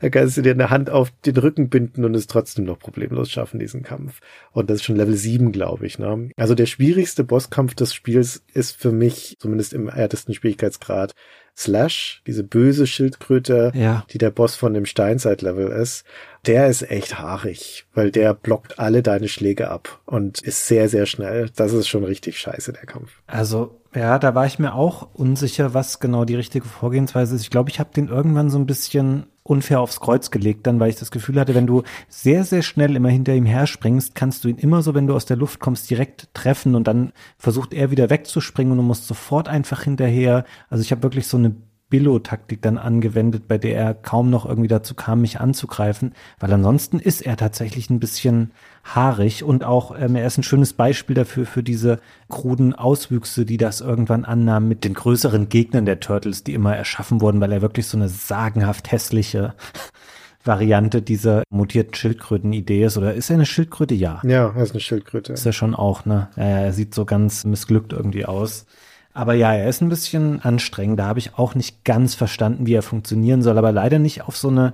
da 0.00 0.10
kannst 0.10 0.36
du 0.36 0.42
dir 0.42 0.52
eine 0.52 0.68
Hand 0.68 0.90
auf 0.90 1.10
den 1.24 1.38
Rücken 1.38 1.70
binden 1.70 2.04
und 2.04 2.14
es 2.14 2.26
trotzdem 2.26 2.66
noch 2.66 2.78
problemlos 2.78 3.30
schaffen, 3.30 3.58
diesen 3.58 3.82
Kampf. 3.82 4.20
Und 4.52 4.68
das 4.68 4.76
ist 4.76 4.84
schon 4.84 4.96
Level 4.96 5.14
7, 5.14 5.52
glaube 5.52 5.86
ich. 5.86 5.98
Ne? 5.98 6.28
Also 6.36 6.54
der 6.54 6.66
schwierigste 6.66 7.24
Bosskampf 7.24 7.74
des 7.74 7.94
Spiels 7.94 8.44
ist 8.52 8.76
für 8.76 8.92
mich, 8.92 9.36
zumindest 9.38 9.72
im 9.72 9.88
härtesten 9.88 10.34
Schwierigkeitsgrad, 10.34 11.14
Slash, 11.56 12.22
diese 12.26 12.44
böse 12.44 12.86
Schildkröte, 12.86 13.72
ja. 13.74 14.04
die 14.10 14.18
der 14.18 14.30
Boss 14.30 14.54
von 14.54 14.72
dem 14.72 14.86
Steinzeit-Level 14.86 15.68
ist, 15.68 16.04
der 16.46 16.68
ist 16.68 16.90
echt 16.90 17.18
haarig, 17.18 17.86
weil 17.94 18.10
der 18.10 18.34
blockt 18.34 18.78
alle 18.78 19.02
deine 19.02 19.28
Schläge 19.28 19.70
ab 19.70 20.00
und 20.06 20.40
ist 20.40 20.66
sehr, 20.66 20.88
sehr 20.88 21.06
schnell. 21.06 21.50
Das 21.54 21.72
ist 21.72 21.88
schon 21.88 22.04
richtig 22.04 22.38
scheiße, 22.38 22.72
der 22.72 22.86
Kampf. 22.86 23.12
Also, 23.26 23.80
ja, 23.94 24.18
da 24.18 24.34
war 24.34 24.46
ich 24.46 24.58
mir 24.58 24.74
auch 24.74 25.14
unsicher, 25.14 25.74
was 25.74 26.00
genau 26.00 26.24
die 26.24 26.34
richtige 26.34 26.66
Vorgehensweise 26.66 27.36
ist. 27.36 27.42
Ich 27.42 27.50
glaube, 27.50 27.70
ich 27.70 27.78
habe 27.78 27.90
den 27.94 28.08
irgendwann 28.08 28.50
so 28.50 28.58
ein 28.58 28.66
bisschen 28.66 29.26
unfair 29.44 29.80
aufs 29.80 30.00
Kreuz 30.00 30.30
gelegt 30.30 30.66
dann, 30.66 30.78
weil 30.78 30.90
ich 30.90 30.96
das 30.96 31.10
Gefühl 31.10 31.40
hatte, 31.40 31.54
wenn 31.54 31.66
du 31.66 31.82
sehr, 32.08 32.44
sehr 32.44 32.62
schnell 32.62 32.94
immer 32.94 33.08
hinter 33.08 33.34
ihm 33.34 33.46
herspringst, 33.46 34.14
kannst 34.14 34.44
du 34.44 34.48
ihn 34.48 34.58
immer 34.58 34.82
so, 34.82 34.94
wenn 34.94 35.06
du 35.06 35.14
aus 35.14 35.26
der 35.26 35.36
Luft 35.36 35.60
kommst, 35.60 35.90
direkt 35.90 36.28
treffen 36.34 36.74
und 36.74 36.86
dann 36.86 37.12
versucht 37.38 37.74
er 37.74 37.90
wieder 37.90 38.10
wegzuspringen 38.10 38.72
und 38.72 38.78
du 38.78 38.84
musst 38.84 39.06
sofort 39.06 39.48
einfach 39.48 39.82
hinterher. 39.82 40.44
Also 40.68 40.82
ich 40.82 40.92
habe 40.92 41.02
wirklich 41.02 41.26
so 41.26 41.36
eine 41.36 41.54
Billo-Taktik 41.92 42.62
dann 42.62 42.78
angewendet, 42.78 43.48
bei 43.48 43.58
der 43.58 43.76
er 43.76 43.92
kaum 43.92 44.30
noch 44.30 44.46
irgendwie 44.46 44.68
dazu 44.68 44.94
kam, 44.94 45.20
mich 45.20 45.40
anzugreifen, 45.40 46.14
weil 46.40 46.50
ansonsten 46.50 46.98
ist 46.98 47.20
er 47.20 47.36
tatsächlich 47.36 47.90
ein 47.90 48.00
bisschen 48.00 48.52
haarig 48.84 49.44
und 49.44 49.64
auch 49.64 49.94
ähm, 49.98 50.16
er 50.16 50.26
ist 50.26 50.38
ein 50.38 50.42
schönes 50.42 50.72
Beispiel 50.72 51.14
dafür 51.14 51.46
für 51.46 51.62
diese 51.62 52.00
kruden 52.28 52.74
Auswüchse, 52.74 53.44
die 53.44 53.56
das 53.56 53.80
irgendwann 53.80 54.24
annahm 54.24 54.68
mit 54.68 54.84
den 54.84 54.94
größeren 54.94 55.48
Gegnern 55.48 55.86
der 55.86 56.00
Turtles, 56.00 56.44
die 56.44 56.54
immer 56.54 56.76
erschaffen 56.76 57.20
wurden, 57.20 57.40
weil 57.40 57.52
er 57.52 57.62
wirklich 57.62 57.86
so 57.86 57.96
eine 57.96 58.08
sagenhaft 58.08 58.90
hässliche 58.90 59.54
Variante 60.44 61.02
dieser 61.02 61.44
mutierten 61.50 61.94
Schildkröten-Idee 61.94 62.84
ist. 62.84 62.96
Oder 62.98 63.14
ist 63.14 63.30
er 63.30 63.34
eine 63.34 63.46
Schildkröte? 63.46 63.94
Ja. 63.94 64.20
Ja, 64.24 64.52
er 64.54 64.62
ist 64.62 64.72
eine 64.72 64.80
Schildkröte. 64.80 65.32
Ist 65.32 65.46
er 65.46 65.52
schon 65.52 65.74
auch, 65.76 66.04
ne? 66.04 66.28
Er 66.34 66.72
sieht 66.72 66.94
so 66.94 67.04
ganz 67.04 67.44
missglückt 67.44 67.92
irgendwie 67.92 68.24
aus. 68.24 68.66
Aber 69.14 69.34
ja, 69.34 69.52
er 69.52 69.68
ist 69.68 69.82
ein 69.82 69.88
bisschen 69.88 70.40
anstrengend. 70.40 70.98
Da 70.98 71.06
habe 71.06 71.20
ich 71.20 71.38
auch 71.38 71.54
nicht 71.54 71.84
ganz 71.84 72.14
verstanden, 72.14 72.66
wie 72.66 72.74
er 72.74 72.82
funktionieren 72.82 73.42
soll, 73.42 73.58
aber 73.58 73.70
leider 73.70 74.00
nicht 74.00 74.22
auf 74.22 74.36
so 74.36 74.48
eine 74.48 74.72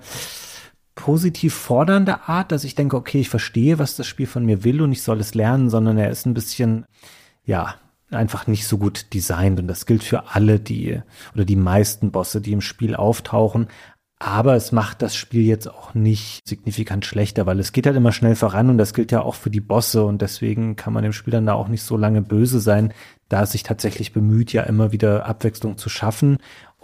positiv 0.99 1.55
fordernde 1.55 2.29
Art, 2.29 2.51
dass 2.51 2.65
ich 2.65 2.75
denke, 2.75 2.97
okay, 2.97 3.21
ich 3.21 3.29
verstehe, 3.29 3.79
was 3.79 3.95
das 3.95 4.09
Spiel 4.09 4.27
von 4.27 4.45
mir 4.45 4.65
will 4.65 4.83
und 4.83 4.91
ich 4.91 5.03
soll 5.03 5.21
es 5.21 5.33
lernen, 5.33 5.71
sondern 5.71 5.97
er 5.97 6.11
ist 6.11 6.27
ein 6.27 6.35
bisschen, 6.35 6.87
ja, 7.45 7.77
einfach 8.11 8.49
nicht 8.49 8.67
so 8.67 8.79
gut 8.79 9.15
designt. 9.15 9.61
Und 9.61 9.69
das 9.69 9.87
gilt 9.87 10.03
für 10.03 10.35
alle, 10.35 10.59
die 10.59 11.01
oder 11.35 11.45
die 11.45 11.57
meisten 11.57 12.11
Bosse, 12.11 12.41
die 12.41 12.53
im 12.53 12.61
Spiel 12.61 12.97
auftauchen. 12.97 13.69
Aber 14.19 14.57
es 14.57 14.73
macht 14.73 15.01
das 15.01 15.15
Spiel 15.15 15.43
jetzt 15.45 15.69
auch 15.69 15.95
nicht 15.95 16.41
signifikant 16.45 17.07
schlechter, 17.07 17.47
weil 17.47 17.61
es 17.61 17.71
geht 17.71 17.87
halt 17.87 17.97
immer 17.97 18.11
schnell 18.11 18.35
voran 18.35 18.69
und 18.69 18.77
das 18.77 18.93
gilt 18.93 19.13
ja 19.13 19.23
auch 19.23 19.37
für 19.37 19.51
die 19.51 19.61
Bosse 19.61 20.05
und 20.05 20.21
deswegen 20.21 20.75
kann 20.75 20.93
man 20.93 21.05
dem 21.05 21.13
Spiel 21.13 21.31
dann 21.31 21.47
da 21.47 21.53
auch 21.53 21.69
nicht 21.69 21.85
so 21.85 21.97
lange 21.97 22.23
böse 22.23 22.59
sein, 22.59 22.93
da 23.29 23.45
es 23.45 23.53
sich 23.53 23.63
tatsächlich 23.63 24.13
bemüht, 24.13 24.53
ja 24.53 24.65
immer 24.65 24.91
wieder 24.91 25.27
Abwechslung 25.27 25.79
zu 25.79 25.89
schaffen. 25.89 26.39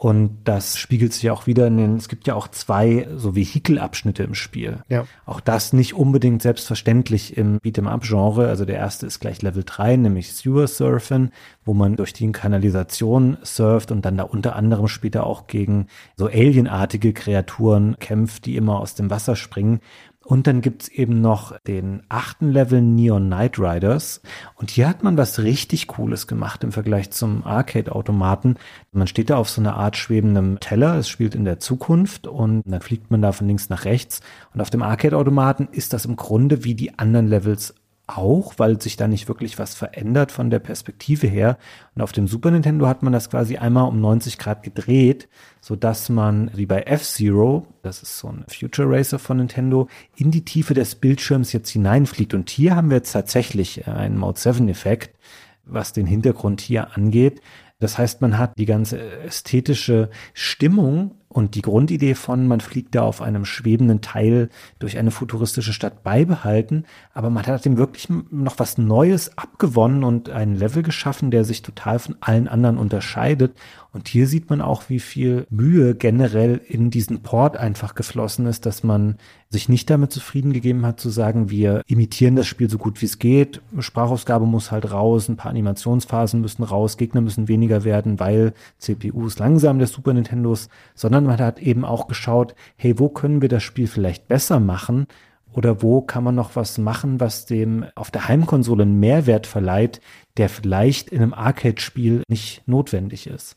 Und 0.05 0.41
das 0.45 0.77
spiegelt 0.77 1.15
sich 1.15 1.31
auch 1.31 1.47
wieder 1.47 1.67
in 1.67 1.79
den, 1.79 1.97
es 1.97 2.11
gibt 2.11 2.27
ja 2.27 2.35
auch 2.35 2.49
zwei 2.49 3.09
so 3.17 3.35
Vehikelabschnitte 3.35 4.23
im 4.23 4.35
Spiel. 4.35 4.81
Ja. 4.91 5.07
Auch 5.25 5.41
das 5.41 5.73
nicht 5.73 5.95
unbedingt 5.95 6.43
selbstverständlich 6.43 7.39
im 7.39 7.59
Beat'em-up-Genre. 7.61 8.47
Also 8.49 8.67
der 8.67 8.77
erste 8.77 9.07
ist 9.07 9.19
gleich 9.21 9.41
Level 9.41 9.63
3, 9.65 9.97
nämlich 9.97 10.35
Sewer 10.35 10.67
Surfen, 10.67 11.33
wo 11.65 11.73
man 11.73 11.97
durch 11.97 12.13
die 12.13 12.31
Kanalisation 12.33 13.39
surft 13.43 13.93
und 13.93 14.05
dann 14.05 14.19
da 14.19 14.25
unter 14.25 14.57
anderem 14.57 14.89
später 14.89 15.25
auch 15.25 15.47
gegen 15.47 15.87
so 16.17 16.27
alienartige 16.27 17.15
Kreaturen 17.15 17.97
kämpft, 17.99 18.45
die 18.45 18.57
immer 18.57 18.81
aus 18.81 18.95
dem 18.95 19.09
Wasser 19.09 19.37
springen. 19.37 19.81
Und 20.25 20.47
dann 20.47 20.63
gibt's 20.63 20.89
eben 20.89 21.21
noch 21.21 21.59
den 21.61 22.03
achten 22.09 22.51
Level 22.51 22.81
Neon 22.81 23.27
Knight 23.27 23.59
Riders. 23.59 24.23
Und 24.55 24.71
hier 24.71 24.89
hat 24.89 25.03
man 25.03 25.19
was 25.19 25.41
richtig 25.41 25.87
Cooles 25.87 26.27
gemacht 26.27 26.65
im 26.65 26.73
Vergleich 26.73 27.11
zum 27.11 27.45
Arcade-Automaten. 27.45 28.57
Man 28.93 29.07
steht 29.07 29.29
da 29.29 29.37
auf 29.37 29.51
so 29.51 29.61
einer 29.61 29.77
Art 29.77 29.97
schwebendem 29.97 30.61
Teller. 30.61 30.97
Es 30.97 31.09
spielt 31.09 31.35
in 31.35 31.45
der 31.45 31.61
Zukunft 31.61 32.27
und 32.27 32.63
dann 32.65 32.81
fliegt 32.81 33.11
man 33.11 33.21
da 33.21 33.33
von 33.33 33.47
links 33.47 33.69
nach 33.69 33.85
rechts. 33.85 34.21
Und 34.55 34.63
auf 34.63 34.71
dem 34.71 34.83
Arcade-Automaten 34.83 35.69
ist 35.71 35.93
das 35.93 36.07
im 36.07 36.17
Grunde 36.17 36.65
wie 36.65 36.75
die 36.75 36.99
anderen 36.99 37.29
Levels 37.29 37.75
auch, 38.07 38.55
weil 38.59 38.81
sich 38.81 38.97
da 38.97 39.09
nicht 39.09 39.29
wirklich 39.29 39.59
was 39.59 39.75
verändert 39.75 40.31
von 40.31 40.51
der 40.51 40.59
Perspektive 40.59 41.27
her. 41.27 41.59
Und 41.95 42.03
auf 42.03 42.13
dem 42.13 42.29
Super 42.29 42.51
Nintendo 42.51 42.87
hat 42.87 43.03
man 43.03 43.13
das 43.13 43.31
quasi 43.31 43.57
einmal 43.57 43.89
um 43.89 44.01
90 44.01 44.39
Grad 44.39 44.63
gedreht, 44.63 45.29
so 45.61 45.75
dass 45.77 46.09
man, 46.09 46.51
wie 46.55 46.67
bei 46.67 46.83
F-Zero, 46.83 47.67
das 47.83 48.03
ist 48.03 48.19
so 48.19 48.29
ein 48.29 48.45
Future 48.49 48.89
Racer 48.91 49.19
von 49.19 49.39
Nintendo, 49.39 49.89
in 50.17 50.31
die 50.31 50.45
Tiefe 50.45 50.75
des 50.75 50.97
Bildschirms 50.97 51.53
jetzt 51.53 51.71
hineinfliegt. 51.71 52.35
Und 52.35 52.51
hier 52.51 52.77
haben 52.77 52.91
wir 52.91 52.99
jetzt 52.99 53.13
tatsächlich 53.13 53.87
einen 53.89 54.19
Mode 54.19 54.39
7 54.39 54.69
Effekt, 54.69 55.17
was 55.65 55.93
den 55.93 56.07
Hintergrund 56.07 56.61
hier 56.61 56.95
angeht. 56.97 57.41
Das 57.81 57.99
heißt, 57.99 58.21
man 58.21 58.39
hat 58.39 58.59
die 58.59 58.67
ganze 58.67 59.01
ästhetische 59.23 60.11
Stimmung 60.33 61.17
und 61.35 61.57
die 61.57 61.63
Grundidee 61.63 62.15
von, 62.15 62.47
man 62.47 62.61
fliegt 62.61 62.95
da 62.95 63.03
auf 63.03 63.21
einem 63.21 63.45
schwebenden 63.45 64.01
Teil 64.01 64.51
durch 64.79 64.99
eine 64.99 65.11
futuristische 65.11 65.73
Stadt 65.73 66.05
beibehalten, 66.05 66.85
aber 67.13 67.29
man 67.29 67.45
hat 67.45 67.65
dem 67.65 67.77
wirklich 67.77 68.09
noch 68.31 68.61
was 68.61 68.79
Neues 68.79 69.37
abgewonnen 69.37 70.05
und 70.05 70.31
einen 70.31 70.55
Level 70.55 70.85
geschaffen, 70.85 71.33
der 71.33 71.43
sich 71.43 71.63
total 71.63 71.99
von 71.99 72.15
allen 72.21 72.47
anderen 72.47 72.79
unterscheidet. 72.79 73.57
Und 73.93 74.07
hier 74.07 74.29
sieht 74.29 74.49
man 74.49 74.61
auch, 74.61 74.89
wie 74.89 75.01
viel 75.01 75.49
Mühe 75.51 75.97
generell 75.97 76.61
in 76.69 76.91
diesen 76.91 77.23
Port 77.25 77.57
einfach 77.57 77.97
geflossen 77.97 78.47
ist, 78.47 78.65
dass 78.65 78.85
man 78.85 79.17
sich 79.55 79.69
nicht 79.69 79.89
damit 79.89 80.13
zufrieden 80.13 80.53
gegeben 80.53 80.85
hat 80.85 81.01
zu 81.01 81.09
sagen, 81.09 81.49
wir 81.49 81.83
imitieren 81.87 82.37
das 82.37 82.47
Spiel 82.47 82.69
so 82.69 82.77
gut 82.77 83.01
wie 83.01 83.07
es 83.07 83.19
geht. 83.19 83.63
Sprachausgabe 83.79 84.45
muss 84.47 84.71
halt 84.71 84.91
raus, 84.91 85.29
ein 85.29 85.37
paar 85.37 85.51
Animationsphasen 85.51 86.41
müssen 86.41 86.65
raus, 86.65 86.97
Gegner 86.97 87.21
müssen 87.21 87.49
weniger 87.49 87.85
werden, 87.85 88.21
weil 88.21 88.53
CPUs 88.79 89.39
langsam 89.39 89.79
des 89.79 89.93
Super 89.93 90.13
Nintendos, 90.13 90.69
sondern 90.95 91.25
man 91.25 91.39
hat 91.39 91.61
eben 91.61 91.85
auch 91.85 92.09
geschaut, 92.09 92.55
hey, 92.77 92.99
wo 92.99 93.09
können 93.09 93.41
wir 93.41 93.49
das 93.49 93.63
Spiel 93.63 93.87
vielleicht 93.87 94.29
besser 94.29 94.61
machen? 94.61 95.07
Oder 95.53 95.83
wo 95.83 96.01
kann 96.03 96.25
man 96.25 96.35
noch 96.35 96.57
was 96.57 96.79
machen, 96.79 97.21
was 97.21 97.47
dem 97.47 97.87
auf 97.95 98.11
der 98.11 98.27
Heimkonsole 98.27 98.83
einen 98.83 98.99
Mehrwert 98.99 99.47
verleiht, 99.47 100.01
der 100.37 100.49
vielleicht 100.49 101.11
in 101.11 101.23
einem 101.23 101.33
Arcade-Spiel 101.33 102.25
nicht 102.29 102.67
notwendig 102.67 103.29
ist? 103.29 103.57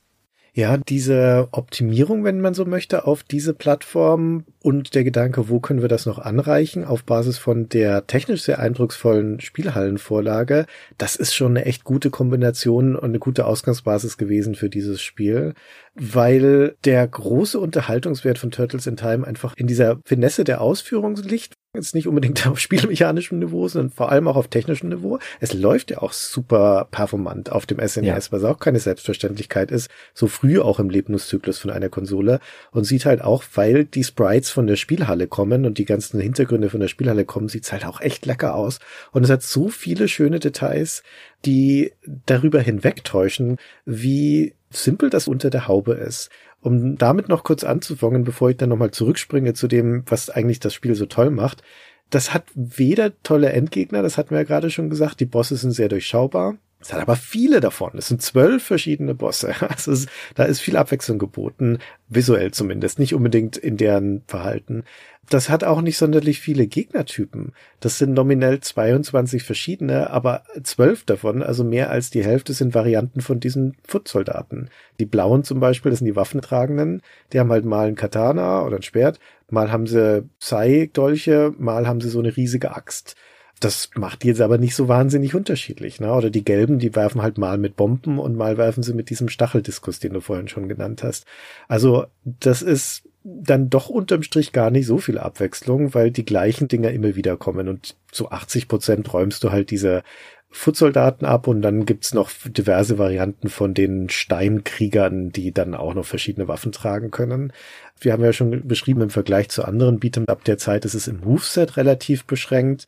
Ja, 0.57 0.75
diese 0.75 1.49
Optimierung, 1.51 2.23
wenn 2.23 2.41
man 2.41 2.55
so 2.55 2.65
möchte, 2.65 3.05
auf 3.05 3.21
diese 3.21 3.53
Plattform 3.53 4.43
und 4.63 4.95
der 4.95 5.03
Gedanke, 5.03 5.49
wo 5.49 5.59
können 5.59 5.83
wir 5.83 5.87
das 5.87 6.07
noch 6.07 6.17
anreichen, 6.17 6.83
auf 6.83 7.03
Basis 7.03 7.37
von 7.37 7.69
der 7.69 8.07
technisch 8.07 8.41
sehr 8.41 8.57
eindrucksvollen 8.57 9.39
Spielhallenvorlage, 9.39 10.65
das 10.97 11.15
ist 11.15 11.35
schon 11.35 11.55
eine 11.55 11.67
echt 11.67 11.83
gute 11.83 12.09
Kombination 12.09 12.95
und 12.95 13.03
eine 13.05 13.19
gute 13.19 13.45
Ausgangsbasis 13.45 14.17
gewesen 14.17 14.55
für 14.55 14.67
dieses 14.67 14.99
Spiel, 14.99 15.53
weil 15.93 16.75
der 16.85 17.07
große 17.07 17.59
Unterhaltungswert 17.59 18.39
von 18.39 18.49
Turtles 18.49 18.87
in 18.87 18.97
Time 18.97 19.27
einfach 19.27 19.53
in 19.57 19.67
dieser 19.67 19.99
Finesse 20.05 20.43
der 20.43 20.61
Ausführung 20.61 21.17
liegt, 21.17 21.53
Jetzt 21.77 21.93
nicht 21.93 22.07
unbedingt 22.07 22.47
auf 22.47 22.59
spielmechanischem 22.59 23.37
Niveau, 23.37 23.67
sondern 23.67 23.91
vor 23.91 24.11
allem 24.11 24.27
auch 24.27 24.35
auf 24.35 24.47
technischem 24.47 24.89
Niveau. 24.89 25.19
Es 25.39 25.53
läuft 25.53 25.91
ja 25.91 25.99
auch 25.99 26.11
super 26.11 26.87
performant 26.89 27.51
auf 27.51 27.67
dem 27.67 27.77
SNES, 27.77 28.03
ja. 28.03 28.31
was 28.31 28.43
auch 28.43 28.57
keine 28.57 28.79
Selbstverständlichkeit 28.79 29.69
ist, 29.69 29.89
so 30.15 30.25
früh 30.25 30.59
auch 30.59 30.79
im 30.79 30.89
Lebenszyklus 30.89 31.59
von 31.59 31.69
einer 31.69 31.89
Konsole 31.89 32.39
und 32.71 32.85
sieht 32.85 33.05
halt 33.05 33.21
auch, 33.21 33.43
weil 33.53 33.85
die 33.85 34.03
Sprites 34.03 34.49
von 34.49 34.65
der 34.65 34.75
Spielhalle 34.75 35.27
kommen 35.27 35.65
und 35.65 35.77
die 35.77 35.85
ganzen 35.85 36.19
Hintergründe 36.19 36.71
von 36.71 36.79
der 36.79 36.87
Spielhalle 36.87 37.25
kommen, 37.25 37.47
sieht's 37.47 37.71
halt 37.71 37.85
auch 37.85 38.01
echt 38.01 38.25
lecker 38.25 38.55
aus 38.55 38.79
und 39.11 39.23
es 39.23 39.29
hat 39.29 39.43
so 39.43 39.69
viele 39.69 40.07
schöne 40.07 40.39
Details, 40.39 41.03
die 41.45 41.93
darüber 42.25 42.59
hinwegtäuschen, 42.59 43.57
wie 43.85 44.55
simpel 44.69 45.09
das 45.09 45.27
unter 45.27 45.49
der 45.49 45.67
Haube 45.67 45.93
ist. 45.93 46.29
Um 46.61 46.97
damit 46.97 47.29
noch 47.29 47.43
kurz 47.43 47.63
anzufangen, 47.63 48.23
bevor 48.23 48.49
ich 48.49 48.57
dann 48.57 48.69
nochmal 48.69 48.91
zurückspringe 48.91 49.53
zu 49.53 49.67
dem, 49.67 50.03
was 50.07 50.29
eigentlich 50.29 50.59
das 50.59 50.73
Spiel 50.73 50.95
so 50.95 51.05
toll 51.05 51.29
macht. 51.29 51.63
Das 52.09 52.33
hat 52.33 52.45
weder 52.55 53.21
tolle 53.21 53.51
Endgegner, 53.51 54.01
das 54.01 54.17
hatten 54.17 54.31
wir 54.31 54.39
ja 54.39 54.43
gerade 54.43 54.69
schon 54.69 54.89
gesagt, 54.89 55.19
die 55.19 55.25
Bosse 55.25 55.55
sind 55.55 55.71
sehr 55.71 55.89
durchschaubar. 55.89 56.57
Es 56.79 56.93
hat 56.93 57.01
aber 57.01 57.15
viele 57.15 57.59
davon. 57.59 57.91
Es 57.97 58.07
sind 58.07 58.21
zwölf 58.21 58.63
verschiedene 58.63 59.15
Bosse. 59.15 59.53
Also 59.67 59.91
es, 59.91 60.07
da 60.35 60.43
ist 60.43 60.59
viel 60.59 60.77
Abwechslung 60.77 61.17
geboten, 61.17 61.79
visuell 62.07 62.51
zumindest, 62.51 62.99
nicht 62.99 63.13
unbedingt 63.13 63.57
in 63.57 63.77
deren 63.77 64.23
Verhalten. 64.27 64.83
Das 65.29 65.49
hat 65.49 65.65
auch 65.65 65.81
nicht 65.81 65.97
sonderlich 65.97 66.39
viele 66.39 66.67
Gegnertypen. 66.67 67.51
Das 67.81 67.97
sind 67.97 68.13
nominell 68.13 68.61
22 68.61 69.43
verschiedene, 69.43 70.09
aber 70.09 70.43
zwölf 70.63 71.03
davon, 71.03 71.43
also 71.43 71.65
mehr 71.65 71.89
als 71.89 72.09
die 72.09 72.23
Hälfte, 72.23 72.53
sind 72.53 72.73
Varianten 72.73 73.19
von 73.19 73.41
diesen 73.41 73.75
Footsoldaten. 73.85 74.69
Die 75.01 75.05
blauen 75.05 75.43
zum 75.43 75.59
Beispiel, 75.59 75.89
das 75.89 75.99
sind 75.99 76.07
die 76.07 76.15
Waffentragenden. 76.15 77.01
Die 77.33 77.39
haben 77.41 77.51
halt 77.51 77.65
mal 77.65 77.87
ein 77.87 77.95
Katana 77.95 78.63
oder 78.63 78.77
ein 78.77 78.83
Schwert, 78.83 79.19
mal 79.49 79.69
haben 79.69 79.85
sie 79.85 80.23
Sai-Dolche, 80.39 81.53
mal 81.57 81.87
haben 81.87 81.99
sie 81.99 82.09
so 82.09 82.19
eine 82.19 82.37
riesige 82.37 82.73
Axt. 82.73 83.17
Das 83.59 83.89
macht 83.95 84.23
die 84.23 84.27
jetzt 84.27 84.41
aber 84.41 84.57
nicht 84.57 84.75
so 84.75 84.87
wahnsinnig 84.87 85.33
unterschiedlich. 85.33 85.99
Ne? 85.99 86.13
Oder 86.13 86.29
die 86.29 86.45
Gelben, 86.45 86.79
die 86.79 86.95
werfen 86.95 87.21
halt 87.21 87.37
mal 87.37 87.57
mit 87.57 87.75
Bomben 87.75 88.19
und 88.19 88.35
mal 88.35 88.57
werfen 88.57 88.83
sie 88.83 88.93
mit 88.93 89.09
diesem 89.09 89.29
Stacheldiskus, 89.29 89.99
den 89.99 90.13
du 90.13 90.21
vorhin 90.21 90.47
schon 90.47 90.69
genannt 90.69 91.03
hast. 91.03 91.25
Also 91.67 92.05
das 92.23 92.61
ist 92.61 93.03
dann 93.23 93.69
doch 93.69 93.89
unterm 93.89 94.23
Strich 94.23 94.53
gar 94.53 94.71
nicht 94.71 94.85
so 94.85 94.99
viel 94.99 95.17
Abwechslung, 95.17 95.93
weil 95.93 96.11
die 96.11 96.23
gleichen 96.23 96.67
Dinger 96.67 96.91
immer 96.91 97.15
wieder 97.15 97.35
kommen 97.35 97.67
und 97.67 97.95
zu 98.11 98.31
80 98.31 98.67
Prozent 98.67 99.13
räumst 99.13 99.43
du 99.43 99.51
halt 99.51 99.69
diese 99.69 100.03
Footsoldaten 100.49 101.27
ab 101.27 101.47
und 101.47 101.61
dann 101.61 101.85
gibt's 101.85 102.13
noch 102.13 102.31
diverse 102.45 102.97
Varianten 102.97 103.49
von 103.49 103.73
den 103.73 104.09
Steinkriegern, 104.09 105.29
die 105.31 105.51
dann 105.51 105.75
auch 105.75 105.93
noch 105.93 106.05
verschiedene 106.05 106.47
Waffen 106.47 106.71
tragen 106.71 107.11
können. 107.11 107.51
Wir 107.99 108.13
haben 108.13 108.23
ja 108.23 108.31
schon 108.31 108.65
beschrieben, 108.65 109.01
im 109.01 109.09
Vergleich 109.09 109.49
zu 109.49 109.65
anderen 109.65 109.99
Beat'em 109.99 110.29
Up 110.29 110.45
der 110.45 110.57
Zeit 110.57 110.85
ist 110.85 110.93
es 110.93 111.07
im 111.07 111.19
Moveset 111.19 111.75
relativ 111.75 112.25
beschränkt. 112.25 112.87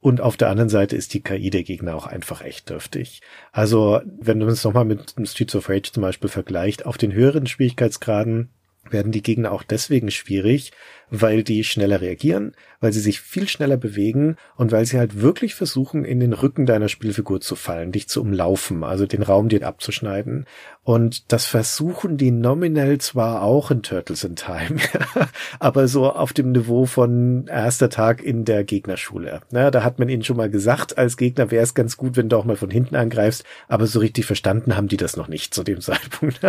Und 0.00 0.22
auf 0.22 0.38
der 0.38 0.48
anderen 0.48 0.70
Seite 0.70 0.96
ist 0.96 1.12
die 1.12 1.20
KI 1.20 1.50
der 1.50 1.62
Gegner 1.62 1.94
auch 1.94 2.06
einfach 2.06 2.42
echt 2.42 2.70
dürftig. 2.70 3.20
Also, 3.52 4.00
wenn 4.18 4.40
du 4.40 4.46
es 4.46 4.64
nochmal 4.64 4.86
mit 4.86 5.14
Streets 5.24 5.54
of 5.54 5.68
Rage 5.68 5.92
zum 5.92 6.02
Beispiel 6.02 6.30
vergleicht, 6.30 6.86
auf 6.86 6.96
den 6.96 7.12
höheren 7.12 7.46
Schwierigkeitsgraden 7.46 8.48
werden 8.88 9.12
die 9.12 9.22
Gegner 9.22 9.52
auch 9.52 9.62
deswegen 9.62 10.10
schwierig, 10.10 10.72
weil 11.10 11.42
die 11.42 11.64
schneller 11.64 12.00
reagieren, 12.00 12.52
weil 12.80 12.92
sie 12.92 13.00
sich 13.00 13.20
viel 13.20 13.48
schneller 13.48 13.76
bewegen 13.76 14.36
und 14.56 14.72
weil 14.72 14.86
sie 14.86 14.98
halt 14.98 15.20
wirklich 15.20 15.54
versuchen, 15.54 16.04
in 16.04 16.20
den 16.20 16.32
Rücken 16.32 16.66
deiner 16.66 16.88
Spielfigur 16.88 17.40
zu 17.40 17.56
fallen, 17.56 17.92
dich 17.92 18.08
zu 18.08 18.20
umlaufen, 18.22 18.84
also 18.84 19.06
den 19.06 19.22
Raum 19.22 19.48
dir 19.48 19.66
abzuschneiden. 19.66 20.46
Und 20.82 21.30
das 21.32 21.46
versuchen 21.46 22.16
die 22.16 22.30
nominell 22.30 22.98
zwar 22.98 23.42
auch 23.42 23.70
in 23.70 23.82
Turtles 23.82 24.24
in 24.24 24.34
Time, 24.34 24.76
aber 25.58 25.88
so 25.88 26.10
auf 26.10 26.32
dem 26.32 26.52
Niveau 26.52 26.86
von 26.86 27.46
erster 27.48 27.90
Tag 27.90 28.22
in 28.22 28.44
der 28.44 28.64
Gegnerschule. 28.64 29.40
Na, 29.50 29.70
da 29.70 29.84
hat 29.84 29.98
man 29.98 30.08
ihnen 30.08 30.24
schon 30.24 30.38
mal 30.38 30.50
gesagt, 30.50 30.96
als 30.96 31.16
Gegner 31.16 31.50
wäre 31.50 31.62
es 31.62 31.74
ganz 31.74 31.96
gut, 31.96 32.16
wenn 32.16 32.28
du 32.28 32.36
auch 32.36 32.44
mal 32.44 32.56
von 32.56 32.70
hinten 32.70 32.96
angreifst, 32.96 33.44
aber 33.68 33.86
so 33.86 33.98
richtig 33.98 34.24
verstanden 34.24 34.76
haben 34.76 34.88
die 34.88 34.96
das 34.96 35.16
noch 35.16 35.28
nicht 35.28 35.52
zu 35.54 35.62
dem 35.62 35.80
Zeitpunkt. 35.80 36.40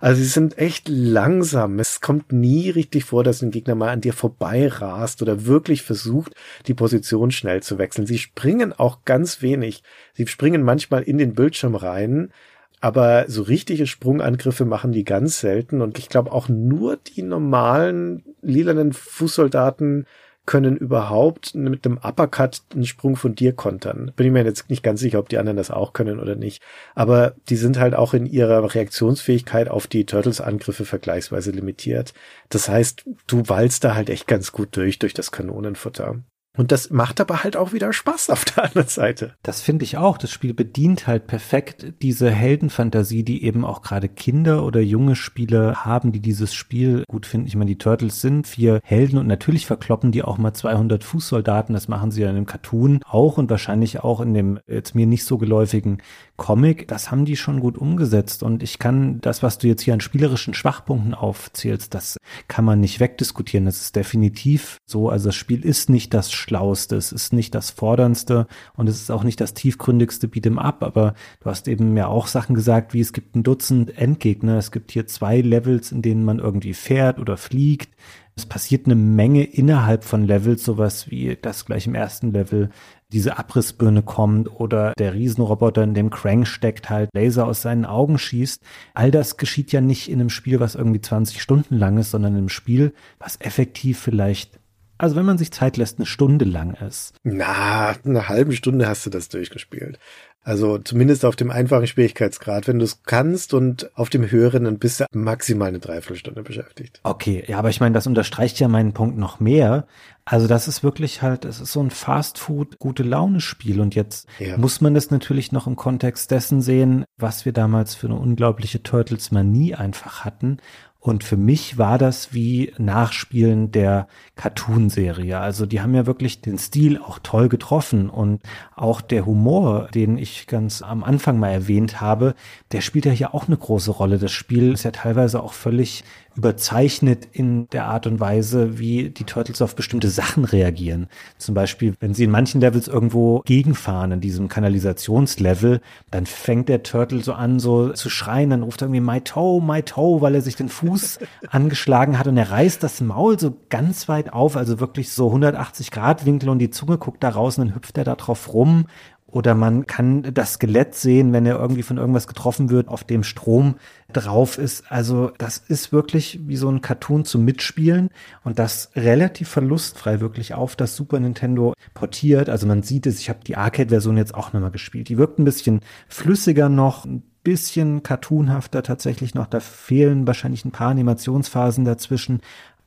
also 0.00 0.20
sie 0.20 0.28
sind 0.28 0.58
echt 0.58 0.88
langsam. 0.88 1.78
Es 1.78 2.00
kommt 2.00 2.32
nie 2.32 2.70
richtig 2.70 3.04
vor, 3.04 3.24
dass 3.24 3.42
ein 3.42 3.50
Gegner 3.50 3.74
mal 3.74 3.88
an 4.00 4.02
dir 4.02 4.14
vorbei 4.14 4.66
rast 4.66 5.20
oder 5.20 5.44
wirklich 5.44 5.82
versucht, 5.82 6.34
die 6.66 6.74
Position 6.74 7.30
schnell 7.30 7.62
zu 7.62 7.78
wechseln. 7.78 8.06
Sie 8.06 8.18
springen 8.18 8.72
auch 8.72 9.04
ganz 9.04 9.42
wenig. 9.42 9.82
Sie 10.14 10.26
springen 10.26 10.62
manchmal 10.62 11.02
in 11.02 11.18
den 11.18 11.34
Bildschirm 11.34 11.74
rein, 11.74 12.32
aber 12.80 13.26
so 13.28 13.42
richtige 13.42 13.86
Sprungangriffe 13.86 14.64
machen 14.64 14.92
die 14.92 15.04
ganz 15.04 15.40
selten 15.40 15.82
und 15.82 15.98
ich 15.98 16.08
glaube 16.08 16.32
auch 16.32 16.48
nur 16.48 16.96
die 16.96 17.22
normalen 17.22 18.24
lilanen 18.40 18.94
Fußsoldaten 18.94 20.06
können 20.50 20.76
überhaupt 20.76 21.54
mit 21.54 21.84
dem 21.84 21.96
Uppercut 21.98 22.62
einen 22.74 22.84
Sprung 22.84 23.14
von 23.14 23.36
dir 23.36 23.52
kontern. 23.52 24.10
Bin 24.16 24.26
ich 24.26 24.32
mir 24.32 24.44
jetzt 24.44 24.68
nicht 24.68 24.82
ganz 24.82 24.98
sicher, 24.98 25.20
ob 25.20 25.28
die 25.28 25.38
anderen 25.38 25.56
das 25.56 25.70
auch 25.70 25.92
können 25.92 26.18
oder 26.18 26.34
nicht. 26.34 26.60
Aber 26.96 27.36
die 27.48 27.54
sind 27.54 27.78
halt 27.78 27.94
auch 27.94 28.14
in 28.14 28.26
ihrer 28.26 28.74
Reaktionsfähigkeit 28.74 29.68
auf 29.68 29.86
die 29.86 30.06
Turtles-Angriffe 30.06 30.84
vergleichsweise 30.84 31.52
limitiert. 31.52 32.14
Das 32.48 32.68
heißt, 32.68 33.04
du 33.28 33.48
wallst 33.48 33.84
da 33.84 33.94
halt 33.94 34.10
echt 34.10 34.26
ganz 34.26 34.50
gut 34.50 34.76
durch, 34.76 34.98
durch 34.98 35.14
das 35.14 35.30
Kanonenfutter. 35.30 36.18
Und 36.56 36.72
das 36.72 36.90
macht 36.90 37.20
aber 37.20 37.44
halt 37.44 37.56
auch 37.56 37.72
wieder 37.72 37.92
Spaß 37.92 38.28
auf 38.30 38.44
der 38.44 38.64
anderen 38.64 38.88
Seite. 38.88 39.34
Das 39.42 39.62
finde 39.62 39.84
ich 39.84 39.96
auch. 39.96 40.18
Das 40.18 40.32
Spiel 40.32 40.52
bedient 40.52 41.06
halt 41.06 41.28
perfekt 41.28 41.94
diese 42.02 42.30
Heldenfantasie, 42.30 43.22
die 43.22 43.44
eben 43.44 43.64
auch 43.64 43.82
gerade 43.82 44.08
Kinder 44.08 44.64
oder 44.64 44.80
junge 44.80 45.14
Spieler 45.14 45.84
haben, 45.84 46.10
die 46.10 46.20
dieses 46.20 46.52
Spiel 46.52 47.04
gut 47.08 47.24
finden. 47.24 47.46
Ich 47.46 47.54
meine, 47.54 47.70
die 47.70 47.78
Turtles 47.78 48.20
sind 48.20 48.48
vier 48.48 48.80
Helden 48.82 49.18
und 49.18 49.28
natürlich 49.28 49.66
verkloppen 49.66 50.10
die 50.10 50.24
auch 50.24 50.38
mal 50.38 50.52
200 50.52 51.04
Fußsoldaten. 51.04 51.72
Das 51.72 51.86
machen 51.86 52.10
sie 52.10 52.22
ja 52.22 52.30
in 52.30 52.34
dem 52.34 52.46
Cartoon 52.46 53.00
auch 53.06 53.38
und 53.38 53.48
wahrscheinlich 53.48 54.00
auch 54.00 54.20
in 54.20 54.34
dem 54.34 54.58
jetzt 54.66 54.96
mir 54.96 55.06
nicht 55.06 55.24
so 55.24 55.38
geläufigen 55.38 56.02
Comic. 56.36 56.88
Das 56.88 57.12
haben 57.12 57.26
die 57.26 57.36
schon 57.36 57.60
gut 57.60 57.78
umgesetzt 57.78 58.42
und 58.42 58.64
ich 58.64 58.80
kann 58.80 59.20
das, 59.20 59.44
was 59.44 59.58
du 59.58 59.68
jetzt 59.68 59.82
hier 59.82 59.94
an 59.94 60.00
spielerischen 60.00 60.54
Schwachpunkten 60.54 61.14
aufzählst, 61.14 61.94
das 61.94 62.16
kann 62.48 62.64
man 62.64 62.80
nicht 62.80 62.98
wegdiskutieren. 62.98 63.66
Das 63.66 63.80
ist 63.80 63.94
definitiv 63.94 64.78
so. 64.84 65.10
Also 65.10 65.28
das 65.28 65.36
Spiel 65.36 65.64
ist 65.64 65.90
nicht 65.90 66.12
das 66.12 66.32
Schlauste, 66.50 66.96
es 66.96 67.12
ist 67.12 67.32
nicht 67.32 67.54
das 67.54 67.70
Forderndste 67.70 68.48
und 68.74 68.88
es 68.88 69.00
ist 69.00 69.10
auch 69.12 69.22
nicht 69.22 69.40
das 69.40 69.54
tiefgründigste 69.54 70.26
Beat'em 70.26 70.58
Up, 70.58 70.82
aber 70.82 71.14
du 71.38 71.48
hast 71.48 71.68
eben 71.68 71.96
ja 71.96 72.08
auch 72.08 72.26
Sachen 72.26 72.56
gesagt, 72.56 72.92
wie 72.92 72.98
es 72.98 73.12
gibt 73.12 73.36
ein 73.36 73.44
Dutzend 73.44 73.96
Endgegner, 73.96 74.58
es 74.58 74.72
gibt 74.72 74.90
hier 74.90 75.06
zwei 75.06 75.42
Levels, 75.42 75.92
in 75.92 76.02
denen 76.02 76.24
man 76.24 76.40
irgendwie 76.40 76.74
fährt 76.74 77.20
oder 77.20 77.36
fliegt. 77.36 77.94
Es 78.34 78.46
passiert 78.46 78.86
eine 78.86 78.96
Menge 78.96 79.44
innerhalb 79.44 80.02
von 80.02 80.26
Levels, 80.26 80.64
sowas 80.64 81.08
wie 81.08 81.38
das 81.40 81.66
gleich 81.66 81.86
im 81.86 81.94
ersten 81.94 82.32
Level 82.32 82.70
diese 83.12 83.38
Abrissbirne 83.38 84.02
kommt 84.02 84.50
oder 84.60 84.92
der 84.98 85.14
Riesenroboter, 85.14 85.84
in 85.84 85.94
dem 85.94 86.10
Crank 86.10 86.48
steckt, 86.48 86.90
halt 86.90 87.10
Laser 87.14 87.46
aus 87.46 87.62
seinen 87.62 87.84
Augen 87.84 88.18
schießt. 88.18 88.60
All 88.94 89.12
das 89.12 89.36
geschieht 89.36 89.70
ja 89.70 89.80
nicht 89.80 90.08
in 90.08 90.20
einem 90.20 90.30
Spiel, 90.30 90.58
was 90.58 90.74
irgendwie 90.74 91.00
20 91.00 91.40
Stunden 91.40 91.76
lang 91.76 91.98
ist, 91.98 92.10
sondern 92.10 92.36
in 92.36 92.48
Spiel, 92.48 92.92
was 93.20 93.40
effektiv 93.40 94.00
vielleicht 94.00 94.59
also 95.00 95.16
wenn 95.16 95.24
man 95.24 95.38
sich 95.38 95.50
Zeit 95.50 95.78
lässt, 95.78 95.98
eine 95.98 96.06
Stunde 96.06 96.44
lang 96.44 96.74
ist. 96.74 97.14
Na, 97.22 97.94
eine 98.04 98.28
halbe 98.28 98.52
Stunde 98.52 98.86
hast 98.86 99.06
du 99.06 99.10
das 99.10 99.30
durchgespielt. 99.30 99.98
Also 100.42 100.78
zumindest 100.78 101.24
auf 101.24 101.36
dem 101.36 101.50
einfachen 101.50 101.86
Schwierigkeitsgrad. 101.86 102.66
Wenn 102.66 102.78
du 102.78 102.84
es 102.84 103.02
kannst 103.02 103.52
und 103.52 103.90
auf 103.96 104.08
dem 104.08 104.30
höheren, 104.30 104.64
dann 104.64 104.78
bist 104.78 105.00
du 105.00 105.04
maximal 105.12 105.68
eine 105.68 105.80
Dreiviertelstunde 105.80 106.42
beschäftigt. 106.42 107.00
Okay, 107.02 107.44
ja, 107.46 107.58
aber 107.58 107.70
ich 107.70 107.80
meine, 107.80 107.94
das 107.94 108.06
unterstreicht 108.06 108.58
ja 108.58 108.68
meinen 108.68 108.92
Punkt 108.92 109.18
noch 109.18 109.40
mehr. 109.40 109.86
Also 110.24 110.46
das 110.46 110.68
ist 110.68 110.82
wirklich 110.82 111.22
halt, 111.22 111.44
es 111.44 111.60
ist 111.60 111.72
so 111.72 111.82
ein 111.82 111.90
Fast-Food 111.90 112.78
gute 112.78 113.02
Laune-Spiel 113.02 113.80
und 113.80 113.94
jetzt 113.94 114.28
ja. 114.38 114.56
muss 114.56 114.80
man 114.80 114.94
das 114.94 115.10
natürlich 115.10 115.52
noch 115.52 115.66
im 115.66 115.76
Kontext 115.76 116.30
dessen 116.30 116.62
sehen, 116.62 117.04
was 117.18 117.44
wir 117.44 117.52
damals 117.52 117.94
für 117.94 118.06
eine 118.06 118.16
unglaubliche 118.16 118.82
Turtles-Manie 118.82 119.74
einfach 119.74 120.24
hatten 120.24 120.58
und 121.02 121.24
für 121.24 121.38
mich 121.38 121.78
war 121.78 121.96
das 121.96 122.34
wie 122.34 122.74
Nachspielen 122.76 123.72
der 123.72 124.06
Cartoon-Serie. 124.36 125.38
Also 125.38 125.64
die 125.64 125.80
haben 125.80 125.94
ja 125.94 126.04
wirklich 126.04 126.42
den 126.42 126.58
Stil 126.58 126.98
auch 126.98 127.18
toll 127.22 127.48
getroffen 127.48 128.10
und 128.10 128.42
auch 128.76 129.00
der 129.00 129.24
Humor, 129.24 129.88
den 129.94 130.18
ich 130.18 130.46
ganz 130.46 130.82
am 130.82 131.02
Anfang 131.02 131.38
mal 131.38 131.52
erwähnt 131.52 132.02
habe, 132.02 132.34
der 132.72 132.82
spielt 132.82 133.06
ja 133.06 133.12
hier 133.12 133.34
auch 133.34 133.46
eine 133.46 133.56
große 133.56 133.90
Rolle. 133.90 134.18
Das 134.18 134.32
Spiel 134.32 134.74
ist 134.74 134.82
ja 134.82 134.90
teilweise 134.90 135.42
auch 135.42 135.54
völlig 135.54 136.04
überzeichnet 136.36 137.28
in 137.32 137.68
der 137.70 137.86
Art 137.86 138.06
und 138.06 138.20
Weise, 138.20 138.78
wie 138.78 139.10
die 139.10 139.24
Turtles 139.24 139.60
auf 139.62 139.74
bestimmte 139.74 140.08
Sachen 140.08 140.44
reagieren. 140.44 141.08
Zum 141.38 141.54
Beispiel, 141.54 141.94
wenn 142.00 142.14
sie 142.14 142.24
in 142.24 142.30
manchen 142.30 142.60
Levels 142.60 142.88
irgendwo 142.88 143.40
gegenfahren, 143.40 144.12
in 144.12 144.20
diesem 144.20 144.48
Kanalisationslevel, 144.48 145.80
dann 146.10 146.26
fängt 146.26 146.68
der 146.68 146.82
Turtle 146.82 147.22
so 147.22 147.32
an, 147.32 147.58
so 147.58 147.90
zu 147.90 148.10
schreien, 148.10 148.50
dann 148.50 148.62
ruft 148.62 148.82
er 148.82 148.86
irgendwie 148.86 149.00
My 149.00 149.20
Toe, 149.20 149.62
My 149.62 149.82
Toe, 149.82 150.20
weil 150.20 150.34
er 150.34 150.42
sich 150.42 150.56
den 150.56 150.68
Fuß 150.68 151.18
angeschlagen 151.50 152.18
hat 152.18 152.26
und 152.26 152.36
er 152.36 152.50
reißt 152.50 152.82
das 152.82 153.00
Maul 153.00 153.38
so 153.38 153.56
ganz 153.68 154.08
weit 154.08 154.32
auf, 154.32 154.56
also 154.56 154.80
wirklich 154.80 155.10
so 155.12 155.26
180 155.26 155.90
Grad 155.90 156.26
Winkel 156.26 156.48
und 156.48 156.58
die 156.58 156.70
Zunge 156.70 156.98
guckt 156.98 157.22
da 157.22 157.30
raus 157.30 157.58
und 157.58 157.66
dann 157.66 157.74
hüpft 157.74 157.98
er 157.98 158.04
da 158.04 158.14
drauf 158.14 158.52
rum 158.52 158.86
oder 159.30 159.54
man 159.54 159.86
kann 159.86 160.22
das 160.34 160.54
Skelett 160.54 160.94
sehen, 160.94 161.32
wenn 161.32 161.46
er 161.46 161.58
irgendwie 161.58 161.82
von 161.82 161.98
irgendwas 161.98 162.26
getroffen 162.26 162.70
wird, 162.70 162.88
auf 162.88 163.04
dem 163.04 163.22
Strom 163.22 163.76
drauf 164.12 164.58
ist. 164.58 164.90
Also 164.90 165.30
das 165.38 165.58
ist 165.58 165.92
wirklich 165.92 166.40
wie 166.46 166.56
so 166.56 166.68
ein 166.68 166.80
Cartoon 166.80 167.24
zum 167.24 167.44
Mitspielen 167.44 168.10
und 168.44 168.58
das 168.58 168.90
relativ 168.96 169.48
verlustfrei 169.48 170.20
wirklich 170.20 170.54
auf 170.54 170.76
das 170.76 170.96
Super 170.96 171.20
Nintendo 171.20 171.74
portiert. 171.94 172.48
Also 172.48 172.66
man 172.66 172.82
sieht 172.82 173.06
es, 173.06 173.20
ich 173.20 173.28
habe 173.28 173.40
die 173.46 173.56
Arcade-Version 173.56 174.16
jetzt 174.16 174.34
auch 174.34 174.52
nochmal 174.52 174.72
gespielt. 174.72 175.08
Die 175.08 175.18
wirkt 175.18 175.38
ein 175.38 175.44
bisschen 175.44 175.80
flüssiger 176.08 176.68
noch, 176.68 177.04
ein 177.04 177.22
bisschen 177.42 178.02
cartoonhafter 178.02 178.82
tatsächlich 178.82 179.34
noch. 179.34 179.46
Da 179.46 179.60
fehlen 179.60 180.26
wahrscheinlich 180.26 180.64
ein 180.64 180.72
paar 180.72 180.90
Animationsphasen 180.90 181.84
dazwischen 181.84 182.40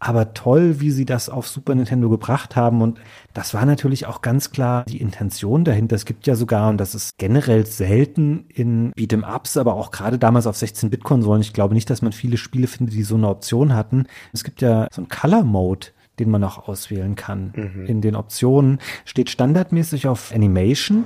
aber 0.03 0.33
toll, 0.33 0.79
wie 0.79 0.91
sie 0.91 1.05
das 1.05 1.29
auf 1.29 1.47
Super 1.47 1.75
Nintendo 1.75 2.09
gebracht 2.09 2.55
haben. 2.55 2.81
Und 2.81 2.99
das 3.33 3.53
war 3.53 3.65
natürlich 3.65 4.05
auch 4.05 4.21
ganz 4.21 4.51
klar 4.51 4.83
die 4.85 5.01
Intention 5.01 5.63
dahinter. 5.63 5.95
Es 5.95 6.05
gibt 6.05 6.27
ja 6.27 6.35
sogar, 6.35 6.69
und 6.69 6.77
das 6.77 6.93
ist 6.93 7.17
generell 7.17 7.65
selten 7.65 8.45
in 8.49 8.91
Beat'em 8.93 9.23
Ups, 9.23 9.55
aber 9.55 9.75
auch 9.75 9.91
gerade 9.91 10.19
damals 10.19 10.45
auf 10.45 10.57
16-Bit-Konsolen. 10.57 11.41
Ich 11.41 11.53
glaube 11.53 11.73
nicht, 11.73 11.89
dass 11.89 12.01
man 12.01 12.11
viele 12.11 12.37
Spiele 12.37 12.67
findet, 12.67 12.95
die 12.95 13.03
so 13.03 13.15
eine 13.15 13.29
Option 13.29 13.73
hatten. 13.73 14.05
Es 14.33 14.43
gibt 14.43 14.61
ja 14.61 14.87
so 14.91 15.01
ein 15.01 15.07
Color 15.07 15.43
Mode 15.43 15.87
den 16.19 16.29
man 16.29 16.43
auch 16.43 16.67
auswählen 16.67 17.15
kann. 17.15 17.53
Mhm. 17.55 17.85
In 17.87 18.01
den 18.01 18.15
Optionen 18.15 18.77
steht 19.03 19.31
standardmäßig 19.31 20.07
auf 20.07 20.31
Animation. 20.31 21.05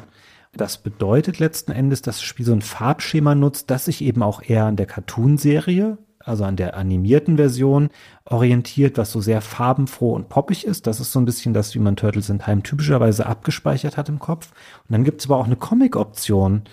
Das 0.51 0.79
bedeutet 0.79 1.39
letzten 1.39 1.71
Endes, 1.71 2.01
dass 2.01 2.17
das 2.17 2.23
Spiel 2.23 2.45
so 2.45 2.51
ein 2.51 2.61
Farbschema 2.61 3.33
nutzt, 3.33 3.69
das 3.69 3.85
sich 3.85 4.01
eben 4.01 4.21
auch 4.21 4.41
eher 4.43 4.65
an 4.65 4.75
der 4.75 4.85
Cartoon-Serie 4.85 5.97
also 6.27 6.43
an 6.43 6.55
der 6.55 6.75
animierten 6.75 7.37
Version 7.37 7.89
orientiert, 8.25 8.97
was 8.97 9.11
so 9.11 9.21
sehr 9.21 9.41
farbenfroh 9.41 10.13
und 10.13 10.29
poppig 10.29 10.65
ist. 10.65 10.87
Das 10.87 10.99
ist 10.99 11.11
so 11.11 11.19
ein 11.19 11.25
bisschen 11.25 11.53
das, 11.53 11.73
wie 11.75 11.79
man 11.79 11.95
Turtles 11.95 12.29
in 12.29 12.39
Time 12.39 12.63
typischerweise 12.63 13.25
abgespeichert 13.25 13.97
hat 13.97 14.09
im 14.09 14.19
Kopf. 14.19 14.51
Und 14.87 14.93
dann 14.93 15.03
gibt 15.03 15.21
es 15.21 15.27
aber 15.27 15.37
auch 15.37 15.45
eine 15.45 15.55
Comic-Option, 15.55 16.63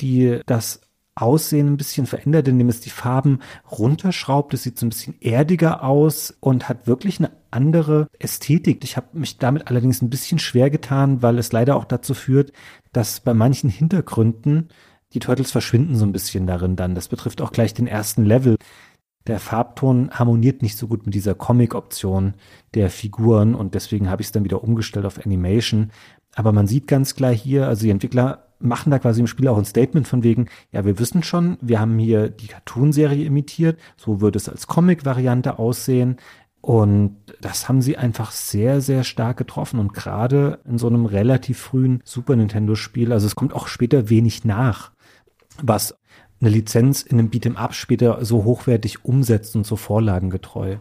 die 0.00 0.40
das 0.46 0.80
Aussehen 1.14 1.66
ein 1.66 1.76
bisschen 1.76 2.06
verändert, 2.06 2.48
indem 2.48 2.70
es 2.70 2.80
die 2.80 2.90
Farben 2.90 3.40
runterschraubt. 3.70 4.54
Es 4.54 4.62
sieht 4.62 4.78
so 4.78 4.86
ein 4.86 4.88
bisschen 4.88 5.14
erdiger 5.20 5.84
aus 5.84 6.34
und 6.40 6.70
hat 6.70 6.86
wirklich 6.86 7.18
eine 7.18 7.32
andere 7.50 8.08
Ästhetik. 8.18 8.82
Ich 8.82 8.96
habe 8.96 9.18
mich 9.18 9.36
damit 9.36 9.68
allerdings 9.68 10.00
ein 10.00 10.08
bisschen 10.08 10.38
schwer 10.38 10.70
getan, 10.70 11.20
weil 11.20 11.38
es 11.38 11.52
leider 11.52 11.76
auch 11.76 11.84
dazu 11.84 12.14
führt, 12.14 12.52
dass 12.92 13.20
bei 13.20 13.34
manchen 13.34 13.68
Hintergründen 13.68 14.70
die 15.12 15.18
Turtles 15.18 15.50
verschwinden 15.50 15.96
so 15.96 16.06
ein 16.06 16.12
bisschen 16.12 16.46
darin 16.46 16.76
dann. 16.76 16.94
Das 16.94 17.08
betrifft 17.08 17.42
auch 17.42 17.52
gleich 17.52 17.74
den 17.74 17.86
ersten 17.86 18.24
Level 18.24 18.56
der 19.26 19.38
Farbton 19.38 20.10
harmoniert 20.10 20.62
nicht 20.62 20.76
so 20.76 20.88
gut 20.88 21.06
mit 21.06 21.14
dieser 21.14 21.34
Comic-Option 21.34 22.34
der 22.74 22.90
Figuren 22.90 23.54
und 23.54 23.74
deswegen 23.74 24.10
habe 24.10 24.22
ich 24.22 24.28
es 24.28 24.32
dann 24.32 24.44
wieder 24.44 24.64
umgestellt 24.64 25.06
auf 25.06 25.24
Animation. 25.24 25.90
Aber 26.34 26.52
man 26.52 26.66
sieht 26.66 26.86
ganz 26.86 27.14
klar 27.14 27.32
hier, 27.32 27.68
also 27.68 27.84
die 27.84 27.90
Entwickler 27.90 28.46
machen 28.58 28.90
da 28.90 28.98
quasi 28.98 29.20
im 29.20 29.26
Spiel 29.26 29.48
auch 29.48 29.58
ein 29.58 29.64
Statement 29.64 30.06
von 30.06 30.22
wegen, 30.22 30.46
ja, 30.70 30.84
wir 30.84 30.98
wissen 30.98 31.22
schon, 31.22 31.58
wir 31.60 31.80
haben 31.80 31.98
hier 31.98 32.28
die 32.28 32.46
Cartoon-Serie 32.46 33.24
imitiert, 33.24 33.78
so 33.96 34.20
würde 34.20 34.38
es 34.38 34.48
als 34.48 34.66
Comic-Variante 34.66 35.58
aussehen. 35.58 36.16
Und 36.60 37.16
das 37.40 37.68
haben 37.68 37.82
sie 37.82 37.96
einfach 37.96 38.30
sehr, 38.30 38.80
sehr 38.80 39.02
stark 39.02 39.36
getroffen 39.36 39.80
und 39.80 39.94
gerade 39.94 40.60
in 40.64 40.78
so 40.78 40.86
einem 40.86 41.06
relativ 41.06 41.58
frühen 41.58 42.02
Super 42.04 42.36
Nintendo-Spiel, 42.36 43.12
also 43.12 43.26
es 43.26 43.34
kommt 43.34 43.52
auch 43.52 43.66
später 43.66 44.08
wenig 44.08 44.44
nach, 44.44 44.92
was 45.60 45.98
eine 46.42 46.50
Lizenz 46.50 47.02
in 47.02 47.18
einem 47.18 47.30
Beat'em-up 47.30 47.72
später 47.72 48.24
so 48.24 48.44
hochwertig 48.44 49.04
umsetzt 49.04 49.56
und 49.56 49.66
so 49.66 49.76
vorlagengetreu. 49.76 50.76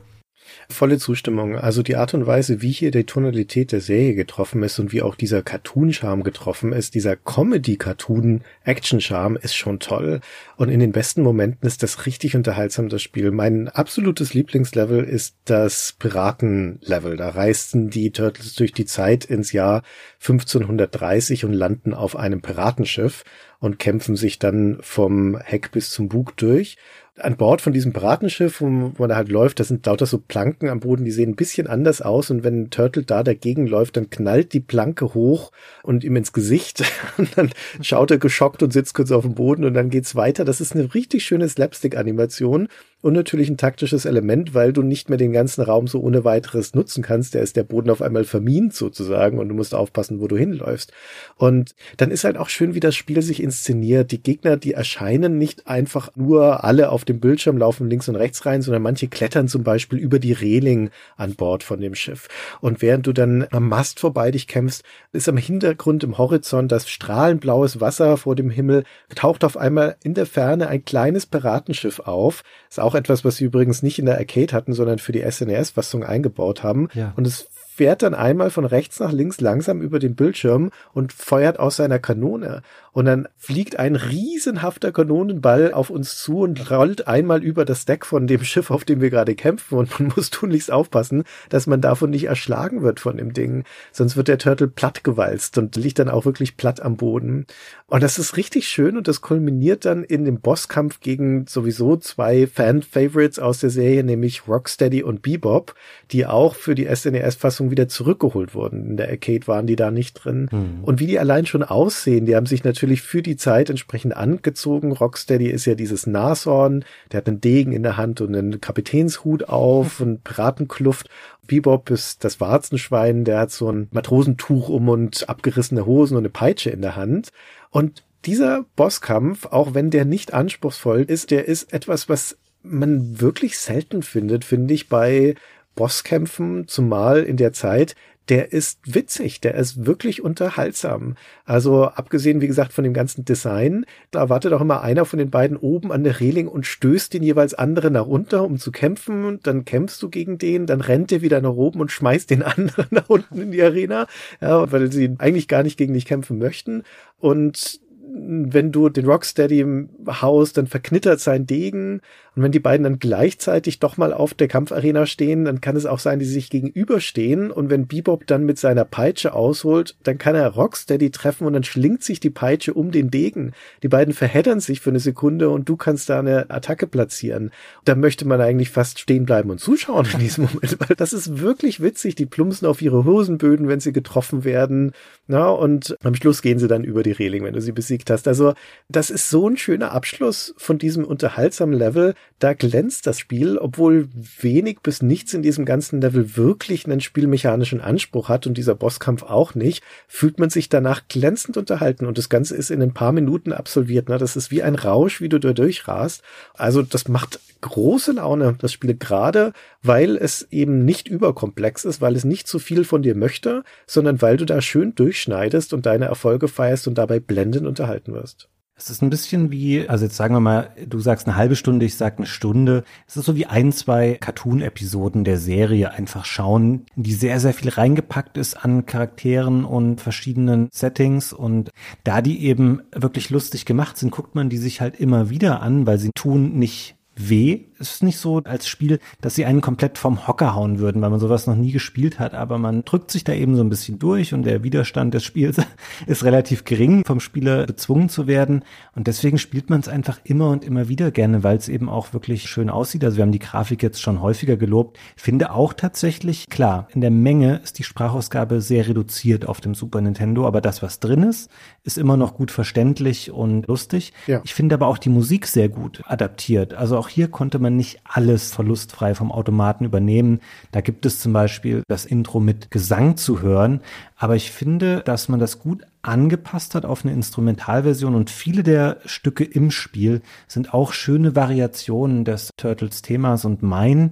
Volle 0.69 0.97
Zustimmung. 0.97 1.57
Also 1.57 1.81
die 1.83 1.95
Art 1.95 2.13
und 2.13 2.27
Weise, 2.27 2.61
wie 2.61 2.71
hier 2.71 2.91
die 2.91 3.05
Tonalität 3.05 3.71
der 3.71 3.79
Serie 3.79 4.15
getroffen 4.15 4.63
ist 4.63 4.79
und 4.79 4.91
wie 4.91 5.01
auch 5.01 5.15
dieser 5.15 5.43
Cartoon-Charme 5.43 6.23
getroffen 6.23 6.73
ist, 6.73 6.95
dieser 6.95 7.15
Comedy-Cartoon-Action-Charme 7.15 9.37
ist 9.37 9.55
schon 9.55 9.79
toll. 9.79 10.19
Und 10.57 10.69
in 10.69 10.79
den 10.79 10.91
besten 10.91 11.21
Momenten 11.21 11.67
ist 11.67 11.83
das 11.83 12.05
richtig 12.05 12.35
unterhaltsam, 12.35 12.89
das 12.89 13.01
Spiel. 13.01 13.31
Mein 13.31 13.69
absolutes 13.69 14.33
Lieblingslevel 14.33 15.03
ist 15.03 15.37
das 15.45 15.95
Piraten-Level. 15.99 17.15
Da 17.17 17.29
reisten 17.29 17.89
die 17.89 18.11
Turtles 18.11 18.55
durch 18.55 18.73
die 18.73 18.85
Zeit 18.85 19.25
ins 19.25 19.51
Jahr 19.51 19.83
1530 20.21 21.45
und 21.45 21.53
landen 21.53 21.93
auf 21.93 22.15
einem 22.15 22.41
Piratenschiff 22.41 23.23
und 23.61 23.77
kämpfen 23.77 24.15
sich 24.17 24.39
dann 24.39 24.79
vom 24.81 25.37
Heck 25.37 25.71
bis 25.71 25.91
zum 25.91 26.09
Bug 26.09 26.35
durch. 26.35 26.77
An 27.19 27.37
Bord 27.37 27.61
von 27.61 27.73
diesem 27.73 27.93
Piratenschiff, 27.93 28.59
wo, 28.59 28.93
wo 28.95 29.05
er 29.05 29.15
halt 29.15 29.29
läuft, 29.29 29.59
da 29.59 29.63
sind 29.63 29.85
lauter 29.85 30.07
so 30.07 30.17
Planken 30.17 30.67
am 30.67 30.79
Boden, 30.79 31.05
die 31.05 31.11
sehen 31.11 31.31
ein 31.31 31.35
bisschen 31.35 31.67
anders 31.67 32.01
aus. 32.01 32.31
Und 32.31 32.43
wenn 32.43 32.71
Turtle 32.71 33.03
da 33.03 33.21
dagegen 33.21 33.67
läuft, 33.67 33.97
dann 33.97 34.09
knallt 34.09 34.53
die 34.53 34.61
Planke 34.61 35.13
hoch 35.13 35.51
und 35.83 36.03
ihm 36.03 36.15
ins 36.15 36.33
Gesicht. 36.33 36.83
Und 37.17 37.37
dann 37.37 37.51
schaut 37.81 38.09
er 38.09 38.17
geschockt 38.17 38.63
und 38.63 38.73
sitzt 38.73 38.95
kurz 38.95 39.11
auf 39.11 39.23
dem 39.23 39.35
Boden 39.35 39.63
und 39.63 39.75
dann 39.75 39.89
geht's 39.89 40.15
weiter. 40.15 40.43
Das 40.43 40.59
ist 40.59 40.73
eine 40.73 40.91
richtig 40.95 41.23
schöne 41.23 41.47
Slapstick-Animation 41.47 42.67
und 43.01 43.13
natürlich 43.13 43.49
ein 43.49 43.57
taktisches 43.57 44.05
Element, 44.05 44.53
weil 44.53 44.73
du 44.73 44.83
nicht 44.83 45.09
mehr 45.09 45.17
den 45.17 45.33
ganzen 45.33 45.61
Raum 45.61 45.87
so 45.87 45.99
ohne 46.01 46.23
weiteres 46.23 46.73
nutzen 46.75 47.03
kannst. 47.03 47.33
Der 47.33 47.41
ist 47.41 47.55
der 47.55 47.63
Boden 47.63 47.89
auf 47.89 48.01
einmal 48.01 48.23
vermint 48.23 48.73
sozusagen 48.73 49.39
und 49.39 49.49
du 49.49 49.55
musst 49.55 49.73
aufpassen, 49.73 50.21
wo 50.21 50.27
du 50.27 50.37
hinläufst. 50.37 50.91
Und 51.35 51.75
dann 51.97 52.11
ist 52.11 52.23
halt 52.23 52.37
auch 52.37 52.49
schön, 52.49 52.75
wie 52.75 52.79
das 52.79 52.95
Spiel 52.95 53.21
sich 53.21 53.41
inszeniert. 53.41 54.11
Die 54.11 54.21
Gegner, 54.21 54.57
die 54.57 54.73
erscheinen 54.73 55.37
nicht 55.37 55.67
einfach 55.67 56.11
nur 56.15 56.63
alle 56.63 56.89
auf 56.89 57.05
dem 57.05 57.19
Bildschirm, 57.19 57.57
laufen 57.57 57.89
links 57.89 58.07
und 58.07 58.15
rechts 58.15 58.45
rein, 58.45 58.61
sondern 58.61 58.83
manche 58.83 59.07
klettern 59.07 59.47
zum 59.47 59.63
Beispiel 59.63 59.99
über 59.99 60.19
die 60.19 60.33
Reling 60.33 60.91
an 61.17 61.35
Bord 61.35 61.63
von 61.63 61.81
dem 61.81 61.95
Schiff. 61.95 62.27
Und 62.61 62.81
während 62.81 63.07
du 63.07 63.13
dann 63.13 63.47
am 63.51 63.67
Mast 63.67 63.99
vorbei 63.99 64.31
dich 64.31 64.47
kämpfst, 64.47 64.83
ist 65.11 65.27
am 65.27 65.37
Hintergrund 65.37 66.03
im 66.03 66.17
Horizont 66.17 66.71
das 66.71 66.89
strahlend 66.89 67.41
blaues 67.41 67.81
Wasser 67.81 68.17
vor 68.17 68.35
dem 68.35 68.49
Himmel, 68.49 68.83
taucht 69.15 69.43
auf 69.43 69.57
einmal 69.57 69.95
in 70.03 70.13
der 70.13 70.25
Ferne 70.25 70.67
ein 70.67 70.85
kleines 70.85 71.25
Piratenschiff 71.25 71.99
auf. 71.99 72.43
Ist 72.69 72.79
auch 72.79 72.90
etwas, 72.95 73.25
was 73.25 73.37
sie 73.37 73.45
übrigens 73.45 73.83
nicht 73.83 73.99
in 73.99 74.05
der 74.05 74.17
Arcade 74.17 74.53
hatten, 74.53 74.73
sondern 74.73 74.99
für 74.99 75.11
die 75.11 75.23
SNES-Fassung 75.29 76.03
eingebaut 76.03 76.63
haben. 76.63 76.89
Ja. 76.93 77.13
Und 77.15 77.27
es 77.27 77.47
fährt 77.81 78.03
dann 78.03 78.13
einmal 78.13 78.51
von 78.51 78.65
rechts 78.65 78.99
nach 78.99 79.11
links 79.11 79.41
langsam 79.41 79.81
über 79.81 79.97
den 79.97 80.13
Bildschirm 80.13 80.69
und 80.93 81.11
feuert 81.11 81.57
aus 81.57 81.77
seiner 81.77 81.97
Kanone. 81.97 82.61
Und 82.93 83.05
dann 83.05 83.27
fliegt 83.37 83.79
ein 83.79 83.95
riesenhafter 83.95 84.91
Kanonenball 84.91 85.73
auf 85.73 85.89
uns 85.89 86.17
zu 86.17 86.39
und 86.39 86.69
rollt 86.69 87.07
einmal 87.07 87.41
über 87.41 87.63
das 87.63 87.85
Deck 87.85 88.05
von 88.05 88.27
dem 88.27 88.43
Schiff, 88.43 88.69
auf 88.69 88.83
dem 88.83 88.99
wir 88.99 89.09
gerade 89.09 89.33
kämpfen. 89.33 89.77
Und 89.77 89.97
man 89.99 90.09
muss 90.15 90.29
tunlichst 90.29 90.71
aufpassen, 90.71 91.23
dass 91.49 91.67
man 91.67 91.81
davon 91.81 92.09
nicht 92.09 92.25
erschlagen 92.25 92.83
wird 92.83 92.99
von 92.99 93.17
dem 93.17 93.33
Ding. 93.33 93.63
Sonst 93.93 94.17
wird 94.17 94.27
der 94.27 94.37
Turtle 94.37 94.67
plattgewalzt 94.67 95.57
und 95.57 95.75
liegt 95.77 95.99
dann 95.99 96.09
auch 96.09 96.25
wirklich 96.25 96.57
platt 96.57 96.81
am 96.81 96.97
Boden. 96.97 97.47
Und 97.87 98.03
das 98.03 98.19
ist 98.19 98.37
richtig 98.37 98.67
schön 98.67 98.97
und 98.97 99.07
das 99.07 99.21
kulminiert 99.21 99.85
dann 99.85 100.03
in 100.03 100.25
dem 100.25 100.39
Bosskampf 100.39 100.99
gegen 100.99 101.47
sowieso 101.47 101.95
zwei 101.95 102.45
Fan-Favorites 102.45 103.39
aus 103.39 103.59
der 103.59 103.69
Serie, 103.69 104.03
nämlich 104.03 104.47
Rocksteady 104.47 105.01
und 105.01 105.21
Bebop, 105.21 105.75
die 106.11 106.25
auch 106.25 106.55
für 106.55 106.75
die 106.75 106.93
SNES-Fassung 106.93 107.70
wieder 107.71 107.87
zurückgeholt 107.87 108.53
wurden. 108.53 108.91
In 108.91 108.97
der 108.97 109.09
Arcade 109.09 109.47
waren 109.47 109.67
die 109.67 109.75
da 109.75 109.91
nicht 109.91 110.13
drin. 110.13 110.49
Mhm. 110.51 110.83
Und 110.83 110.99
wie 110.99 111.07
die 111.07 111.19
allein 111.19 111.45
schon 111.45 111.63
aussehen, 111.63 112.25
die 112.25 112.35
haben 112.35 112.45
sich 112.45 112.63
natürlich 112.63 113.01
für 113.01 113.21
die 113.21 113.37
Zeit 113.37 113.69
entsprechend 113.69 114.15
angezogen. 114.15 114.91
Rocksteady 114.91 115.47
ist 115.47 115.65
ja 115.65 115.75
dieses 115.75 116.05
Nashorn, 116.05 116.85
der 117.11 117.19
hat 117.19 117.27
einen 117.27 117.41
Degen 117.41 117.71
in 117.71 117.83
der 117.83 117.97
Hand 117.97 118.21
und 118.21 118.35
einen 118.35 118.61
Kapitänshut 118.61 119.49
auf 119.49 119.99
und 120.01 120.23
Piratenkluft. 120.23 121.09
Bebop 121.47 121.89
ist 121.89 122.23
das 122.23 122.39
Warzenschwein, 122.39 123.25
der 123.25 123.39
hat 123.39 123.51
so 123.51 123.71
ein 123.71 123.87
Matrosentuch 123.91 124.69
um 124.69 124.89
und 124.89 125.27
abgerissene 125.27 125.85
Hosen 125.85 126.15
und 126.15 126.21
eine 126.21 126.29
Peitsche 126.29 126.69
in 126.69 126.81
der 126.81 126.95
Hand. 126.95 127.31
Und 127.71 128.03
dieser 128.25 128.65
Bosskampf, 128.75 129.47
auch 129.47 129.73
wenn 129.73 129.89
der 129.89 130.05
nicht 130.05 130.33
anspruchsvoll 130.33 131.01
ist, 131.01 131.31
der 131.31 131.47
ist 131.47 131.73
etwas, 131.73 132.07
was 132.07 132.37
man 132.63 133.19
wirklich 133.19 133.57
selten 133.57 134.03
findet, 134.03 134.45
finde 134.45 134.73
ich, 134.73 134.89
bei 134.89 135.35
Bosskämpfen, 135.81 136.67
zumal 136.67 137.23
in 137.23 137.37
der 137.37 137.53
Zeit, 137.53 137.95
der 138.29 138.53
ist 138.53 138.81
witzig, 138.85 139.41
der 139.41 139.55
ist 139.55 139.87
wirklich 139.87 140.23
unterhaltsam. 140.23 141.15
Also 141.43 141.85
abgesehen, 141.85 142.39
wie 142.39 142.45
gesagt, 142.45 142.71
von 142.71 142.83
dem 142.83 142.93
ganzen 142.93 143.25
Design, 143.25 143.83
da 144.11 144.29
wartet 144.29 144.53
auch 144.53 144.61
immer 144.61 144.81
einer 144.81 145.05
von 145.05 145.17
den 145.17 145.31
beiden 145.31 145.57
oben 145.57 145.91
an 145.91 146.03
der 146.03 146.19
Reling 146.19 146.47
und 146.47 146.67
stößt 146.67 147.15
den 147.15 147.23
jeweils 147.23 147.55
anderen 147.55 147.93
nach 147.93 148.05
unten, 148.05 148.35
um 148.41 148.59
zu 148.59 148.71
kämpfen. 148.71 149.25
Und 149.25 149.47
dann 149.47 149.65
kämpfst 149.65 150.03
du 150.03 150.09
gegen 150.09 150.37
den, 150.37 150.67
dann 150.67 150.81
rennt 150.81 151.09
der 151.09 151.23
wieder 151.23 151.41
nach 151.41 151.55
oben 151.55 151.81
und 151.81 151.91
schmeißt 151.91 152.29
den 152.29 152.43
anderen 152.43 152.85
nach 152.91 153.09
unten 153.09 153.41
in 153.41 153.51
die 153.51 153.63
Arena, 153.63 154.05
ja, 154.39 154.71
weil 154.71 154.91
sie 154.91 155.15
eigentlich 155.17 155.47
gar 155.47 155.63
nicht 155.63 155.77
gegen 155.77 155.95
dich 155.95 156.05
kämpfen 156.05 156.37
möchten. 156.37 156.83
Und 157.17 157.81
wenn 158.13 158.71
du 158.71 158.89
den 158.89 159.05
Rocksteady 159.05 159.61
im 159.61 159.89
Haus, 160.07 160.53
dann 160.53 160.67
verknittert 160.67 161.19
sein 161.19 161.45
Degen. 161.45 162.01
Und 162.33 162.43
wenn 162.43 162.53
die 162.53 162.59
beiden 162.59 162.85
dann 162.85 162.99
gleichzeitig 162.99 163.79
doch 163.79 163.97
mal 163.97 164.13
auf 164.13 164.33
der 164.33 164.47
Kampfarena 164.47 165.05
stehen, 165.05 165.43
dann 165.43 165.59
kann 165.59 165.75
es 165.75 165.85
auch 165.85 165.99
sein, 165.99 166.19
die 166.19 166.25
sich 166.25 166.49
gegenüberstehen. 166.49 167.51
Und 167.51 167.69
wenn 167.69 167.87
Bebop 167.87 168.25
dann 168.25 168.45
mit 168.45 168.57
seiner 168.57 168.85
Peitsche 168.85 169.33
ausholt, 169.33 169.97
dann 170.03 170.17
kann 170.17 170.35
er 170.35 170.47
Rocksteady 170.47 171.11
treffen 171.11 171.45
und 171.45 171.51
dann 171.51 171.65
schlingt 171.65 172.03
sich 172.03 172.21
die 172.21 172.29
Peitsche 172.29 172.73
um 172.73 172.91
den 172.91 173.11
Degen. 173.11 173.51
Die 173.83 173.89
beiden 173.89 174.13
verheddern 174.13 174.61
sich 174.61 174.79
für 174.79 174.91
eine 174.91 175.01
Sekunde 175.01 175.49
und 175.49 175.67
du 175.67 175.75
kannst 175.75 176.09
da 176.09 176.19
eine 176.19 176.49
Attacke 176.49 176.87
platzieren. 176.87 177.51
Da 177.83 177.95
möchte 177.95 178.25
man 178.25 178.39
eigentlich 178.39 178.69
fast 178.69 178.99
stehen 178.99 179.25
bleiben 179.25 179.49
und 179.49 179.59
zuschauen 179.59 180.07
in 180.13 180.19
diesem 180.19 180.45
Moment, 180.45 180.77
weil 180.79 180.95
das 180.95 181.11
ist 181.11 181.39
wirklich 181.41 181.81
witzig. 181.81 182.15
Die 182.15 182.25
plumpsen 182.25 182.65
auf 182.65 182.81
ihre 182.81 183.03
Hosenböden, 183.03 183.67
wenn 183.67 183.81
sie 183.81 183.91
getroffen 183.91 184.45
werden. 184.45 184.93
Na, 185.27 185.49
und 185.49 185.97
am 186.01 186.15
Schluss 186.15 186.41
gehen 186.41 186.59
sie 186.59 186.69
dann 186.69 186.85
über 186.85 187.03
die 187.03 187.11
Reling, 187.11 187.43
wenn 187.43 187.53
du 187.53 187.61
sie 187.61 187.73
besiegt 187.73 188.09
hast. 188.09 188.29
Also, 188.29 188.53
das 188.87 189.09
ist 189.09 189.29
so 189.29 189.49
ein 189.49 189.57
schöner 189.57 189.91
Abschluss 189.91 190.53
von 190.57 190.77
diesem 190.77 191.03
unterhaltsamen 191.03 191.77
Level. 191.77 192.13
Da 192.41 192.53
glänzt 192.53 193.05
das 193.05 193.19
Spiel, 193.19 193.59
obwohl 193.59 194.09
wenig 194.39 194.79
bis 194.81 195.03
nichts 195.03 195.31
in 195.35 195.43
diesem 195.43 195.63
ganzen 195.63 196.01
Level 196.01 196.35
wirklich 196.35 196.87
einen 196.87 196.99
spielmechanischen 196.99 197.81
Anspruch 197.81 198.29
hat 198.29 198.47
und 198.47 198.57
dieser 198.57 198.73
Bosskampf 198.73 199.21
auch 199.21 199.53
nicht, 199.53 199.83
fühlt 200.07 200.39
man 200.39 200.49
sich 200.49 200.67
danach 200.67 201.07
glänzend 201.07 201.55
unterhalten 201.55 202.07
und 202.07 202.17
das 202.17 202.29
Ganze 202.29 202.55
ist 202.55 202.71
in 202.71 202.81
ein 202.81 202.95
paar 202.95 203.11
Minuten 203.11 203.53
absolviert. 203.53 204.09
Ne? 204.09 204.17
Das 204.17 204.35
ist 204.35 204.49
wie 204.49 204.63
ein 204.63 204.73
Rausch, 204.73 205.21
wie 205.21 205.29
du 205.29 205.39
da 205.39 205.53
durchrast. 205.53 206.23
Also, 206.55 206.81
das 206.81 207.07
macht 207.07 207.39
große 207.61 208.13
Laune, 208.13 208.55
das 208.59 208.73
Spiel 208.73 208.95
gerade, 208.95 209.53
weil 209.83 210.17
es 210.17 210.47
eben 210.49 210.83
nicht 210.83 211.07
überkomplex 211.07 211.85
ist, 211.85 212.01
weil 212.01 212.15
es 212.15 212.23
nicht 212.23 212.47
zu 212.47 212.57
viel 212.57 212.85
von 212.85 213.03
dir 213.03 213.13
möchte, 213.13 213.63
sondern 213.85 214.19
weil 214.19 214.37
du 214.37 214.45
da 214.45 214.61
schön 214.61 214.95
durchschneidest 214.95 215.73
und 215.73 215.85
deine 215.85 216.05
Erfolge 216.05 216.47
feierst 216.47 216.87
und 216.87 216.97
dabei 216.97 217.19
blendend 217.19 217.67
unterhalten 217.67 218.13
wirst. 218.13 218.49
Es 218.81 218.89
ist 218.89 219.03
ein 219.03 219.11
bisschen 219.11 219.51
wie, 219.51 219.87
also 219.87 220.05
jetzt 220.05 220.17
sagen 220.17 220.33
wir 220.33 220.39
mal, 220.39 220.71
du 220.87 220.99
sagst 220.99 221.27
eine 221.27 221.35
halbe 221.35 221.55
Stunde, 221.55 221.85
ich 221.85 221.97
sag 221.97 222.17
eine 222.17 222.25
Stunde. 222.25 222.83
Es 223.07 223.15
ist 223.15 223.25
so 223.25 223.35
wie 223.35 223.45
ein, 223.45 223.71
zwei 223.71 224.17
Cartoon-Episoden 224.19 225.23
der 225.23 225.37
Serie 225.37 225.91
einfach 225.91 226.25
schauen, 226.25 226.87
die 226.95 227.13
sehr, 227.13 227.39
sehr 227.39 227.53
viel 227.53 227.69
reingepackt 227.69 228.37
ist 228.37 228.55
an 228.55 228.87
Charakteren 228.87 229.65
und 229.65 230.01
verschiedenen 230.01 230.67
Settings. 230.71 231.31
Und 231.31 231.69
da 232.03 232.23
die 232.23 232.43
eben 232.43 232.81
wirklich 232.91 233.29
lustig 233.29 233.65
gemacht 233.65 233.97
sind, 233.97 234.09
guckt 234.09 234.33
man 234.33 234.49
die 234.49 234.57
sich 234.57 234.81
halt 234.81 234.99
immer 234.99 235.29
wieder 235.29 235.61
an, 235.61 235.85
weil 235.85 235.99
sie 235.99 236.09
tun 236.15 236.57
nicht 236.57 236.95
weh. 237.29 237.61
Es 237.79 237.93
ist 237.95 238.03
nicht 238.03 238.17
so 238.17 238.41
als 238.43 238.67
Spiel, 238.67 238.99
dass 239.21 239.35
sie 239.35 239.45
einen 239.45 239.61
komplett 239.61 239.97
vom 239.97 240.27
Hocker 240.27 240.53
hauen 240.53 240.79
würden, 240.79 241.01
weil 241.01 241.09
man 241.09 241.19
sowas 241.19 241.47
noch 241.47 241.55
nie 241.55 241.71
gespielt 241.71 242.19
hat, 242.19 242.33
aber 242.33 242.57
man 242.57 242.85
drückt 242.85 243.09
sich 243.11 243.23
da 243.23 243.33
eben 243.33 243.55
so 243.55 243.63
ein 243.63 243.69
bisschen 243.69 243.97
durch 243.97 244.33
und 244.33 244.43
der 244.43 244.63
Widerstand 244.63 245.13
des 245.13 245.23
Spiels 245.23 245.57
ist 246.05 246.23
relativ 246.23 246.63
gering, 246.63 247.03
vom 247.05 247.19
Spieler 247.19 247.65
bezwungen 247.65 248.09
zu 248.09 248.27
werden. 248.27 248.63
Und 248.95 249.07
deswegen 249.07 249.37
spielt 249.37 249.69
man 249.69 249.79
es 249.79 249.87
einfach 249.87 250.19
immer 250.23 250.49
und 250.49 250.63
immer 250.63 250.89
wieder 250.89 251.11
gerne, 251.11 251.43
weil 251.43 251.57
es 251.57 251.69
eben 251.69 251.89
auch 251.89 252.13
wirklich 252.13 252.49
schön 252.49 252.69
aussieht. 252.69 253.03
Also 253.03 253.17
wir 253.17 253.23
haben 253.23 253.31
die 253.31 253.39
Grafik 253.39 253.81
jetzt 253.81 254.01
schon 254.01 254.21
häufiger 254.21 254.57
gelobt. 254.57 254.97
Finde 255.15 255.51
auch 255.51 255.73
tatsächlich, 255.73 256.49
klar, 256.49 256.87
in 256.93 257.01
der 257.01 257.11
Menge 257.11 257.61
ist 257.63 257.79
die 257.79 257.83
Sprachausgabe 257.83 258.61
sehr 258.61 258.87
reduziert 258.87 259.47
auf 259.47 259.61
dem 259.61 259.75
Super 259.75 260.01
Nintendo, 260.01 260.45
aber 260.45 260.61
das, 260.61 260.81
was 260.81 260.99
drin 260.99 261.23
ist, 261.23 261.49
ist 261.83 261.97
immer 261.97 262.15
noch 262.15 262.35
gut 262.35 262.51
verständlich 262.51 263.31
und 263.31 263.67
lustig. 263.67 264.13
Ja. 264.27 264.41
Ich 264.43 264.53
finde 264.53 264.75
aber 264.75 264.87
auch 264.87 264.99
die 264.99 265.09
Musik 265.09 265.47
sehr 265.47 265.67
gut 265.67 266.03
adaptiert. 266.05 266.73
Also 266.75 266.97
auch 266.97 267.09
hier 267.09 267.27
konnte 267.27 267.57
man 267.57 267.75
nicht 267.75 268.01
alles 268.03 268.53
verlustfrei 268.53 269.15
vom 269.15 269.31
Automaten 269.31 269.85
übernehmen. 269.85 270.41
Da 270.71 270.81
gibt 270.81 271.05
es 271.05 271.19
zum 271.19 271.33
Beispiel 271.33 271.83
das 271.87 272.05
Intro 272.05 272.39
mit 272.39 272.69
Gesang 272.69 273.17
zu 273.17 273.41
hören. 273.41 273.81
Aber 274.15 274.35
ich 274.35 274.51
finde, 274.51 275.01
dass 275.03 275.27
man 275.27 275.39
das 275.39 275.57
gut 275.59 275.81
angepasst 276.03 276.75
hat 276.75 276.85
auf 276.85 277.03
eine 277.03 277.13
Instrumentalversion 277.13 278.15
und 278.15 278.29
viele 278.29 278.63
der 278.63 278.97
Stücke 279.05 279.43
im 279.43 279.71
Spiel 279.71 280.21
sind 280.47 280.73
auch 280.73 280.93
schöne 280.93 281.35
Variationen 281.35 282.25
des 282.25 282.49
Turtles 282.57 283.01
Themas 283.01 283.45
und 283.45 283.61
mein 283.61 284.11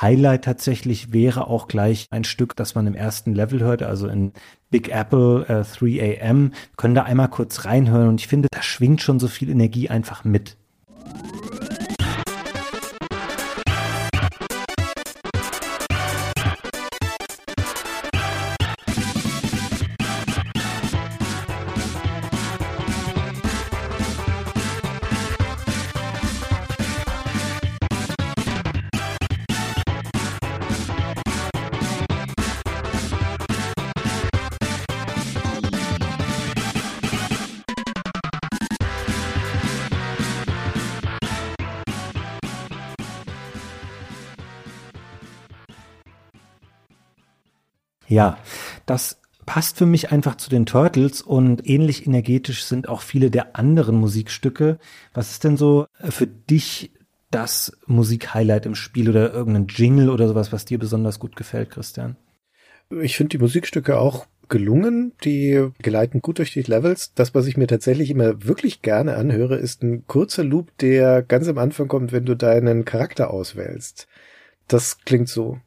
Highlight 0.00 0.44
tatsächlich 0.44 1.12
wäre 1.12 1.48
auch 1.48 1.66
gleich 1.66 2.06
ein 2.10 2.24
Stück, 2.24 2.56
das 2.56 2.74
man 2.74 2.86
im 2.86 2.94
ersten 2.94 3.34
Level 3.34 3.60
hört, 3.60 3.82
also 3.82 4.06
in 4.06 4.32
Big 4.70 4.88
Apple 4.90 5.46
äh, 5.48 5.64
3 5.64 6.20
AM. 6.22 6.52
können 6.76 6.94
da 6.94 7.02
einmal 7.02 7.28
kurz 7.28 7.64
reinhören 7.64 8.08
und 8.08 8.20
ich 8.20 8.28
finde, 8.28 8.48
da 8.50 8.62
schwingt 8.62 9.02
schon 9.02 9.20
so 9.20 9.28
viel 9.28 9.50
Energie 9.50 9.88
einfach 9.88 10.24
mit. 10.24 10.56
Ja, 48.10 48.38
das 48.86 49.20
passt 49.46 49.78
für 49.78 49.86
mich 49.86 50.10
einfach 50.10 50.34
zu 50.34 50.50
den 50.50 50.66
Turtles 50.66 51.22
und 51.22 51.66
ähnlich 51.66 52.08
energetisch 52.08 52.64
sind 52.64 52.88
auch 52.88 53.02
viele 53.02 53.30
der 53.30 53.56
anderen 53.56 53.96
Musikstücke. 53.96 54.78
Was 55.14 55.30
ist 55.30 55.44
denn 55.44 55.56
so 55.56 55.86
äh, 56.00 56.10
für 56.10 56.26
dich 56.26 56.90
das 57.30 57.78
Musikhighlight 57.86 58.66
im 58.66 58.74
Spiel 58.74 59.08
oder 59.08 59.32
irgendein 59.32 59.68
Jingle 59.68 60.10
oder 60.10 60.26
sowas, 60.26 60.52
was 60.52 60.64
dir 60.64 60.80
besonders 60.80 61.20
gut 61.20 61.36
gefällt, 61.36 61.70
Christian? 61.70 62.16
Ich 62.90 63.16
finde 63.16 63.28
die 63.28 63.42
Musikstücke 63.42 63.96
auch 63.96 64.26
gelungen. 64.48 65.12
Die 65.22 65.68
geleiten 65.78 66.20
gut 66.20 66.38
durch 66.38 66.52
die 66.52 66.62
Levels. 66.62 67.14
Das, 67.14 67.32
was 67.36 67.46
ich 67.46 67.56
mir 67.56 67.68
tatsächlich 67.68 68.10
immer 68.10 68.44
wirklich 68.44 68.82
gerne 68.82 69.14
anhöre, 69.14 69.54
ist 69.54 69.84
ein 69.84 70.04
kurzer 70.08 70.42
Loop, 70.42 70.76
der 70.78 71.22
ganz 71.22 71.46
am 71.46 71.58
Anfang 71.58 71.86
kommt, 71.86 72.10
wenn 72.10 72.26
du 72.26 72.34
deinen 72.34 72.84
Charakter 72.84 73.30
auswählst. 73.30 74.08
Das 74.66 74.98
klingt 75.04 75.28
so. 75.28 75.60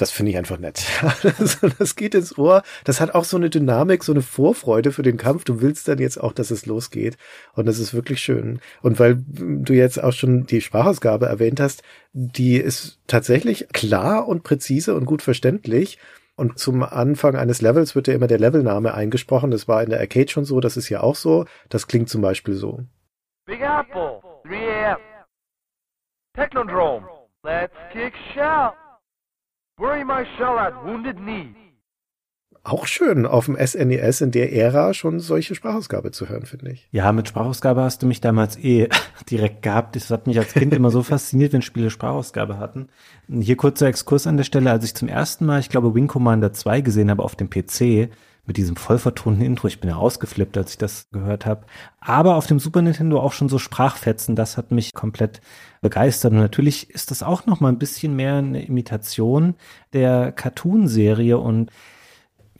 Das 0.00 0.10
finde 0.10 0.30
ich 0.30 0.38
einfach 0.38 0.58
nett. 0.58 0.82
das 1.78 1.94
geht 1.94 2.14
ins 2.14 2.38
Ohr. 2.38 2.62
Das 2.84 3.02
hat 3.02 3.14
auch 3.14 3.24
so 3.24 3.36
eine 3.36 3.50
Dynamik, 3.50 4.02
so 4.02 4.12
eine 4.12 4.22
Vorfreude 4.22 4.92
für 4.92 5.02
den 5.02 5.18
Kampf. 5.18 5.44
Du 5.44 5.60
willst 5.60 5.88
dann 5.88 5.98
jetzt 5.98 6.18
auch, 6.18 6.32
dass 6.32 6.50
es 6.50 6.64
losgeht. 6.64 7.18
Und 7.52 7.66
das 7.66 7.78
ist 7.78 7.92
wirklich 7.92 8.18
schön. 8.22 8.60
Und 8.80 8.98
weil 8.98 9.22
du 9.28 9.74
jetzt 9.74 10.02
auch 10.02 10.14
schon 10.14 10.46
die 10.46 10.62
Sprachausgabe 10.62 11.26
erwähnt 11.26 11.60
hast, 11.60 11.82
die 12.14 12.56
ist 12.56 12.98
tatsächlich 13.08 13.68
klar 13.74 14.26
und 14.26 14.42
präzise 14.42 14.94
und 14.94 15.04
gut 15.04 15.20
verständlich. 15.20 15.98
Und 16.34 16.58
zum 16.58 16.82
Anfang 16.82 17.36
eines 17.36 17.60
Levels 17.60 17.94
wird 17.94 18.08
ja 18.08 18.14
immer 18.14 18.26
der 18.26 18.38
Levelname 18.38 18.94
eingesprochen. 18.94 19.50
Das 19.50 19.68
war 19.68 19.82
in 19.82 19.90
der 19.90 20.00
Arcade 20.00 20.30
schon 20.30 20.46
so, 20.46 20.60
das 20.60 20.78
ist 20.78 20.88
ja 20.88 21.02
auch 21.02 21.14
so. 21.14 21.44
Das 21.68 21.88
klingt 21.88 22.08
zum 22.08 22.22
Beispiel 22.22 22.54
so. 22.54 22.80
Big 23.44 23.60
Apple, 23.60 24.22
3 24.44 24.92
AM. 24.92 25.00
Technodrome, 26.34 27.06
let's 27.44 27.74
kick 27.92 28.14
shout. 28.34 28.72
Bury 29.80 30.04
my 30.04 30.26
shell 30.36 30.58
at 30.58 30.74
wounded 30.84 31.16
knee. 31.16 31.54
Auch 32.62 32.86
schön, 32.86 33.24
auf 33.24 33.46
dem 33.46 33.56
SNES 33.56 34.20
in 34.20 34.30
der 34.30 34.52
Ära 34.52 34.92
schon 34.92 35.20
solche 35.20 35.54
Sprachausgabe 35.54 36.10
zu 36.10 36.28
hören, 36.28 36.44
finde 36.44 36.72
ich. 36.72 36.86
Ja, 36.90 37.10
mit 37.12 37.28
Sprachausgabe 37.28 37.80
hast 37.80 38.02
du 38.02 38.06
mich 38.06 38.20
damals 38.20 38.58
eh 38.58 38.90
direkt 39.30 39.62
gehabt. 39.62 39.96
Das 39.96 40.10
hat 40.10 40.26
mich 40.26 40.38
als 40.38 40.52
Kind 40.52 40.74
immer 40.74 40.90
so 40.90 41.02
fasziniert, 41.02 41.54
wenn 41.54 41.62
Spiele 41.62 41.88
Sprachausgabe 41.88 42.58
hatten. 42.58 42.88
Hier 43.26 43.56
kurzer 43.56 43.86
Exkurs 43.86 44.26
an 44.26 44.36
der 44.36 44.44
Stelle, 44.44 44.70
als 44.70 44.84
ich 44.84 44.94
zum 44.94 45.08
ersten 45.08 45.46
Mal, 45.46 45.60
ich 45.60 45.70
glaube, 45.70 45.94
Wing 45.94 46.08
Commander 46.08 46.52
2 46.52 46.82
gesehen 46.82 47.10
habe 47.10 47.22
auf 47.22 47.34
dem 47.34 47.48
PC, 47.48 48.10
mit 48.46 48.56
diesem 48.56 48.76
voll 48.76 48.98
vertonten 48.98 49.42
Intro. 49.42 49.68
Ich 49.68 49.80
bin 49.80 49.90
ja 49.90 49.96
ausgeflippt, 49.96 50.56
als 50.56 50.72
ich 50.72 50.78
das 50.78 51.08
gehört 51.10 51.46
habe. 51.46 51.66
Aber 52.00 52.36
auf 52.36 52.46
dem 52.46 52.58
Super 52.58 52.82
Nintendo 52.82 53.20
auch 53.20 53.32
schon 53.32 53.48
so 53.48 53.58
Sprachfetzen, 53.58 54.36
das 54.36 54.56
hat 54.56 54.70
mich 54.70 54.92
komplett 54.92 55.40
begeistert. 55.80 56.32
Und 56.32 56.38
natürlich 56.38 56.90
ist 56.90 57.10
das 57.10 57.22
auch 57.22 57.46
noch 57.46 57.60
mal 57.60 57.68
ein 57.68 57.78
bisschen 57.78 58.16
mehr 58.16 58.36
eine 58.36 58.64
Imitation 58.64 59.54
der 59.92 60.32
Cartoon-Serie 60.32 61.38
und 61.38 61.70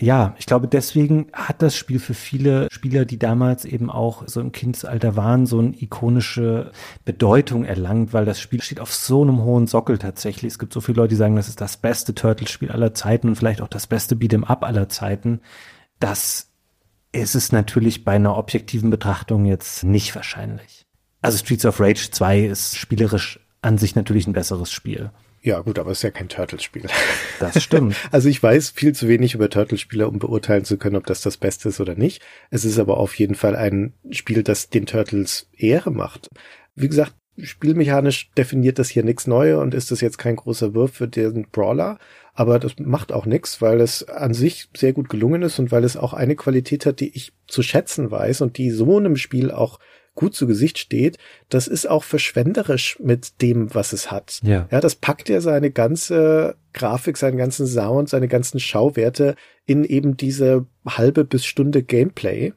ja, 0.00 0.34
ich 0.38 0.46
glaube, 0.46 0.66
deswegen 0.66 1.26
hat 1.32 1.60
das 1.60 1.76
Spiel 1.76 1.98
für 1.98 2.14
viele 2.14 2.68
Spieler, 2.72 3.04
die 3.04 3.18
damals 3.18 3.66
eben 3.66 3.90
auch 3.90 4.22
so 4.26 4.40
im 4.40 4.50
Kindesalter 4.50 5.14
waren, 5.14 5.44
so 5.44 5.58
eine 5.58 5.74
ikonische 5.80 6.72
Bedeutung 7.04 7.64
erlangt, 7.64 8.14
weil 8.14 8.24
das 8.24 8.40
Spiel 8.40 8.62
steht 8.62 8.80
auf 8.80 8.94
so 8.94 9.22
einem 9.22 9.42
hohen 9.42 9.66
Sockel 9.66 9.98
tatsächlich. 9.98 10.52
Es 10.52 10.58
gibt 10.58 10.72
so 10.72 10.80
viele 10.80 10.96
Leute, 10.96 11.10
die 11.10 11.16
sagen, 11.16 11.36
das 11.36 11.48
ist 11.48 11.60
das 11.60 11.76
beste 11.76 12.14
Turtle-Spiel 12.14 12.70
aller 12.70 12.94
Zeiten 12.94 13.28
und 13.28 13.36
vielleicht 13.36 13.60
auch 13.60 13.68
das 13.68 13.86
beste 13.86 14.14
Beat'em 14.14 14.44
Up 14.44 14.64
aller 14.64 14.88
Zeiten. 14.88 15.40
Das 15.98 16.48
ist 17.12 17.34
es 17.34 17.52
natürlich 17.52 18.04
bei 18.04 18.12
einer 18.12 18.38
objektiven 18.38 18.88
Betrachtung 18.88 19.44
jetzt 19.44 19.84
nicht 19.84 20.14
wahrscheinlich. 20.14 20.86
Also 21.20 21.36
Streets 21.36 21.66
of 21.66 21.78
Rage 21.78 22.10
2 22.10 22.40
ist 22.40 22.78
spielerisch 22.78 23.40
an 23.60 23.76
sich 23.76 23.94
natürlich 23.94 24.26
ein 24.26 24.32
besseres 24.32 24.72
Spiel. 24.72 25.10
Ja, 25.42 25.60
gut, 25.60 25.78
aber 25.78 25.90
es 25.90 25.98
ist 25.98 26.02
ja 26.02 26.10
kein 26.10 26.28
Turtles-Spiel. 26.28 26.86
Das 27.38 27.62
stimmt. 27.62 27.96
Also 28.10 28.28
ich 28.28 28.42
weiß 28.42 28.70
viel 28.70 28.94
zu 28.94 29.08
wenig 29.08 29.34
über 29.34 29.48
Turtles-Spiele, 29.48 30.06
um 30.06 30.18
beurteilen 30.18 30.64
zu 30.64 30.76
können, 30.76 30.96
ob 30.96 31.06
das 31.06 31.22
das 31.22 31.38
Beste 31.38 31.70
ist 31.70 31.80
oder 31.80 31.94
nicht. 31.94 32.22
Es 32.50 32.64
ist 32.64 32.78
aber 32.78 32.98
auf 32.98 33.14
jeden 33.14 33.34
Fall 33.34 33.56
ein 33.56 33.94
Spiel, 34.10 34.42
das 34.42 34.68
den 34.68 34.84
Turtles 34.84 35.48
Ehre 35.56 35.90
macht. 35.90 36.28
Wie 36.74 36.88
gesagt, 36.88 37.14
spielmechanisch 37.38 38.30
definiert 38.36 38.78
das 38.78 38.90
hier 38.90 39.02
nichts 39.02 39.26
Neues 39.26 39.58
und 39.58 39.72
ist 39.72 39.90
das 39.90 40.02
jetzt 40.02 40.18
kein 40.18 40.36
großer 40.36 40.74
Wurf 40.74 40.92
für 40.92 41.08
den 41.08 41.46
Brawler. 41.50 41.98
Aber 42.34 42.58
das 42.58 42.78
macht 42.78 43.12
auch 43.12 43.26
nichts, 43.26 43.62
weil 43.62 43.80
es 43.80 44.08
an 44.08 44.34
sich 44.34 44.68
sehr 44.76 44.92
gut 44.92 45.08
gelungen 45.08 45.42
ist 45.42 45.58
und 45.58 45.72
weil 45.72 45.84
es 45.84 45.96
auch 45.96 46.12
eine 46.12 46.36
Qualität 46.36 46.84
hat, 46.84 47.00
die 47.00 47.16
ich 47.16 47.32
zu 47.46 47.62
schätzen 47.62 48.10
weiß 48.10 48.42
und 48.42 48.58
die 48.58 48.70
so 48.70 48.96
einem 48.98 49.16
Spiel 49.16 49.50
auch 49.50 49.78
gut 50.14 50.34
zu 50.34 50.46
Gesicht 50.46 50.78
steht, 50.78 51.18
das 51.48 51.66
ist 51.66 51.88
auch 51.88 52.04
verschwenderisch 52.04 52.98
mit 53.00 53.40
dem, 53.42 53.74
was 53.74 53.92
es 53.92 54.10
hat. 54.10 54.40
Ja. 54.42 54.68
ja, 54.70 54.80
das 54.80 54.94
packt 54.94 55.28
ja 55.28 55.40
seine 55.40 55.70
ganze 55.70 56.56
Grafik, 56.72 57.16
seinen 57.16 57.36
ganzen 57.36 57.66
Sound, 57.66 58.08
seine 58.08 58.28
ganzen 58.28 58.60
Schauwerte 58.60 59.34
in 59.66 59.84
eben 59.84 60.16
diese 60.16 60.66
halbe 60.86 61.24
bis 61.24 61.44
Stunde 61.46 61.82
Gameplay. 61.82 62.52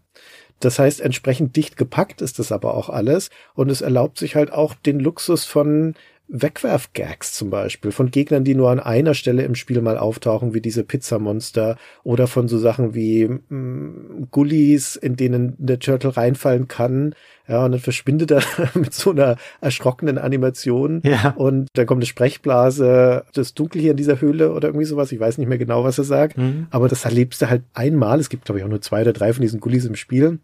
Das 0.60 0.80
heißt, 0.80 1.02
entsprechend 1.02 1.56
dicht 1.56 1.76
gepackt 1.76 2.22
ist 2.22 2.40
das 2.40 2.52
aber 2.52 2.76
auch 2.76 2.90
alles 2.90 3.30
und 3.54 3.70
es 3.70 3.82
erlaubt 3.82 4.18
sich 4.18 4.36
halt 4.36 4.52
auch 4.52 4.76
den 4.76 5.00
Luxus 5.00 5.44
von 5.44 5.96
Wegwerfgags 6.36 7.34
zum 7.34 7.52
Beispiel 7.52 7.92
von 7.92 8.10
Gegnern, 8.10 8.44
die 8.44 8.56
nur 8.56 8.72
an 8.72 8.80
einer 8.80 9.14
Stelle 9.14 9.44
im 9.44 9.54
Spiel 9.54 9.82
mal 9.82 10.00
auftauchen, 10.00 10.56
wie 10.56 10.62
diese 10.62 10.84
Pizzamonster 10.84 11.78
oder 12.04 12.26
von 12.26 12.48
so 12.48 12.58
Sachen 12.58 12.96
wie 12.96 13.28
mm, 13.28 14.30
Gullis, 14.32 14.96
in 14.96 15.16
denen 15.16 15.54
der 15.60 15.78
Turtle 15.78 16.18
reinfallen 16.18 16.68
kann. 16.68 17.14
Ja, 17.48 17.64
und 17.64 17.72
dann 17.74 17.80
verschwindet 17.80 18.32
er 18.32 18.42
mit 18.74 18.96
so 18.96 19.12
einer 19.12 19.36
erschrockenen 19.62 20.18
Animation. 20.18 21.02
Ja. 21.04 21.36
Und 21.38 21.68
dann 21.74 21.86
kommt 21.86 22.00
eine 22.00 22.08
Sprechblase, 22.08 23.26
das 23.34 23.54
Dunkel 23.54 23.80
hier 23.80 23.92
in 23.92 23.98
dieser 23.98 24.20
Höhle 24.20 24.54
oder 24.54 24.70
irgendwie 24.70 24.86
sowas. 24.86 25.12
Ich 25.12 25.20
weiß 25.20 25.38
nicht 25.38 25.48
mehr 25.48 25.60
genau, 25.60 25.84
was 25.84 26.00
er 26.00 26.04
sagt. 26.04 26.38
Mhm. 26.40 26.66
Aber 26.72 26.88
das 26.88 27.06
erlebst 27.06 27.44
du 27.44 27.50
halt 27.50 27.62
einmal. 27.76 28.20
Es 28.20 28.30
gibt, 28.30 28.46
glaube 28.46 28.58
ich, 28.58 28.66
auch 28.66 28.70
nur 28.70 28.82
zwei 28.82 29.02
oder 29.02 29.14
drei 29.14 29.34
von 29.34 29.44
diesen 29.44 29.60
Gullis 29.60 29.86
im 29.86 29.96
Spiel. 29.96 30.40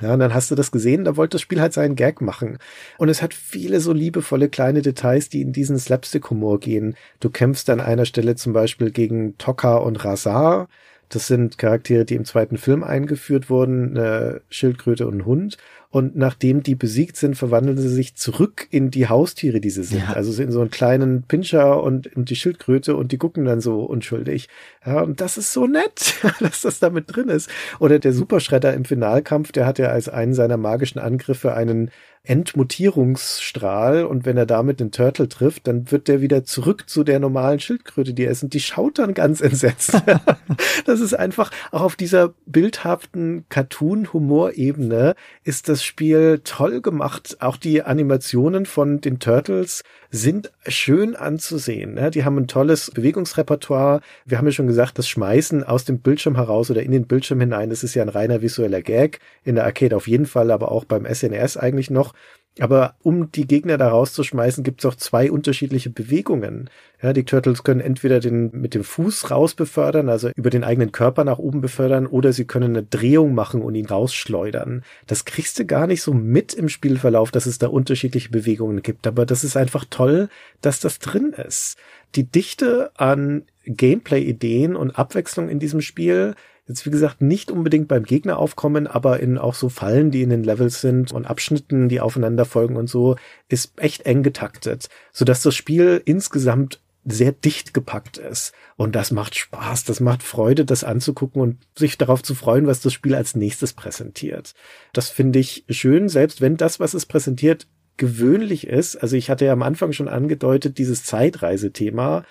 Ja, 0.00 0.12
und 0.12 0.20
dann 0.20 0.34
hast 0.34 0.50
du 0.50 0.54
das 0.54 0.70
gesehen, 0.72 1.04
da 1.04 1.16
wollte 1.16 1.36
das 1.36 1.40
Spiel 1.40 1.60
halt 1.60 1.72
seinen 1.72 1.96
Gag 1.96 2.20
machen. 2.20 2.58
Und 2.98 3.08
es 3.08 3.22
hat 3.22 3.32
viele 3.32 3.80
so 3.80 3.94
liebevolle 3.94 4.50
kleine 4.50 4.82
Details, 4.82 5.30
die 5.30 5.40
in 5.40 5.52
diesen 5.52 5.78
Slapstick-Humor 5.78 6.60
gehen. 6.60 6.96
Du 7.18 7.30
kämpfst 7.30 7.70
an 7.70 7.80
einer 7.80 8.04
Stelle 8.04 8.34
zum 8.36 8.52
Beispiel 8.52 8.90
gegen 8.90 9.38
Tokka 9.38 9.76
und 9.76 10.04
Razar. 10.04 10.68
Das 11.08 11.28
sind 11.28 11.56
Charaktere, 11.56 12.04
die 12.04 12.14
im 12.14 12.24
zweiten 12.24 12.58
Film 12.58 12.84
eingeführt 12.84 13.48
wurden, 13.48 13.96
eine 13.96 14.42
Schildkröte 14.50 15.06
und 15.06 15.18
ein 15.18 15.24
Hund. 15.26 15.56
Und 15.96 16.14
nachdem 16.14 16.62
die 16.62 16.74
besiegt 16.74 17.16
sind, 17.16 17.36
verwandeln 17.36 17.78
sie 17.78 17.88
sich 17.88 18.16
zurück 18.16 18.68
in 18.70 18.90
die 18.90 19.08
Haustiere, 19.08 19.62
die 19.62 19.70
sie 19.70 19.82
sind. 19.82 20.02
Ja. 20.02 20.12
Also 20.12 20.42
in 20.42 20.52
so 20.52 20.60
einen 20.60 20.70
kleinen 20.70 21.22
Pinscher 21.22 21.82
und, 21.82 22.14
und 22.14 22.28
die 22.28 22.36
Schildkröte 22.36 22.94
und 22.94 23.12
die 23.12 23.16
gucken 23.16 23.46
dann 23.46 23.62
so 23.62 23.82
unschuldig. 23.82 24.50
Ja, 24.84 25.00
und 25.00 25.22
das 25.22 25.38
ist 25.38 25.54
so 25.54 25.66
nett, 25.66 26.16
dass 26.40 26.60
das 26.60 26.80
da 26.80 26.90
mit 26.90 27.16
drin 27.16 27.30
ist. 27.30 27.48
Oder 27.78 27.98
der 27.98 28.12
Superschredder 28.12 28.74
im 28.74 28.84
Finalkampf, 28.84 29.52
der 29.52 29.64
hat 29.64 29.78
ja 29.78 29.86
als 29.86 30.10
einen 30.10 30.34
seiner 30.34 30.58
magischen 30.58 30.98
Angriffe 30.98 31.54
einen 31.54 31.90
Entmutierungsstrahl 32.26 34.04
und 34.04 34.24
wenn 34.24 34.36
er 34.36 34.46
damit 34.46 34.80
den 34.80 34.90
Turtle 34.90 35.28
trifft, 35.28 35.66
dann 35.66 35.90
wird 35.90 36.08
der 36.08 36.20
wieder 36.20 36.44
zurück 36.44 36.88
zu 36.88 37.04
der 37.04 37.20
normalen 37.20 37.60
Schildkröte, 37.60 38.14
die 38.14 38.24
er 38.24 38.32
ist 38.32 38.42
und 38.42 38.52
die 38.52 38.60
schaut 38.60 38.98
dann 38.98 39.14
ganz 39.14 39.40
entsetzt. 39.40 40.00
das 40.86 41.00
ist 41.00 41.14
einfach, 41.14 41.50
auch 41.70 41.82
auf 41.82 41.96
dieser 41.96 42.34
bildhaften 42.46 43.44
Cartoon-Humor-Ebene 43.48 45.14
ist 45.44 45.68
das 45.68 45.84
Spiel 45.84 46.40
toll 46.44 46.80
gemacht. 46.80 47.36
Auch 47.40 47.56
die 47.56 47.82
Animationen 47.82 48.66
von 48.66 49.00
den 49.00 49.20
Turtles 49.20 49.82
sind 50.10 50.52
schön 50.66 51.16
anzusehen. 51.16 51.96
Ja, 51.96 52.10
die 52.10 52.24
haben 52.24 52.38
ein 52.38 52.46
tolles 52.46 52.90
Bewegungsrepertoire. 52.90 54.00
Wir 54.24 54.38
haben 54.38 54.46
ja 54.46 54.52
schon 54.52 54.66
gesagt, 54.66 54.98
das 54.98 55.08
Schmeißen 55.08 55.64
aus 55.64 55.84
dem 55.84 56.00
Bildschirm 56.00 56.36
heraus 56.36 56.70
oder 56.70 56.82
in 56.82 56.92
den 56.92 57.06
Bildschirm 57.06 57.40
hinein, 57.40 57.70
das 57.70 57.82
ist 57.82 57.94
ja 57.94 58.02
ein 58.02 58.08
reiner 58.08 58.42
visueller 58.42 58.82
Gag. 58.82 59.20
In 59.44 59.54
der 59.56 59.64
Arcade 59.64 59.96
auf 59.96 60.08
jeden 60.08 60.26
Fall, 60.26 60.50
aber 60.50 60.70
auch 60.70 60.84
beim 60.84 61.06
SNES 61.06 61.56
eigentlich 61.56 61.90
noch. 61.90 62.14
Aber 62.58 62.94
um 63.02 63.30
die 63.32 63.46
Gegner 63.46 63.76
da 63.76 63.88
rauszuschmeißen, 63.88 64.64
gibt 64.64 64.80
es 64.80 64.86
auch 64.86 64.94
zwei 64.94 65.30
unterschiedliche 65.30 65.90
Bewegungen. 65.90 66.70
Ja, 67.02 67.12
die 67.12 67.24
Turtles 67.24 67.64
können 67.64 67.80
entweder 67.80 68.18
den 68.18 68.50
mit 68.52 68.74
dem 68.74 68.82
Fuß 68.82 69.30
raus 69.30 69.54
befördern, 69.54 70.08
also 70.08 70.30
über 70.34 70.48
den 70.48 70.64
eigenen 70.64 70.90
Körper 70.90 71.24
nach 71.24 71.38
oben 71.38 71.60
befördern, 71.60 72.06
oder 72.06 72.32
sie 72.32 72.46
können 72.46 72.76
eine 72.76 72.82
Drehung 72.82 73.34
machen 73.34 73.60
und 73.60 73.74
ihn 73.74 73.84
rausschleudern. 73.84 74.84
Das 75.06 75.26
kriegst 75.26 75.58
du 75.58 75.66
gar 75.66 75.86
nicht 75.86 76.00
so 76.00 76.14
mit 76.14 76.54
im 76.54 76.70
Spielverlauf, 76.70 77.30
dass 77.30 77.44
es 77.44 77.58
da 77.58 77.68
unterschiedliche 77.68 78.30
Bewegungen 78.30 78.82
gibt. 78.82 79.06
Aber 79.06 79.26
das 79.26 79.44
ist 79.44 79.58
einfach 79.58 79.84
toll, 79.90 80.30
dass 80.62 80.80
das 80.80 80.98
drin 80.98 81.34
ist. 81.36 81.76
Die 82.14 82.24
Dichte 82.24 82.90
an 82.96 83.42
Gameplay-Ideen 83.66 84.76
und 84.76 84.98
Abwechslung 84.98 85.50
in 85.50 85.58
diesem 85.58 85.82
Spiel 85.82 86.34
jetzt 86.68 86.84
wie 86.86 86.90
gesagt 86.90 87.22
nicht 87.22 87.50
unbedingt 87.50 87.88
beim 87.88 88.04
Gegner 88.04 88.38
aufkommen, 88.38 88.86
aber 88.86 89.20
in 89.20 89.38
auch 89.38 89.54
so 89.54 89.68
Fallen, 89.68 90.10
die 90.10 90.22
in 90.22 90.30
den 90.30 90.42
Levels 90.42 90.80
sind 90.80 91.12
und 91.12 91.26
Abschnitten, 91.26 91.88
die 91.88 92.00
aufeinander 92.00 92.44
folgen 92.44 92.76
und 92.76 92.88
so, 92.88 93.16
ist 93.48 93.72
echt 93.76 94.02
eng 94.06 94.22
getaktet, 94.22 94.88
so 95.12 95.24
dass 95.24 95.42
das 95.42 95.54
Spiel 95.54 96.02
insgesamt 96.04 96.80
sehr 97.08 97.30
dicht 97.32 97.72
gepackt 97.72 98.18
ist. 98.18 98.52
Und 98.76 98.96
das 98.96 99.12
macht 99.12 99.36
Spaß, 99.36 99.84
das 99.84 100.00
macht 100.00 100.24
Freude, 100.24 100.64
das 100.64 100.82
anzugucken 100.82 101.40
und 101.40 101.58
sich 101.76 101.98
darauf 101.98 102.22
zu 102.22 102.34
freuen, 102.34 102.66
was 102.66 102.80
das 102.80 102.92
Spiel 102.92 103.14
als 103.14 103.36
nächstes 103.36 103.72
präsentiert. 103.72 104.54
Das 104.92 105.08
finde 105.08 105.38
ich 105.38 105.64
schön, 105.68 106.08
selbst 106.08 106.40
wenn 106.40 106.56
das, 106.56 106.80
was 106.80 106.94
es 106.94 107.06
präsentiert, 107.06 107.68
gewöhnlich 107.96 108.66
ist. 108.66 108.96
Also 108.96 109.16
ich 109.16 109.30
hatte 109.30 109.44
ja 109.46 109.52
am 109.52 109.62
Anfang 109.62 109.92
schon 109.92 110.08
angedeutet, 110.08 110.78
dieses 110.78 111.04
Zeitreisethema. 111.04 112.24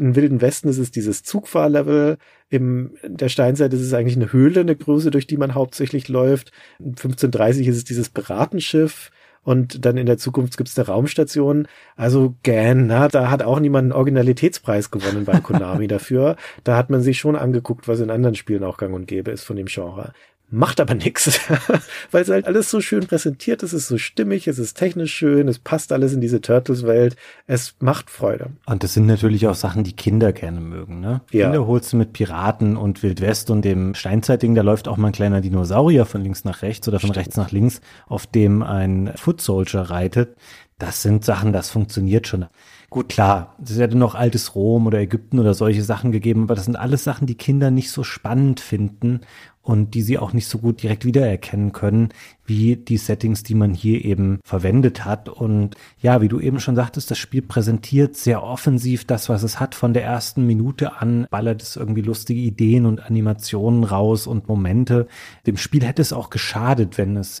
Im 0.00 0.16
Wilden 0.16 0.40
Westen 0.40 0.68
ist 0.68 0.78
es 0.78 0.90
dieses 0.90 1.22
Zugfahrlevel. 1.22 2.16
Im 2.48 2.94
der 3.04 3.28
Steinzeit 3.28 3.72
ist 3.72 3.82
es 3.82 3.92
eigentlich 3.92 4.16
eine 4.16 4.32
Höhle, 4.32 4.60
eine 4.60 4.74
Größe, 4.74 5.10
durch 5.10 5.26
die 5.26 5.36
man 5.36 5.54
hauptsächlich 5.54 6.08
läuft. 6.08 6.52
1530 6.80 7.66
ist 7.68 7.76
es 7.76 7.84
dieses 7.84 8.08
Piratenschiff. 8.08 9.10
Und 9.42 9.86
dann 9.86 9.96
in 9.96 10.04
der 10.04 10.18
Zukunft 10.18 10.58
gibt's 10.58 10.78
eine 10.78 10.86
Raumstation. 10.86 11.66
Also 11.96 12.34
Gan, 12.42 12.86
na, 12.86 13.08
da 13.08 13.30
hat 13.30 13.42
auch 13.42 13.58
niemand 13.58 13.84
einen 13.84 13.92
Originalitätspreis 13.92 14.90
gewonnen 14.90 15.24
bei 15.24 15.40
Konami 15.40 15.86
dafür. 15.88 16.36
Da 16.62 16.76
hat 16.76 16.90
man 16.90 17.00
sich 17.00 17.18
schon 17.18 17.36
angeguckt, 17.36 17.88
was 17.88 18.00
in 18.00 18.10
anderen 18.10 18.34
Spielen 18.34 18.64
auch 18.64 18.76
gang 18.76 18.94
und 18.94 19.06
gäbe 19.06 19.30
ist 19.30 19.44
von 19.44 19.56
dem 19.56 19.66
Genre 19.66 20.12
macht 20.50 20.80
aber 20.80 20.94
nichts, 20.94 21.40
weil 22.10 22.22
es 22.22 22.28
halt 22.28 22.46
alles 22.46 22.70
so 22.70 22.80
schön 22.80 23.06
präsentiert 23.06 23.62
ist, 23.62 23.72
es 23.72 23.82
ist 23.82 23.88
so 23.88 23.98
stimmig, 23.98 24.48
es 24.48 24.58
ist 24.58 24.76
technisch 24.76 25.14
schön, 25.14 25.48
es 25.48 25.58
passt 25.58 25.92
alles 25.92 26.12
in 26.12 26.20
diese 26.20 26.40
Turtles-Welt, 26.40 27.16
es 27.46 27.74
macht 27.80 28.10
Freude. 28.10 28.50
Und 28.66 28.82
das 28.82 28.94
sind 28.94 29.06
natürlich 29.06 29.46
auch 29.46 29.54
Sachen, 29.54 29.84
die 29.84 29.94
Kinder 29.94 30.32
gerne 30.32 30.60
mögen, 30.60 31.00
ne? 31.00 31.20
Ja. 31.30 31.46
Kinder 31.46 31.66
holst 31.66 31.92
du 31.92 31.96
mit 31.96 32.12
Piraten 32.12 32.76
und 32.76 33.02
Wildwest 33.02 33.50
und 33.50 33.64
dem 33.64 33.94
Steinzeitding, 33.94 34.54
da 34.54 34.62
läuft 34.62 34.88
auch 34.88 34.96
mal 34.96 35.08
ein 35.08 35.12
kleiner 35.12 35.40
Dinosaurier 35.40 36.06
von 36.06 36.22
links 36.22 36.44
nach 36.44 36.62
rechts 36.62 36.88
oder 36.88 36.98
von 36.98 37.08
Stimmt. 37.08 37.16
rechts 37.18 37.36
nach 37.36 37.52
links, 37.52 37.80
auf 38.06 38.26
dem 38.26 38.62
ein 38.62 39.12
Foot 39.16 39.40
Soldier 39.40 39.82
reitet. 39.82 40.36
Das 40.78 41.02
sind 41.02 41.24
Sachen, 41.24 41.52
das 41.52 41.70
funktioniert 41.70 42.26
schon. 42.26 42.46
Gut, 42.90 43.08
klar, 43.08 43.54
es 43.62 43.78
hätte 43.78 43.96
noch 43.96 44.16
altes 44.16 44.56
Rom 44.56 44.88
oder 44.88 44.98
Ägypten 44.98 45.38
oder 45.38 45.54
solche 45.54 45.84
Sachen 45.84 46.10
gegeben, 46.10 46.42
aber 46.42 46.56
das 46.56 46.64
sind 46.64 46.74
alles 46.74 47.04
Sachen, 47.04 47.28
die 47.28 47.36
Kinder 47.36 47.70
nicht 47.70 47.92
so 47.92 48.02
spannend 48.02 48.58
finden 48.58 49.20
und 49.62 49.94
die 49.94 50.02
sie 50.02 50.18
auch 50.18 50.32
nicht 50.32 50.48
so 50.48 50.58
gut 50.58 50.82
direkt 50.82 51.04
wiedererkennen 51.04 51.70
können, 51.70 52.08
wie 52.46 52.74
die 52.74 52.96
Settings, 52.96 53.44
die 53.44 53.54
man 53.54 53.74
hier 53.74 54.04
eben 54.04 54.40
verwendet 54.42 55.04
hat. 55.04 55.28
Und 55.28 55.76
ja, 56.00 56.20
wie 56.20 56.26
du 56.26 56.40
eben 56.40 56.58
schon 56.58 56.74
sagtest, 56.74 57.12
das 57.12 57.18
Spiel 57.18 57.42
präsentiert 57.42 58.16
sehr 58.16 58.42
offensiv 58.42 59.04
das, 59.04 59.28
was 59.28 59.44
es 59.44 59.60
hat. 59.60 59.76
Von 59.76 59.94
der 59.94 60.02
ersten 60.02 60.44
Minute 60.44 61.00
an 61.00 61.28
ballert 61.30 61.62
es 61.62 61.76
irgendwie 61.76 62.02
lustige 62.02 62.40
Ideen 62.40 62.86
und 62.86 63.06
Animationen 63.06 63.84
raus 63.84 64.26
und 64.26 64.48
Momente. 64.48 65.06
Dem 65.46 65.58
Spiel 65.58 65.84
hätte 65.84 66.02
es 66.02 66.12
auch 66.12 66.30
geschadet, 66.30 66.98
wenn 66.98 67.16
es 67.16 67.40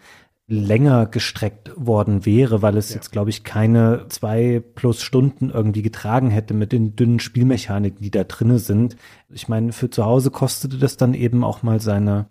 länger 0.50 1.06
gestreckt 1.06 1.70
worden 1.76 2.26
wäre, 2.26 2.60
weil 2.60 2.76
es 2.76 2.90
ja. 2.90 2.96
jetzt, 2.96 3.12
glaube 3.12 3.30
ich, 3.30 3.44
keine 3.44 4.06
zwei 4.08 4.60
plus 4.74 5.00
Stunden 5.00 5.50
irgendwie 5.50 5.82
getragen 5.82 6.30
hätte 6.30 6.54
mit 6.54 6.72
den 6.72 6.96
dünnen 6.96 7.20
Spielmechaniken, 7.20 8.02
die 8.02 8.10
da 8.10 8.24
drinne 8.24 8.58
sind. 8.58 8.96
Ich 9.28 9.48
meine, 9.48 9.72
für 9.72 9.90
zu 9.90 10.04
Hause 10.04 10.32
kostete 10.32 10.76
das 10.76 10.96
dann 10.96 11.14
eben 11.14 11.44
auch 11.44 11.62
mal 11.62 11.80
seine, 11.80 12.26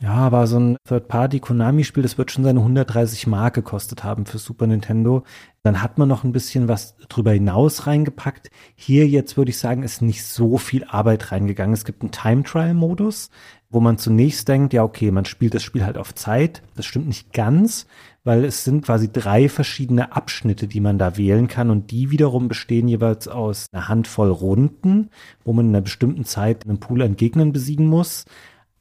ja, 0.00 0.32
war 0.32 0.46
so 0.46 0.58
ein 0.58 0.76
Third-Party-Konami-Spiel, 0.88 2.02
das 2.02 2.16
wird 2.16 2.30
schon 2.30 2.44
seine 2.44 2.60
130 2.60 3.26
Mark 3.26 3.54
gekostet 3.54 4.02
haben 4.02 4.24
für 4.24 4.38
Super 4.38 4.66
Nintendo. 4.66 5.22
Dann 5.62 5.82
hat 5.82 5.98
man 5.98 6.08
noch 6.08 6.24
ein 6.24 6.32
bisschen 6.32 6.68
was 6.68 6.96
drüber 7.08 7.32
hinaus 7.32 7.86
reingepackt. 7.86 8.50
Hier 8.76 9.06
jetzt 9.06 9.36
würde 9.36 9.50
ich 9.50 9.58
sagen, 9.58 9.82
ist 9.82 10.00
nicht 10.00 10.24
so 10.24 10.56
viel 10.56 10.84
Arbeit 10.84 11.32
reingegangen. 11.32 11.74
Es 11.74 11.84
gibt 11.84 12.00
einen 12.00 12.12
Time-Trial-Modus 12.12 13.28
wo 13.70 13.80
man 13.80 13.98
zunächst 13.98 14.48
denkt, 14.48 14.72
ja, 14.72 14.84
okay, 14.84 15.10
man 15.10 15.24
spielt 15.24 15.54
das 15.54 15.62
Spiel 15.62 15.84
halt 15.84 15.98
auf 15.98 16.14
Zeit. 16.14 16.62
Das 16.76 16.86
stimmt 16.86 17.08
nicht 17.08 17.32
ganz, 17.32 17.86
weil 18.24 18.44
es 18.44 18.64
sind 18.64 18.84
quasi 18.84 19.10
drei 19.10 19.48
verschiedene 19.48 20.14
Abschnitte, 20.14 20.68
die 20.68 20.80
man 20.80 20.98
da 20.98 21.16
wählen 21.16 21.48
kann 21.48 21.70
und 21.70 21.90
die 21.90 22.10
wiederum 22.10 22.48
bestehen 22.48 22.88
jeweils 22.88 23.28
aus 23.28 23.66
einer 23.72 23.88
Handvoll 23.88 24.30
Runden, 24.30 25.10
wo 25.44 25.52
man 25.52 25.66
in 25.66 25.74
einer 25.74 25.82
bestimmten 25.82 26.24
Zeit 26.24 26.64
einen 26.64 26.80
Pool 26.80 27.02
an 27.02 27.16
Gegnern 27.16 27.52
besiegen 27.52 27.86
muss. 27.86 28.24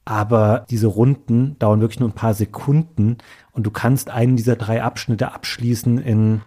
Aber 0.06 0.66
diese 0.70 0.88
Runden 0.88 1.58
dauern 1.58 1.82
wirklich 1.82 2.00
nur 2.00 2.10
ein 2.10 2.16
paar 2.16 2.36
Sekunden 2.36 3.18
und 3.52 3.66
du 3.66 3.72
kannst 3.72 4.12
einen 4.12 4.36
dieser 4.36 4.56
drei 4.56 4.84
Abschnitte 4.84 5.32
abschließen 5.32 5.98
in 5.98 6.42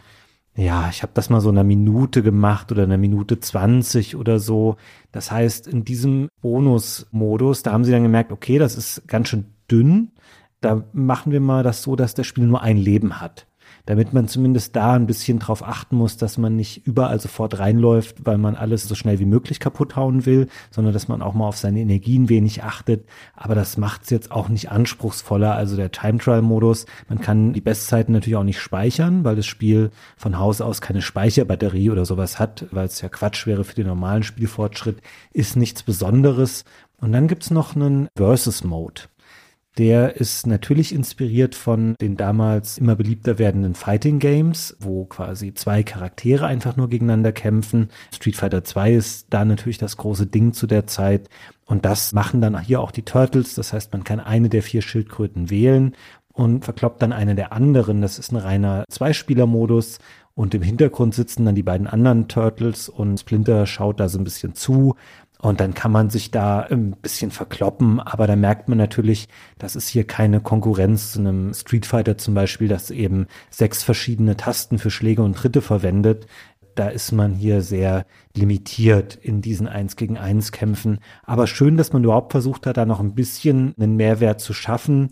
ja, 0.59 0.89
ich 0.91 1.03
habe 1.03 1.13
das 1.15 1.31
mal 1.31 1.41
so 1.41 1.51
eine 1.51 1.63
Minute 1.63 2.23
gemacht 2.23 2.73
oder 2.73 2.83
eine 2.83 2.99
Minute 2.99 3.39
zwanzig 3.39 4.17
oder 4.17 4.41
so. 4.41 4.77
Das 5.13 5.31
heißt, 5.31 5.69
in 5.69 5.85
diesem 5.85 6.29
Bonus-Modus, 6.43 7.63
da 7.63 7.73
haben 7.73 7.85
sie 7.85 7.93
dann 7.93 8.03
gemerkt, 8.03 8.33
okay, 8.33 8.59
das 8.59 8.77
ist 8.77 9.07
ganz 9.07 9.29
schön 9.29 9.47
dünn. 9.71 10.11
Da 10.61 10.85
machen 10.93 11.31
wir 11.31 11.41
mal 11.41 11.63
das 11.63 11.85
so, 11.85 11.95
dass 11.95 12.15
das 12.15 12.27
Spiel 12.27 12.45
nur 12.45 12.61
ein 12.63 12.77
Leben 12.77 13.21
hat 13.21 13.47
damit 13.89 14.13
man 14.13 14.29
zumindest 14.29 14.77
da 14.77 14.93
ein 14.93 15.07
bisschen 15.07 15.39
drauf 15.39 15.67
achten 15.67 15.97
muss, 15.97 16.19
dass 16.19 16.37
man 16.37 16.55
nicht 16.57 16.87
überall 16.87 17.19
sofort 17.19 17.59
reinläuft, 17.59 18.27
weil 18.27 18.37
man 18.37 18.55
alles 18.55 18.87
so 18.87 18.95
schnell 18.95 19.19
wie 19.19 19.25
möglich 19.25 19.61
kaputt 19.61 19.97
hauen 19.97 20.27
will, 20.27 20.49
sondern 20.71 20.93
dass 20.93 21.09
man 21.09 21.23
auch 21.23 21.33
mal 21.33 21.49
auf 21.49 21.57
seine 21.57 21.81
Energien 21.81 22.29
wenig 22.29 22.63
achtet. 22.63 23.07
Aber 23.35 23.55
das 23.55 23.79
macht 23.79 24.03
es 24.03 24.11
jetzt 24.11 24.31
auch 24.31 24.51
nicht 24.51 24.71
anspruchsvoller. 24.71 25.55
Also 25.55 25.75
der 25.77 25.91
Time 25.91 26.19
Trial 26.19 26.43
Modus, 26.43 26.85
man 27.09 27.23
kann 27.23 27.55
die 27.55 27.63
Bestzeiten 27.63 28.13
natürlich 28.13 28.37
auch 28.37 28.45
nicht 28.45 28.61
speichern, 28.61 29.25
weil 29.25 29.37
das 29.37 29.47
Spiel 29.47 29.91
von 30.19 30.39
Haus 30.39 30.61
aus 30.61 30.83
keine 30.83 31.01
Speicherbatterie 31.01 31.89
oder 31.89 32.05
sowas 32.05 32.39
hat, 32.39 32.67
weil 32.71 32.85
es 32.85 33.01
ja 33.01 33.09
Quatsch 33.09 33.47
wäre 33.47 33.65
für 33.65 33.75
den 33.75 33.87
normalen 33.87 34.23
Spielfortschritt, 34.23 35.01
ist 35.33 35.57
nichts 35.57 35.83
Besonderes. 35.83 36.67
Und 37.01 37.13
dann 37.13 37.27
gibt's 37.27 37.51
noch 37.51 37.75
einen 37.75 38.09
Versus 38.19 38.65
Mode. 38.65 39.05
Der 39.79 40.17
ist 40.17 40.49
natürlich 40.49 40.93
inspiriert 40.93 41.55
von 41.55 41.95
den 42.01 42.17
damals 42.17 42.79
immer 42.79 42.97
beliebter 42.97 43.39
werdenden 43.39 43.77
Fighting 43.77 44.19
Games, 44.19 44.77
wo 44.81 45.05
quasi 45.05 45.55
zwei 45.55 45.85
Charaktere 45.85 46.47
einfach 46.47 46.77
nur 46.77 46.89
gegeneinander 46.89 47.31
kämpfen. 47.31 47.89
Street 48.13 48.35
Fighter 48.35 48.65
2 48.65 48.95
ist 48.95 49.29
da 49.31 49.45
natürlich 49.45 49.79
das 49.79 49.97
große 49.97 50.27
Ding 50.27 50.53
zu 50.53 50.67
der 50.67 50.89
Zeit. 50.89 51.29
Und 51.65 51.85
das 51.85 52.13
machen 52.13 52.41
dann 52.41 52.61
hier 52.61 52.81
auch 52.81 52.91
die 52.91 53.05
Turtles. 53.05 53.55
Das 53.55 53.73
heißt, 53.73 53.93
man 53.93 54.03
kann 54.03 54.19
eine 54.19 54.49
der 54.49 54.65
vier 54.65 54.83
Schildkröten 54.83 55.49
wählen 55.49 55.95
und 56.33 56.65
verkloppt 56.65 57.01
dann 57.01 57.13
eine 57.13 57.37
der 57.37 57.53
anderen. 57.53 58.01
Das 58.03 58.19
ist 58.19 58.33
ein 58.33 58.37
reiner 58.37 58.85
Zweispieler-Modus. 58.91 60.01
Und 60.35 60.55
im 60.55 60.63
Hintergrund 60.63 61.15
sitzen 61.15 61.45
dann 61.45 61.57
die 61.57 61.65
beiden 61.65 61.89
anderen 61.89 62.29
Turtles 62.29 62.89
und 62.89 63.19
Splinter 63.19 63.67
schaut 63.67 63.99
da 63.99 64.09
so 64.09 64.19
ein 64.19 64.25
bisschen 64.25 64.55
zu. 64.55 64.95
Und 65.41 65.61
dann 65.61 65.73
kann 65.73 65.93
man 65.93 66.11
sich 66.11 66.33
da 66.33 66.61
ein 66.61 66.93
bisschen 66.93 67.31
verkloppen, 67.31 68.01
aber 68.01 68.27
da 68.27 68.35
merkt 68.35 68.69
man 68.69 68.77
natürlich, 68.77 69.29
das 69.59 69.77
ist 69.77 69.89
hier 69.89 70.05
keine 70.05 70.41
Konkurrenz 70.41 71.13
zu 71.13 71.21
einem 71.21 71.55
Street 71.55 71.87
Fighter 71.87 72.19
zum 72.19 72.35
Beispiel, 72.35 72.67
das 72.67 72.91
eben 72.91 73.27
sechs 73.49 73.85
verschiedene 73.85 74.37
Tasten 74.37 74.79
für 74.79 74.91
Schläge 74.91 75.23
und 75.23 75.37
Tritte 75.37 75.63
verwendet. 75.63 76.27
Da 76.75 76.89
ist 76.89 77.13
man 77.13 77.35
hier 77.35 77.63
sehr 77.63 78.05
limitiert 78.37 79.17
in 79.17 79.41
diesen 79.41 79.69
Eins 79.69 79.97
gegen 79.97 80.19
Eins 80.19 80.51
Kämpfen. 80.51 80.99
Aber 81.25 81.47
schön, 81.47 81.77
dass 81.77 81.93
man 81.93 82.05
überhaupt 82.05 82.33
versucht 82.33 82.67
hat, 82.67 82.77
da 82.77 82.85
noch 82.85 83.01
ein 83.01 83.15
bisschen 83.15 83.75
einen 83.79 83.97
Mehrwert 83.97 84.41
zu 84.41 84.53
schaffen 84.53 85.11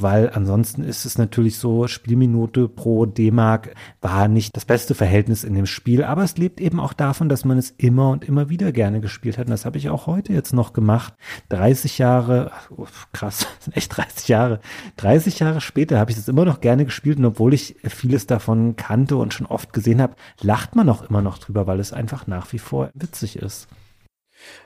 weil 0.00 0.30
ansonsten 0.30 0.82
ist 0.82 1.04
es 1.04 1.18
natürlich 1.18 1.58
so, 1.58 1.86
Spielminute 1.88 2.68
pro 2.68 3.06
D-Mark 3.06 3.74
war 4.00 4.28
nicht 4.28 4.56
das 4.56 4.64
beste 4.64 4.94
Verhältnis 4.94 5.44
in 5.44 5.54
dem 5.54 5.66
Spiel, 5.66 6.04
aber 6.04 6.22
es 6.22 6.36
lebt 6.36 6.60
eben 6.60 6.80
auch 6.80 6.92
davon, 6.92 7.28
dass 7.28 7.44
man 7.44 7.58
es 7.58 7.70
immer 7.76 8.10
und 8.10 8.24
immer 8.24 8.48
wieder 8.48 8.72
gerne 8.72 9.00
gespielt 9.00 9.38
hat 9.38 9.46
und 9.46 9.50
das 9.50 9.64
habe 9.64 9.78
ich 9.78 9.90
auch 9.90 10.06
heute 10.06 10.32
jetzt 10.32 10.52
noch 10.52 10.72
gemacht. 10.72 11.14
30 11.48 11.98
Jahre, 11.98 12.52
oh, 12.76 12.86
krass, 13.12 13.46
sind 13.60 13.76
echt 13.76 13.96
30 13.96 14.28
Jahre, 14.28 14.60
30 14.96 15.38
Jahre 15.38 15.60
später 15.60 15.98
habe 15.98 16.10
ich 16.10 16.16
es 16.16 16.28
immer 16.28 16.44
noch 16.44 16.60
gerne 16.60 16.84
gespielt 16.84 17.18
und 17.18 17.24
obwohl 17.24 17.54
ich 17.54 17.76
vieles 17.84 18.26
davon 18.26 18.76
kannte 18.76 19.16
und 19.16 19.34
schon 19.34 19.46
oft 19.46 19.72
gesehen 19.72 20.00
habe, 20.00 20.14
lacht 20.40 20.76
man 20.76 20.88
auch 20.88 21.02
immer 21.02 21.22
noch 21.22 21.38
drüber, 21.38 21.66
weil 21.66 21.80
es 21.80 21.92
einfach 21.92 22.26
nach 22.26 22.52
wie 22.52 22.58
vor 22.58 22.90
witzig 22.94 23.36
ist. 23.36 23.68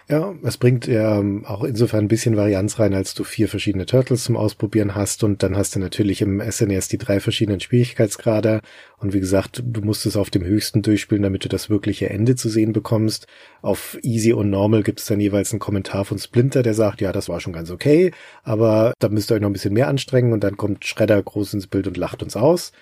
Ja, 0.09 0.35
es 0.43 0.59
bringt 0.59 0.87
ja 0.87 1.19
ähm, 1.19 1.45
auch 1.47 1.65
insofern 1.65 2.05
ein 2.05 2.09
bisschen 2.09 2.37
Varianz 2.37 2.79
rein, 2.79 2.93
als 2.93 3.15
du 3.15 3.25
vier 3.25 3.49
verschiedene 3.49 3.87
Turtles 3.87 4.25
zum 4.25 4.37
Ausprobieren 4.37 4.95
hast 4.95 5.25
und 5.25 5.43
dann 5.43 5.57
hast 5.57 5.75
du 5.75 5.79
natürlich 5.79 6.21
im 6.21 6.41
SNES 6.41 6.89
die 6.89 6.99
drei 6.99 7.21
verschiedenen 7.21 7.61
Schwierigkeitsgrade 7.61 8.61
und 8.99 9.15
wie 9.15 9.21
gesagt, 9.21 9.63
du 9.65 9.81
musst 9.81 10.05
es 10.05 10.17
auf 10.17 10.29
dem 10.29 10.45
höchsten 10.45 10.83
durchspielen, 10.83 11.23
damit 11.23 11.45
du 11.45 11.49
das 11.49 11.71
wirkliche 11.71 12.11
Ende 12.11 12.35
zu 12.35 12.49
sehen 12.49 12.73
bekommst. 12.73 13.27
Auf 13.63 13.97
Easy 14.03 14.33
und 14.33 14.51
Normal 14.51 14.83
gibt 14.83 15.01
es 15.01 15.07
dann 15.07 15.21
jeweils 15.21 15.53
einen 15.53 15.61
Kommentar 15.61 16.05
von 16.05 16.19
Splinter, 16.19 16.63
der 16.63 16.75
sagt, 16.75 17.01
ja, 17.01 17.13
das 17.13 17.29
war 17.29 17.41
schon 17.41 17.53
ganz 17.53 17.71
okay, 17.71 18.11
aber 18.43 18.93
da 18.99 19.09
müsst 19.09 19.31
ihr 19.31 19.37
euch 19.37 19.41
noch 19.41 19.51
ein 19.51 19.55
bisschen 19.55 19.75
mehr 19.75 19.89
anstrengen 19.89 20.33
und 20.33 20.45
dann 20.45 20.57
kommt 20.57 20.85
Shredder 20.85 21.23
groß 21.23 21.55
ins 21.55 21.69
Bild 21.69 21.87
und 21.87 21.97
lacht 21.97 22.23
uns 22.23 22.37
aus. 22.37 22.73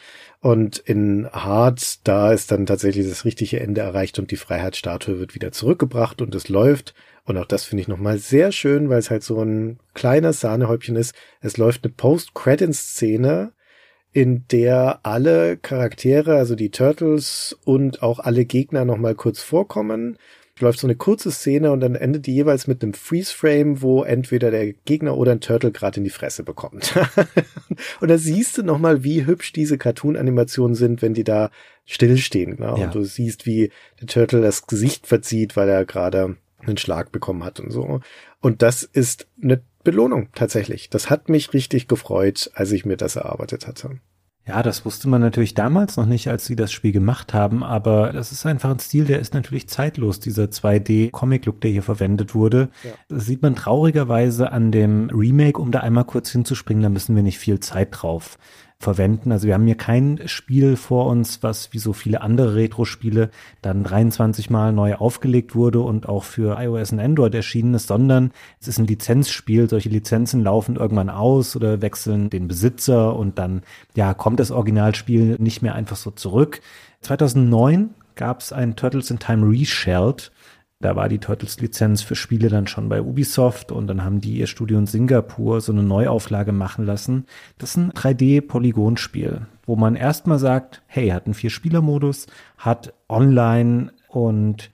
Und 0.40 0.78
in 0.78 1.28
Hard, 1.30 2.06
da 2.08 2.32
ist 2.32 2.50
dann 2.50 2.64
tatsächlich 2.64 3.06
das 3.06 3.26
richtige 3.26 3.60
Ende 3.60 3.82
erreicht 3.82 4.18
und 4.18 4.30
die 4.30 4.36
Freiheitsstatue 4.36 5.18
wird 5.18 5.34
wieder 5.34 5.52
zurückgebracht 5.52 6.22
und 6.22 6.34
es 6.34 6.48
läuft. 6.48 6.94
Und 7.24 7.36
auch 7.36 7.44
das 7.44 7.64
finde 7.64 7.82
ich 7.82 7.88
nochmal 7.88 8.18
sehr 8.18 8.50
schön, 8.50 8.88
weil 8.88 8.98
es 8.98 9.10
halt 9.10 9.22
so 9.22 9.42
ein 9.42 9.78
kleines 9.92 10.40
Sahnehäubchen 10.40 10.96
ist. 10.96 11.14
Es 11.40 11.58
läuft 11.58 11.84
eine 11.84 11.92
Post-Credit-Szene, 11.92 13.52
in 14.12 14.46
der 14.50 15.00
alle 15.02 15.56
Charaktere, 15.58 16.36
also 16.36 16.56
die 16.56 16.70
Turtles 16.70 17.56
und 17.64 18.02
auch 18.02 18.18
alle 18.18 18.44
Gegner 18.44 18.84
nochmal 18.84 19.14
kurz 19.14 19.40
vorkommen 19.42 20.16
läuft 20.62 20.78
so 20.78 20.86
eine 20.86 20.96
kurze 20.96 21.30
Szene 21.30 21.72
und 21.72 21.80
dann 21.80 21.94
endet 21.94 22.26
die 22.26 22.34
jeweils 22.34 22.66
mit 22.66 22.82
einem 22.82 22.94
Freeze-Frame, 22.94 23.82
wo 23.82 24.02
entweder 24.02 24.50
der 24.50 24.72
Gegner 24.72 25.16
oder 25.16 25.32
ein 25.32 25.40
Turtle 25.40 25.72
gerade 25.72 25.98
in 25.98 26.04
die 26.04 26.10
Fresse 26.10 26.42
bekommt. 26.42 26.98
und 28.00 28.08
da 28.08 28.18
siehst 28.18 28.58
du 28.58 28.62
nochmal, 28.62 29.04
wie 29.04 29.26
hübsch 29.26 29.52
diese 29.52 29.78
Cartoon-Animationen 29.78 30.74
sind, 30.74 31.02
wenn 31.02 31.14
die 31.14 31.24
da 31.24 31.50
stillstehen. 31.84 32.58
Ne? 32.58 32.74
Ja. 32.78 32.86
Und 32.86 32.94
du 32.94 33.04
siehst, 33.04 33.46
wie 33.46 33.70
der 34.00 34.06
Turtle 34.06 34.40
das 34.40 34.66
Gesicht 34.66 35.06
verzieht, 35.06 35.56
weil 35.56 35.68
er 35.68 35.84
gerade 35.84 36.36
einen 36.58 36.76
Schlag 36.76 37.12
bekommen 37.12 37.44
hat 37.44 37.60
und 37.60 37.70
so. 37.70 38.00
Und 38.40 38.62
das 38.62 38.82
ist 38.82 39.26
eine 39.42 39.62
Belohnung 39.82 40.28
tatsächlich. 40.34 40.90
Das 40.90 41.10
hat 41.10 41.28
mich 41.28 41.52
richtig 41.52 41.88
gefreut, 41.88 42.50
als 42.54 42.72
ich 42.72 42.84
mir 42.84 42.96
das 42.96 43.16
erarbeitet 43.16 43.66
hatte. 43.66 44.00
Ja, 44.50 44.64
das 44.64 44.84
wusste 44.84 45.08
man 45.08 45.20
natürlich 45.20 45.54
damals 45.54 45.96
noch 45.96 46.06
nicht, 46.06 46.26
als 46.26 46.44
sie 46.44 46.56
das 46.56 46.72
Spiel 46.72 46.90
gemacht 46.90 47.32
haben, 47.32 47.62
aber 47.62 48.12
das 48.12 48.32
ist 48.32 48.44
einfach 48.46 48.70
ein 48.70 48.80
Stil, 48.80 49.04
der 49.04 49.20
ist 49.20 49.32
natürlich 49.32 49.68
zeitlos, 49.68 50.18
dieser 50.18 50.46
2D-Comic-Look, 50.46 51.60
der 51.60 51.70
hier 51.70 51.84
verwendet 51.84 52.34
wurde. 52.34 52.68
Ja. 52.82 52.90
Das 53.08 53.26
sieht 53.26 53.42
man 53.42 53.54
traurigerweise 53.54 54.50
an 54.50 54.72
dem 54.72 55.08
Remake, 55.10 55.62
um 55.62 55.70
da 55.70 55.80
einmal 55.80 56.04
kurz 56.04 56.30
hinzuspringen, 56.30 56.82
da 56.82 56.88
müssen 56.88 57.14
wir 57.14 57.22
nicht 57.22 57.38
viel 57.38 57.60
Zeit 57.60 57.90
drauf 57.92 58.38
verwenden. 58.80 59.30
Also 59.30 59.46
wir 59.46 59.54
haben 59.54 59.66
hier 59.66 59.76
kein 59.76 60.22
Spiel 60.24 60.74
vor 60.76 61.06
uns, 61.06 61.42
was 61.42 61.72
wie 61.74 61.78
so 61.78 61.92
viele 61.92 62.22
andere 62.22 62.54
Retro-Spiele 62.54 63.30
dann 63.60 63.84
23 63.84 64.48
Mal 64.48 64.72
neu 64.72 64.94
aufgelegt 64.94 65.54
wurde 65.54 65.80
und 65.80 66.08
auch 66.08 66.24
für 66.24 66.58
iOS 66.58 66.92
und 66.92 67.00
Android 67.00 67.34
erschienen 67.34 67.74
ist, 67.74 67.88
sondern 67.88 68.32
es 68.58 68.68
ist 68.68 68.78
ein 68.78 68.86
Lizenzspiel. 68.86 69.68
Solche 69.68 69.90
Lizenzen 69.90 70.42
laufen 70.42 70.76
irgendwann 70.76 71.10
aus 71.10 71.54
oder 71.56 71.82
wechseln 71.82 72.30
den 72.30 72.48
Besitzer 72.48 73.14
und 73.14 73.38
dann 73.38 73.62
ja 73.94 74.14
kommt 74.14 74.40
das 74.40 74.50
Originalspiel 74.50 75.36
nicht 75.38 75.60
mehr 75.60 75.74
einfach 75.74 75.96
so 75.96 76.10
zurück. 76.10 76.62
2009 77.02 77.90
gab 78.14 78.40
es 78.40 78.50
ein 78.50 78.76
Turtles 78.76 79.10
in 79.10 79.18
Time 79.18 79.46
Reshelled 79.46 80.32
da 80.80 80.96
war 80.96 81.10
die 81.10 81.18
Turtles-Lizenz 81.18 82.00
für 82.00 82.16
Spiele 82.16 82.48
dann 82.48 82.66
schon 82.66 82.88
bei 82.88 83.02
Ubisoft 83.02 83.70
und 83.70 83.86
dann 83.86 84.02
haben 84.02 84.22
die 84.22 84.38
ihr 84.38 84.46
Studio 84.46 84.78
in 84.78 84.86
Singapur 84.86 85.60
so 85.60 85.72
eine 85.72 85.82
Neuauflage 85.82 86.52
machen 86.52 86.86
lassen. 86.86 87.26
Das 87.58 87.70
ist 87.70 87.76
ein 87.76 87.92
3D-Polygonspiel, 87.92 89.46
wo 89.66 89.76
man 89.76 89.94
erstmal 89.94 90.38
sagt, 90.38 90.82
hey, 90.86 91.10
hat 91.10 91.26
einen 91.26 91.34
Vier-Spieler-Modus, 91.34 92.26
hat 92.56 92.94
online 93.10 93.92
und 94.08 94.70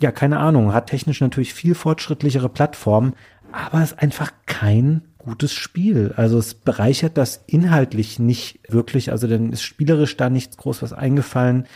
ja, 0.00 0.10
keine 0.10 0.40
Ahnung, 0.40 0.74
hat 0.74 0.88
technisch 0.88 1.20
natürlich 1.20 1.54
viel 1.54 1.76
fortschrittlichere 1.76 2.48
Plattformen, 2.48 3.14
aber 3.52 3.82
ist 3.84 4.00
einfach 4.00 4.32
kein 4.46 5.02
gutes 5.16 5.52
Spiel. 5.52 6.12
Also 6.16 6.38
es 6.38 6.54
bereichert 6.54 7.16
das 7.16 7.44
inhaltlich 7.46 8.18
nicht 8.18 8.60
wirklich, 8.68 9.12
also 9.12 9.28
dann 9.28 9.52
ist 9.52 9.62
spielerisch 9.62 10.16
da 10.16 10.28
nichts 10.28 10.56
groß 10.56 10.82
was 10.82 10.92
eingefallen 10.92 11.66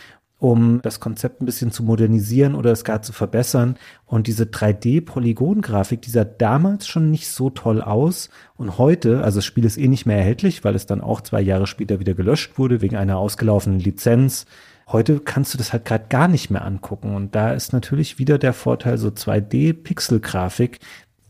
um 0.41 0.81
das 0.81 0.99
Konzept 0.99 1.39
ein 1.39 1.45
bisschen 1.45 1.71
zu 1.71 1.83
modernisieren 1.83 2.55
oder 2.55 2.71
es 2.71 2.83
gar 2.83 3.03
zu 3.03 3.13
verbessern. 3.13 3.77
Und 4.07 4.25
diese 4.25 4.45
3D-Polygon-Grafik, 4.45 6.01
die 6.01 6.09
sah 6.09 6.23
damals 6.23 6.87
schon 6.87 7.11
nicht 7.11 7.27
so 7.27 7.51
toll 7.51 7.79
aus. 7.79 8.31
Und 8.57 8.79
heute, 8.79 9.23
also 9.23 9.37
das 9.37 9.45
Spiel 9.45 9.65
ist 9.65 9.77
eh 9.77 9.87
nicht 9.87 10.07
mehr 10.07 10.17
erhältlich, 10.17 10.63
weil 10.63 10.73
es 10.73 10.87
dann 10.87 10.99
auch 10.99 11.21
zwei 11.21 11.41
Jahre 11.41 11.67
später 11.67 11.99
wieder 11.99 12.15
gelöscht 12.15 12.57
wurde 12.57 12.81
wegen 12.81 12.95
einer 12.95 13.19
ausgelaufenen 13.19 13.79
Lizenz. 13.79 14.47
Heute 14.87 15.19
kannst 15.19 15.53
du 15.53 15.59
das 15.59 15.73
halt 15.73 15.85
gerade 15.85 16.05
gar 16.09 16.27
nicht 16.27 16.49
mehr 16.49 16.65
angucken. 16.65 17.13
Und 17.13 17.35
da 17.35 17.53
ist 17.53 17.71
natürlich 17.71 18.17
wieder 18.17 18.39
der 18.39 18.53
Vorteil 18.53 18.97
so 18.97 19.09
2D-Pixel-Grafik, 19.09 20.79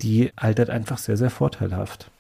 die 0.02 0.32
altert 0.38 0.70
einfach 0.70 0.98
sehr, 0.98 1.18
sehr 1.18 1.30
vorteilhaft. 1.30 2.11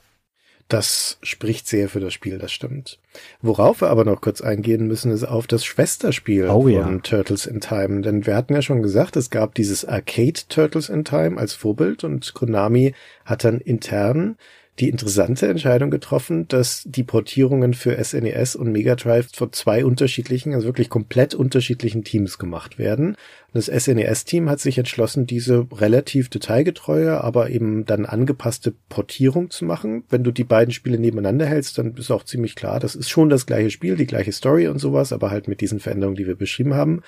Das 0.72 1.18
spricht 1.22 1.68
sehr 1.68 1.89
für 1.89 1.99
das 1.99 2.14
Spiel, 2.14 2.38
das 2.38 2.53
stimmt. 2.53 2.98
Worauf 3.41 3.81
wir 3.81 3.89
aber 3.89 4.06
noch 4.06 4.22
kurz 4.22 4.39
eingehen 4.39 4.88
müssen, 4.88 5.11
ist 5.11 5.26
auf 5.26 5.45
das 5.45 5.65
Schwesterspiel 5.65 6.48
oh, 6.48 6.61
von 6.61 6.72
ja. 6.72 6.98
Turtles 6.99 7.45
in 7.45 7.60
Time. 7.60 7.99
Denn 7.99 8.26
wir 8.26 8.38
hatten 8.38 8.53
ja 8.53 8.61
schon 8.61 8.81
gesagt, 8.81 9.18
es 9.18 9.30
gab 9.30 9.53
dieses 9.53 9.84
Arcade 9.84 10.39
Turtles 10.48 10.88
in 10.88 11.03
Time 11.03 11.38
als 11.38 11.53
Vorbild 11.53 12.06
und 12.06 12.34
Konami 12.34 12.93
hat 13.26 13.43
dann 13.43 13.60
intern 13.60 14.38
die 14.81 14.89
interessante 14.89 15.47
Entscheidung 15.47 15.91
getroffen, 15.91 16.47
dass 16.47 16.83
die 16.85 17.03
Portierungen 17.03 17.75
für 17.75 18.03
SNES 18.03 18.55
e 18.55 18.57
und 18.57 18.71
Mega 18.71 18.95
Drive 18.95 19.29
von 19.33 19.53
zwei 19.53 19.85
unterschiedlichen, 19.85 20.55
also 20.55 20.67
wirklich 20.67 20.89
komplett 20.89 21.35
unterschiedlichen 21.35 22.03
Teams 22.03 22.39
gemacht 22.39 22.79
werden. 22.79 23.15
Das 23.53 23.67
SNES-Team 23.67 24.49
hat 24.49 24.59
sich 24.59 24.79
entschlossen, 24.79 25.27
diese 25.27 25.67
relativ 25.71 26.29
detailgetreue, 26.29 27.21
aber 27.23 27.51
eben 27.51 27.85
dann 27.85 28.05
angepasste 28.05 28.73
Portierung 28.89 29.51
zu 29.51 29.65
machen. 29.65 30.03
Wenn 30.09 30.23
du 30.23 30.31
die 30.31 30.43
beiden 30.43 30.73
Spiele 30.73 30.97
nebeneinander 30.97 31.45
hältst, 31.45 31.77
dann 31.77 31.95
ist 31.95 32.09
auch 32.09 32.23
ziemlich 32.23 32.55
klar, 32.55 32.79
das 32.79 32.95
ist 32.95 33.09
schon 33.09 33.29
das 33.29 33.45
gleiche 33.45 33.69
Spiel, 33.69 33.95
die 33.95 34.07
gleiche 34.07 34.31
Story 34.31 34.67
und 34.67 34.79
sowas, 34.79 35.13
aber 35.13 35.29
halt 35.29 35.47
mit 35.47 35.61
diesen 35.61 35.79
Veränderungen, 35.79 36.17
die 36.17 36.27
wir 36.27 36.35
beschrieben 36.35 36.73
haben. 36.73 37.01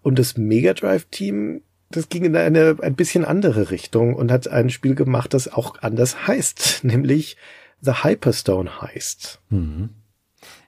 Und 0.00 0.18
das 0.18 0.38
Mega 0.38 0.72
Drive-Team 0.72 1.60
das 1.90 2.08
ging 2.08 2.24
in 2.24 2.36
eine 2.36 2.76
ein 2.82 2.94
bisschen 2.94 3.24
andere 3.24 3.70
Richtung 3.70 4.14
und 4.14 4.30
hat 4.30 4.48
ein 4.48 4.70
Spiel 4.70 4.94
gemacht, 4.94 5.34
das 5.34 5.52
auch 5.52 5.76
anders 5.80 6.26
heißt, 6.26 6.80
nämlich 6.82 7.36
The 7.80 8.02
Hyperstone 8.02 8.82
heißt. 8.82 9.40
Mhm. 9.50 9.90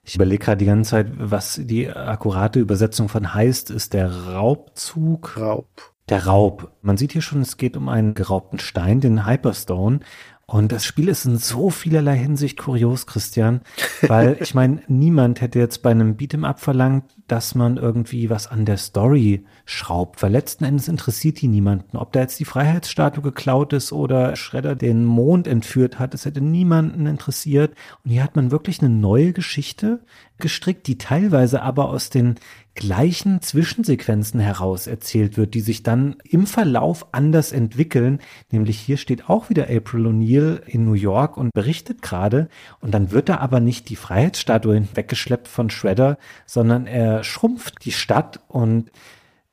Ich 0.03 0.15
überlege 0.17 0.45
gerade 0.45 0.59
die 0.59 0.67
ganze 0.67 0.91
Zeit, 0.91 1.09
was 1.17 1.61
die 1.63 1.89
akkurate 1.89 2.59
Übersetzung 2.59 3.09
von 3.09 3.35
heißt, 3.35 3.71
ist 3.71 3.93
der 3.93 4.11
Raubzug. 4.11 5.37
Raub. 5.37 5.93
Der 6.09 6.27
Raub. 6.27 6.73
Man 6.83 6.97
sieht 6.97 7.13
hier 7.13 7.23
schon, 7.23 7.43
es 7.43 7.57
geht 7.57 7.77
um 7.77 7.89
einen 7.89 8.15
geraubten 8.15 8.59
Stein, 8.59 9.01
den 9.01 9.27
Hyperstone. 9.27 10.01
Und 10.47 10.73
das 10.73 10.85
Spiel 10.85 11.09
ist 11.09 11.27
in 11.27 11.37
so 11.37 11.71
vielerlei 11.71 12.17
Hinsicht 12.17 12.59
kurios, 12.59 13.07
Christian, 13.07 13.61
weil 14.03 14.37
ich 14.41 14.53
meine, 14.53 14.83
niemand 14.89 15.41
hätte 15.41 15.61
jetzt 15.61 15.83
bei 15.83 15.93
einem 15.93 16.17
Beat'em 16.17 16.45
Up 16.45 16.59
verlangt, 16.59 17.05
dass 17.31 17.55
man 17.55 17.77
irgendwie 17.77 18.29
was 18.29 18.49
an 18.49 18.65
der 18.65 18.77
Story 18.77 19.45
schraubt, 19.65 20.23
weil 20.23 20.33
letzten 20.33 20.65
Endes 20.65 20.89
interessiert 20.89 21.41
die 21.41 21.47
niemanden. 21.49 21.97
Ob 21.97 22.13
da 22.13 22.21
jetzt 22.21 22.41
die 22.41 22.45
Freiheitsstatue 22.45 23.23
geklaut 23.23 23.73
ist 23.73 23.93
oder 23.93 24.35
Schredder 24.35 24.75
den 24.75 25.05
Mond 25.05 25.47
entführt 25.47 26.01
hat, 26.01 26.13
es 26.15 26.25
hätte 26.25 26.41
niemanden 26.41 27.07
interessiert. 27.07 27.75
Und 28.05 28.11
hier 28.11 28.25
hat 28.25 28.35
man 28.35 28.51
wirklich 28.51 28.81
eine 28.81 28.91
neue 28.91 29.33
Geschichte 29.33 30.01
gestrickt, 30.41 30.87
die 30.87 30.99
teilweise 30.99 31.63
aber 31.63 31.89
aus 31.89 32.11
den 32.11 32.37
gleichen 32.75 33.43
Zwischensequenzen 33.43 34.41
heraus 34.41 34.87
erzählt 34.87 35.37
wird, 35.37 35.55
die 35.55 35.61
sich 35.61 35.83
dann 35.83 36.17
im 36.25 36.47
Verlauf 36.47 37.07
anders 37.13 37.53
entwickeln. 37.53 38.21
Nämlich 38.51 38.79
hier 38.79 38.97
steht 38.97 39.29
auch 39.29 39.51
wieder 39.51 39.65
April 39.65 40.07
O'Neil 40.07 40.63
in 40.67 40.85
New 40.85 40.95
York 40.95 41.37
und 41.37 41.53
berichtet 41.53 42.01
gerade. 42.03 42.49
Und 42.81 42.93
dann 42.93 43.11
wird 43.11 43.29
da 43.29 43.37
aber 43.39 43.61
nicht 43.61 43.89
die 43.89 43.97
Freiheitsstatue 43.97 44.89
weggeschleppt 44.95 45.49
von 45.49 45.71
Shredder, 45.71 46.17
sondern 46.47 46.87
er 46.87 47.23
schrumpft 47.23 47.85
die 47.85 47.93
Stadt 47.93 48.41
und 48.49 48.91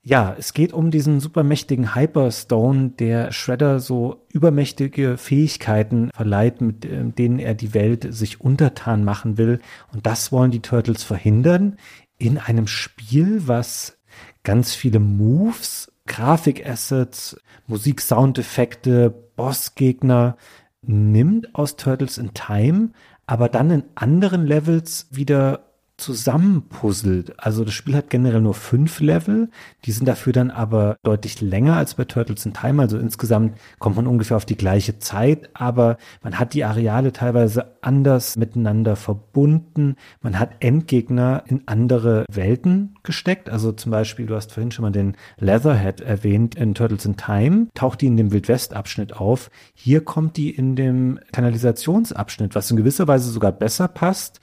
ja, 0.07 0.33
es 0.39 0.53
geht 0.53 0.71
um 0.71 0.89
diesen 0.89 1.19
supermächtigen 1.19 1.93
Hyperstone, 1.93 2.91
der 2.91 3.33
Shredder 3.33 3.81
so 3.81 4.25
übermächtige 4.31 5.17
Fähigkeiten 5.17 6.11
verleiht, 6.15 6.61
mit 6.61 6.85
äh, 6.85 7.03
denen 7.03 7.39
er 7.39 7.55
die 7.55 7.73
Welt 7.73 8.07
sich 8.11 8.39
untertan 8.39 9.03
machen 9.03 9.37
will. 9.37 9.59
Und 9.91 10.05
das 10.05 10.31
wollen 10.31 10.51
die 10.51 10.61
Turtles 10.61 11.03
verhindern, 11.03 11.75
in 12.17 12.37
einem 12.37 12.67
Spiel, 12.67 13.49
was 13.49 13.97
ganz 14.43 14.73
viele 14.73 14.99
Moves, 14.99 15.91
Grafikassets, 16.05 17.37
Musik, 17.67 17.99
Soundeffekte, 17.99 19.09
Bossgegner 19.35 20.37
nimmt 20.81 21.53
aus 21.53 21.75
Turtles 21.75 22.17
in 22.17 22.33
Time, 22.33 22.91
aber 23.25 23.49
dann 23.49 23.71
in 23.71 23.83
anderen 23.95 24.45
Levels 24.45 25.07
wieder 25.11 25.66
zusammenpuzzelt. 25.97 27.33
Also 27.39 27.65
das 27.65 27.73
Spiel 27.73 27.95
hat 27.95 28.11
generell 28.11 28.41
nur 28.41 28.53
fünf 28.53 28.99
Level, 28.99 29.49
die 29.85 29.91
sind 29.91 30.07
dafür 30.07 30.31
dann 30.31 30.51
aber 30.51 30.97
deutlich 31.03 31.41
länger 31.41 31.75
als 31.75 31.95
bei 31.95 32.05
Turtles 32.05 32.45
in 32.45 32.53
Time. 32.53 32.81
Also 32.81 32.99
insgesamt 32.99 33.57
kommt 33.79 33.95
man 33.95 34.05
ungefähr 34.05 34.37
auf 34.37 34.45
die 34.45 34.57
gleiche 34.57 34.99
Zeit, 34.99 35.49
aber 35.53 35.97
man 36.21 36.37
hat 36.37 36.53
die 36.53 36.63
Areale 36.63 37.13
teilweise 37.13 37.77
anders 37.81 38.37
miteinander 38.37 38.95
verbunden. 38.95 39.95
Man 40.21 40.37
hat 40.37 40.51
Endgegner 40.59 41.43
in 41.47 41.63
andere 41.65 42.25
Welten 42.31 42.95
gesteckt. 43.01 43.49
Also 43.49 43.71
zum 43.71 43.91
Beispiel, 43.91 44.27
du 44.27 44.35
hast 44.35 44.51
vorhin 44.51 44.71
schon 44.71 44.83
mal 44.83 44.91
den 44.91 45.17
Leatherhead 45.39 46.01
erwähnt 46.01 46.53
in 46.55 46.75
Turtles 46.75 47.05
in 47.05 47.17
Time, 47.17 47.67
taucht 47.73 48.01
die 48.01 48.07
in 48.07 48.17
dem 48.17 48.31
Wildwest-Abschnitt 48.31 49.13
auf. 49.13 49.49
Hier 49.73 50.05
kommt 50.05 50.37
die 50.37 50.51
in 50.51 50.75
dem 50.75 51.19
Kanalisationsabschnitt, 51.31 52.53
was 52.53 52.69
in 52.69 52.77
gewisser 52.77 53.07
Weise 53.07 53.31
sogar 53.31 53.51
besser 53.51 53.87
passt 53.87 54.39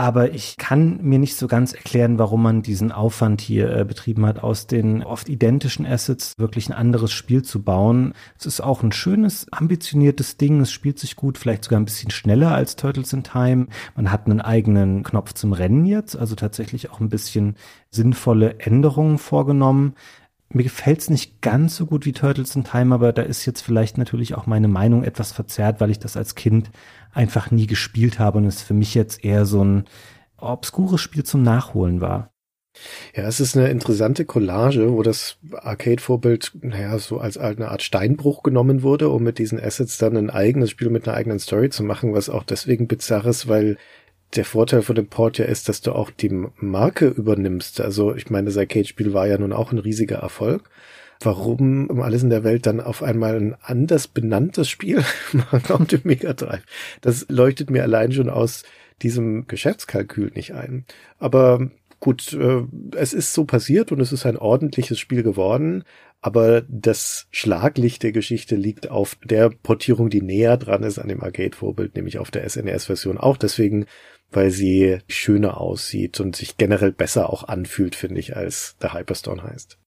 aber 0.00 0.32
ich 0.32 0.56
kann 0.56 0.98
mir 1.02 1.18
nicht 1.18 1.36
so 1.36 1.46
ganz 1.46 1.74
erklären, 1.74 2.18
warum 2.18 2.42
man 2.42 2.62
diesen 2.62 2.90
Aufwand 2.90 3.42
hier 3.42 3.70
äh, 3.70 3.84
betrieben 3.84 4.24
hat, 4.24 4.42
aus 4.42 4.66
den 4.66 5.02
oft 5.02 5.28
identischen 5.28 5.84
Assets 5.84 6.32
wirklich 6.38 6.70
ein 6.70 6.72
anderes 6.72 7.12
Spiel 7.12 7.42
zu 7.42 7.62
bauen. 7.62 8.14
Es 8.38 8.46
ist 8.46 8.62
auch 8.62 8.82
ein 8.82 8.92
schönes, 8.92 9.46
ambitioniertes 9.52 10.38
Ding. 10.38 10.62
Es 10.62 10.72
spielt 10.72 10.98
sich 10.98 11.16
gut, 11.16 11.36
vielleicht 11.36 11.64
sogar 11.64 11.78
ein 11.78 11.84
bisschen 11.84 12.10
schneller 12.10 12.54
als 12.54 12.76
Turtles 12.76 13.12
in 13.12 13.24
Time. 13.24 13.66
Man 13.94 14.10
hat 14.10 14.24
einen 14.24 14.40
eigenen 14.40 15.02
Knopf 15.02 15.34
zum 15.34 15.52
Rennen 15.52 15.84
jetzt, 15.84 16.16
also 16.16 16.34
tatsächlich 16.34 16.90
auch 16.90 17.00
ein 17.00 17.10
bisschen 17.10 17.56
sinnvolle 17.90 18.58
Änderungen 18.58 19.18
vorgenommen. 19.18 19.96
Mir 20.48 20.62
gefällt 20.62 21.00
es 21.00 21.10
nicht 21.10 21.42
ganz 21.42 21.76
so 21.76 21.84
gut 21.84 22.06
wie 22.06 22.12
Turtles 22.12 22.56
in 22.56 22.64
Time, 22.64 22.94
aber 22.94 23.12
da 23.12 23.20
ist 23.20 23.44
jetzt 23.44 23.60
vielleicht 23.60 23.98
natürlich 23.98 24.34
auch 24.34 24.46
meine 24.46 24.66
Meinung 24.66 25.04
etwas 25.04 25.30
verzerrt, 25.30 25.78
weil 25.82 25.90
ich 25.90 25.98
das 25.98 26.16
als 26.16 26.34
Kind 26.36 26.70
einfach 27.12 27.50
nie 27.50 27.66
gespielt 27.66 28.18
habe 28.18 28.38
und 28.38 28.44
es 28.44 28.62
für 28.62 28.74
mich 28.74 28.94
jetzt 28.94 29.24
eher 29.24 29.46
so 29.46 29.64
ein 29.64 29.84
obskures 30.36 31.00
Spiel 31.00 31.24
zum 31.24 31.42
Nachholen 31.42 32.00
war. 32.00 32.32
Ja, 33.14 33.24
es 33.24 33.40
ist 33.40 33.56
eine 33.56 33.68
interessante 33.68 34.24
Collage, 34.24 34.92
wo 34.92 35.02
das 35.02 35.38
Arcade-Vorbild, 35.52 36.52
naja, 36.62 36.98
so 36.98 37.18
als 37.18 37.36
eine 37.36 37.68
Art 37.68 37.82
Steinbruch 37.82 38.42
genommen 38.42 38.82
wurde, 38.82 39.08
um 39.08 39.22
mit 39.22 39.38
diesen 39.38 39.60
Assets 39.60 39.98
dann 39.98 40.16
ein 40.16 40.30
eigenes 40.30 40.70
Spiel 40.70 40.88
mit 40.88 41.06
einer 41.06 41.16
eigenen 41.16 41.40
Story 41.40 41.70
zu 41.70 41.82
machen, 41.82 42.14
was 42.14 42.30
auch 42.30 42.44
deswegen 42.44 42.86
bizarr 42.86 43.26
ist, 43.26 43.48
weil 43.48 43.76
der 44.36 44.44
Vorteil 44.44 44.82
von 44.82 44.94
dem 44.94 45.08
Port 45.08 45.38
ja 45.38 45.46
ist, 45.46 45.68
dass 45.68 45.80
du 45.80 45.92
auch 45.92 46.10
die 46.10 46.30
Marke 46.56 47.08
übernimmst. 47.08 47.80
Also 47.80 48.14
ich 48.14 48.30
meine, 48.30 48.46
das 48.46 48.56
Arcade-Spiel 48.56 49.12
war 49.12 49.26
ja 49.26 49.36
nun 49.36 49.52
auch 49.52 49.72
ein 49.72 49.78
riesiger 49.78 50.18
Erfolg 50.18 50.70
warum 51.20 51.88
um 51.88 52.00
alles 52.00 52.22
in 52.22 52.30
der 52.30 52.44
Welt 52.44 52.66
dann 52.66 52.80
auf 52.80 53.02
einmal 53.02 53.36
ein 53.36 53.54
anders 53.60 54.08
benanntes 54.08 54.68
Spiel 54.68 55.04
kommt 55.66 55.92
im 55.92 56.00
Mega 56.04 56.32
Drive. 56.32 56.64
Das 57.02 57.26
leuchtet 57.28 57.70
mir 57.70 57.82
allein 57.82 58.12
schon 58.12 58.30
aus 58.30 58.64
diesem 59.02 59.46
Geschäftskalkül 59.46 60.32
nicht 60.34 60.52
ein. 60.52 60.84
Aber 61.18 61.70
gut, 62.00 62.32
äh, 62.32 62.62
es 62.96 63.12
ist 63.12 63.34
so 63.34 63.44
passiert 63.44 63.92
und 63.92 64.00
es 64.00 64.12
ist 64.12 64.26
ein 64.26 64.36
ordentliches 64.36 64.98
Spiel 64.98 65.22
geworden. 65.22 65.84
Aber 66.22 66.62
das 66.68 67.28
Schlaglicht 67.30 68.02
der 68.02 68.12
Geschichte 68.12 68.54
liegt 68.56 68.90
auf 68.90 69.16
der 69.24 69.50
Portierung, 69.50 70.10
die 70.10 70.20
näher 70.20 70.58
dran 70.58 70.82
ist 70.82 70.98
an 70.98 71.08
dem 71.08 71.22
Arcade-Vorbild, 71.22 71.94
nämlich 71.96 72.18
auf 72.18 72.30
der 72.30 72.46
SNES-Version. 72.48 73.16
Auch 73.16 73.38
deswegen, 73.38 73.86
weil 74.30 74.50
sie 74.50 74.98
schöner 75.08 75.58
aussieht 75.58 76.20
und 76.20 76.36
sich 76.36 76.58
generell 76.58 76.92
besser 76.92 77.30
auch 77.30 77.44
anfühlt, 77.44 77.94
finde 77.94 78.20
ich, 78.20 78.36
als 78.36 78.76
der 78.82 78.92
Hyperstone 78.92 79.42
heißt. 79.42 79.79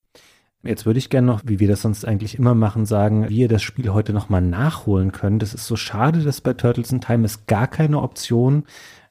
Jetzt 0.66 0.86
würde 0.86 0.98
ich 0.98 1.10
gerne 1.10 1.28
noch, 1.28 1.42
wie 1.46 1.60
wir 1.60 1.68
das 1.68 1.82
sonst 1.82 2.06
eigentlich 2.06 2.40
immer 2.40 2.56
machen, 2.56 2.86
sagen, 2.86 3.28
wie 3.28 3.40
ihr 3.40 3.48
das 3.50 3.62
Spiel 3.62 3.90
heute 3.90 4.14
nochmal 4.14 4.42
nachholen 4.42 5.12
könnt. 5.12 5.44
Es 5.44 5.54
ist 5.54 5.68
so 5.68 5.76
schade, 5.76 6.24
dass 6.24 6.40
bei 6.40 6.54
Turtles 6.54 6.92
in 6.94 7.02
Time 7.02 7.26
es 7.26 7.48
gar 7.48 7.68
keine 7.68 8.02
Option 8.02 8.64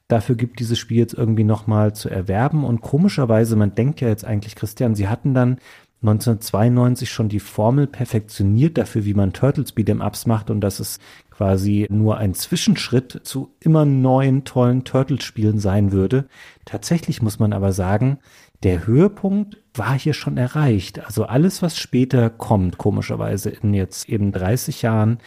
dafür 0.07 0.35
gibt, 0.35 0.59
dieses 0.59 0.79
Spiel 0.79 0.97
jetzt 0.97 1.13
irgendwie 1.13 1.43
nochmal 1.43 1.93
zu 1.93 2.09
erwerben. 2.09 2.63
Und 2.63 2.81
komischerweise, 2.81 3.55
man 3.55 3.75
denkt 3.75 4.01
ja 4.01 4.07
jetzt 4.07 4.25
eigentlich, 4.25 4.55
Christian, 4.55 4.95
sie 4.95 5.07
hatten 5.07 5.35
dann 5.35 5.59
1992 6.01 7.11
schon 7.11 7.29
die 7.29 7.39
Formel 7.39 7.85
perfektioniert 7.85 8.77
dafür, 8.77 9.05
wie 9.05 9.13
man 9.13 9.31
Turtles 9.31 9.75
Beat'em 9.75 10.05
Ups 10.05 10.25
macht 10.25 10.49
und 10.49 10.59
dass 10.59 10.79
es 10.79 10.99
quasi 11.29 11.87
nur 11.89 12.17
ein 12.17 12.33
Zwischenschritt 12.33 13.21
zu 13.23 13.53
immer 13.59 13.85
neuen, 13.85 14.43
tollen 14.43 14.83
Turtles-Spielen 14.83 15.59
sein 15.59 15.91
würde. 15.91 16.25
Tatsächlich 16.65 17.21
muss 17.21 17.39
man 17.39 17.53
aber 17.53 17.71
sagen, 17.71 18.17
der 18.63 18.87
Höhepunkt 18.87 19.57
war 19.73 19.97
hier 19.97 20.13
schon 20.13 20.37
erreicht. 20.37 21.05
Also 21.05 21.25
alles, 21.25 21.61
was 21.61 21.77
später 21.77 22.29
kommt, 22.29 22.77
komischerweise 22.77 23.49
in 23.49 23.73
jetzt 23.73 24.07
eben 24.09 24.31
30 24.31 24.81
Jahren 24.81 25.19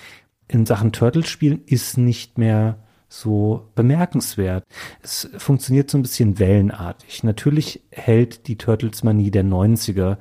in 0.49 0.65
Sachen 0.65 0.93
Turtles-Spielen, 0.93 1.63
ist 1.67 1.99
nicht 1.99 2.39
mehr 2.39 2.79
so 3.09 3.71
bemerkenswert. 3.75 4.65
Es 5.03 5.29
funktioniert 5.39 5.91
so 5.91 5.99
ein 5.99 6.03
bisschen 6.03 6.39
wellenartig. 6.39 7.23
Natürlich 7.25 7.83
hält 7.91 8.49
die 8.49 8.57
Turtles-Manie 8.57 9.31
der 9.31 9.45
90er 9.45 10.19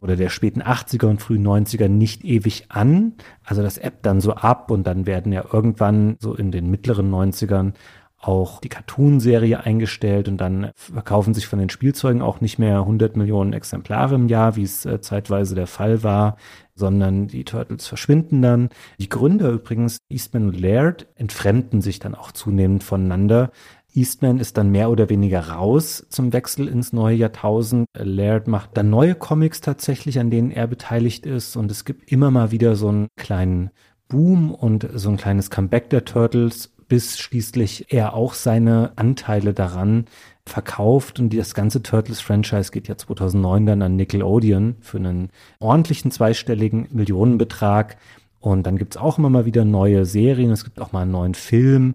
oder 0.00 0.16
der 0.16 0.30
späten 0.30 0.62
80er 0.62 1.06
und 1.06 1.22
frühen 1.22 1.46
90er 1.46 1.88
nicht 1.88 2.24
ewig 2.24 2.66
an. 2.70 3.14
Also 3.44 3.62
das 3.62 3.78
App 3.78 4.02
dann 4.02 4.20
so 4.20 4.34
ab 4.34 4.70
und 4.70 4.84
dann 4.86 5.06
werden 5.06 5.32
ja 5.32 5.44
irgendwann 5.52 6.16
so 6.20 6.34
in 6.34 6.50
den 6.50 6.70
mittleren 6.70 7.10
90ern 7.10 7.74
auch 8.22 8.60
die 8.60 8.68
Cartoon-Serie 8.68 9.60
eingestellt 9.60 10.28
und 10.28 10.38
dann 10.38 10.70
verkaufen 10.74 11.34
sich 11.34 11.46
von 11.46 11.58
den 11.58 11.70
Spielzeugen 11.70 12.22
auch 12.22 12.40
nicht 12.40 12.58
mehr 12.58 12.78
100 12.78 13.16
Millionen 13.16 13.52
Exemplare 13.52 14.14
im 14.14 14.28
Jahr, 14.28 14.56
wie 14.56 14.62
es 14.62 14.86
äh, 14.86 15.00
zeitweise 15.00 15.54
der 15.54 15.66
Fall 15.66 16.02
war, 16.02 16.36
sondern 16.74 17.26
die 17.26 17.44
Turtles 17.44 17.86
verschwinden 17.86 18.40
dann. 18.40 18.68
Die 18.98 19.08
Gründer 19.08 19.50
übrigens, 19.50 19.98
Eastman 20.08 20.48
und 20.48 20.60
Laird, 20.60 21.08
entfremden 21.16 21.82
sich 21.82 21.98
dann 21.98 22.14
auch 22.14 22.32
zunehmend 22.32 22.84
voneinander. 22.84 23.50
Eastman 23.94 24.38
ist 24.38 24.56
dann 24.56 24.70
mehr 24.70 24.90
oder 24.90 25.10
weniger 25.10 25.48
raus 25.48 26.06
zum 26.08 26.32
Wechsel 26.32 26.68
ins 26.68 26.92
neue 26.92 27.16
Jahrtausend. 27.16 27.86
Laird 27.94 28.48
macht 28.48 28.70
dann 28.76 28.88
neue 28.88 29.14
Comics 29.14 29.60
tatsächlich, 29.60 30.18
an 30.18 30.30
denen 30.30 30.50
er 30.50 30.66
beteiligt 30.66 31.26
ist 31.26 31.56
und 31.56 31.70
es 31.70 31.84
gibt 31.84 32.10
immer 32.10 32.30
mal 32.30 32.52
wieder 32.52 32.74
so 32.76 32.88
einen 32.88 33.08
kleinen 33.16 33.70
Boom 34.08 34.54
und 34.54 34.88
so 34.94 35.10
ein 35.10 35.16
kleines 35.16 35.50
Comeback 35.50 35.90
der 35.90 36.04
Turtles 36.04 36.72
bis 36.92 37.18
schließlich 37.18 37.86
er 37.88 38.12
auch 38.12 38.34
seine 38.34 38.92
Anteile 38.96 39.54
daran 39.54 40.04
verkauft 40.44 41.18
und 41.18 41.34
das 41.34 41.54
ganze 41.54 41.82
Turtles-Franchise 41.82 42.70
geht 42.70 42.86
ja 42.86 42.98
2009 42.98 43.64
dann 43.64 43.80
an 43.80 43.96
Nickelodeon 43.96 44.76
für 44.82 44.98
einen 44.98 45.30
ordentlichen 45.58 46.10
zweistelligen 46.10 46.88
Millionenbetrag. 46.90 47.96
Und 48.40 48.66
dann 48.66 48.76
gibt's 48.76 48.98
auch 48.98 49.16
immer 49.16 49.30
mal 49.30 49.46
wieder 49.46 49.64
neue 49.64 50.04
Serien, 50.04 50.50
es 50.50 50.64
gibt 50.64 50.82
auch 50.82 50.92
mal 50.92 51.00
einen 51.00 51.12
neuen 51.12 51.32
Film. 51.32 51.94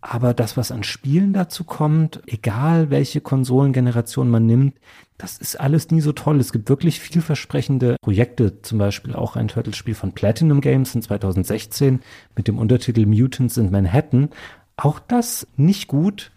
Aber 0.00 0.32
das, 0.32 0.56
was 0.56 0.70
an 0.70 0.84
Spielen 0.84 1.32
dazu 1.32 1.64
kommt, 1.64 2.22
egal 2.28 2.88
welche 2.88 3.20
Konsolengeneration 3.20 4.30
man 4.30 4.46
nimmt, 4.46 4.78
das 5.18 5.38
ist 5.38 5.58
alles 5.58 5.90
nie 5.90 6.00
so 6.00 6.12
toll. 6.12 6.38
Es 6.40 6.52
gibt 6.52 6.68
wirklich 6.68 7.00
vielversprechende 7.00 7.96
Projekte, 8.02 8.60
zum 8.62 8.78
Beispiel 8.78 9.14
auch 9.14 9.36
ein 9.36 9.48
Turtles-Spiel 9.48 9.94
von 9.94 10.12
Platinum 10.12 10.60
Games 10.60 10.94
in 10.94 11.02
2016 11.02 12.00
mit 12.36 12.48
dem 12.48 12.58
Untertitel 12.58 13.06
Mutants 13.06 13.56
in 13.56 13.70
Manhattan. 13.70 14.30
Auch 14.76 14.98
das 14.98 15.46
nicht 15.56 15.88
gut. 15.88 16.32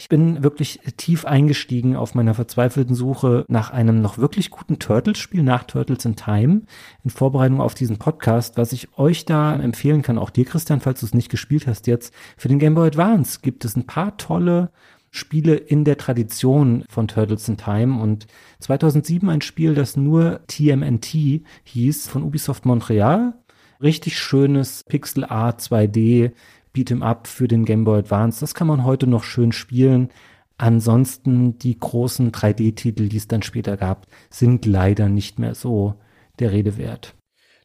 Ich 0.00 0.08
bin 0.08 0.42
wirklich 0.42 0.80
tief 0.96 1.26
eingestiegen 1.26 1.94
auf 1.94 2.14
meiner 2.14 2.32
verzweifelten 2.32 2.94
Suche 2.94 3.44
nach 3.48 3.70
einem 3.70 4.00
noch 4.00 4.16
wirklich 4.16 4.50
guten 4.50 4.78
Turtles-Spiel 4.78 5.42
nach 5.42 5.64
Turtles 5.64 6.06
in 6.06 6.16
Time 6.16 6.62
in 7.04 7.10
Vorbereitung 7.10 7.60
auf 7.60 7.74
diesen 7.74 7.98
Podcast. 7.98 8.56
Was 8.56 8.72
ich 8.72 8.96
euch 8.98 9.26
da 9.26 9.54
empfehlen 9.54 10.00
kann, 10.00 10.16
auch 10.16 10.30
dir 10.30 10.46
Christian, 10.46 10.80
falls 10.80 11.00
du 11.00 11.06
es 11.06 11.12
nicht 11.12 11.28
gespielt 11.28 11.66
hast 11.66 11.86
jetzt, 11.86 12.14
für 12.38 12.48
den 12.48 12.58
Game 12.58 12.74
Boy 12.74 12.86
Advance 12.86 13.40
gibt 13.42 13.66
es 13.66 13.76
ein 13.76 13.86
paar 13.86 14.16
tolle 14.16 14.70
Spiele 15.10 15.56
in 15.56 15.84
der 15.84 15.96
Tradition 15.96 16.84
von 16.88 17.08
Turtles 17.08 17.48
in 17.48 17.56
Time 17.56 18.00
und 18.00 18.26
2007 18.60 19.28
ein 19.28 19.40
Spiel, 19.40 19.74
das 19.74 19.96
nur 19.96 20.40
TMNT 20.46 21.42
hieß 21.64 22.08
von 22.08 22.22
Ubisoft 22.22 22.64
Montreal. 22.64 23.34
Richtig 23.82 24.18
schönes 24.18 24.84
Pixel 24.84 25.24
Art 25.24 25.60
2D 25.60 26.32
Beat'em 26.74 27.02
Up 27.02 27.26
für 27.26 27.48
den 27.48 27.64
Game 27.64 27.84
Boy 27.84 27.98
Advance. 27.98 28.40
Das 28.40 28.54
kann 28.54 28.66
man 28.66 28.84
heute 28.84 29.06
noch 29.06 29.24
schön 29.24 29.52
spielen. 29.52 30.10
Ansonsten 30.58 31.58
die 31.58 31.78
großen 31.78 32.32
3D-Titel, 32.32 33.08
die 33.08 33.16
es 33.16 33.26
dann 33.26 33.42
später 33.42 33.76
gab, 33.76 34.06
sind 34.28 34.66
leider 34.66 35.08
nicht 35.08 35.38
mehr 35.38 35.54
so 35.54 35.94
der 36.38 36.52
Rede 36.52 36.76
wert. 36.76 37.14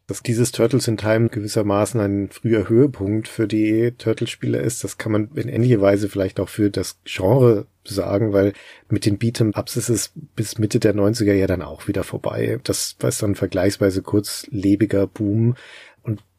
Dass 0.07 0.21
dieses 0.21 0.51
Turtles 0.51 0.87
in 0.87 0.97
Time 0.97 1.29
gewissermaßen 1.29 1.99
ein 1.99 2.29
früher 2.29 2.69
Höhepunkt 2.69 3.27
für 3.27 3.47
die 3.47 3.93
Turtles-Spiele 3.97 4.59
ist, 4.59 4.83
das 4.83 4.99
kann 4.99 5.11
man 5.11 5.29
in 5.33 5.49
ähnlicher 5.49 5.81
Weise 5.81 6.09
vielleicht 6.09 6.39
auch 6.39 6.49
für 6.49 6.69
das 6.69 6.99
Genre 7.05 7.65
sagen, 7.83 8.31
weil 8.31 8.53
mit 8.87 9.05
den 9.05 9.17
Beat'em-Ups 9.17 9.77
ist 9.77 9.89
es 9.89 10.11
bis 10.35 10.59
Mitte 10.59 10.79
der 10.79 10.93
90er 10.95 11.33
ja 11.33 11.47
dann 11.47 11.63
auch 11.63 11.87
wieder 11.87 12.03
vorbei. 12.03 12.59
Das 12.63 12.97
war 12.99 13.11
dann 13.19 13.33
vergleichsweise 13.33 14.03
kurzlebiger 14.03 15.07
Boom. 15.07 15.55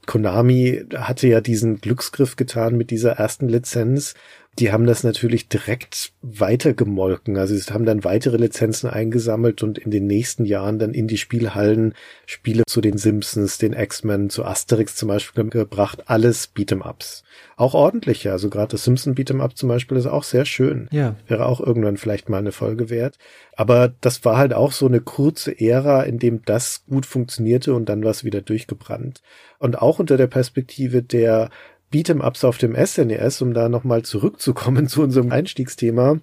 Konami 0.06 0.84
hatte 0.94 1.26
ja 1.26 1.40
diesen 1.40 1.80
Glücksgriff 1.80 2.36
getan 2.36 2.76
mit 2.76 2.90
dieser 2.90 3.12
ersten 3.12 3.48
Lizenz, 3.48 4.14
die 4.58 4.72
haben 4.72 4.86
das 4.86 5.04
natürlich 5.04 5.48
direkt 5.48 6.12
weitergemolken. 6.22 7.36
Also 7.36 7.54
sie 7.54 7.72
haben 7.72 7.84
dann 7.84 8.04
weitere 8.04 8.38
Lizenzen 8.38 8.88
eingesammelt 8.88 9.62
und 9.62 9.76
in 9.76 9.90
den 9.90 10.06
nächsten 10.06 10.46
Jahren 10.46 10.78
dann 10.78 10.94
in 10.94 11.08
die 11.08 11.18
Spielhallen 11.18 11.94
Spiele 12.24 12.62
zu 12.66 12.80
den 12.80 12.96
Simpsons, 12.96 13.58
den 13.58 13.74
X-Men, 13.74 14.30
zu 14.30 14.44
Asterix 14.44 14.96
zum 14.96 15.08
Beispiel 15.08 15.44
gebracht. 15.50 16.04
Alles 16.06 16.54
Beat'em-Ups. 16.54 17.22
Auch 17.56 17.74
ordentliche. 17.74 18.32
Also 18.32 18.48
gerade 18.48 18.72
das 18.72 18.84
Simpson 18.84 19.14
Beat'em-Up 19.14 19.56
zum 19.56 19.68
Beispiel 19.68 19.98
ist 19.98 20.06
auch 20.06 20.24
sehr 20.24 20.46
schön. 20.46 20.88
Ja. 20.90 21.16
Wäre 21.26 21.46
auch 21.46 21.60
irgendwann 21.60 21.98
vielleicht 21.98 22.30
mal 22.30 22.38
eine 22.38 22.52
Folge 22.52 22.88
wert. 22.88 23.18
Aber 23.56 23.92
das 24.00 24.24
war 24.24 24.38
halt 24.38 24.54
auch 24.54 24.72
so 24.72 24.86
eine 24.86 25.00
kurze 25.00 25.58
Ära, 25.60 26.02
in 26.02 26.18
dem 26.18 26.42
das 26.44 26.84
gut 26.86 27.04
funktionierte 27.04 27.74
und 27.74 27.88
dann 27.88 28.02
war 28.02 28.10
es 28.10 28.24
wieder 28.24 28.40
durchgebrannt. 28.40 29.22
Und 29.58 29.80
auch 29.80 29.98
unter 29.98 30.16
der 30.16 30.26
Perspektive 30.26 31.02
der 31.02 31.50
Beat'em-Ups 31.96 32.44
auf 32.44 32.58
dem 32.58 32.74
SNES, 32.76 33.40
um 33.40 33.54
da 33.54 33.70
nochmal 33.70 34.02
zurückzukommen 34.02 34.86
zu 34.88 35.02
unserem 35.02 35.32
Einstiegsthema, 35.32 36.20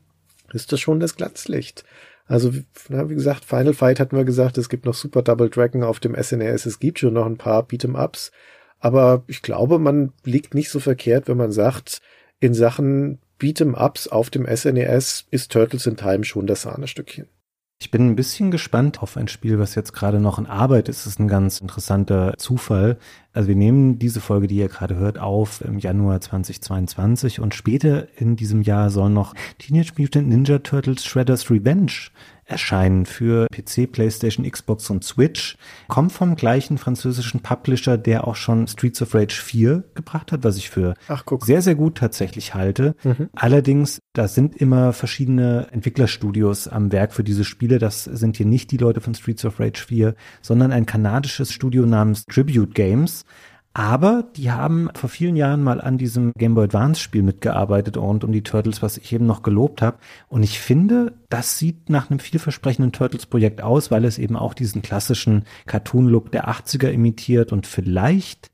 ist 0.53 0.71
das 0.71 0.79
schon 0.79 0.99
das 0.99 1.15
Glanzlicht. 1.15 1.83
Also, 2.27 2.53
wie 2.53 3.15
gesagt, 3.15 3.43
Final 3.43 3.73
Fight 3.73 3.99
hatten 3.99 4.15
wir 4.15 4.23
gesagt, 4.23 4.59
es 4.59 4.69
gibt 4.69 4.85
noch 4.85 4.93
Super 4.93 5.23
Double 5.23 5.49
Dragon 5.49 5.83
auf 5.83 5.99
dem 5.99 6.15
SNES, 6.15 6.67
es 6.67 6.79
gibt 6.79 6.99
schon 6.99 7.15
noch 7.15 7.25
ein 7.25 7.37
paar 7.37 7.63
Beat'em-Ups. 7.63 8.31
Aber 8.79 9.23
ich 9.27 9.41
glaube, 9.41 9.79
man 9.79 10.13
liegt 10.23 10.53
nicht 10.53 10.69
so 10.69 10.79
verkehrt, 10.79 11.27
wenn 11.27 11.37
man 11.37 11.51
sagt, 11.51 12.01
in 12.39 12.53
Sachen 12.53 13.19
Beat'em-Ups 13.39 14.09
auf 14.09 14.29
dem 14.29 14.45
SNES 14.45 15.25
ist 15.31 15.51
Turtles 15.51 15.87
in 15.87 15.97
Time 15.97 16.23
schon 16.23 16.45
das 16.45 16.61
Sahnestückchen. 16.61 17.27
Ich 17.83 17.91
bin 17.91 18.07
ein 18.07 18.15
bisschen 18.15 18.49
gespannt 18.49 19.03
auf 19.03 19.17
ein 19.17 19.27
Spiel, 19.27 19.59
was 19.59 19.75
jetzt 19.75 19.91
gerade 19.91 20.21
noch 20.21 20.39
in 20.39 20.45
Arbeit 20.45 20.87
ist. 20.87 21.01
Das 21.01 21.07
ist 21.07 21.19
ein 21.19 21.27
ganz 21.27 21.59
interessanter 21.59 22.33
Zufall. 22.37 22.97
Also 23.33 23.49
wir 23.49 23.57
nehmen 23.57 23.99
diese 23.99 24.21
Folge, 24.21 24.47
die 24.47 24.55
ihr 24.55 24.69
gerade 24.69 24.95
hört, 24.95 25.19
auf 25.19 25.59
im 25.59 25.79
Januar 25.79 26.21
2022 26.21 27.41
und 27.41 27.53
später 27.53 28.07
in 28.15 28.37
diesem 28.37 28.61
Jahr 28.61 28.89
soll 28.89 29.09
noch 29.09 29.33
Teenage 29.59 29.91
Mutant 29.97 30.29
Ninja 30.29 30.59
Turtles 30.59 31.03
Shredder's 31.03 31.51
Revenge 31.51 31.91
erscheinen 32.53 33.05
für 33.05 33.47
PC, 33.51 33.91
PlayStation, 33.91 34.49
Xbox 34.49 34.89
und 34.89 35.03
Switch. 35.03 35.57
Kommt 35.89 36.11
vom 36.13 36.35
gleichen 36.35 36.77
französischen 36.77 37.41
Publisher, 37.41 37.97
der 37.97 38.27
auch 38.27 38.35
schon 38.35 38.67
Streets 38.67 39.01
of 39.01 39.13
Rage 39.13 39.35
4 39.35 39.83
gebracht 39.93 40.31
hat, 40.31 40.43
was 40.43 40.55
ich 40.57 40.69
für 40.69 40.93
Ach, 41.09 41.25
guck. 41.25 41.45
sehr, 41.45 41.61
sehr 41.61 41.75
gut 41.75 41.97
tatsächlich 41.97 42.53
halte. 42.53 42.95
Mhm. 43.03 43.29
Allerdings, 43.35 43.99
da 44.13 44.27
sind 44.27 44.55
immer 44.55 44.93
verschiedene 44.93 45.67
Entwicklerstudios 45.71 46.67
am 46.67 46.91
Werk 46.91 47.13
für 47.13 47.23
diese 47.23 47.43
Spiele. 47.43 47.79
Das 47.79 48.05
sind 48.05 48.37
hier 48.37 48.45
nicht 48.45 48.71
die 48.71 48.77
Leute 48.77 49.01
von 49.01 49.13
Streets 49.13 49.43
of 49.43 49.59
Rage 49.59 49.83
4, 49.85 50.15
sondern 50.41 50.71
ein 50.71 50.85
kanadisches 50.85 51.51
Studio 51.51 51.85
namens 51.85 52.25
Tribute 52.25 52.73
Games. 52.73 53.25
Aber 53.75 54.25
die 54.35 54.51
haben 54.51 54.89
vor 54.93 55.09
vielen 55.09 55.35
Jahren 55.35 55.63
mal 55.63 55.81
an 55.81 55.97
diesem 55.97 56.31
Game 56.33 56.53
Boy 56.53 56.65
Advance 56.65 57.01
Spiel 57.01 57.23
mitgearbeitet 57.23 57.97
rund 57.97 58.23
um 58.23 58.31
die 58.31 58.43
Turtles, 58.43 58.83
was 58.83 58.97
ich 58.97 59.11
eben 59.11 59.25
noch 59.25 59.41
gelobt 59.41 59.81
habe. 59.81 59.97
Und 60.27 60.43
ich 60.43 60.59
finde, 60.59 61.13
das 61.29 61.57
sieht 61.57 61.89
nach 61.89 62.11
einem 62.11 62.19
vielversprechenden 62.19 62.91
Turtles 62.91 63.25
Projekt 63.25 63.63
aus, 63.63 63.89
weil 63.89 64.05
es 64.05 64.19
eben 64.19 64.35
auch 64.35 64.53
diesen 64.53 64.83
klassischen 64.83 65.45
Cartoon 65.65 66.07
Look 66.07 66.31
der 66.31 66.47
80er 66.49 66.89
imitiert 66.89 67.51
und 67.51 67.65
vielleicht 67.65 68.51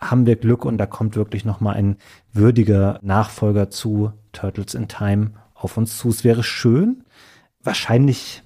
haben 0.00 0.26
wir 0.26 0.36
Glück 0.36 0.64
und 0.64 0.78
da 0.78 0.86
kommt 0.86 1.14
wirklich 1.14 1.44
noch 1.44 1.60
mal 1.60 1.74
ein 1.74 1.96
würdiger 2.32 2.98
Nachfolger 3.02 3.70
zu 3.70 4.12
Turtles 4.32 4.74
in 4.74 4.88
Time 4.88 5.32
auf 5.54 5.76
uns 5.76 5.98
zu. 5.98 6.08
Es 6.08 6.24
wäre 6.24 6.42
schön. 6.42 7.04
Wahrscheinlich 7.62 8.42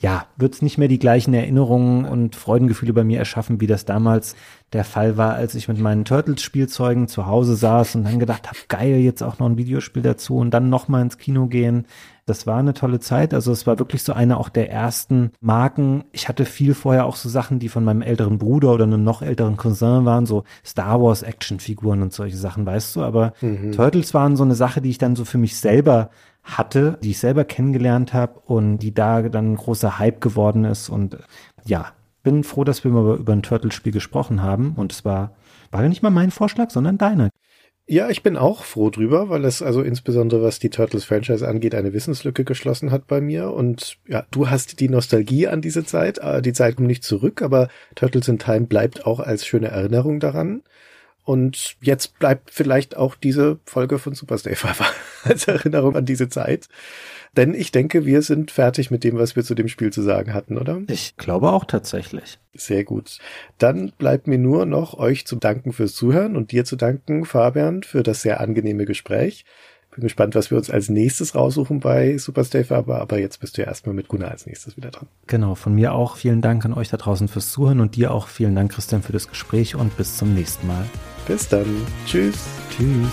ja, 0.00 0.26
wird 0.36 0.54
es 0.54 0.62
nicht 0.62 0.78
mehr 0.78 0.88
die 0.88 0.98
gleichen 0.98 1.34
Erinnerungen 1.34 2.04
und 2.04 2.36
Freudengefühle 2.36 2.92
bei 2.92 3.04
mir 3.04 3.18
erschaffen, 3.18 3.60
wie 3.60 3.66
das 3.66 3.84
damals 3.84 4.36
der 4.72 4.84
Fall 4.84 5.16
war, 5.16 5.34
als 5.34 5.54
ich 5.54 5.68
mit 5.68 5.78
meinen 5.78 6.04
Turtles-Spielzeugen 6.04 7.06
zu 7.08 7.26
Hause 7.26 7.54
saß 7.54 7.94
und 7.94 8.04
dann 8.04 8.18
gedacht 8.18 8.48
habe, 8.48 8.58
geil, 8.68 8.96
jetzt 8.96 9.22
auch 9.22 9.38
noch 9.38 9.46
ein 9.46 9.56
Videospiel 9.56 10.02
dazu 10.02 10.36
und 10.36 10.50
dann 10.50 10.68
noch 10.68 10.88
mal 10.88 11.00
ins 11.00 11.18
Kino 11.18 11.46
gehen. 11.46 11.86
Das 12.26 12.46
war 12.46 12.58
eine 12.58 12.72
tolle 12.74 13.00
Zeit. 13.00 13.34
Also 13.34 13.52
es 13.52 13.66
war 13.66 13.78
wirklich 13.78 14.02
so 14.02 14.14
eine 14.14 14.38
auch 14.38 14.48
der 14.48 14.70
ersten 14.70 15.30
Marken. 15.40 16.04
Ich 16.12 16.28
hatte 16.28 16.44
viel 16.46 16.74
vorher 16.74 17.04
auch 17.04 17.16
so 17.16 17.28
Sachen, 17.28 17.58
die 17.58 17.68
von 17.68 17.84
meinem 17.84 18.02
älteren 18.02 18.38
Bruder 18.38 18.72
oder 18.72 18.84
einem 18.84 19.04
noch 19.04 19.22
älteren 19.22 19.56
Cousin 19.56 20.06
waren, 20.06 20.26
so 20.26 20.44
Star 20.64 21.00
Wars 21.02 21.22
Actionfiguren 21.22 22.02
und 22.02 22.12
solche 22.12 22.36
Sachen, 22.36 22.66
weißt 22.66 22.96
du. 22.96 23.02
Aber 23.02 23.34
Mhm. 23.42 23.72
Turtles 23.72 24.14
waren 24.14 24.36
so 24.36 24.42
eine 24.42 24.54
Sache, 24.54 24.80
die 24.80 24.90
ich 24.90 24.98
dann 24.98 25.16
so 25.16 25.24
für 25.24 25.38
mich 25.38 25.56
selber 25.56 26.10
hatte, 26.44 26.98
die 27.02 27.10
ich 27.10 27.18
selber 27.18 27.44
kennengelernt 27.44 28.12
habe 28.12 28.40
und 28.46 28.78
die 28.78 28.94
da 28.94 29.22
dann 29.22 29.52
ein 29.52 29.56
großer 29.56 29.98
Hype 29.98 30.20
geworden 30.20 30.64
ist. 30.64 30.90
Und 30.90 31.18
ja, 31.64 31.92
bin 32.22 32.44
froh, 32.44 32.64
dass 32.64 32.84
wir 32.84 32.90
mal 32.90 33.16
über 33.16 33.32
ein 33.32 33.42
Turtles-Spiel 33.42 33.92
gesprochen 33.92 34.42
haben. 34.42 34.74
Und 34.76 34.92
es 34.92 35.04
war, 35.04 35.34
war 35.70 35.82
ja 35.82 35.88
nicht 35.88 36.02
mal 36.02 36.10
mein 36.10 36.30
Vorschlag, 36.30 36.70
sondern 36.70 36.98
deiner. 36.98 37.30
Ja, 37.86 38.08
ich 38.08 38.22
bin 38.22 38.38
auch 38.38 38.64
froh 38.64 38.88
drüber, 38.88 39.28
weil 39.28 39.44
es 39.44 39.60
also 39.60 39.82
insbesondere 39.82 40.42
was 40.42 40.58
die 40.58 40.70
Turtles-Franchise 40.70 41.46
angeht, 41.46 41.74
eine 41.74 41.92
Wissenslücke 41.92 42.44
geschlossen 42.44 42.90
hat 42.90 43.06
bei 43.06 43.20
mir. 43.20 43.52
Und 43.52 43.98
ja, 44.08 44.24
du 44.30 44.48
hast 44.48 44.80
die 44.80 44.88
Nostalgie 44.88 45.48
an 45.48 45.60
diese 45.60 45.84
Zeit. 45.84 46.18
äh, 46.18 46.40
Die 46.40 46.54
Zeit 46.54 46.76
kommt 46.76 46.88
nicht 46.88 47.04
zurück, 47.04 47.42
aber 47.42 47.68
Turtles 47.94 48.28
in 48.28 48.38
Time 48.38 48.66
bleibt 48.66 49.06
auch 49.06 49.20
als 49.20 49.46
schöne 49.46 49.68
Erinnerung 49.68 50.18
daran. 50.18 50.62
Und 51.24 51.76
jetzt 51.80 52.18
bleibt 52.18 52.50
vielleicht 52.50 52.96
auch 52.96 53.14
diese 53.14 53.58
Folge 53.64 53.98
von 53.98 54.14
Superstay 54.14 54.54
Forever 54.54 54.86
als 55.24 55.48
Erinnerung 55.48 55.96
an 55.96 56.04
diese 56.04 56.28
Zeit. 56.28 56.68
Denn 57.36 57.54
ich 57.54 57.72
denke, 57.72 58.04
wir 58.04 58.22
sind 58.22 58.50
fertig 58.50 58.90
mit 58.90 59.02
dem, 59.02 59.18
was 59.18 59.34
wir 59.34 59.42
zu 59.42 59.54
dem 59.54 59.68
Spiel 59.68 59.92
zu 59.92 60.02
sagen 60.02 60.34
hatten, 60.34 60.58
oder? 60.58 60.82
Ich 60.88 61.16
glaube 61.16 61.50
auch 61.50 61.64
tatsächlich. 61.64 62.38
Sehr 62.52 62.84
gut. 62.84 63.18
Dann 63.58 63.92
bleibt 63.98 64.26
mir 64.26 64.38
nur 64.38 64.66
noch 64.66 64.94
euch 64.98 65.26
zu 65.26 65.36
danken 65.36 65.72
fürs 65.72 65.94
Zuhören 65.94 66.36
und 66.36 66.52
dir 66.52 66.64
zu 66.64 66.76
danken, 66.76 67.24
Fabian, 67.24 67.82
für 67.82 68.02
das 68.02 68.22
sehr 68.22 68.40
angenehme 68.40 68.84
Gespräch. 68.84 69.44
Bin 69.94 70.02
gespannt, 70.02 70.34
was 70.34 70.50
wir 70.50 70.58
uns 70.58 70.70
als 70.70 70.88
nächstes 70.88 71.36
raussuchen 71.36 71.78
bei 71.78 72.18
Superstay 72.18 72.64
Forever, 72.64 73.00
aber 73.00 73.18
jetzt 73.20 73.38
bist 73.38 73.56
du 73.56 73.62
ja 73.62 73.68
erstmal 73.68 73.94
mit 73.94 74.08
Gunnar 74.08 74.32
als 74.32 74.44
nächstes 74.44 74.76
wieder 74.76 74.90
dran. 74.90 75.06
Genau, 75.28 75.54
von 75.54 75.72
mir 75.74 75.92
auch 75.94 76.16
vielen 76.16 76.42
Dank 76.42 76.64
an 76.64 76.74
euch 76.74 76.88
da 76.88 76.96
draußen 76.96 77.28
fürs 77.28 77.52
Zuhören 77.52 77.80
und 77.80 77.94
dir 77.94 78.12
auch 78.12 78.26
vielen 78.26 78.56
Dank, 78.56 78.72
Christian, 78.72 79.02
für 79.02 79.12
das 79.12 79.28
Gespräch 79.28 79.76
und 79.76 79.96
bis 79.96 80.16
zum 80.16 80.34
nächsten 80.34 80.66
Mal. 80.66 80.84
Bis 81.26 81.48
dann. 81.48 81.86
Tschüss. 82.06 82.36
Tschüss. 82.70 83.08